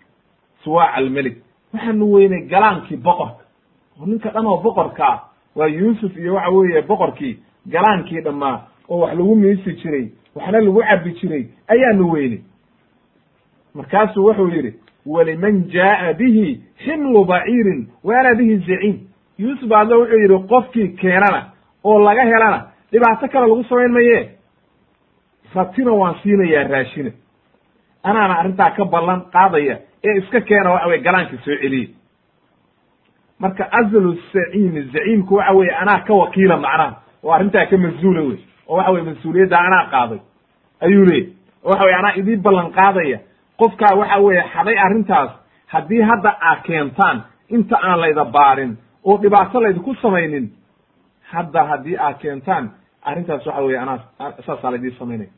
suwaaca 0.63 0.93
almelik 0.97 1.35
waxaanu 1.73 2.05
weynay 2.13 2.41
galaankii 2.51 2.97
boqorka. 2.97 3.43
Oo 3.99 4.05
ninka 4.05 4.29
dhan 4.33 4.45
oo 4.45 4.57
boqorka 4.63 5.03
ah 5.13 5.19
waa 5.55 5.67
yuusuf 5.67 6.17
iyo 6.17 6.33
waxa 6.35 6.49
weeye 6.51 6.81
boqorkii 6.81 7.37
galaankii 7.67 8.21
dhammaa 8.21 8.61
oo 8.89 8.99
wax 8.99 9.13
lagu 9.17 9.35
miisi 9.35 9.73
jiray 9.73 10.07
waxna 10.35 10.61
lagu 10.61 10.81
cabi 10.83 11.11
jiray 11.19 11.45
ayaanu 11.67 12.11
weynay. 12.11 12.39
Markaasuu 13.73 14.25
wuxuu 14.27 14.47
yidhi 14.49 14.73
waliman 15.05 15.63
jaa'a 15.73 16.13
bihi 16.13 16.61
ximlu 16.85 17.25
baciirin 17.25 17.87
wa 18.03 18.19
ana 18.19 18.35
bihi 18.35 18.57
zaciim. 18.57 18.97
Yuusuf 19.39 19.71
adle 19.71 19.95
wuxuu 19.95 20.19
yidhi 20.23 20.47
qofkii 20.49 20.87
keenana 20.87 21.41
oo 21.83 21.99
laga 21.99 22.23
helana 22.23 22.59
dhibaato 22.91 23.27
kale 23.27 23.47
lagu 23.47 23.63
samayn 23.63 23.91
maye 23.91 24.29
ratina 25.55 25.91
waan 25.91 26.15
siinayaa 26.23 26.67
raashina. 26.67 27.11
Anaana 28.03 28.39
arrintaa 28.39 28.71
ka 28.71 28.85
ballan 28.85 29.21
qaadaya 29.33 29.77
ee 30.03 30.17
iska 30.19 30.41
keena 30.41 30.69
waxa 30.71 30.87
weye 30.87 31.01
galaanka 31.01 31.37
soo 31.45 31.55
celiye 31.61 31.89
marka 33.39 33.63
azlu 33.71 34.15
saciimi 34.33 34.81
zaciimku 34.93 35.35
waxa 35.35 35.53
weye 35.53 35.71
anaa 35.81 35.99
ka 36.07 36.13
wakiila 36.13 36.57
macnaha 36.57 36.95
oo 37.23 37.31
arrintaa 37.33 37.65
ka 37.65 37.77
mas'uula 37.77 38.21
wey 38.21 38.37
oo 38.67 38.75
waxa 38.77 38.91
weye 38.91 39.03
mas'uuliyadda 39.09 39.57
anaa 39.59 39.85
qaaday. 39.93 40.19
Ayuu 40.81 41.05
leeyay 41.05 41.27
oo 41.63 41.69
waxa 41.69 41.83
weye 41.85 41.95
anaa 41.95 42.13
idii 42.19 42.35
ballan 42.45 42.71
qaadaya. 42.71 43.19
Qofkaa 43.59 43.95
waxa 43.99 44.17
weeye 44.25 44.43
xaday 44.53 44.77
arrintaas 44.85 45.31
haddii 45.67 46.01
hadda 46.01 46.31
aa 46.41 46.55
keentaan 46.55 47.23
inta 47.49 47.77
aan 47.83 47.99
layda 48.01 48.25
baarin 48.25 48.77
oo 49.03 49.17
dhibaato 49.21 49.61
laydinku 49.61 49.95
samaynin 49.95 50.45
hadda 51.31 51.63
haddii 51.65 51.97
aa 51.97 52.13
keentaan 52.13 52.71
arrintaas 53.03 53.45
waxa 53.47 53.61
weye 53.61 53.79
anaa 53.79 53.99
saasaa 54.45 54.71
laydii 54.71 54.95
samaynaya. 54.99 55.29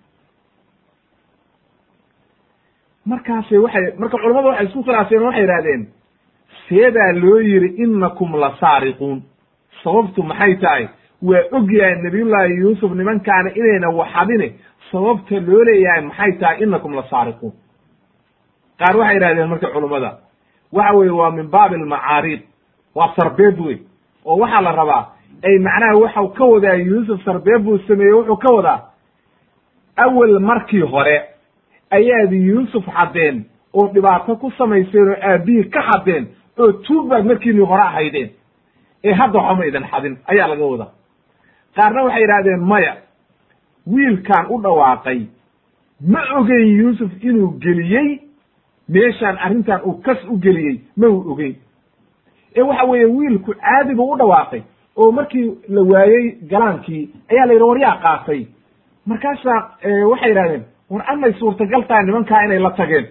Markaasay 3.05 3.57
waxay 3.57 3.85
marka 3.99 4.17
culamadu 4.17 4.47
waxay 4.47 4.65
isku 4.67 4.83
khilaafeen 4.83 5.21
waxay 5.27 5.41
yidhahdeen 5.41 5.81
seedaa 6.69 7.11
loo 7.13 7.39
yiri 7.39 7.67
inakum 7.83 8.35
la 8.39 8.53
saariquun. 8.59 9.21
Sababtu 9.83 10.23
maxay 10.23 10.55
tahay? 10.55 10.87
Waa 11.21 11.43
ogyahay 11.51 11.95
nabiyullaahi 12.03 12.53
yuusuf 12.61 12.91
nimankaana 12.91 13.49
inayna 13.55 13.89
waxadine. 13.89 14.47
Sababta 14.91 15.35
loo 15.47 15.63
leeyahay 15.63 16.01
maxay 16.01 16.31
tahay? 16.39 16.63
Inakum 16.63 16.93
la 16.95 17.03
saariquun. 17.09 17.51
Qaar 18.79 18.97
waxay 18.97 19.15
yidhahdeen 19.15 19.49
marka 19.49 19.67
culummada 19.73 20.11
waxa 20.73 20.93
weye 20.97 21.09
waa 21.11 21.31
min 21.31 21.47
baabi 21.47 21.75
almacaariid 21.75 22.41
waa 22.95 23.13
sarbeeb 23.15 23.59
wey 23.59 23.77
oo 24.25 24.37
waxaa 24.37 24.61
la 24.63 24.71
rabaa 24.71 25.03
ay 25.43 25.59
macnaha 25.59 25.95
waxau 26.03 26.27
ka 26.33 26.45
wadaa 26.45 26.73
yuusuf 26.73 27.23
sarbeeb 27.25 27.61
buu 27.63 27.77
sameeyey 27.87 28.13
wuxuu 28.13 28.35
ka 28.37 28.53
wadaa 28.53 28.79
awel 29.97 30.39
markii 30.39 30.81
hore 30.81 31.21
ayaad 31.91 32.33
yuusuf 32.33 32.85
xadeen 32.97 33.45
oo 33.73 33.87
dhibaato 33.93 34.35
ku 34.35 34.51
samayseen 34.57 35.09
oo 35.09 35.15
aabihii 35.21 35.63
ka 35.63 35.81
xadeen 35.91 36.27
oo 36.59 36.71
tuug 36.71 37.07
baad 37.09 37.25
markiinii 37.25 37.65
hore 37.65 37.81
ahaydeen. 37.81 38.29
Ee 39.03 39.13
hadda 39.13 39.39
waxba 39.39 39.65
idan 39.65 39.85
xadin 39.91 40.17
ayaa 40.27 40.47
laga 40.47 40.65
wadaa. 40.65 40.91
Qaarna 41.75 42.03
waxay 42.03 42.21
yidhahdeen 42.21 42.59
maya 42.71 42.93
wiilkaan 43.93 44.45
u 44.49 44.61
dhawaaqay 44.63 45.19
ma 46.13 46.21
ogeyn 46.39 46.77
yuusuf 46.79 47.11
inuu 47.23 47.49
geliyey? 47.59 48.19
Meeshaan 48.89 49.37
arrintan 49.37 49.81
uu 49.85 50.01
kas 50.05 50.17
u 50.29 50.37
geliyey 50.39 50.81
ma 50.97 51.07
uu 51.07 51.31
ogeyn. 51.31 51.55
Ee 52.55 52.61
waxa 52.61 52.85
weeye 52.85 53.05
wiilku 53.05 53.53
caadi 53.53 53.95
buu 53.95 54.11
u 54.13 54.17
dhawaaqay 54.17 54.61
oo 54.95 55.11
markii 55.11 55.51
la 55.69 55.81
waayey 55.81 56.31
galaankii 56.51 57.09
ayaa 57.31 57.45
la 57.45 57.53
yidhi 57.53 57.63
war 57.69 57.77
yaa 57.79 57.97
qaatay. 58.03 58.45
Markaasaa 59.05 59.59
waxay 60.11 60.29
yidhahdeen 60.29 60.63
war 60.89 61.03
amay 61.11 61.33
suurtagal 61.33 61.83
tahay 61.87 62.05
nimankaa 62.05 62.43
inay 62.45 62.59
la 62.59 62.71
tageen. 62.71 63.05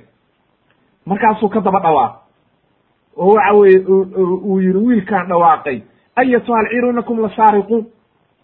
Markaasuu 1.07 1.49
ka 1.49 1.61
daba 1.61 1.81
dhawaaq 1.81 2.12
oo 3.16 3.35
waxa 3.35 3.55
weye 3.55 3.78
uu 4.45 4.61
yihi 4.61 4.77
wiilkaan 4.86 5.28
dhawaaqay 5.28 5.81
ayatuha 6.16 6.59
alciiru 6.61 6.91
inakum 6.91 7.20
la 7.23 7.28
saariquun 7.36 7.86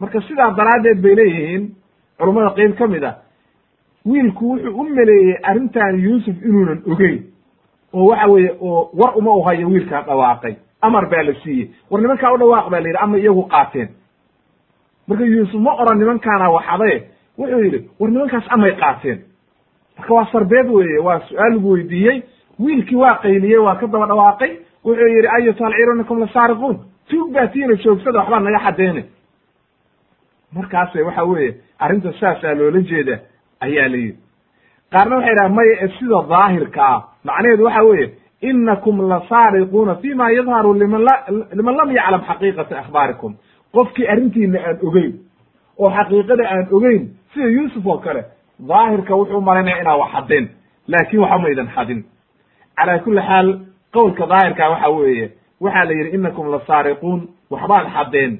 marka 0.00 0.20
sidaa 0.20 0.50
daraaddeed 0.56 1.00
bay 1.02 1.14
leeyihiin 1.14 1.70
culummada 2.18 2.50
qeyb 2.58 2.74
ka 2.78 2.86
mid 2.86 3.04
a 3.04 3.12
wiilku 4.06 4.50
wuxuu 4.50 4.80
u 4.80 4.84
meleeyey 4.84 5.36
arrintan 5.42 6.00
yuusuf 6.04 6.36
inuunan 6.44 6.82
ogeyn 6.92 7.18
oo 7.92 8.04
waxa 8.10 8.26
weeye 8.30 8.50
oo 8.60 8.90
war 8.94 9.12
uma 9.18 9.36
u 9.36 9.42
hayo 9.42 9.68
wiilkaan 9.68 10.04
dhawaaqay 10.06 10.54
amar 10.82 11.06
baa 11.10 11.22
la 11.22 11.34
siiyey. 11.42 11.68
War 11.90 12.00
nimankaa 12.02 12.32
u 12.32 12.38
dhawaaq 12.38 12.70
baa 12.70 12.80
la 12.80 12.86
yidhi 12.88 12.98
ama 13.02 13.18
iyagu 13.18 13.42
qaateen. 13.42 13.88
Marka 15.08 15.24
yuusuf 15.24 15.60
ma 15.60 15.74
oran 15.74 15.98
nimankaana 15.98 16.50
waxadaye 16.50 17.02
wuxuu 17.38 17.60
yidhi 17.64 17.80
war 18.00 18.10
nimankaas 18.10 18.44
amay 18.48 18.72
qaateen. 18.80 19.18
Marka 19.98 20.14
waa 20.14 20.26
sarbeeb 20.32 20.70
weeye 20.70 20.98
waa 20.98 21.20
su'aal 21.28 21.52
lagu 21.52 21.70
weydiiyey 21.72 22.22
wiilkii 22.64 22.96
waa 23.02 23.14
qayliyey 23.22 23.58
waa 23.66 23.74
ka 23.80 23.86
daba 23.86 24.06
dhawaaqay 24.06 24.52
wuxuu 24.84 25.08
yidhi 25.14 25.28
ayatuha 25.36 25.66
alciiru 25.68 25.94
inakum 25.94 26.18
la 26.20 26.28
saariquun 26.36 26.76
tuug 27.10 27.32
baa 27.34 27.46
tiina 27.52 27.74
joogsada 27.84 28.18
waxbaa 28.18 28.40
naga 28.40 28.58
xadeene 28.66 29.02
markaase 30.52 31.02
waxa 31.02 31.24
weeye 31.24 31.54
arrinta 31.78 32.12
saasaa 32.20 32.54
loola 32.54 32.80
jeeda 32.90 33.18
ayaa 33.60 33.88
la 33.88 33.96
yidhi. 33.96 34.18
Qaarna 34.92 35.16
waxay 35.16 35.34
dhaha 35.38 35.48
maya 35.48 35.88
sida 35.98 36.18
daahirka 36.32 36.80
ah. 36.94 37.00
Macnaheedu 37.24 37.64
waxa 37.64 37.82
weeye 37.84 38.06
inakum 38.40 39.08
la 39.08 39.18
saariquuna 39.28 39.94
fi 40.02 40.14
ma 40.14 40.30
yadharu 40.32 40.74
liman 40.74 41.02
la 41.08 41.14
liman 41.58 41.74
lam 41.76 41.90
yaclam 41.98 42.22
xaqiiqata 42.28 42.78
akhbaarikum. 42.82 43.32
Qofkii 43.74 44.06
arrintiina 44.12 44.58
aan 44.68 44.78
ogeyn 44.86 45.12
oo 45.78 45.90
xaqiiqada 45.96 46.44
aan 46.52 46.66
ogeyn 46.76 47.02
sida 47.34 47.48
yuusuf 47.56 47.86
oo 47.86 47.98
kale 47.98 48.22
daahirka 48.68 49.14
wuxuu 49.14 49.40
malaynaya 49.40 49.80
inaa 49.82 49.96
wax 50.02 50.10
xadeen 50.16 50.48
laakin 50.88 51.20
waxa 51.20 51.38
maydan 51.38 51.68
xadin 51.76 52.00
calaa 52.76 52.98
kulli 52.98 53.20
xaal 53.20 53.48
qowlka 53.92 54.26
daahirka 54.26 54.70
waxa 54.70 54.88
weeye 54.90 55.30
waxaa 55.60 55.84
la 55.84 55.92
yidhi 55.92 56.14
inakum 56.16 56.50
la 56.50 56.60
saariquun. 56.66 57.28
Waxbaad 57.50 57.86
xadeen 57.94 58.38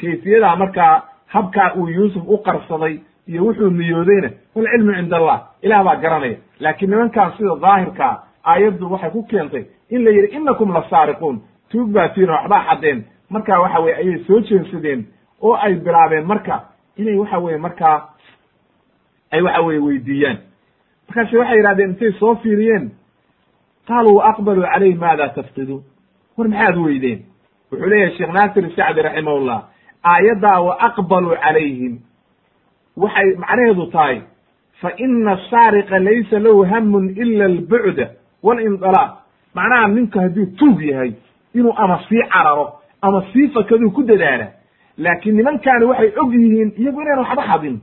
kayfiyadaa 0.00 0.56
markaa 0.56 1.02
habkaa 1.26 1.72
uu 1.76 1.88
yuusuf 1.88 2.22
u 2.26 2.38
qarsaday 2.38 2.98
iyo 3.28 3.44
wuxuu 3.44 3.70
niyoodayna 3.70 4.30
walcilmu 4.54 4.92
cinda 4.94 5.16
allah 5.16 5.38
ilaah 5.62 5.84
baa 5.84 5.96
garanaya. 5.96 6.36
Laakiin 6.60 6.90
nimankan 6.90 7.32
sida 7.36 7.56
daahirkaa 7.62 8.14
aayaddu 8.44 8.90
waxay 8.92 9.10
ku 9.10 9.22
keentay 9.22 9.64
in 9.90 10.04
la 10.04 10.10
yidhi 10.10 10.36
inakum 10.36 10.72
la 10.74 10.82
saariquun. 10.90 11.40
Tuug 11.70 11.88
baa 11.92 12.08
tiina 12.08 12.32
waxbaa 12.32 12.64
xadeen 12.68 13.04
markaa 13.30 13.60
waxa 13.60 13.80
weye 13.80 13.96
ayay 13.96 14.18
soo 14.26 14.40
jeensadeen 14.40 15.06
oo 15.40 15.54
ay 15.54 15.74
bilaabeen 15.74 16.26
marka 16.26 16.60
inay 16.96 17.16
waxa 17.16 17.38
weye 17.38 17.56
markaa 17.58 18.08
ay 19.32 19.42
waxa 19.42 19.60
weye 19.62 19.78
weydiiyaan. 19.78 20.38
Markaase 21.08 21.36
waxay 21.38 21.56
yidhahdeen 21.56 21.90
intay 21.90 22.12
soo 22.12 22.34
fiiriyeen 22.34 22.90
qaaluu 23.88 24.20
aqbaluu 24.30 24.66
calayh 24.72 24.94
maada 25.04 25.28
tafqiduun 25.28 25.82
war 26.36 26.48
maxaad 26.48 26.76
weydeen 26.86 27.20
wuxuu 27.72 27.88
leeyahay 27.92 28.16
sheekh 28.18 28.32
naasir 28.38 28.64
sacdi 28.76 29.02
raximahullah 29.08 29.58
aayaddaa 30.12 30.60
wa 30.68 30.74
aqbaluu 30.88 31.36
calayhim 31.44 31.94
waxay 32.96 33.28
macnaheedu 33.42 33.86
tahay 33.94 34.20
fa 34.80 34.90
ina 34.96 35.32
asaariqa 35.38 35.98
laysa 35.98 36.38
lahu 36.46 36.64
hamun 36.72 37.04
ila 37.22 37.44
albucda 37.44 38.06
walindilaaq 38.42 39.10
macnaha 39.54 39.88
ninku 39.88 40.18
hadduu 40.18 40.46
tuug 40.58 40.82
yahay 40.90 41.12
inuu 41.54 41.74
ama 41.76 42.00
sii 42.08 42.22
cararo 42.32 42.66
ama 43.02 43.24
sii 43.32 43.48
fakaduu 43.48 43.90
ku 43.90 44.02
dadaala 44.02 44.46
laakiin 44.98 45.36
nimankaani 45.36 45.84
waxay 45.90 46.10
og 46.22 46.32
yihiin 46.34 46.70
iyagu 46.78 47.00
inayna 47.02 47.22
waxba 47.22 47.42
xadin 47.50 47.76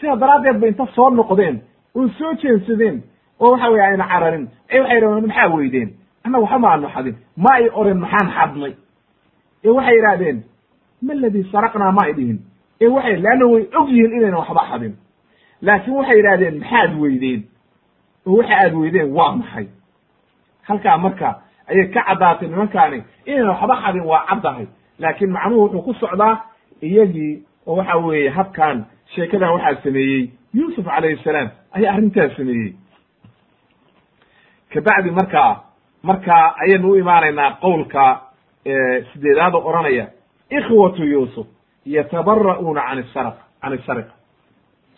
sida 0.00 0.16
daraaddeed 0.16 0.58
bay 0.60 0.68
inta 0.70 0.86
soo 0.94 1.10
noqdeen 1.10 1.56
oo 1.96 2.08
soo 2.18 2.32
jeensadeen 2.42 3.02
oo 3.40 3.50
waxa 3.52 3.70
weye 3.70 3.82
ayna 3.84 4.06
cararin. 4.08 4.48
Ee 4.70 4.80
waxay 4.80 4.96
yidhahdeen 4.96 5.26
maxaa 5.26 5.48
weydeen? 5.54 5.88
Annaga 6.24 6.42
waxba 6.44 6.58
ma 6.58 6.68
aanu 6.72 6.88
xadin. 6.94 7.14
Ma 7.36 7.50
ay 7.54 7.68
oren 7.72 7.98
maxaan 8.00 8.28
xadnay? 8.36 8.72
Ee 9.64 9.70
waxay 9.76 9.94
yidhahdeen 9.96 10.38
ma 11.02 11.14
ladii 11.14 11.44
saraqnaa 11.52 11.92
ma 11.92 12.02
ay 12.04 12.12
dhihin? 12.18 12.38
Ee 12.80 12.88
waxay 12.88 13.16
leanna 13.16 13.46
way 13.46 13.62
og 13.78 13.88
yihiin 13.88 14.12
inayna 14.18 14.38
waxba 14.38 14.62
xadin. 14.70 14.92
Laakiin 15.62 15.94
waxay 15.96 16.16
yidhahdeen 16.16 16.54
maxaad 16.60 16.90
weydeen? 17.00 17.40
Oo 18.26 18.36
waxa 18.38 18.54
aad 18.62 18.74
weydeen 18.74 19.08
waa 19.16 19.32
maxay? 19.36 19.66
Halkaa 20.68 20.98
marka 20.98 21.28
ayay 21.70 21.86
ka 21.94 22.00
caddaatay 22.08 22.48
nimankaani 22.48 23.02
inayna 23.26 23.50
waxba 23.52 23.74
xadin 23.82 24.04
waa 24.10 24.26
caddahay. 24.28 24.66
Laakiin 24.98 25.30
macnuhu 25.30 25.62
wuxuu 25.62 25.82
ku 25.82 25.92
socdaa 25.94 26.34
iyagii 26.82 27.42
oo 27.66 27.76
waxa 27.76 27.96
weeye 27.96 28.30
habkan 28.30 28.84
sheekadan 29.14 29.50
waxaa 29.52 29.82
sameeyey. 29.84 30.30
Yuusuf 30.54 30.84
calayhi 30.84 31.22
salaam 31.24 31.48
ayaa 31.76 31.92
arrintaas 31.94 32.36
sameeyey 32.36 32.72
kabacdi 34.76 35.10
markaa 35.10 35.60
markaa 36.02 36.54
ayaynu 36.62 36.90
u 36.90 36.96
imaanaynaa 36.96 37.50
qowlka 37.60 38.20
sideedaada 39.12 39.58
odhanaya 39.58 40.06
ikhwatu 40.50 41.04
yuusuf 41.04 41.46
yatabara'uuna 41.86 42.80
can 42.88 42.98
isar 42.98 43.32
can 43.62 43.74
isariqa 43.74 44.12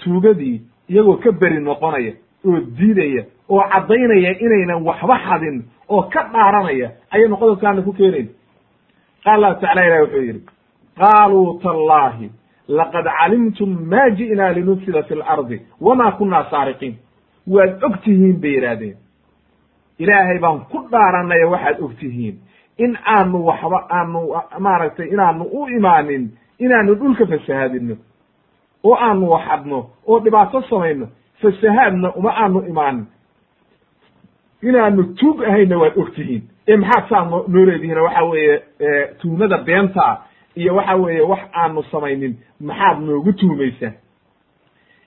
tuugadii 0.04 0.62
iyagoo 0.90 1.16
ka 1.16 1.32
beri 1.32 1.60
noqonaya 1.60 2.12
oo 2.46 2.60
diidaya 2.78 3.24
oo 3.48 3.62
caddaynaya 3.72 4.38
inaynan 4.40 4.82
waxba 4.88 5.18
xadin 5.26 5.64
oo 5.88 6.02
ka 6.02 6.22
dhaaranaya 6.32 6.90
ayaynu 7.10 7.36
qodobkaana 7.36 7.82
ku 7.82 7.92
keenayn. 7.92 8.28
Qaala 9.24 9.46
allahu 9.46 9.60
tacala 9.60 9.86
ilahi 9.86 10.02
wuxuu 10.02 10.22
yidhi 10.22 10.42
qaaluu 11.00 11.60
tallahi 11.62 12.30
laqad 12.68 13.04
calimtum 13.18 13.70
ma 13.90 14.10
ji'naa 14.10 14.52
linufsida 14.52 15.02
fi 15.02 15.14
lardi 15.14 15.60
wama 15.80 16.12
kunna 16.12 16.44
saariqiin. 16.50 16.94
Waad 17.48 17.82
og 17.84 17.94
tihiin 18.04 18.40
bay 18.40 18.50
yidhaahdeen 18.54 18.96
ilaahay 19.98 20.38
baan 20.38 20.60
ku 20.70 20.78
dhaaranaya 20.90 21.46
waxaad 21.48 21.80
og 21.80 21.92
tihiin. 22.00 22.36
In 22.78 22.96
aanu 23.06 23.44
waxba 23.46 23.86
aanu 23.90 24.20
maaragtay 24.58 25.08
inaanu 25.08 25.44
u 25.44 25.66
imaanin 25.68 26.30
inaanu 26.58 26.94
dhulka 26.94 27.26
fasahaadino 27.26 27.96
oo 28.84 28.94
aanu 28.94 29.30
waxadno 29.30 29.78
oo 30.06 30.18
dhibaato 30.20 30.62
samayno 30.62 31.06
fasahaadna 31.42 32.12
uma 32.14 32.30
aanu 32.42 32.60
imaanin. 32.68 33.06
Inaanu 34.62 35.02
tuug 35.18 35.42
ahayna 35.42 35.78
waad 35.78 35.96
og 35.96 36.10
tihiin. 36.14 36.42
Ee 36.68 36.76
maxaad 36.76 37.08
saa 37.08 37.24
no 37.24 37.44
noo 37.48 37.64
leedihiin? 37.66 37.98
Waxa 38.00 38.22
weeye 38.24 38.62
tuhmada 39.20 39.58
beentaa 39.58 40.14
iyo 40.56 40.74
waxa 40.74 40.94
weeye 40.96 41.20
wax 41.22 41.40
aanu 41.52 41.82
samaynin 41.82 42.34
maxaad 42.60 42.98
noogu 43.00 43.32
tuhmaysaa 43.32 43.92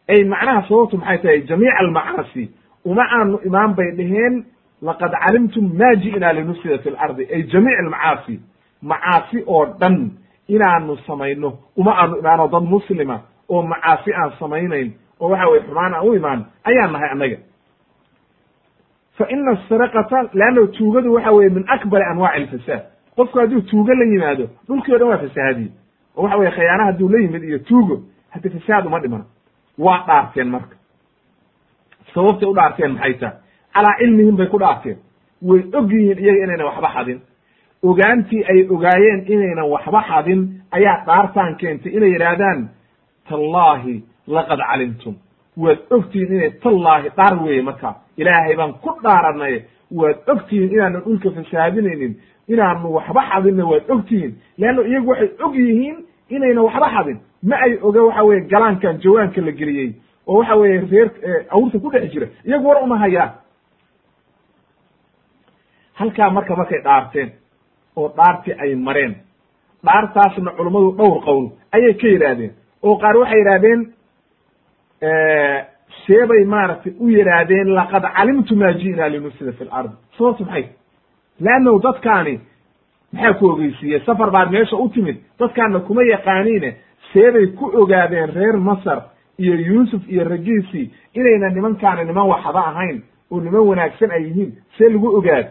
ay 0.10 0.24
macnaha 0.24 0.62
sababtu 0.68 0.98
maxay 0.98 1.18
tahay? 1.18 1.42
Jamiica 1.42 1.78
almacaasi. 1.80 2.44
Uma 2.86 3.04
aanu 3.18 3.40
imaan 3.46 3.74
bay 3.76 3.92
dheheen 3.98 4.46
laqad 4.82 5.12
calimtum 5.26 5.74
ma 5.80 5.96
ji'naa 5.96 6.34
linufsida 6.34 6.78
fi 6.78 6.90
lardi 6.90 7.24
ay 7.34 7.44
jamiic 7.44 7.80
almacaasi 7.80 8.40
macaasi 8.82 9.44
oo 9.48 9.66
dhan 9.80 10.12
inaanu 10.48 10.98
samayno 11.08 11.54
uma 11.78 11.92
aanu 12.02 12.18
imaano 12.18 12.48
dad 12.48 12.64
muslima 12.64 13.20
oo 13.50 13.62
macaasi 13.62 14.14
aan 14.14 14.32
samaynayn 14.40 14.92
oo 15.20 15.30
waxa 15.30 15.48
weye 15.50 15.62
xumaan 15.64 15.94
aan 15.94 16.08
u 16.08 16.14
imaan 16.16 16.46
ayaan 16.64 16.92
nahay 16.92 17.10
annaga 17.10 17.38
fa 19.18 19.26
ina 19.30 19.52
asariqata 19.52 20.30
leanna 20.34 20.68
tuugadu 20.68 21.14
waxa 21.14 21.32
weye 21.32 21.50
min 21.50 21.64
akbari 21.68 22.04
anwaaci 22.06 22.38
alfasaad 22.42 22.84
qofku 23.16 23.40
hadduu 23.40 23.62
tuugo 23.62 23.94
la 23.94 24.06
yimaado 24.06 24.50
dhulkii 24.68 24.94
o 24.94 24.98
dhan 24.98 25.08
waa 25.08 25.18
fasahaadiye 25.18 25.72
oo 26.18 26.24
waxa 26.24 26.38
weye 26.38 26.52
khayaana 26.52 26.84
hadduu 26.86 27.10
la 27.10 27.20
yimid 27.20 27.44
iyo 27.44 27.60
tuugo 27.60 28.02
haddi 28.30 28.50
fasahaad 28.50 28.86
uma 28.86 29.00
dhiman 29.00 29.24
waa 29.78 30.04
dhaarteen 30.08 30.50
marka 30.50 30.76
sababtay 32.14 32.50
u 32.50 32.54
dhaarteen 32.54 32.92
maxay 32.94 33.14
tahay 33.14 33.36
calaa 33.74 33.96
cilmihim 34.00 34.36
bay 34.38 34.48
ku 34.48 34.58
dhaarteen 34.60 34.98
way 35.42 35.62
og 35.74 35.92
yihiin 35.92 36.18
iyaga 36.20 36.44
inaynan 36.44 36.66
waxba 36.68 36.90
xadin. 36.96 37.20
Ogaantii 37.84 38.44
ay 38.52 38.60
ogaayeen 38.70 39.22
inaynan 39.34 39.68
waxba 39.74 40.02
xadin 40.10 40.42
ayaa 40.72 41.04
dhaartaan 41.08 41.56
keentay 41.60 41.92
inay 41.98 42.12
yidhaahdaan 42.14 42.70
tallaahi 43.30 44.04
laqad 44.28 44.60
calimtum. 44.70 45.16
Waad 45.58 45.80
ogtihiin 45.90 46.34
inay 46.36 46.52
tallaahi 46.64 47.10
dhaar 47.18 47.44
weeye 47.44 47.62
markaa 47.62 47.96
ilaahay 48.18 48.56
baan 48.56 48.74
ku 48.84 48.92
dhaaranay. 49.04 49.56
Waad 49.92 50.18
ogtihiin 50.34 50.72
inaanu 50.76 51.00
dhulka 51.06 51.30
fasahaadinaynin 51.36 52.14
inaanu 52.48 52.88
waxba 52.98 53.22
xadinna 53.32 53.64
waad 53.72 53.90
ogtihiin. 53.90 54.32
Leanna 54.58 54.82
iyagu 54.90 55.10
waxay 55.10 55.30
og 55.46 55.56
yihiin 55.56 55.98
inayna 56.30 56.62
waxba 56.68 56.88
xadin. 56.96 57.18
Ma 57.44 57.56
ay 57.66 57.74
oga 57.82 58.02
waxa 58.04 58.24
weye 58.24 58.42
galaankan 58.52 58.96
jawaanka 59.04 59.42
la 59.42 59.52
geliyey 59.52 59.90
oo 60.28 60.38
waxa 60.40 60.56
weeye 60.56 60.80
reer 60.92 61.10
awrta 61.50 61.80
ku 61.80 61.90
dhex 61.92 62.12
jira 62.14 62.28
iyagu 62.46 62.68
war 62.68 62.84
uma 62.84 62.98
hayaan 62.98 63.32
halkaa 66.00 66.30
marka 66.30 66.56
markay 66.56 66.82
dhaarteen 66.84 67.30
oo 67.96 68.08
dhaartii 68.18 68.54
ay 68.64 68.76
mareen. 68.76 69.16
Dhaartaasna 69.86 70.52
culummadu 70.58 70.92
dhowr 70.98 71.22
qowl 71.26 71.46
ayay 71.76 71.94
ka 71.94 72.08
yidhaahdeen 72.08 72.52
oo 72.84 72.96
qaar 73.02 73.16
waxay 73.18 73.40
yidhahdeen 73.40 73.82
seebay 76.06 76.44
maaragtay 76.46 76.94
u 77.00 77.08
yidhaahdeen 77.10 77.68
laqad 77.78 78.04
calimtu 78.18 78.56
ma 78.56 78.72
ji'naa 78.82 79.10
linufsida 79.10 79.52
fi 79.58 79.64
lardi 79.66 79.96
sababtu 80.18 80.44
maxay 80.46 80.66
leannahu 81.46 81.80
dadkaani 81.88 82.40
maxaa 83.14 83.34
ku 83.40 83.46
ogeysiiyey? 83.50 84.00
Safar 84.06 84.30
baad 84.32 84.50
meesha 84.52 84.76
u 84.76 84.90
timid. 84.90 85.18
Dadkaana 85.40 85.80
kuma 85.80 86.04
yaqaaniine 86.04 86.70
seebay 87.14 87.48
ku 87.58 87.66
ogaadeen 87.82 88.30
reer 88.36 88.58
masar 88.58 89.00
iyo 89.40 89.56
yuusuf 89.56 90.02
iyo 90.10 90.24
ragiisii 90.24 90.92
inayna 91.14 91.50
nimankaani 91.50 92.04
niman 92.06 92.28
waxba 92.32 92.62
ahayn 92.72 93.02
oo 93.32 93.40
niman 93.42 93.62
wanaagsan 93.70 94.12
ay 94.12 94.24
yihiin. 94.28 94.52
See 94.78 94.90
lagu 94.90 95.08
ogaad 95.18 95.48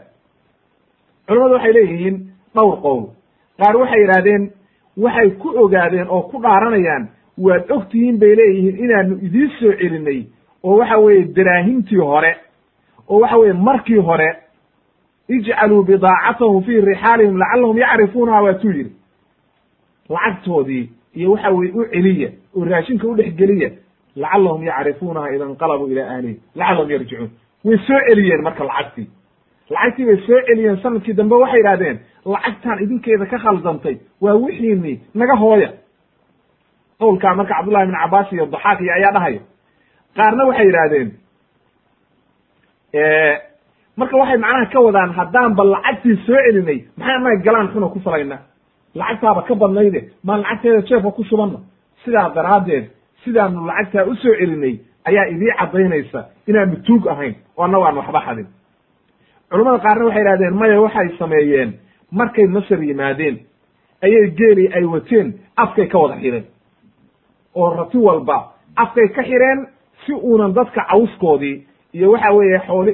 culamadu 1.30 1.54
waxay 1.54 1.72
leeyihiin 1.72 2.16
dhowr 2.54 2.76
qowl. 2.82 3.02
Qaar 3.58 3.76
waxay 3.76 4.00
yidhahdeen 4.02 4.42
waxay 4.96 5.30
ku 5.30 5.48
ogaadeen 5.64 6.06
oo 6.08 6.22
ku 6.30 6.36
dhaaranayaan 6.42 7.08
waad 7.38 7.70
og 7.70 7.82
tihiin 7.90 8.18
bay 8.18 8.34
leeyihiin 8.40 8.76
inaanu 8.84 9.14
idiin 9.26 9.50
soo 9.60 9.72
celinay 9.80 10.20
oo 10.64 10.76
waxa 10.80 10.98
weeye 10.98 11.24
daraahimtii 11.36 11.98
hore 12.10 12.32
oo 13.08 13.20
waxa 13.20 13.36
weeye 13.38 13.52
markii 13.52 13.98
hore 14.08 14.28
ijcaluu 15.28 15.82
bidaacatahum 15.84 16.62
fii 16.64 16.80
rixaalihim 16.80 17.36
lacallahum 17.38 17.78
yacrifuunaha 17.78 18.42
waatuu 18.42 18.70
yidhi. 18.70 18.92
Lacagtoodii 20.08 20.90
iyo 21.14 21.32
waxa 21.32 21.50
weye 21.50 21.72
u 21.72 21.84
celiya 21.92 22.30
oo 22.56 22.64
raashinka 22.64 23.06
u 23.08 23.14
dhex 23.16 23.34
geliya 23.34 23.70
lacallahum 24.16 24.62
yacrifuunaha 24.64 25.34
ida 25.34 25.44
inqalabuu 25.46 25.86
ilaa 25.92 26.10
ahlihim 26.14 26.38
lacallahum 26.54 26.90
yarjicuun. 26.90 27.30
Way 27.64 27.78
soo 27.86 28.00
celiyeen 28.08 28.42
marka 28.42 28.64
lacagtii 28.64 29.06
lacagtii 29.70 30.04
bay 30.06 30.16
soo 30.26 30.40
celiyeen 30.46 30.76
sannadkii 30.82 31.14
dambe 31.14 31.34
waxay 31.42 31.58
yidhahdeen 31.60 31.98
lacagtaan 32.24 32.82
idinkeeda 32.84 33.26
ka 33.26 33.38
khaldantay 33.38 33.96
waa 34.20 34.34
wixiinii 34.34 34.96
naga 35.14 35.36
hooya. 35.36 35.70
Qowlkaa 37.00 37.34
marka 37.34 37.54
cabdullahi 37.54 37.84
ibn 37.88 37.96
cabaas 38.02 38.32
iyo 38.32 38.46
daxaak 38.46 38.80
iyo 38.80 38.92
ayaa 38.94 39.12
dhahaya 39.16 39.40
qaarna 40.16 40.44
waxay 40.48 40.66
yidhaahdeen 40.66 41.08
marka 43.96 44.16
waxay 44.16 44.38
macnaha 44.38 44.66
ka 44.72 44.80
wadaan 44.80 45.10
haddaan 45.18 45.54
ba 45.54 45.64
lacagtii 45.64 46.16
soo 46.26 46.36
celinay 46.46 46.78
maxaa 46.98 47.16
anaga 47.16 47.42
galaan 47.44 47.68
xuna 47.72 47.88
ku 47.88 48.00
falayna? 48.00 48.38
Lacagtaaba 48.94 49.42
ka 49.48 49.54
badnayde 49.54 50.00
maan 50.24 50.40
lacagteeda 50.42 50.80
jeefka 50.88 51.10
ku 51.16 51.24
shubanno 51.24 51.60
sidaa 52.04 52.28
daraaddeed 52.34 52.84
sidaanu 53.24 53.66
lacagtaa 53.66 54.04
u 54.10 54.14
soo 54.14 54.34
celinay 54.40 54.74
ayaa 55.08 55.26
idii 55.34 55.52
caddaynaysa 55.58 56.20
inaanu 56.48 56.76
tuug 56.86 57.06
ahayn 57.08 57.34
oo 57.56 57.64
annago 57.64 57.84
aan 57.86 57.96
waxba 57.96 58.20
xadin 58.26 58.46
culamada 59.50 59.78
qaarna 59.84 60.04
waxay 60.04 60.22
idhahdeen 60.22 60.54
maya 60.54 60.80
waxay 60.80 61.08
sameeyeen. 61.18 61.72
Markay 62.12 62.46
masar 62.46 62.82
yimaadeen 62.82 63.36
ayay 64.02 64.30
geeli 64.38 64.68
ay 64.74 64.84
wateen 64.84 65.34
afkay 65.56 65.86
ka 65.88 65.98
wada 65.98 66.16
xireen. 66.20 66.44
Oo 67.54 67.70
rati 67.76 67.98
walba 67.98 68.52
afkay 68.76 69.08
ka 69.14 69.22
xireen 69.22 69.66
si 70.06 70.12
uunan 70.12 70.52
dadka 70.54 70.84
cawskoodii 70.90 71.64
iyo 71.94 72.10
waxa 72.12 72.32
weeye 72.32 72.58
xooli 72.66 72.92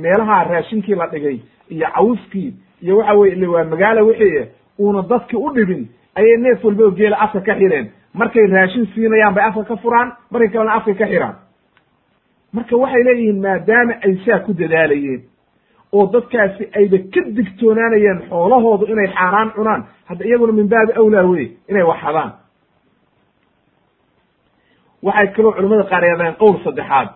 meelaha 0.00 0.44
raashinkii 0.44 0.94
la 0.94 1.06
dhigay 1.06 1.38
iyo 1.70 1.86
cawskii 1.94 2.54
iyo 2.82 2.96
waxa 2.98 3.14
weye 3.14 3.32
ile 3.34 3.46
waa 3.46 3.64
magaalo 3.64 4.06
wixii 4.06 4.44
uuna 4.80 5.02
dadki 5.02 5.36
u 5.36 5.50
dhibin 5.54 5.88
ayay 6.14 6.36
neef 6.36 6.64
walba 6.64 6.84
oo 6.84 6.90
geela 6.90 7.16
afka 7.20 7.40
ka 7.40 7.54
xireen. 7.54 7.90
Markay 8.14 8.46
raashin 8.46 8.86
siinayaan 8.94 9.34
bay 9.34 9.44
afka 9.44 9.64
ka 9.64 9.76
furaan 9.76 10.12
markay 10.30 10.48
kalena 10.48 10.72
afkay 10.74 10.94
ka 10.94 11.06
xiraan. 11.06 11.34
Marka 12.52 12.76
waxay 12.76 13.02
leeyihiin 13.04 13.40
maadaama 13.40 13.94
ay 14.04 14.16
saa 14.26 14.38
ku 14.38 14.52
dadaalayeen 14.54 15.22
oo 15.92 16.06
dadkaasi 16.12 16.64
ayba 16.78 16.98
ka 17.14 17.20
digtoonaanayeen 17.36 18.18
xoolahoodu 18.28 18.84
inay 18.92 19.08
xaaraan 19.16 19.50
cunaan. 19.56 19.82
Hadda 20.08 20.24
iyaguna 20.24 20.52
min 20.52 20.68
baabi 20.68 20.92
awlaa 21.00 21.24
wey 21.30 21.46
inay 21.68 21.82
waxadaan 21.82 22.32
waxay 25.02 25.28
kaloo 25.34 25.52
culamada 25.52 25.84
qaar 25.90 26.04
yadeen 26.04 26.34
qowl 26.40 26.56
saddexaad. 26.64 27.08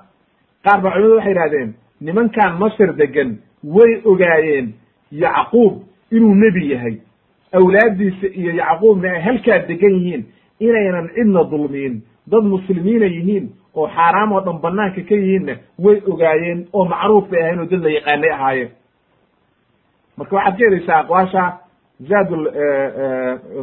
Qaar 0.65 0.81
baa 0.83 0.93
culamadu 0.93 1.17
waxay 1.17 1.33
yidhahdeen 1.33 1.75
nimankan 2.01 2.53
masar 2.59 2.91
degan 3.01 3.31
way 3.65 3.93
ogaayeen 4.05 4.67
yacquub 5.13 5.73
inuu 6.11 6.35
nebi 6.35 6.71
yahay. 6.73 6.97
Awlaaddiisa 7.59 8.27
iyo 8.39 8.53
yacquubna 8.61 9.09
ay 9.13 9.21
halkaa 9.23 9.59
degan 9.69 9.93
yihiin. 9.99 10.23
Inaynan 10.61 11.09
cidna 11.15 11.43
dulmiin. 11.51 12.03
Dad 12.31 12.45
muslimiina 12.45 13.07
yihiin 13.07 13.45
oo 13.79 13.87
xaaraam 13.97 14.33
oo 14.33 14.41
dhan 14.47 14.59
banaanka 14.65 15.01
ka 15.09 15.15
yihiinna 15.15 15.55
way 15.85 15.97
ogaayeen 16.13 16.61
oo 16.73 16.85
macruuf 16.93 17.25
bay 17.31 17.41
ahayn 17.43 17.61
oo 17.61 17.67
dad 17.71 17.83
la 17.85 17.91
yaqaanay 17.97 18.31
ahaayeen. 18.37 18.71
Marka 20.17 20.37
waxaad 20.37 20.57
ka 20.59 20.65
helaysaa 20.67 20.99
aqwaasha 21.03 21.43
zaad 22.09 22.29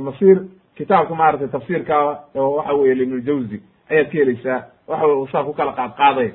masir 0.07 0.37
kitaabka 0.77 1.13
maaragtay 1.15 1.47
tafsiirka 1.55 1.95
oo 2.35 2.49
waxa 2.57 2.73
weye 2.79 2.93
ibnu 3.03 3.19
jawzi 3.27 3.57
ayaad 3.91 4.07
ka 4.11 4.17
helaysaa 4.21 4.59
waxa 4.87 5.05
weye 5.07 5.21
usaa 5.25 5.43
ku 5.47 5.53
kala 5.53 5.71
qaad 5.79 5.91
qaaday 5.99 6.29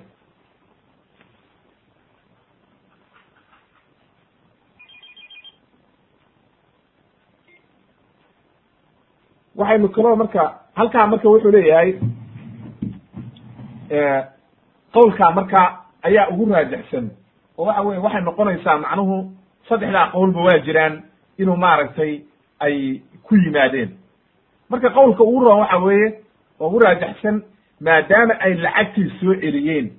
waxaynu 9.58 9.88
kaloo 9.94 10.16
marka 10.20 10.42
halkaa 10.78 11.06
marka 11.10 11.28
wuxuu 11.32 11.50
leeyahay 11.56 11.90
qowlkaa 14.92 15.30
marka 15.30 15.78
ayaa 16.02 16.28
ugu 16.32 16.52
raajixsan 16.52 17.10
oo 17.58 17.64
waxa 17.66 17.82
weye 17.82 17.98
waxay 18.00 18.20
noqonaysaa 18.22 18.78
macnuhu 18.78 19.16
saddexdaa 19.68 20.10
qowlba 20.12 20.40
waa 20.46 20.58
jiraan 20.66 21.02
inuu 21.38 21.56
maaragtay 21.56 22.20
ay 22.60 23.00
ku 23.22 23.34
yimaadeen. 23.36 23.90
Marka 24.70 24.90
qowlka 24.90 25.22
ugu 25.24 25.40
roon 25.44 25.60
waxa 25.60 25.78
weeye 25.78 26.08
oo 26.60 26.66
ugu 26.68 26.78
raajaxsan 26.78 27.42
maadaama 27.80 28.34
ay 28.40 28.54
lacagtii 28.54 29.10
soo 29.20 29.34
celiyeen. 29.34 29.90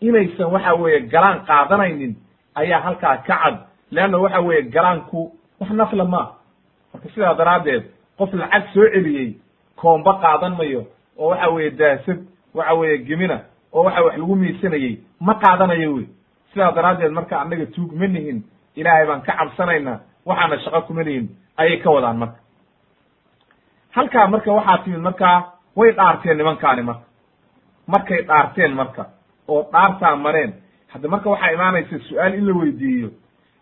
Inaysan 0.00 0.52
waxa 0.52 0.74
weeye 0.74 1.00
galaan 1.00 1.40
qaadanaynin 1.46 2.14
ayaa 2.54 2.80
halkaa 2.80 3.16
ka 3.16 3.36
cad. 3.42 3.56
Leanna 3.90 4.18
waxa 4.18 4.40
weeye 4.40 4.62
galaanku 4.62 5.32
wax 5.60 5.70
nafla 5.70 6.04
ma 6.04 6.22
marka 6.92 7.08
sidaa 7.14 7.34
daraaddeed 7.34 7.82
qof 8.18 8.32
lacag 8.34 8.64
soo 8.74 8.86
celiyey 8.94 9.34
koomba 9.76 10.12
qaadan 10.22 10.56
mayo 10.58 10.86
oo 11.18 11.28
waxa 11.30 11.48
weeye 11.50 11.70
daasad 11.70 12.18
waxa 12.56 12.74
weeye 12.74 12.98
gemina 13.08 13.40
oo 13.72 13.82
waxa 13.84 14.02
wax 14.04 14.16
lagu 14.18 14.34
miisanayey 14.36 14.94
ma 15.20 15.34
qaadanayo 15.34 15.94
wey 15.94 16.06
sidaa 16.52 16.72
daraaddeed 16.72 17.12
marka 17.12 17.40
annaga 17.40 17.66
tuug 17.66 17.92
ma 18.00 18.06
nihin 18.06 18.42
ilaahay 18.76 19.06
baan 19.06 19.22
ka 19.22 19.32
cabsanaynaa 19.38 19.98
waxaana 20.26 20.58
shaqo 20.64 20.80
kuma 20.86 21.02
nihin 21.04 21.28
ayay 21.56 21.76
ka 21.82 21.90
wadaan 21.90 22.16
marka. 22.18 22.38
Halkaa 23.90 24.26
marka 24.28 24.52
waxaa 24.52 24.78
timid 24.84 25.00
markaa 25.00 25.52
way 25.76 25.92
dhaarteen 25.92 26.36
nimankaani 26.38 26.82
marka. 26.82 27.04
Markay 27.86 28.22
dhaarteen 28.22 28.72
marka 28.74 29.04
oo 29.48 29.62
dhaartaa 29.72 30.16
mareen. 30.16 30.52
Hadda 30.88 31.08
marka 31.08 31.30
waxaa 31.30 31.52
imaanaysa 31.52 31.98
su'aal 32.08 32.34
in 32.34 32.46
la 32.46 32.54
weydiiyo. 32.54 33.10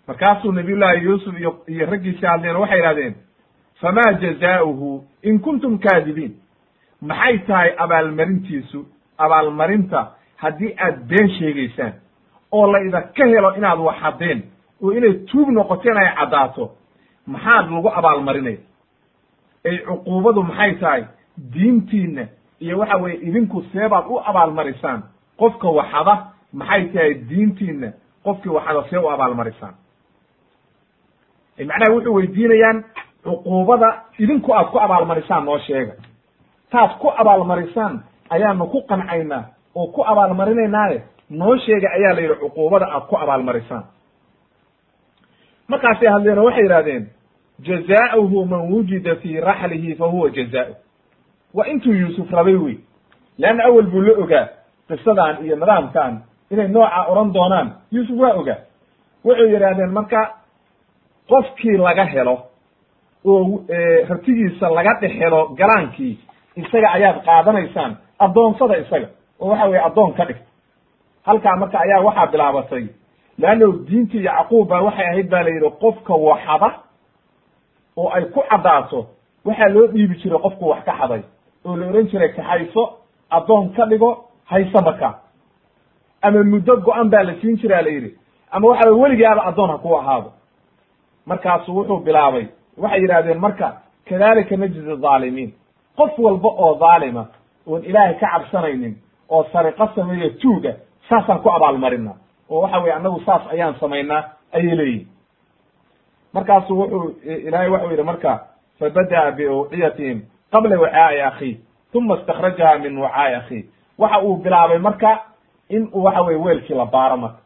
Markaasuu 0.09 0.53
nabiyullaahi 0.53 1.05
yuusuf 1.05 1.39
iyo 1.41 1.63
iyo 1.69 1.87
raggiisi 1.87 2.27
hadleen 2.27 2.57
waxay 2.57 2.79
idhahdeen 2.79 3.15
famaa 3.81 4.13
jazaa'uhu 4.23 5.05
in 5.23 5.41
kuntum 5.41 5.79
kaadibiin 5.79 6.33
maxay 7.09 7.39
tahay 7.47 7.71
abaalmarintiisu? 7.85 8.81
Abaalmarinta 9.19 10.01
haddii 10.43 10.73
aad 10.85 10.97
been 11.09 11.29
sheegaysaan 11.39 11.93
oo 12.53 12.67
la 12.73 12.79
idinka 12.81 13.25
helo 13.33 13.51
inaad 13.59 13.79
wax 13.79 13.97
haddeen 14.03 14.41
oo 14.83 14.91
inay 14.93 15.15
tuug 15.31 15.49
noqoteen 15.51 15.97
ay 15.97 16.09
caddaato 16.19 16.65
maxaad 17.27 17.67
lagu 17.71 17.89
abaalmarinaya? 17.99 18.59
Ay 19.69 19.77
cuquubadu 19.87 20.43
maxay 20.43 20.73
tahay? 20.81 21.03
Diintiinna 21.55 22.25
iyo 22.61 22.79
waxa 22.79 22.97
weeye 22.97 23.19
idinku 23.29 23.63
seebaad 23.73 24.05
u 24.09 24.19
abaalmarisaan. 24.31 25.03
Qofka 25.39 25.69
waxada 25.69 26.15
maxay 26.53 26.83
tahay 26.93 27.15
diintiinna 27.31 27.89
qofkii 28.25 28.51
waxada 28.57 28.83
see 28.91 28.99
u 28.99 29.09
abaalmarisaan. 29.11 29.75
Macnaha 31.59 31.93
wuxuu 31.95 32.15
weydiinayaan 32.15 32.85
cuquubada 33.25 33.89
idinku 34.19 34.53
aad 34.55 34.67
ku 34.73 34.79
abaalmarisaan 34.79 35.45
noo 35.45 35.59
sheega 35.59 35.93
taad 36.75 36.91
ku 37.01 37.09
abaalmarisaan 37.23 38.03
ayaanu 38.35 38.67
ku 38.73 38.79
qancaynaa 38.91 39.45
oo 39.75 39.87
ku 39.95 40.01
abaalmarinaynaaye 40.13 40.99
noo 41.31 41.57
sheega 41.65 41.89
ayaa 41.97 42.13
la 42.17 42.21
yidhi 42.21 42.37
cuquubada 42.43 42.87
aad 42.95 43.05
ku 43.11 43.17
abaalmarisaan. 43.17 43.85
Markaasay 45.69 46.09
hadleen 46.09 46.39
waxay 46.39 46.63
yidhahdeen 46.65 47.05
jazaa'uhu 47.67 48.45
man 48.47 48.63
wujida 48.73 49.17
fii 49.17 49.41
raxlihi 49.41 49.95
fa 49.95 50.07
huwa 50.07 50.31
jazaa'u. 50.31 50.75
Waa 51.55 51.67
intuu 51.67 51.93
yuusuf 51.93 52.31
rabay 52.33 52.55
wey 52.55 52.77
leanna 53.39 53.65
awel 53.65 53.87
buu 53.87 54.01
la 54.03 54.13
ogaa 54.23 54.49
qisadan 54.89 55.45
iyo 55.45 55.57
nidaamkan 55.57 56.23
inay 56.51 56.69
noocaa 56.69 57.07
odhan 57.11 57.33
doonaan 57.35 57.69
yuusuf 57.93 58.19
waa 58.19 58.35
ogaa. 58.41 58.59
Wuxuu 59.25 59.49
yidhahdeen 59.55 59.93
marka 59.93 60.21
qofkii 61.29 61.77
laga 61.77 62.05
helo 62.05 62.37
oo 63.25 63.65
rabtigiisa 64.09 64.71
laga 64.71 64.93
dhex 65.01 65.13
helo 65.21 65.41
galaankii 65.59 66.19
isaga 66.57 66.89
ayaad 66.97 67.19
qaadanaysaan 67.27 67.97
addoonsada 68.19 68.77
isaga 68.79 69.09
oo 69.41 69.49
waxa 69.51 69.67
weye 69.69 69.83
addoon 69.89 70.13
ka 70.15 70.25
dhigta 70.25 70.45
halkaa 71.27 71.57
marka 71.57 71.79
ayaa 71.81 72.01
waxaa 72.07 72.27
bilaabatay 72.33 72.85
leanno 73.39 73.67
diintii 73.89 74.25
yacquub 74.25 74.69
baa 74.69 74.83
waxay 74.83 75.07
ahayd 75.07 75.29
ba 75.31 75.43
la 75.43 75.51
yidhi 75.51 75.71
qofka 75.83 76.15
waxada 76.15 76.69
oo 77.97 78.09
ay 78.17 78.25
ku 78.35 78.41
caddaato 78.51 79.07
waxaa 79.45 79.69
loo 79.69 79.87
dhiibi 79.87 80.15
jiray 80.23 80.39
qofku 80.45 80.65
wax 80.69 80.85
ka 80.85 80.93
xaday 81.01 81.23
oo 81.65 81.77
la 81.77 81.87
odhan 81.87 82.07
jiray 82.11 82.29
kaxayso 82.37 82.83
addoon 83.31 83.73
ka 83.77 83.87
dhigo 83.87 84.11
hayso 84.51 84.81
marka. 84.83 85.19
Ama 86.23 86.45
muddo 86.45 86.77
go-an 86.77 87.09
baa 87.11 87.23
la 87.23 87.35
siin 87.41 87.57
jiraa 87.57 87.83
la 87.83 87.91
yidhi. 87.91 88.11
Ama 88.51 88.69
waxa 88.69 88.89
weye 88.91 89.01
weligaaba 89.03 89.43
addoon 89.49 89.71
ha 89.71 89.79
ku 89.79 89.95
ahaado. 89.97 90.33
Markaasu 91.27 91.73
wuxuu 91.77 92.01
bilaabay 92.05 92.47
waxay 92.79 93.01
yidhahdeen 93.03 93.39
marka 93.41 93.67
kadalika 94.09 94.57
najzi 94.57 94.81
zaalimiin 95.03 95.51
qof 95.97 96.19
walba 96.19 96.49
oo 96.49 96.75
dhaalima 96.81 97.27
oon 97.67 97.85
ilaahay 97.85 98.15
ka 98.15 98.27
cabsanaynin 98.33 98.95
oo 99.29 99.45
sariqo 99.53 99.89
sameeyo 99.95 100.31
tuuga 100.31 100.73
saasaan 101.09 101.39
ku 101.43 101.51
abaalmarinaa. 101.51 102.17
Oo 102.51 102.61
waxa 102.63 102.79
weye 102.81 102.93
annagu 102.95 103.21
saas 103.27 103.43
ayaan 103.53 103.75
samaynaa 103.81 104.23
ayay 104.53 104.77
leeyihiin 104.77 105.09
markaasu 106.33 106.79
wuxuu 106.79 107.15
ilaahay 107.25 107.69
waxau 107.69 107.91
yidhi 107.91 108.03
marka 108.03 108.33
fabada'a 108.81 109.31
biawciyatihim 109.33 110.19
qabla 110.53 110.77
wacaa'i 110.81 111.21
akhiih 111.21 111.57
uma 111.95 112.15
istakrajaha 112.17 112.79
min 112.79 112.99
wacaa'i 112.99 113.35
akhiih 113.35 113.65
waxa 113.99 114.19
uu 114.23 114.37
bilaabay 114.37 114.79
marka 114.79 115.11
in 115.69 115.89
uu 115.95 116.03
waxa 116.05 116.23
weye 116.23 116.39
weelkii 116.39 116.75
la 116.77 116.87
baaro 116.87 117.17
marka. 117.17 117.39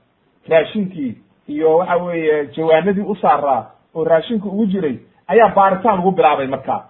Raashinkii 0.48 1.18
iyo 1.48 1.76
waxa 1.76 1.96
weeye 1.96 2.46
jawaanadii 2.46 3.02
u 3.02 3.16
saaraa 3.16 3.66
oo 3.94 4.04
raashinku 4.04 4.48
ugu 4.48 4.66
jiray 4.66 4.96
ayaa 5.28 5.48
baaritaan 5.54 5.98
ugu 6.00 6.10
bilaabay 6.10 6.46
markaa 6.46 6.84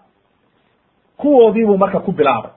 kuwoodiibuu 1.19 1.77
marka 1.79 2.01
ku 2.01 2.13
bilaabay. 2.13 2.51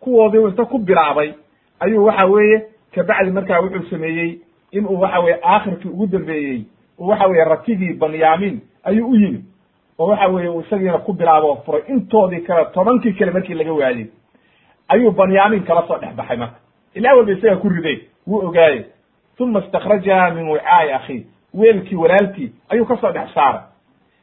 Kuwoodiibuu 0.00 0.48
inta 0.48 0.64
ku 0.64 0.78
bilaabay 0.78 1.32
ayuu 1.80 2.04
waxa 2.04 2.24
weeye 2.26 2.66
kabacdi 2.94 3.30
markaa 3.30 3.60
wuxuu 3.60 3.90
sameeyey 3.90 4.38
in 4.72 4.86
uu 4.86 5.00
waxa 5.00 5.20
weye 5.20 5.38
aakhirkii 5.44 5.88
ugu 5.88 6.06
dambeeyey 6.06 6.62
uu 6.98 7.08
waxa 7.08 7.26
weye 7.26 7.44
ratigii 7.44 7.92
banyamin 7.92 8.60
ayuu 8.84 9.08
u 9.10 9.14
yimid. 9.14 9.44
Oo 9.98 10.06
waxa 10.06 10.26
weye 10.28 10.48
uu 10.48 10.60
isagiina 10.60 10.98
ku 10.98 11.12
bilaabo 11.12 11.48
oo 11.50 11.56
furay. 11.66 11.82
Intoodii 11.88 12.40
kale 12.40 12.64
tobankii 12.64 13.12
kale 13.12 13.30
markii 13.30 13.54
laga 13.54 13.72
waayey 13.72 14.06
ayuu 14.88 15.10
banyamin 15.10 15.62
kala 15.64 15.86
soo 15.88 15.98
dhex 15.98 16.14
baxay 16.14 16.36
marka. 16.36 16.56
Ilaa 16.94 17.14
walba 17.14 17.32
isagaa 17.32 17.56
ku 17.56 17.68
riday 17.68 17.98
wuu 18.26 18.46
ogaaye 18.46 18.84
uma 19.40 19.60
istakrajaha 19.60 20.30
min 20.30 20.48
wicaa'i 20.50 20.92
akhiih 20.92 21.24
weelkii 21.54 21.96
walaalkii 21.96 22.52
ayuu 22.68 22.84
ka 22.86 22.96
soo 22.96 23.10
dhex 23.12 23.34
saaray. 23.34 23.60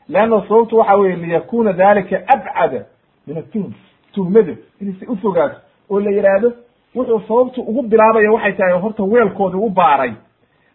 Leanna 0.09 0.41
sababtu 0.47 0.77
waxa 0.77 0.95
weye 0.95 1.15
liyakuna 1.15 1.73
dalika 1.73 2.15
abcada 2.27 2.85
min 3.27 3.37
atuhm 3.37 3.73
tuhmadu 4.13 4.55
inaysa 4.81 5.05
u 5.11 5.15
fogaato 5.17 5.57
oo 5.89 5.99
la 5.99 6.11
yidhaahdo 6.11 6.51
wuxuu 6.95 7.19
sababtu 7.27 7.61
ugu 7.61 7.81
bilaabaya 7.81 8.31
waxay 8.31 8.53
tahay 8.53 8.79
horta 8.79 9.03
weelkoodii 9.03 9.59
u 9.67 9.69
baaray. 9.69 10.13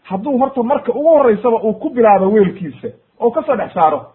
Hadduu 0.02 0.39
horta 0.39 0.62
marka 0.62 0.93
ugu 0.93 1.09
horeysaba 1.09 1.62
uu 1.62 1.72
ku 1.74 1.90
bilaabo 1.90 2.31
weelkiisa 2.32 2.89
oo 3.20 3.31
ka 3.31 3.43
soo 3.43 3.56
dhex 3.56 3.72
saaro 3.74 4.06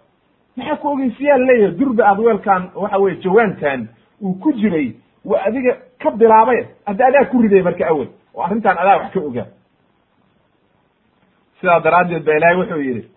maxaa 0.57 0.75
ku 0.75 0.87
ogeysiyaa 0.89 1.37
leeyahay? 1.37 1.77
Durba 1.77 2.03
aad 2.07 2.19
weelkan 2.19 2.69
waxa 2.75 2.97
weye 2.97 3.15
jawaankan 3.23 3.87
uu 4.21 4.33
ku 4.33 4.53
jiray 4.53 4.93
waa 5.25 5.41
adiga 5.45 5.77
ka 5.99 6.11
bilaabay 6.11 6.65
hadda 6.85 7.07
adaa 7.07 7.25
ku 7.25 7.41
riday 7.41 7.61
marka 7.61 7.87
awel 7.87 8.07
oo 8.35 8.43
arrintan 8.43 8.77
adaa 8.77 8.97
wax 8.97 9.11
ka 9.13 9.19
ogaa 9.19 9.45
sidaa 11.59 11.79
daraaddeed 11.79 12.23
ba 12.25 12.37
ilaahay 12.37 12.57
wuxuu 12.57 12.81
yidhi 12.81 13.09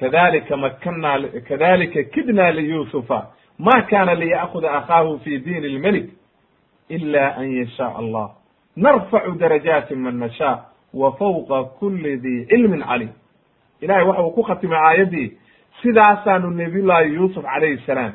kadalika 0.00 0.56
makanna 0.56 1.18
kadalika 1.48 2.02
kidna 2.02 2.50
liyusufa 2.50 3.26
ma 3.58 3.82
kana 3.82 4.14
liya'kuda 4.14 4.72
akhaahu 4.72 5.18
fi 5.24 5.38
diin 5.38 5.64
اlmelik 5.64 6.10
ila 6.90 7.34
an 7.36 7.50
yashaء 7.52 7.92
allah 7.98 8.30
narfacu 8.76 9.32
darajaati 9.38 9.94
man 9.94 10.14
nashaa 10.18 10.58
wa 10.94 11.12
fawqa 11.12 11.64
kuli 11.78 12.16
di 12.16 12.46
cilmin 12.46 12.82
calim 12.82 13.08
ilahay 13.80 14.04
waxa 14.04 14.22
uu 14.22 14.30
ku 14.30 14.42
khatimay 14.42 14.78
aayaddii 14.78 15.32
sidaasaanu 15.82 16.50
nabiyullaahi 16.50 17.14
yuusuf 17.14 17.44
calayhi 17.44 17.82
salaam 17.86 18.12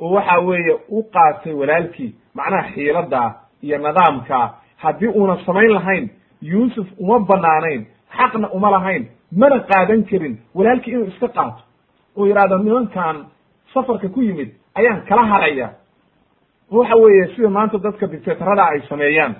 oo 0.00 0.10
waxa 0.14 0.38
weeye 0.40 0.74
u 0.88 1.02
qaatay 1.02 1.52
walaalkii 1.52 2.14
macnaha 2.34 2.68
xiiladaa 2.74 3.34
iyo 3.62 3.78
nidaamkaa 3.78 4.54
haddii 4.76 5.06
una 5.06 5.38
samayn 5.46 5.70
lahayn 5.72 6.08
yuusuf 6.42 6.86
uma 6.98 7.18
banaanayn 7.20 7.86
xaqna 8.18 8.48
uma 8.50 8.70
lahayn 8.70 9.06
mana 9.32 9.60
qaadan 9.60 10.04
karin 10.04 10.38
walaalkii 10.54 10.90
inuu 10.92 11.06
iska 11.06 11.28
qaato 11.28 11.62
oo 12.16 12.26
yidhahdo 12.26 12.58
nimankan 12.58 13.16
safarka 13.74 14.08
ku 14.08 14.22
yimid 14.22 14.50
ayaan 14.78 15.02
kala 15.08 15.22
haraya. 15.26 15.68
Waxa 16.70 16.96
weeye 16.96 17.26
sida 17.36 17.48
maanta 17.50 17.78
dadka 17.78 18.06
dictatorada 18.06 18.64
ay 18.72 18.80
sameeyaan 18.88 19.34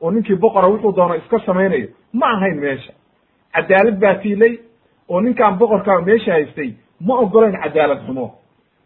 oo 0.00 0.10
ninkii 0.10 0.36
boqora 0.36 0.68
wuxuu 0.68 0.92
doono 0.96 1.14
iska 1.14 1.38
samaynayo 1.46 1.88
ma 2.12 2.26
ahayn 2.36 2.60
meesha. 2.60 2.92
Cadaalad 3.54 3.98
baa 4.00 4.14
tiilay 4.22 4.58
oo 5.08 5.20
ninkaan 5.20 5.58
boqorkaa 5.58 6.00
meesha 6.00 6.32
haystay 6.32 6.74
ma 7.00 7.14
ogolayn 7.18 7.56
cadaalad 7.62 8.00
xumo. 8.06 8.26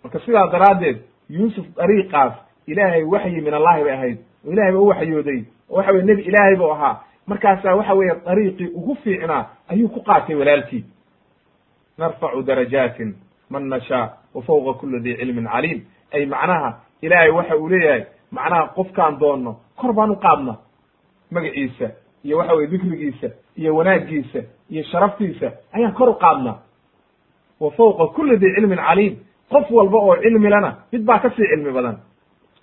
Marka 0.04 0.18
sidaa 0.20 0.46
daraaddeed 0.52 0.98
yuusuf 1.30 1.66
dariiqaas 1.76 2.32
ilaahay 2.66 3.02
waxyi 3.04 3.40
min 3.40 3.54
allahi 3.54 3.84
bay 3.84 3.92
ahayd 3.92 4.18
oo 4.46 4.52
ilahay 4.52 4.72
ba 4.72 4.78
u 4.78 4.86
waxyooday 4.86 5.40
oo 5.70 5.76
waxa 5.76 5.92
weye 5.92 6.04
nebi 6.04 6.22
ilaahay 6.22 6.56
buu 6.56 6.70
ahaa. 6.72 7.00
Markaasaa 7.26 7.74
waxa 7.76 7.94
weeye 7.94 8.14
dariiqii 8.26 8.66
ugu 8.74 8.94
fiicnaa 9.04 9.46
ayuu 9.68 9.88
ku 9.88 10.00
qaatay 10.02 10.36
walaalkii. 10.36 10.84
Narfacu 11.98 12.42
darajaatin 12.42 13.14
man 13.50 13.68
nashaa 13.68 14.12
wa 14.34 14.42
fawqa 14.42 14.78
kuli 14.80 15.00
di 15.00 15.16
cilmin 15.16 15.46
caliim 15.48 15.80
ay 16.12 16.26
macnaha 16.26 16.80
ilaahay 17.02 17.30
waxa 17.30 17.56
uu 17.56 17.68
leeyahay 17.68 18.04
macnaha 18.32 18.66
qofkaan 18.76 19.18
doonno 19.20 19.56
kor 19.76 19.92
baan 19.92 20.10
u 20.10 20.16
qaadna 20.16 20.56
magaciisa 21.30 21.90
iyo 22.24 22.38
waxa 22.38 22.54
weye 22.54 22.66
dikrigiisa 22.70 23.28
iyo 23.56 23.76
wanaagiisa 23.76 24.38
iyo 24.70 24.82
sharaftiisa 24.84 25.52
ayaan 25.72 25.92
kor 25.92 26.08
u 26.08 26.14
qaadnaa. 26.14 26.58
Wa 27.60 27.70
fawqa 27.70 28.06
kuli 28.14 28.36
di 28.38 28.54
cilmin 28.54 28.78
caliim 28.78 29.16
qof 29.50 29.70
walba 29.70 29.98
oo 29.98 30.16
cilmi 30.22 30.48
lana 30.48 30.76
mid 30.92 31.02
baa 31.04 31.18
ka 31.18 31.30
sii 31.30 31.46
cilmi 31.48 31.72
badan. 31.72 31.96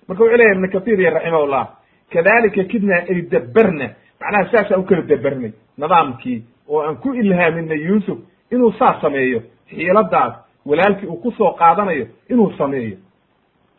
Marka 0.08 0.22
wuxuu 0.24 0.36
leyahy 0.36 0.54
ibnu 0.56 0.68
kathir 0.72 1.00
iyo 1.00 1.10
raximahullah 1.10 1.66
kadalika 2.12 2.64
kidna 2.64 2.96
ay 2.96 3.22
daberna 3.22 3.90
macnaha 4.20 4.50
saasaan 4.50 4.80
u 4.80 4.84
kala 4.84 5.02
dabarnay 5.02 5.52
nidaamkii 5.78 6.44
oo 6.68 6.80
aan 6.82 6.96
ku 6.96 7.12
ilhaaminay 7.14 7.78
yuusuf 7.86 8.18
inuu 8.52 8.72
saas 8.78 9.00
sameeyo 9.00 9.40
xiiladaas 9.70 10.34
walaalkii 10.66 11.06
uu 11.08 11.16
ku 11.16 11.30
soo 11.32 11.50
qaadanayo 11.52 12.06
inuu 12.30 12.52
sameeyo 12.58 12.96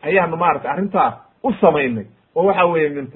ayaanu 0.02 0.36
maarata 0.36 0.70
arrintaa 0.70 1.20
u 1.42 1.52
samaynay. 1.52 2.06
Oo 2.34 2.44
waxa 2.46 2.64
weeye 2.66 2.88
min 2.88 3.06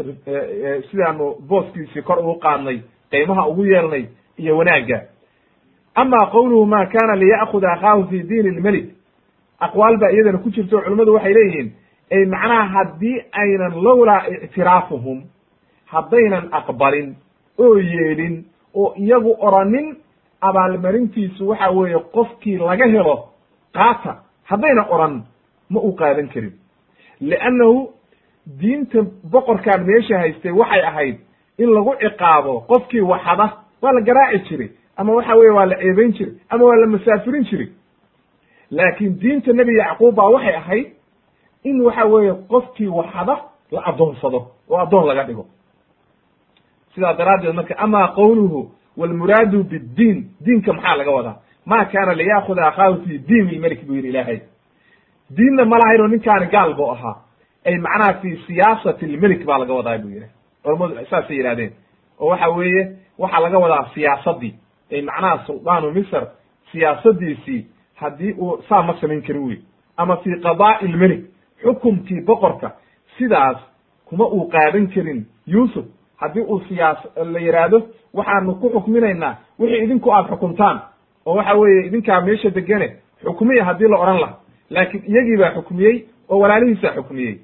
sidaanu 0.90 1.36
booskiisii 1.48 2.02
kor 2.02 2.18
ugu 2.18 2.34
qaadnay 2.40 2.80
qiimaha 3.10 3.46
ugu 3.48 3.64
yeelnay 3.64 4.04
iyo 4.38 4.56
wanaagga. 4.56 5.00
Ama 5.94 6.26
qowluhu 6.26 6.66
ma 6.66 6.86
kana 6.86 7.16
liya'kuda 7.16 7.72
akhaahu 7.72 8.06
fi 8.08 8.22
diin 8.22 8.46
ilmelik 8.46 8.86
aqwaal 9.60 9.96
baa 9.96 10.10
iyadana 10.10 10.38
ku 10.38 10.50
jirto 10.50 10.76
o 10.78 10.80
culimmadu 10.82 11.14
waxay 11.14 11.34
leeyihiin 11.34 11.72
ay 12.12 12.24
macnaha 12.26 12.64
haddii 12.74 13.24
aynan 13.32 13.74
lowlaa 13.84 14.26
ictiraafuhum 14.44 15.22
haddaynan 15.86 16.48
aqbalin 16.52 17.14
oo 17.58 17.76
yeelin 17.78 18.44
oo 18.74 18.94
iyagu 18.96 19.36
oranin 19.38 19.96
abaalmarintiisu 20.40 21.48
waxa 21.48 21.70
weeye 21.70 21.98
qofkii 21.98 22.58
laga 22.58 22.86
helo 22.86 23.28
qaata 23.76 24.16
haddayna 24.44 24.86
oran 24.90 25.22
ma 25.70 25.80
u 25.80 25.92
qaadan 25.92 26.28
karin 26.28 26.52
liannahu 27.30 27.90
diinta 28.60 28.98
boqorkaan 29.32 29.84
meesha 29.86 30.18
haystay 30.18 30.52
waxay 30.52 30.82
ahayd 30.90 31.16
in 31.58 31.68
lagu 31.76 31.92
ciqaabo 32.00 32.60
qofkii 32.70 33.00
waxada 33.00 33.46
waa 33.82 33.92
la 33.92 34.00
garaaci 34.00 34.38
jiray 34.48 34.70
ama 34.96 35.12
waxa 35.14 35.34
weye 35.36 35.50
waa 35.50 35.66
la 35.66 35.76
ceebayn 35.82 36.12
jiray 36.12 36.34
ama 36.50 36.64
waa 36.64 36.76
la 36.76 36.86
masaafirin 36.86 37.44
jiray 37.50 37.68
laakiin 38.70 39.18
diinta 39.20 39.52
nebi 39.52 39.76
yacquub 39.76 40.14
baa 40.14 40.28
waxay 40.34 40.54
ahayd 40.56 40.86
in 41.64 41.80
waxa 41.80 42.04
weeye 42.04 42.32
qofkii 42.48 42.86
waxada 42.88 43.34
la 43.70 43.80
addoonsado 43.86 44.40
oo 44.70 44.78
addoon 44.78 45.06
laga 45.06 45.24
dhigo 45.24 45.46
sidaa 46.94 47.12
daraaddeed 47.14 47.54
marka 47.54 47.74
ama 47.78 48.08
qowluhu 48.08 48.70
walmuraadu 48.96 49.64
biddiin 49.64 50.18
diinka 50.44 50.72
maxaa 50.72 50.96
laga 50.96 51.10
wadaa 51.10 51.36
ma 51.66 51.84
kaana 51.84 52.12
liyaakuda 52.14 52.66
akhaahu 52.66 53.02
fi 53.04 53.18
diin 53.18 53.48
ilmelik 53.48 53.84
buu 53.86 53.94
yidhi 53.94 54.08
ilaahay 54.08 54.40
diinna 55.30 55.64
ma 55.64 55.78
lahayn 55.78 56.00
oo 56.00 56.08
ninkaani 56.08 56.46
gaal 56.46 56.74
buu 56.74 56.90
ahaa. 56.92 57.16
Ay 57.64 57.78
macnaha 57.78 58.14
fi 58.14 58.36
siyaasati 58.46 59.06
lmelik 59.06 59.44
baa 59.46 59.58
laga 59.58 59.74
wadaa 59.74 59.98
buu 59.98 60.08
yidhi. 60.10 60.26
Culamadu 60.62 60.94
saasay 61.10 61.36
yidhahdeen 61.36 61.72
oo 62.20 62.28
waxa 62.28 62.48
weeye 62.48 62.96
waxaa 63.18 63.40
laga 63.40 63.58
wadaa 63.58 63.88
siyaasadii. 63.94 64.54
Ay 64.92 65.02
macnaha 65.02 65.44
suldaanu 65.46 65.92
misr 65.92 66.26
siyaasadiisii 66.72 67.66
haddii 67.94 68.32
uu 68.38 68.62
saa 68.68 68.82
ma 68.82 68.94
samayn 69.00 69.22
karin 69.22 69.46
wey 69.48 69.58
ama 69.96 70.16
fi 70.16 70.30
qadaa'i 70.42 70.84
ilmelik 70.86 71.24
xukumkii 71.62 72.20
boqorka 72.20 72.72
sidaas 73.18 73.56
kuma 74.04 74.24
uu 74.26 74.48
qaadan 74.48 74.86
karin. 74.94 75.26
Yuusuf 75.46 75.84
haddii 76.16 76.40
uu 76.40 76.60
siyaas 76.68 76.98
la 77.32 77.38
yidhaahdo 77.40 77.82
waxaanu 78.14 78.54
ku 78.54 78.70
xukminaynaa 78.70 79.36
wixii 79.58 79.84
idinku 79.84 80.12
aad 80.12 80.26
xukuntaan. 80.30 80.80
Oo 81.26 81.34
waxa 81.36 81.54
weeye 81.54 81.86
idinkaa 81.86 82.20
meesha 82.20 82.50
degane 82.50 82.96
xukmiya 83.24 83.64
haddii 83.64 83.88
la 83.88 83.98
odhan 83.98 84.20
laha 84.20 84.34
laakiin 84.74 85.04
iyagii 85.10 85.36
baa 85.36 85.54
xukmiyey 85.56 85.96
oo 86.28 86.38
walaalihiisaa 86.38 86.94
xukmiyey 86.96 87.34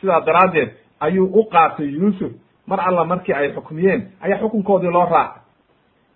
sidaa 0.00 0.20
daraaddeed 0.26 0.70
ayuu 1.00 1.26
u 1.40 1.44
qaatay 1.44 1.86
yuusuf 1.88 2.32
mar 2.66 2.80
alla 2.88 3.04
markii 3.04 3.34
ay 3.34 3.52
xukmiyeen 3.54 4.00
ayaa 4.20 4.38
xukunkoodii 4.38 4.90
loo 4.90 5.04
raacay 5.10 5.42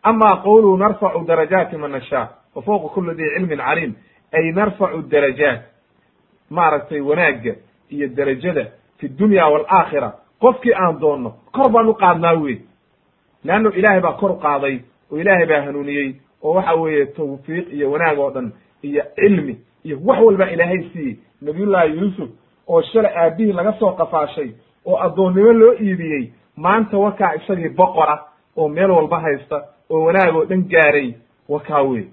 ama 0.03 0.37
qowluhu 0.45 0.77
narfacu 0.77 1.25
darajaati 1.27 1.77
man 1.77 1.91
nashaa 1.91 2.29
wa 2.55 2.63
fawqa 2.63 2.89
kuli 2.95 3.15
di 3.15 3.25
cilmin 3.35 3.59
caliim 3.59 3.95
ay 4.33 4.53
narfacu 4.53 5.03
darajaat 5.11 5.61
maaragtay 6.51 7.01
wanaagga 7.01 7.55
iyo 7.91 8.09
derajada 8.09 8.67
fi 8.99 9.09
dunya 9.09 9.47
waalaakhira 9.47 10.13
qofkii 10.41 10.75
aan 10.75 11.01
doonno 11.01 11.31
kor 11.53 11.71
baan 11.73 11.89
u 11.89 11.95
qaadnaa 11.95 12.33
wey 12.35 12.59
leanno 13.45 13.71
ilaahay 13.71 14.01
baa 14.01 14.13
kor 14.13 14.31
u 14.31 14.39
qaaday 14.41 14.81
oo 15.13 15.19
ilaahay 15.19 15.47
baa 15.47 15.61
hanuuniyey 15.63 16.15
oo 16.43 16.55
waxa 16.55 16.75
weeye 16.75 17.07
tawfiiq 17.07 17.73
iyo 17.73 17.91
wanaag 17.91 18.19
oo 18.19 18.31
dhan 18.31 18.53
iyo 18.83 19.03
cilmi 19.15 19.59
iyo 19.85 19.99
wax 20.05 20.21
walba 20.23 20.51
ilaahay 20.51 20.83
siiyey. 20.93 21.17
Nabiyullaahi 21.43 21.99
yuusuf 21.99 22.31
oo 22.69 22.83
shalay 22.83 23.13
aabihii 23.17 23.53
laga 23.53 23.73
soo 23.79 23.93
qafaashay 23.93 24.51
oo 24.87 24.97
addoonnimo 24.97 25.53
loo 25.53 25.73
iibiyey 25.75 26.33
maanta 26.57 26.99
wakaa 26.99 27.35
isagii 27.35 27.69
boqora 27.69 28.19
oo 28.57 28.69
meel 28.69 28.91
walba 28.91 29.21
haysta 29.21 29.63
oo 29.91 30.05
wanaag 30.05 30.37
oo 30.37 30.45
dhan 30.45 30.63
gaaray 30.69 31.15
wakaa 31.49 31.83
wey 31.83 32.05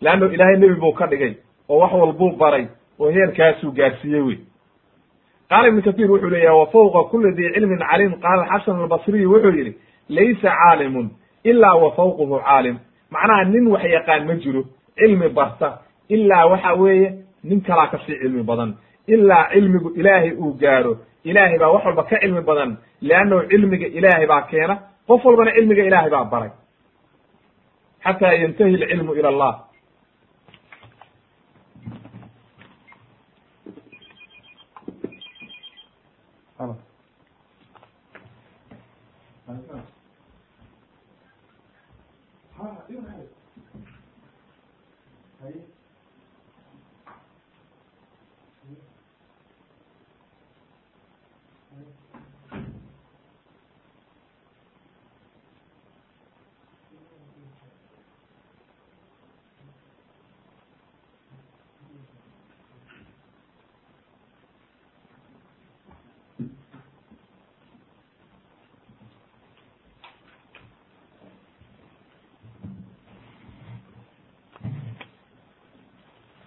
leanno 0.00 0.26
ilaahay 0.32 0.56
nebi 0.56 0.74
buu 0.74 0.92
ka 0.92 1.06
dhigay 1.06 1.34
oo 1.68 1.78
wax 1.78 1.92
walbuu 1.92 2.30
baray 2.36 2.66
oo 3.00 3.10
heerkaasuu 3.10 3.72
gaarsiiyey 3.72 4.20
wey 4.22 4.38
qaala 5.48 5.68
ibnu 5.68 5.82
kahiir 5.82 6.10
wuxuu 6.10 6.30
leeyahay 6.30 6.58
wa 6.60 6.66
fawqa 6.66 7.02
kuli 7.10 7.34
di 7.36 7.52
cilmin 7.54 7.78
caliim. 7.78 8.12
Qaala 8.20 8.46
xasan 8.50 8.80
albasriyu 8.80 9.30
wuxuu 9.32 9.50
yidhi 9.58 9.72
laysa 10.08 10.50
caalimun 10.50 11.10
ilaa 11.44 11.74
wa 11.74 11.90
fawquhu 11.96 12.40
caalim. 12.40 12.76
Macnaha 13.10 13.44
nin 13.44 13.66
wax 13.66 13.84
yaqaan 13.84 14.26
ma 14.26 14.34
jiro 14.34 14.64
cilmi 14.98 15.28
barta 15.28 15.68
ilaa 16.08 16.46
waxa 16.52 16.72
weeye 16.82 17.08
nin 17.44 17.60
kalaa 17.60 17.86
ka 17.92 17.98
sii 18.06 18.18
cilmi 18.22 18.42
badan. 18.42 18.70
Ilaa 19.06 19.48
cilmigu 19.52 19.88
ilaahay 20.00 20.32
uu 20.32 20.52
gaaro. 20.62 20.96
Ilaahay 21.24 21.58
baa 21.58 21.72
wax 21.74 21.84
walba 21.84 22.02
ka 22.10 22.16
cilmi 22.22 22.40
badan. 22.40 22.76
Leannahu 23.02 23.48
cilmiga 23.50 23.86
ilaahay 23.86 24.26
baa 24.26 24.42
keena. 24.50 24.74
Qof 25.08 25.24
walbana 25.24 25.52
cilmiga 25.56 25.82
ilaahay 25.84 26.10
baa 26.10 26.24
baray. 26.32 26.50
Xataa 28.04 28.32
yantahi 28.42 28.74
alcilmu 28.74 29.12
ila 29.18 29.28
allah 29.28 29.52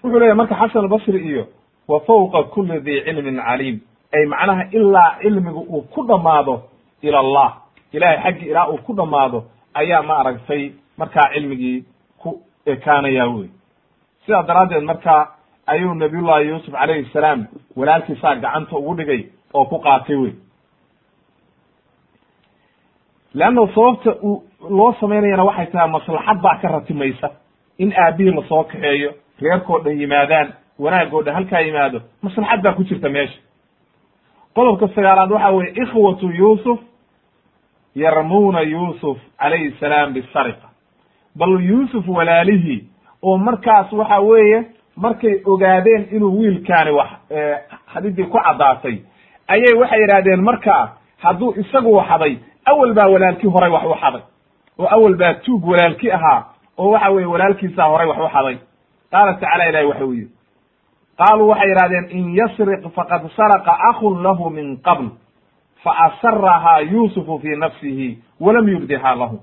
wuxuu 0.08 0.20
leeyahy 0.20 0.38
marka 0.38 0.56
xasan 0.56 0.84
albasri 0.84 1.20
iyo 1.30 1.48
wa 1.88 2.00
fawqa 2.00 2.44
kuli 2.44 2.80
di 2.80 3.02
cilmin 3.06 3.38
caliim 3.48 3.80
ay 4.16 4.26
macnaha 4.26 4.64
ilaa 4.72 5.18
cilmigu 5.22 5.60
uu 5.70 5.82
ku 5.82 6.04
dhammaado 6.08 6.56
ila 7.02 7.20
allah 7.20 7.50
ilahay 7.94 8.18
xaggi 8.24 8.46
ilaa 8.52 8.68
uu 8.70 8.78
ku 8.78 8.94
dhammaado 8.94 9.44
ayaa 9.74 10.02
ma 10.02 10.18
aragtay 10.22 10.72
markaa 10.98 11.30
cilmigii 11.34 11.84
ku 12.22 12.42
ekaanaya 12.66 13.26
wey 13.28 13.50
sidaa 14.26 14.44
daraaddeed 14.44 14.84
marka 14.84 15.14
ayuu 15.68 15.94
nabiyullahi 15.94 16.48
yuusuf 16.48 16.74
calayhi 16.74 17.10
salaam 17.14 17.46
walaalkiisaa 17.76 18.36
gacanta 18.36 18.78
ugu 18.78 18.96
dhigay 18.96 19.22
oo 19.54 19.66
ku 19.66 19.80
qaatay 19.80 20.16
wey 20.16 20.34
leanna 23.34 23.68
sababta 23.76 24.12
uu 24.24 24.44
loo 24.70 24.94
samaynayana 25.00 25.44
waxay 25.44 25.66
tahay 25.72 25.90
maslaxad 25.92 26.42
baa 26.42 26.58
ka 26.62 26.68
ratimaysa 26.68 27.30
in 27.78 27.94
aabihii 28.04 28.32
la 28.36 28.44
soo 28.50 28.64
kaxeeyo 28.64 29.12
reerkoo 29.42 29.80
dhan 29.84 30.00
yimaadaan 30.02 30.54
wanaagoo 30.80 31.22
dhan 31.24 31.36
halkaa 31.36 31.60
yimaado 31.62 32.02
maslaxad 32.22 32.62
baa 32.64 32.74
ku 32.74 32.84
jirta 32.84 33.10
meesha. 33.10 33.40
Qodobka 34.56 34.88
sagaalaad 34.96 35.32
waxa 35.32 35.50
weye 35.52 35.72
ikhwatu 35.84 36.30
yuusuf 36.32 36.80
yarmuuna 37.96 38.62
yuusuf 38.62 39.18
calayhi 39.40 39.72
salaam 39.80 40.14
bisariqa. 40.14 40.68
Bal 41.36 41.62
yuusuf 41.70 42.08
walaalihii 42.08 42.84
oo 43.24 43.38
markaas 43.38 43.92
waxa 43.92 44.20
weeye 44.20 44.64
markay 44.96 45.42
ogaadeen 45.46 46.08
inuu 46.12 46.40
wiilkaani 46.40 46.92
wax 46.92 47.10
xadidii 47.94 48.24
ku 48.26 48.38
caddaatay 48.46 48.98
ayay 49.48 49.74
waxay 49.82 50.02
yidhahdeen 50.02 50.42
markaa 50.44 50.94
hadduu 51.18 51.54
isagu 51.62 51.94
waxaday 51.96 52.38
awel 52.66 52.94
baa 52.94 53.08
walaalkii 53.08 53.50
horay 53.50 53.70
wax 53.72 53.84
u 53.86 53.96
xaday. 54.02 54.22
Oo 54.80 54.88
awel 54.90 55.16
baa 55.18 55.34
tuug 55.34 55.66
walaalki 55.68 56.12
ahaa 56.12 56.46
oo 56.78 56.90
waxa 56.92 57.10
weye 57.10 57.26
walaalkiisaa 57.26 57.88
horay 57.90 58.08
wax 58.08 58.18
u 58.18 58.30
xaday 58.34 58.58
qaala 59.12 59.34
tacala 59.40 59.70
ilahi 59.70 59.86
waxa 59.86 60.06
uu 60.06 60.14
yihi 60.14 60.30
qaaluu 61.18 61.48
waxay 61.50 61.70
yidhahdeen 61.70 62.06
in 62.18 62.36
yasriq 62.36 62.84
faqad 62.96 63.24
saraqa 63.36 63.74
akun 63.90 64.24
lahu 64.24 64.50
min 64.50 64.78
qabl 64.88 65.08
faasarahaa 65.84 66.80
yuusufu 66.92 67.40
fi 67.40 67.56
nafsihi 67.56 68.18
walam 68.40 68.68
yubdiha 68.70 69.16
lahu. 69.16 69.40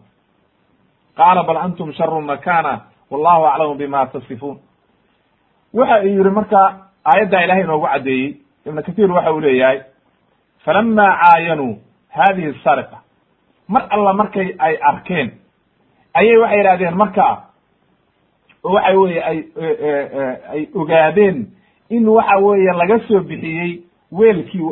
Qaala 1.16 1.42
bal 1.46 1.56
antum 1.56 1.92
sharu 1.92 2.20
makana 2.22 2.80
wallahu 3.10 3.46
aclamu 3.46 3.74
bima 3.74 4.06
tasifuun. 4.06 4.58
Waxa 5.74 6.00
uu 6.02 6.06
yihi 6.08 6.30
marka 6.30 6.60
aayaddaa 7.04 7.44
ilahay 7.44 7.62
inoogu 7.64 7.86
caddeeyey 7.86 8.36
ibn 8.66 8.82
kathir 8.82 9.10
waxa 9.12 9.32
uu 9.32 9.40
leeyahay 9.40 9.78
falama 10.64 11.06
caayanuu 11.22 11.78
hadihi 12.16 12.52
sariqa 12.64 12.98
mar 13.68 13.82
alla 13.90 14.12
markay 14.12 14.54
ay 14.58 14.74
arkeen 14.90 15.30
ayay 16.14 16.36
waxay 16.42 16.58
yidhahdeen 16.58 16.96
marka 16.96 17.26
oo 18.64 18.72
waxa 18.74 18.98
weye 19.00 19.22
ay 19.24 19.38
ay 20.52 20.68
ogaadeen 20.74 21.46
in 21.90 22.08
waxa 22.08 22.36
weeye 22.38 22.72
laga 22.72 22.98
soo 23.08 23.20
bixiyey 23.20 23.80
weelkii 24.12 24.70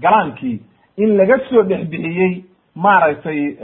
galaankii. 0.00 0.60
In 0.96 1.16
laga 1.16 1.38
soo 1.48 1.62
dhex 1.62 1.86
bixiyey 1.88 2.44
maaragtay 2.74 3.56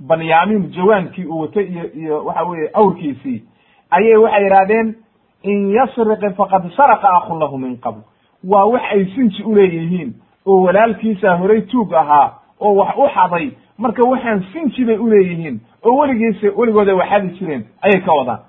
banyamin 0.00 0.70
jawaankii 0.72 1.24
uu 1.26 1.40
watay 1.40 1.64
iyo 1.64 1.90
iyo 1.94 2.24
waxa 2.24 2.42
weye 2.44 2.70
awrkiisii. 2.74 3.42
Ayay 3.90 4.16
waxay 4.16 4.42
yidhahdeen 4.44 4.94
in 5.42 5.70
yasriqi 5.70 6.34
faqad 6.36 6.70
saraqa 6.76 7.08
akun 7.16 7.38
lahu 7.38 7.58
min 7.58 7.76
qabl. 7.76 8.00
Waa 8.44 8.64
wax 8.64 8.82
ay 8.92 9.04
sinji 9.14 9.42
uleeyihiin 9.42 10.14
oo 10.46 10.62
walaalkiisa 10.62 11.36
horay 11.36 11.60
tuug 11.62 11.92
ahaa 11.94 12.32
oo 12.60 12.74
wax 12.74 12.96
u 12.96 13.08
xaday. 13.14 13.50
Marka 13.78 14.02
waxaan 14.08 14.44
sinji 14.52 14.84
bay 14.84 14.96
uleeyihiin 14.98 15.60
oo 15.84 15.96
weligiisa 15.98 16.48
weligooda 16.56 16.94
waxadi 16.94 17.28
jireen 17.38 17.64
ayay 17.82 18.00
ka 18.00 18.12
wadaan. 18.14 18.40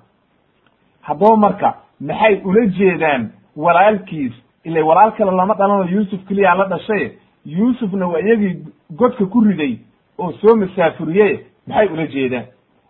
Haddaba 1.02 1.36
marka 1.36 1.74
maxay 2.00 2.40
ula 2.44 2.66
jeedaan 2.66 3.30
walaalkiis? 3.56 4.32
Ila 4.64 4.84
walaal 4.84 5.12
kale 5.12 5.30
lama 5.30 5.54
dhalano 5.54 5.84
yuusuf 5.90 6.20
keliyaa 6.28 6.54
la 6.54 6.64
dhashay 6.64 7.10
yuusufna 7.46 8.06
waa 8.08 8.20
iyagii 8.20 8.64
godka 8.96 9.26
ku 9.26 9.40
riday 9.40 9.78
oo 10.18 10.32
soo 10.32 10.56
masaafuriye 10.56 11.46
maxay 11.66 11.88
ula 11.88 12.06
jeedaan? 12.06 12.44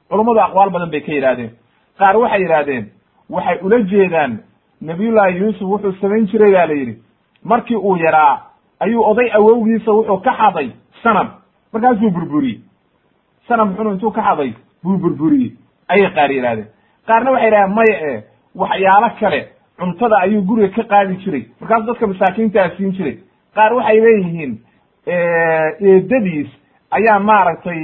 Culummadu 0.08 0.40
aqwaal 0.40 0.70
badan 0.70 0.90
bay 0.90 1.00
ka 1.00 1.12
yidhahdeen 1.12 1.50
qaar 1.98 2.16
waxay 2.16 2.40
yidhahdeen 2.42 2.84
waxay 3.30 3.58
ula 3.62 3.78
jeedaan 3.82 4.38
nabiyullaahi 4.80 5.38
yuusuf 5.38 5.62
wuxuu 5.68 5.92
samayn 6.00 6.26
jiray 6.26 6.52
baa 6.52 6.66
la 6.66 6.74
yidhi. 6.74 7.02
Markii 7.44 7.76
uu 7.76 7.96
yaraa 7.96 8.40
ayuu 8.80 9.04
oday 9.10 9.30
awowgiisa 9.32 9.92
wuxuu 9.92 10.18
ka 10.18 10.32
xaday 10.38 10.70
sanam 11.02 11.28
markaasuu 11.72 12.10
burburiyey 12.10 12.60
sanam 13.48 13.74
xunu 13.76 13.90
intuu 13.92 14.10
ka 14.10 14.22
xaday 14.22 14.54
buu 14.82 14.98
burburiyey. 14.98 15.52
Ayay 15.88 16.10
qaar 16.14 16.30
yidhahdeen 16.30 16.68
qaarna 17.06 17.30
waxay 17.30 17.46
yidhahdeen 17.46 17.74
maya 17.74 17.96
e 18.10 18.24
waxyaalo 18.54 19.08
kale 19.20 19.40
cuntada 19.78 20.16
ayuu 20.24 20.42
guriga 20.42 20.68
ka 20.76 20.82
qaadi 20.82 21.16
jiray. 21.24 21.44
Markaasu 21.60 21.86
dadka 21.86 22.06
masaakiintaa 22.06 22.70
siin 22.76 22.92
jiray. 22.92 23.16
Qaar 23.54 23.72
waxay 23.74 24.00
leeyihiin 24.00 24.52
eedadiis 25.80 26.48
ayaa 26.90 27.18
maaragtay 27.20 27.80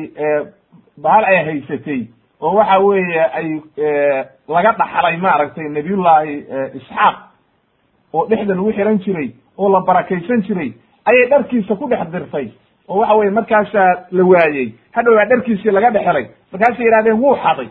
bahal 1.02 1.24
ay 1.24 1.36
haysatay 1.44 2.00
oo 2.40 2.54
waxa 2.56 2.80
weeye 2.80 3.24
ay 3.38 3.48
laga 4.48 4.72
dhaxlay 4.78 5.16
maaragtay 5.16 5.68
nabiyullaahi 5.68 6.34
isxaaq 6.78 7.16
oo 8.12 8.26
dhexda 8.30 8.54
lagu 8.54 8.72
xiran 8.72 8.98
jiray 8.98 9.28
oo 9.58 9.68
la 9.72 9.80
barakaysan 9.80 10.42
jiray. 10.42 10.72
Ayay 11.04 11.28
dharkiisa 11.30 11.74
ku 11.76 11.88
dhex 11.88 12.08
dirtay 12.12 12.50
oo 12.88 12.98
waxa 12.98 13.14
weye 13.14 13.30
markaasaa 13.30 13.90
la 14.10 14.24
waayey. 14.24 14.72
Hadhow 14.92 15.14
baa 15.14 15.24
dharkiisii 15.26 15.70
laga 15.70 15.90
dhexelay 15.90 16.26
markaasay 16.52 16.84
yidhahdeen 16.86 17.20
wuu 17.22 17.36
xaday. 17.36 17.68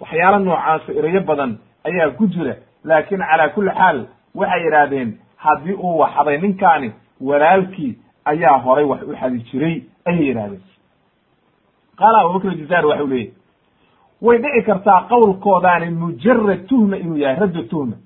Waxyaalo 0.00 0.38
noocaasa 0.38 0.92
erayo 0.98 1.20
badan 1.20 1.58
ayaa 1.84 2.10
ku 2.10 2.26
jira. 2.26 2.54
Laakin 2.84 3.18
calaa 3.18 3.48
kulli 3.48 3.70
xaal 3.70 4.06
waxay 4.34 4.64
yidhaahdeen 4.64 5.18
haddii 5.36 5.72
uu 5.74 5.98
waxaday 5.98 6.38
ninkaani 6.38 6.92
walaalkii 7.20 7.98
ayaa 8.24 8.58
horay 8.58 8.84
wax 8.84 9.02
u 9.02 9.16
xadi 9.20 9.38
jiray 9.52 9.82
ayay 10.06 10.26
yidhahdeen 10.28 10.62
qaala 11.98 12.18
abubakr 12.20 12.54
jazaar 12.56 12.86
waxa 12.86 13.04
u 13.04 13.06
leeyahy 13.08 13.32
way 14.22 14.38
dhici 14.38 14.62
kartaa 14.66 15.00
qowlkoodaani 15.08 15.90
mujarad 15.90 16.66
tuhma 16.66 16.96
inuu 16.96 17.16
yahay 17.16 17.36
radda 17.40 17.62
tuhma 17.62 17.96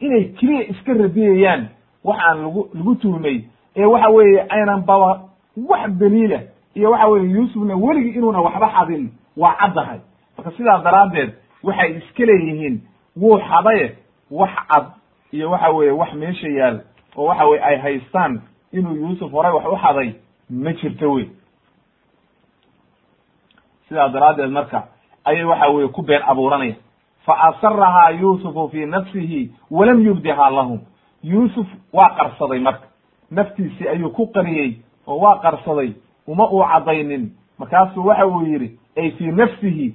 inay 0.00 0.24
keliya 0.24 0.68
iska 0.70 0.92
radiyayaan 0.94 1.66
waxaan 2.04 2.42
lagu 2.42 2.68
lagu 2.74 2.94
tuhmay 2.94 3.44
ee 3.76 3.84
waxa 3.84 4.08
weeye 4.08 4.46
aynan 4.48 4.82
baba 4.86 5.20
wax 5.68 5.90
daliila 5.90 6.40
iyo 6.74 6.90
waxa 6.90 7.06
weye 7.08 7.30
yuusufna 7.30 7.76
weligii 7.76 8.10
inuuna 8.18 8.40
waxba 8.40 8.68
xadin 8.70 9.10
waa 9.36 9.54
caddahay 9.54 9.98
marka 10.36 10.50
sidaas 10.56 10.82
daraaddeed 10.84 11.32
waxay 11.62 11.96
iska 11.98 12.24
leeyihiin 12.24 12.80
wuu 13.16 13.38
xadaye 13.38 13.96
wax 14.30 14.50
cad 14.68 14.84
iyo 15.32 15.50
waxa 15.50 15.68
weeye 15.70 15.92
wax 15.92 16.12
meesha 16.14 16.48
yaal 16.48 16.80
oo 17.16 17.24
waxa 17.24 17.44
weye 17.46 17.62
ay 17.64 17.76
haystaan 17.78 18.40
inuu 18.72 18.94
yuusuf 18.96 19.32
horay 19.32 19.52
wax 19.52 19.64
u 19.66 19.76
xaday 19.76 20.12
ma 20.50 20.72
jirto 20.72 21.12
wey. 21.12 21.28
Sidaas 23.88 24.12
daraaddeed 24.12 24.50
marka 24.50 24.88
ayay 25.24 25.44
waxa 25.44 25.68
weye 25.70 25.88
ku 25.88 26.02
been 26.02 26.22
abuuranaya. 26.22 26.74
Fa 27.26 27.32
asarahaa 27.48 28.10
yuusufu 28.10 28.68
fi 28.68 28.86
nafsihi 28.86 29.50
walam 29.70 30.00
yubdiha 30.06 30.50
lahum. 30.50 30.80
Yuusuf 31.22 31.66
waa 31.92 32.10
qarsaday 32.16 32.58
marka. 32.60 32.86
Naftiisii 33.30 33.88
ayuu 33.88 34.10
ku 34.10 34.26
qariyey 34.26 34.76
oo 35.08 35.18
waa 35.20 35.38
qarsaday 35.42 35.92
uma 36.26 36.44
uu 36.52 36.62
caddaynin. 36.72 37.30
Markaasuu 37.58 38.04
waxa 38.06 38.26
uu 38.26 38.42
yidhi 38.46 38.78
ay 38.96 39.10
fii 39.10 39.32
nafsihi 39.32 39.94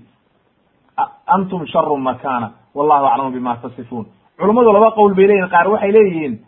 antum 1.27 1.65
sharu 1.67 1.97
makana 1.97 2.51
wallahu 2.75 3.05
aclamu 3.05 3.31
bima 3.31 3.55
tasifuun. 3.61 4.05
Culummadu 4.39 4.71
laba 4.73 4.91
qowl 4.91 5.13
bay 5.15 5.27
leyihin 5.27 5.49
qaar 5.49 5.67
waxay 5.67 5.91
leeyihiin 5.91 6.39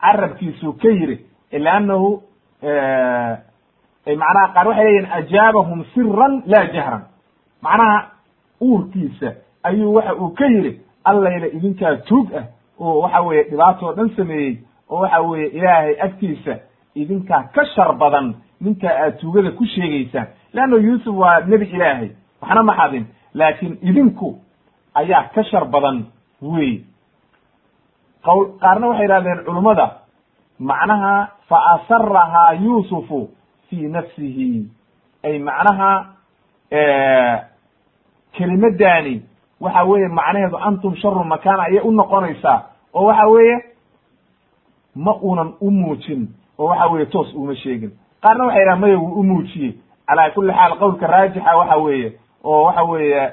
carabkiisuu 0.00 0.72
ka 0.72 0.88
yiri 0.88 1.16
lannahu 1.52 2.22
macnaha 4.06 4.52
qaar 4.54 4.66
waxay 4.68 4.84
leeyihiin 4.84 5.12
ajaabahum 5.12 5.84
siran 5.94 6.42
la 6.46 6.66
jahran. 6.74 7.02
Macnaha 7.62 8.10
uurkiisa 8.62 9.32
ayuu 9.62 9.94
waxa 9.94 10.14
uu 10.14 10.30
ka 10.38 10.46
yiri 10.46 10.80
allayla 11.04 11.46
idinkaa 11.46 11.96
tuug 12.08 12.28
ah 12.34 12.44
oo 12.80 13.00
waxa 13.00 13.20
weeye 13.20 13.44
dhibaatoo 13.50 13.92
dhan 13.92 14.10
sameeyey 14.16 14.58
oo 14.90 15.00
waxa 15.00 15.20
weeye 15.20 15.46
ilaahay 15.48 15.96
agtiisa 16.00 16.58
idinkaa 16.94 17.42
ka 17.54 17.64
shar 17.74 17.92
badan 17.96 18.34
ninkaa 18.60 18.94
aad 19.04 19.18
tuugada 19.20 19.50
ku 19.50 19.64
sheegaysaan 19.66 20.26
leanna 20.52 20.76
yuusuf 20.76 21.16
waa 21.16 21.40
nebi 21.40 21.64
ilaahay 21.66 22.10
waxna 22.42 22.62
ma 22.62 22.74
xadin 22.76 23.06
laakin 23.34 23.78
idinku 23.82 24.38
ayaa 24.94 25.22
ka 25.34 25.42
shar 25.44 25.64
badan 25.64 26.04
wey 26.42 26.84
qawl 28.24 28.44
qaarna 28.60 28.86
waxay 28.88 29.04
yidhahdeen 29.06 29.44
culummada 29.44 29.86
macnaha 30.58 31.28
fa 31.48 31.58
asarahaa 31.74 32.52
yuusufu 32.52 33.30
fii 33.68 33.88
nafsihi. 33.88 34.68
Ay 35.22 35.38
macnaha 35.38 36.06
kelimadani 38.32 39.22
waxa 39.60 39.82
weeye 39.84 40.08
macnaheedu 40.08 40.56
antum 40.58 40.94
sharu 40.96 41.24
makana 41.24 41.62
ayay 41.62 41.80
u 41.84 41.90
noqonaysaa 41.92 42.62
oo 42.94 43.04
waxa 43.04 43.26
weeye 43.28 43.56
ma 44.94 45.12
unan 45.14 45.52
u 45.60 45.70
muujin 45.70 46.28
oo 46.60 46.66
waxa 46.68 46.86
weeye 46.92 47.06
toos 47.06 47.34
uma 47.34 47.54
sheegin. 47.54 47.90
Qaarna 48.22 48.44
waxay 48.44 48.60
yidhahan 48.60 48.80
maya 48.80 48.98
wuu 48.98 49.20
u 49.20 49.22
muujiyey. 49.24 49.72
Calaa 50.06 50.30
kulli 50.30 50.52
xaal 50.52 50.78
qowlka 50.78 51.06
raajixa 51.06 51.56
waxa 51.56 51.76
weeye 51.76 52.12
oo 52.44 52.64
waxa 52.64 52.82
weeye 52.84 53.32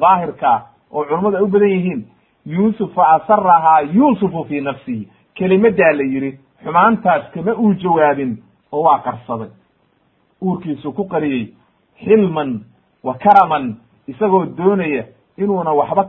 daahirka 0.00 0.62
oo 0.92 1.04
culummadu 1.04 1.36
ay 1.36 1.42
u 1.42 1.46
badan 1.46 1.68
yihiin 1.70 2.04
yuusuf 2.46 2.94
fa 2.94 3.08
asarahaa 3.14 3.80
yuusufu 3.80 4.44
fii 4.44 4.60
nafsihi. 4.60 5.08
Kelimadaa 5.34 5.92
la 5.92 6.02
yidhi 6.02 6.38
xumaantaas 6.64 7.30
kama 7.34 7.54
uu 7.54 7.74
jawaabin 7.74 8.36
oo 8.72 8.82
waa 8.82 8.98
qarsaday 8.98 9.48
uurkiisu 10.42 10.92
ku 10.92 11.04
qariyey 11.08 11.48
xilman 12.04 12.60
wa 13.04 13.14
karaman 13.14 13.76
isagoo 14.08 14.44
doonaya 14.46 15.04
inuuna 15.38 15.72
waxba 15.72 16.08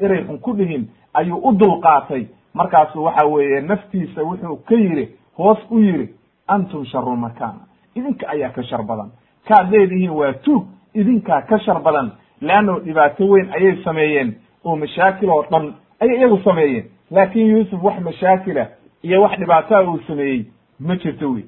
erey 0.00 0.24
xun 0.26 0.38
ku 0.38 0.52
dhihin 0.52 0.88
ayuu 1.14 1.38
u 1.48 1.52
dulqaatay. 1.52 2.26
Markaasu 2.54 3.04
waxa 3.04 3.26
weeye 3.26 3.60
naftiisa 3.60 4.22
wuxuu 4.22 4.56
ka 4.68 4.74
yidhi 4.74 5.08
hoos 5.38 5.58
u 5.70 5.78
yidhi 5.78 6.08
antum 6.48 6.84
sharu 6.86 7.16
makana 7.16 7.60
idinka 7.96 8.28
ayaa 8.28 8.50
ka 8.50 8.62
shar 8.62 8.82
badan. 8.82 9.10
Kaad 9.48 9.70
leedihiin 9.70 10.10
waa 10.10 10.32
tuug 10.32 10.66
idinkaa 10.94 11.42
ka 11.42 11.58
shar 11.58 11.80
badan. 11.82 12.10
Leanno 12.40 12.78
dhibaato 12.80 13.26
weyn 13.28 13.52
ayay 13.52 13.76
sameeyeen 13.84 14.34
oo 14.64 14.76
mashaakil 14.76 15.30
oo 15.30 15.42
dhan 15.50 15.74
ayay 16.00 16.16
iyagu 16.18 16.38
sameeyeen. 16.44 16.84
Laakin 17.10 17.46
yuusuf 17.46 17.82
wax 17.82 18.00
mashaakila 18.00 18.66
iyo 19.02 19.22
wax 19.22 19.38
dhibaataa 19.38 19.82
uu 19.82 19.98
sameeyey 20.06 20.44
ma 20.80 20.96
jirto 20.96 21.30
wey 21.32 21.44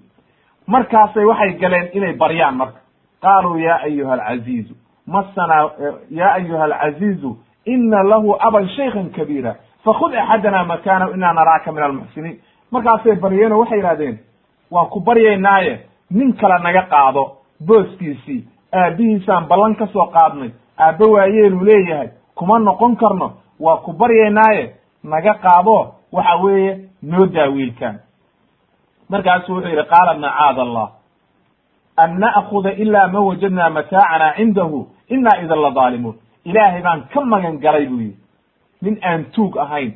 markaasay 0.66 1.24
waxay 1.24 1.52
galeen 1.58 1.88
inay 1.92 2.12
baryaan 2.12 2.56
marka. 2.56 2.80
Qaaluu 3.22 3.58
ya 3.58 3.76
ayuha 3.82 4.12
alcaziizu 4.12 4.74
masana 5.06 5.70
ya 6.10 6.32
ayuha 6.34 6.64
alcaziizu 6.64 7.36
ina 7.64 8.02
lahu 8.02 8.36
aban 8.40 8.68
shaykhan 8.68 9.10
kabiira 9.10 9.56
fakud 9.84 10.14
axadana 10.14 10.64
makanahu 10.64 11.14
ina 11.14 11.32
naraaka 11.32 11.72
min 11.72 11.82
almuxsiniin 11.82 12.38
markaasay 12.76 13.16
baryeen 13.24 13.52
oo 13.52 13.60
waxay 13.60 13.78
yidhahdeen 13.78 14.16
waan 14.70 14.88
ku 14.92 15.00
baryaynaaye 15.00 15.74
nin 16.10 16.32
kale 16.40 16.56
naga 16.62 16.82
qaado 16.92 17.24
booskiisii 17.66 18.40
aabihiisaan 18.80 19.48
ballan 19.50 19.76
ka 19.76 19.86
soo 19.92 20.06
qaadnay 20.16 20.50
aabbe 20.78 21.04
waayeeluu 21.14 21.64
leeyahay 21.70 22.08
kuma 22.34 22.58
noqon 22.58 22.96
karno 22.96 23.28
waa 23.60 23.76
ku 23.84 23.92
baryaynaaye 23.92 24.64
naga 25.04 25.34
qaado 25.44 25.76
waxa 26.12 26.36
weeye 26.42 26.72
noo 27.02 27.26
daa 27.26 27.50
markaasu 29.08 29.52
wuxuu 29.54 29.68
yidhi 29.68 29.88
qaala 29.92 30.14
macaada 30.14 30.62
allah 30.62 30.88
an 31.96 32.18
na'kuda 32.20 32.70
ila 32.72 33.08
ma 33.08 33.20
wajadna 33.20 33.70
mataacana 33.70 34.34
cindahu 34.36 34.86
ina 35.08 35.30
idan 35.42 35.60
la 35.62 35.70
daalimuun 35.70 36.16
ilaahay 36.44 36.82
baan 36.82 37.02
ka 37.12 37.20
magan 37.20 37.58
galay 37.58 37.86
buu 37.86 38.00
yidhi. 38.00 38.16
Nin 38.82 38.98
aan 39.02 39.24
tuug 39.34 39.56
ahayn 39.58 39.92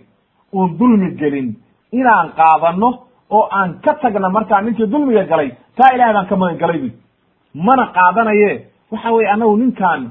uun 0.52 0.78
dulmi 0.78 1.14
gelin 1.16 1.56
inaan 1.92 2.28
qaadano 2.38 2.88
oo 3.30 3.48
aan 3.58 3.80
ka 3.84 3.94
tagna 4.02 4.28
markaa 4.30 4.60
ninkii 4.62 4.86
dulmiga 4.86 5.24
galay 5.24 5.50
taa 5.76 5.94
ilahay 5.94 6.14
baan 6.14 6.26
ka 6.26 6.36
magan 6.36 6.58
galay 6.58 6.78
bu 6.78 6.90
mana 7.54 7.86
qaadanaye. 7.96 8.66
Waxa 8.90 9.10
weye 9.12 9.28
annagu 9.32 9.56
ninkaan 9.56 10.02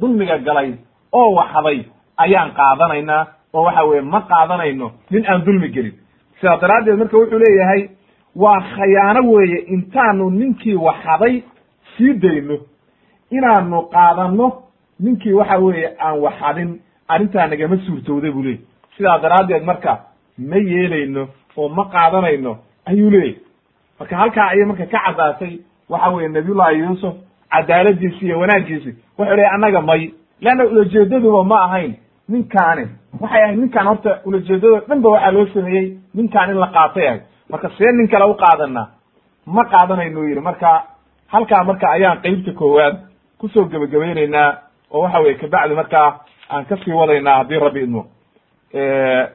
dulmiga 0.00 0.38
galay 0.38 0.74
oo 1.12 1.34
waxday 1.34 1.78
ayaan 2.16 2.50
qaadanaynaa 2.58 3.26
oo 3.54 3.62
waxa 3.64 3.84
weye 3.84 4.00
ma 4.02 4.20
qaadanayno 4.30 4.90
nin 5.10 5.24
aan 5.30 5.44
dulmi 5.46 5.68
gelin. 5.74 5.94
Sidaa 6.40 6.56
daraaddeed 6.60 6.98
marka 6.98 7.16
wuxuu 7.18 7.38
leeyahay 7.38 7.88
waa 8.36 8.60
khayaano 8.74 9.20
weeye 9.32 9.58
intaanu 9.74 10.30
ninkii 10.30 10.74
waxaday 10.86 11.42
sii 11.96 12.14
dayno 12.22 12.56
inaanu 13.30 13.82
qaadano 13.94 14.46
ninkii 15.00 15.32
waxa 15.32 15.58
weeye 15.58 15.88
aan 15.98 16.18
waxadin 16.24 16.70
arrintaa 17.08 17.46
nagama 17.46 17.76
suurtowda 17.86 18.30
buu 18.32 18.42
leeyay 18.42 18.60
sidaa 18.96 19.18
daraaddeed 19.18 19.64
marka 19.64 19.92
ma 20.50 20.56
yeelayno 20.56 21.28
oo 21.56 21.68
ma 21.68 21.84
qaadanayno 21.94 22.56
ayuu 22.86 23.10
leeyahy 23.10 23.36
marka 23.98 24.16
halkaa 24.16 24.46
ayay 24.52 24.64
marka 24.64 24.86
ka 24.86 24.98
caddaatay 25.06 25.58
waxa 25.88 26.08
weeye 26.10 26.28
nabiyullahi 26.28 26.78
yuusuf 26.78 27.14
cadaaladiisi 27.52 28.24
iyo 28.26 28.38
wanaaggiisi 28.38 28.90
wuxuu 29.18 29.36
leeyahy 29.36 29.54
annaga 29.54 29.80
may. 29.80 30.10
Leanna 30.40 30.64
ulajeedaduba 30.64 31.44
ma 31.44 31.56
ahayn. 31.64 31.94
Ninkaani 32.28 32.84
waxay 33.20 33.42
ahayd 33.42 33.58
ninkaan 33.58 33.86
horta 33.86 34.20
ulajeedado 34.24 34.80
dhan 34.88 35.00
ba 35.02 35.08
waxaa 35.14 35.30
loo 35.32 35.46
sameeyey 35.54 35.86
ninkaan 36.14 36.50
in 36.50 36.58
la 36.60 36.66
qaatay 36.76 37.06
ahayd 37.08 37.22
marka 37.50 37.68
see 37.78 37.92
nin 37.92 38.08
kale 38.08 38.24
u 38.24 38.34
qaadanaa 38.34 38.86
ma 39.46 39.64
qaadanaynu 39.64 40.28
yidhi. 40.28 40.40
Marka 40.40 40.82
halkaa 41.26 41.64
marka 41.64 41.86
ayaan 41.90 42.18
qeybta 42.22 42.52
koowaad 42.52 42.96
ku 43.38 43.48
soo 43.48 43.64
gebagabaynaynaa 43.64 44.50
oo 44.90 45.02
waxa 45.02 45.18
weye 45.20 45.34
kabacdi 45.34 45.74
markaa 45.74 46.20
aan 46.50 46.64
ka 46.66 46.76
sii 46.76 46.92
wadaynaa 46.92 47.36
haddii 47.38 47.58
rabbi 47.58 47.80
idmo. 47.82 48.06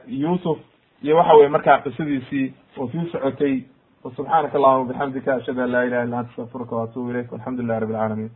Yuusuf 0.08 0.58
iyo 1.02 1.16
waxa 1.16 1.34
weye 1.34 1.48
markaa 1.48 1.78
qisadiisii 1.84 2.46
oo 2.78 2.88
sii 2.92 3.08
socotay 3.12 3.54
subxaanaka 4.16 4.58
allahuma 4.58 4.88
bixamdika 4.92 5.34
ashhadu 5.34 5.60
an 5.62 5.70
laa 5.70 5.84
ilaha 5.84 6.04
illa 6.06 6.18
anta 6.18 6.30
astafirka 6.30 6.76
waatubu 6.76 7.10
ilayk 7.10 7.32
alxamdu 7.32 7.62
lilahi 7.62 7.80
rabi 7.80 7.94
alcaalamiin 7.94 8.30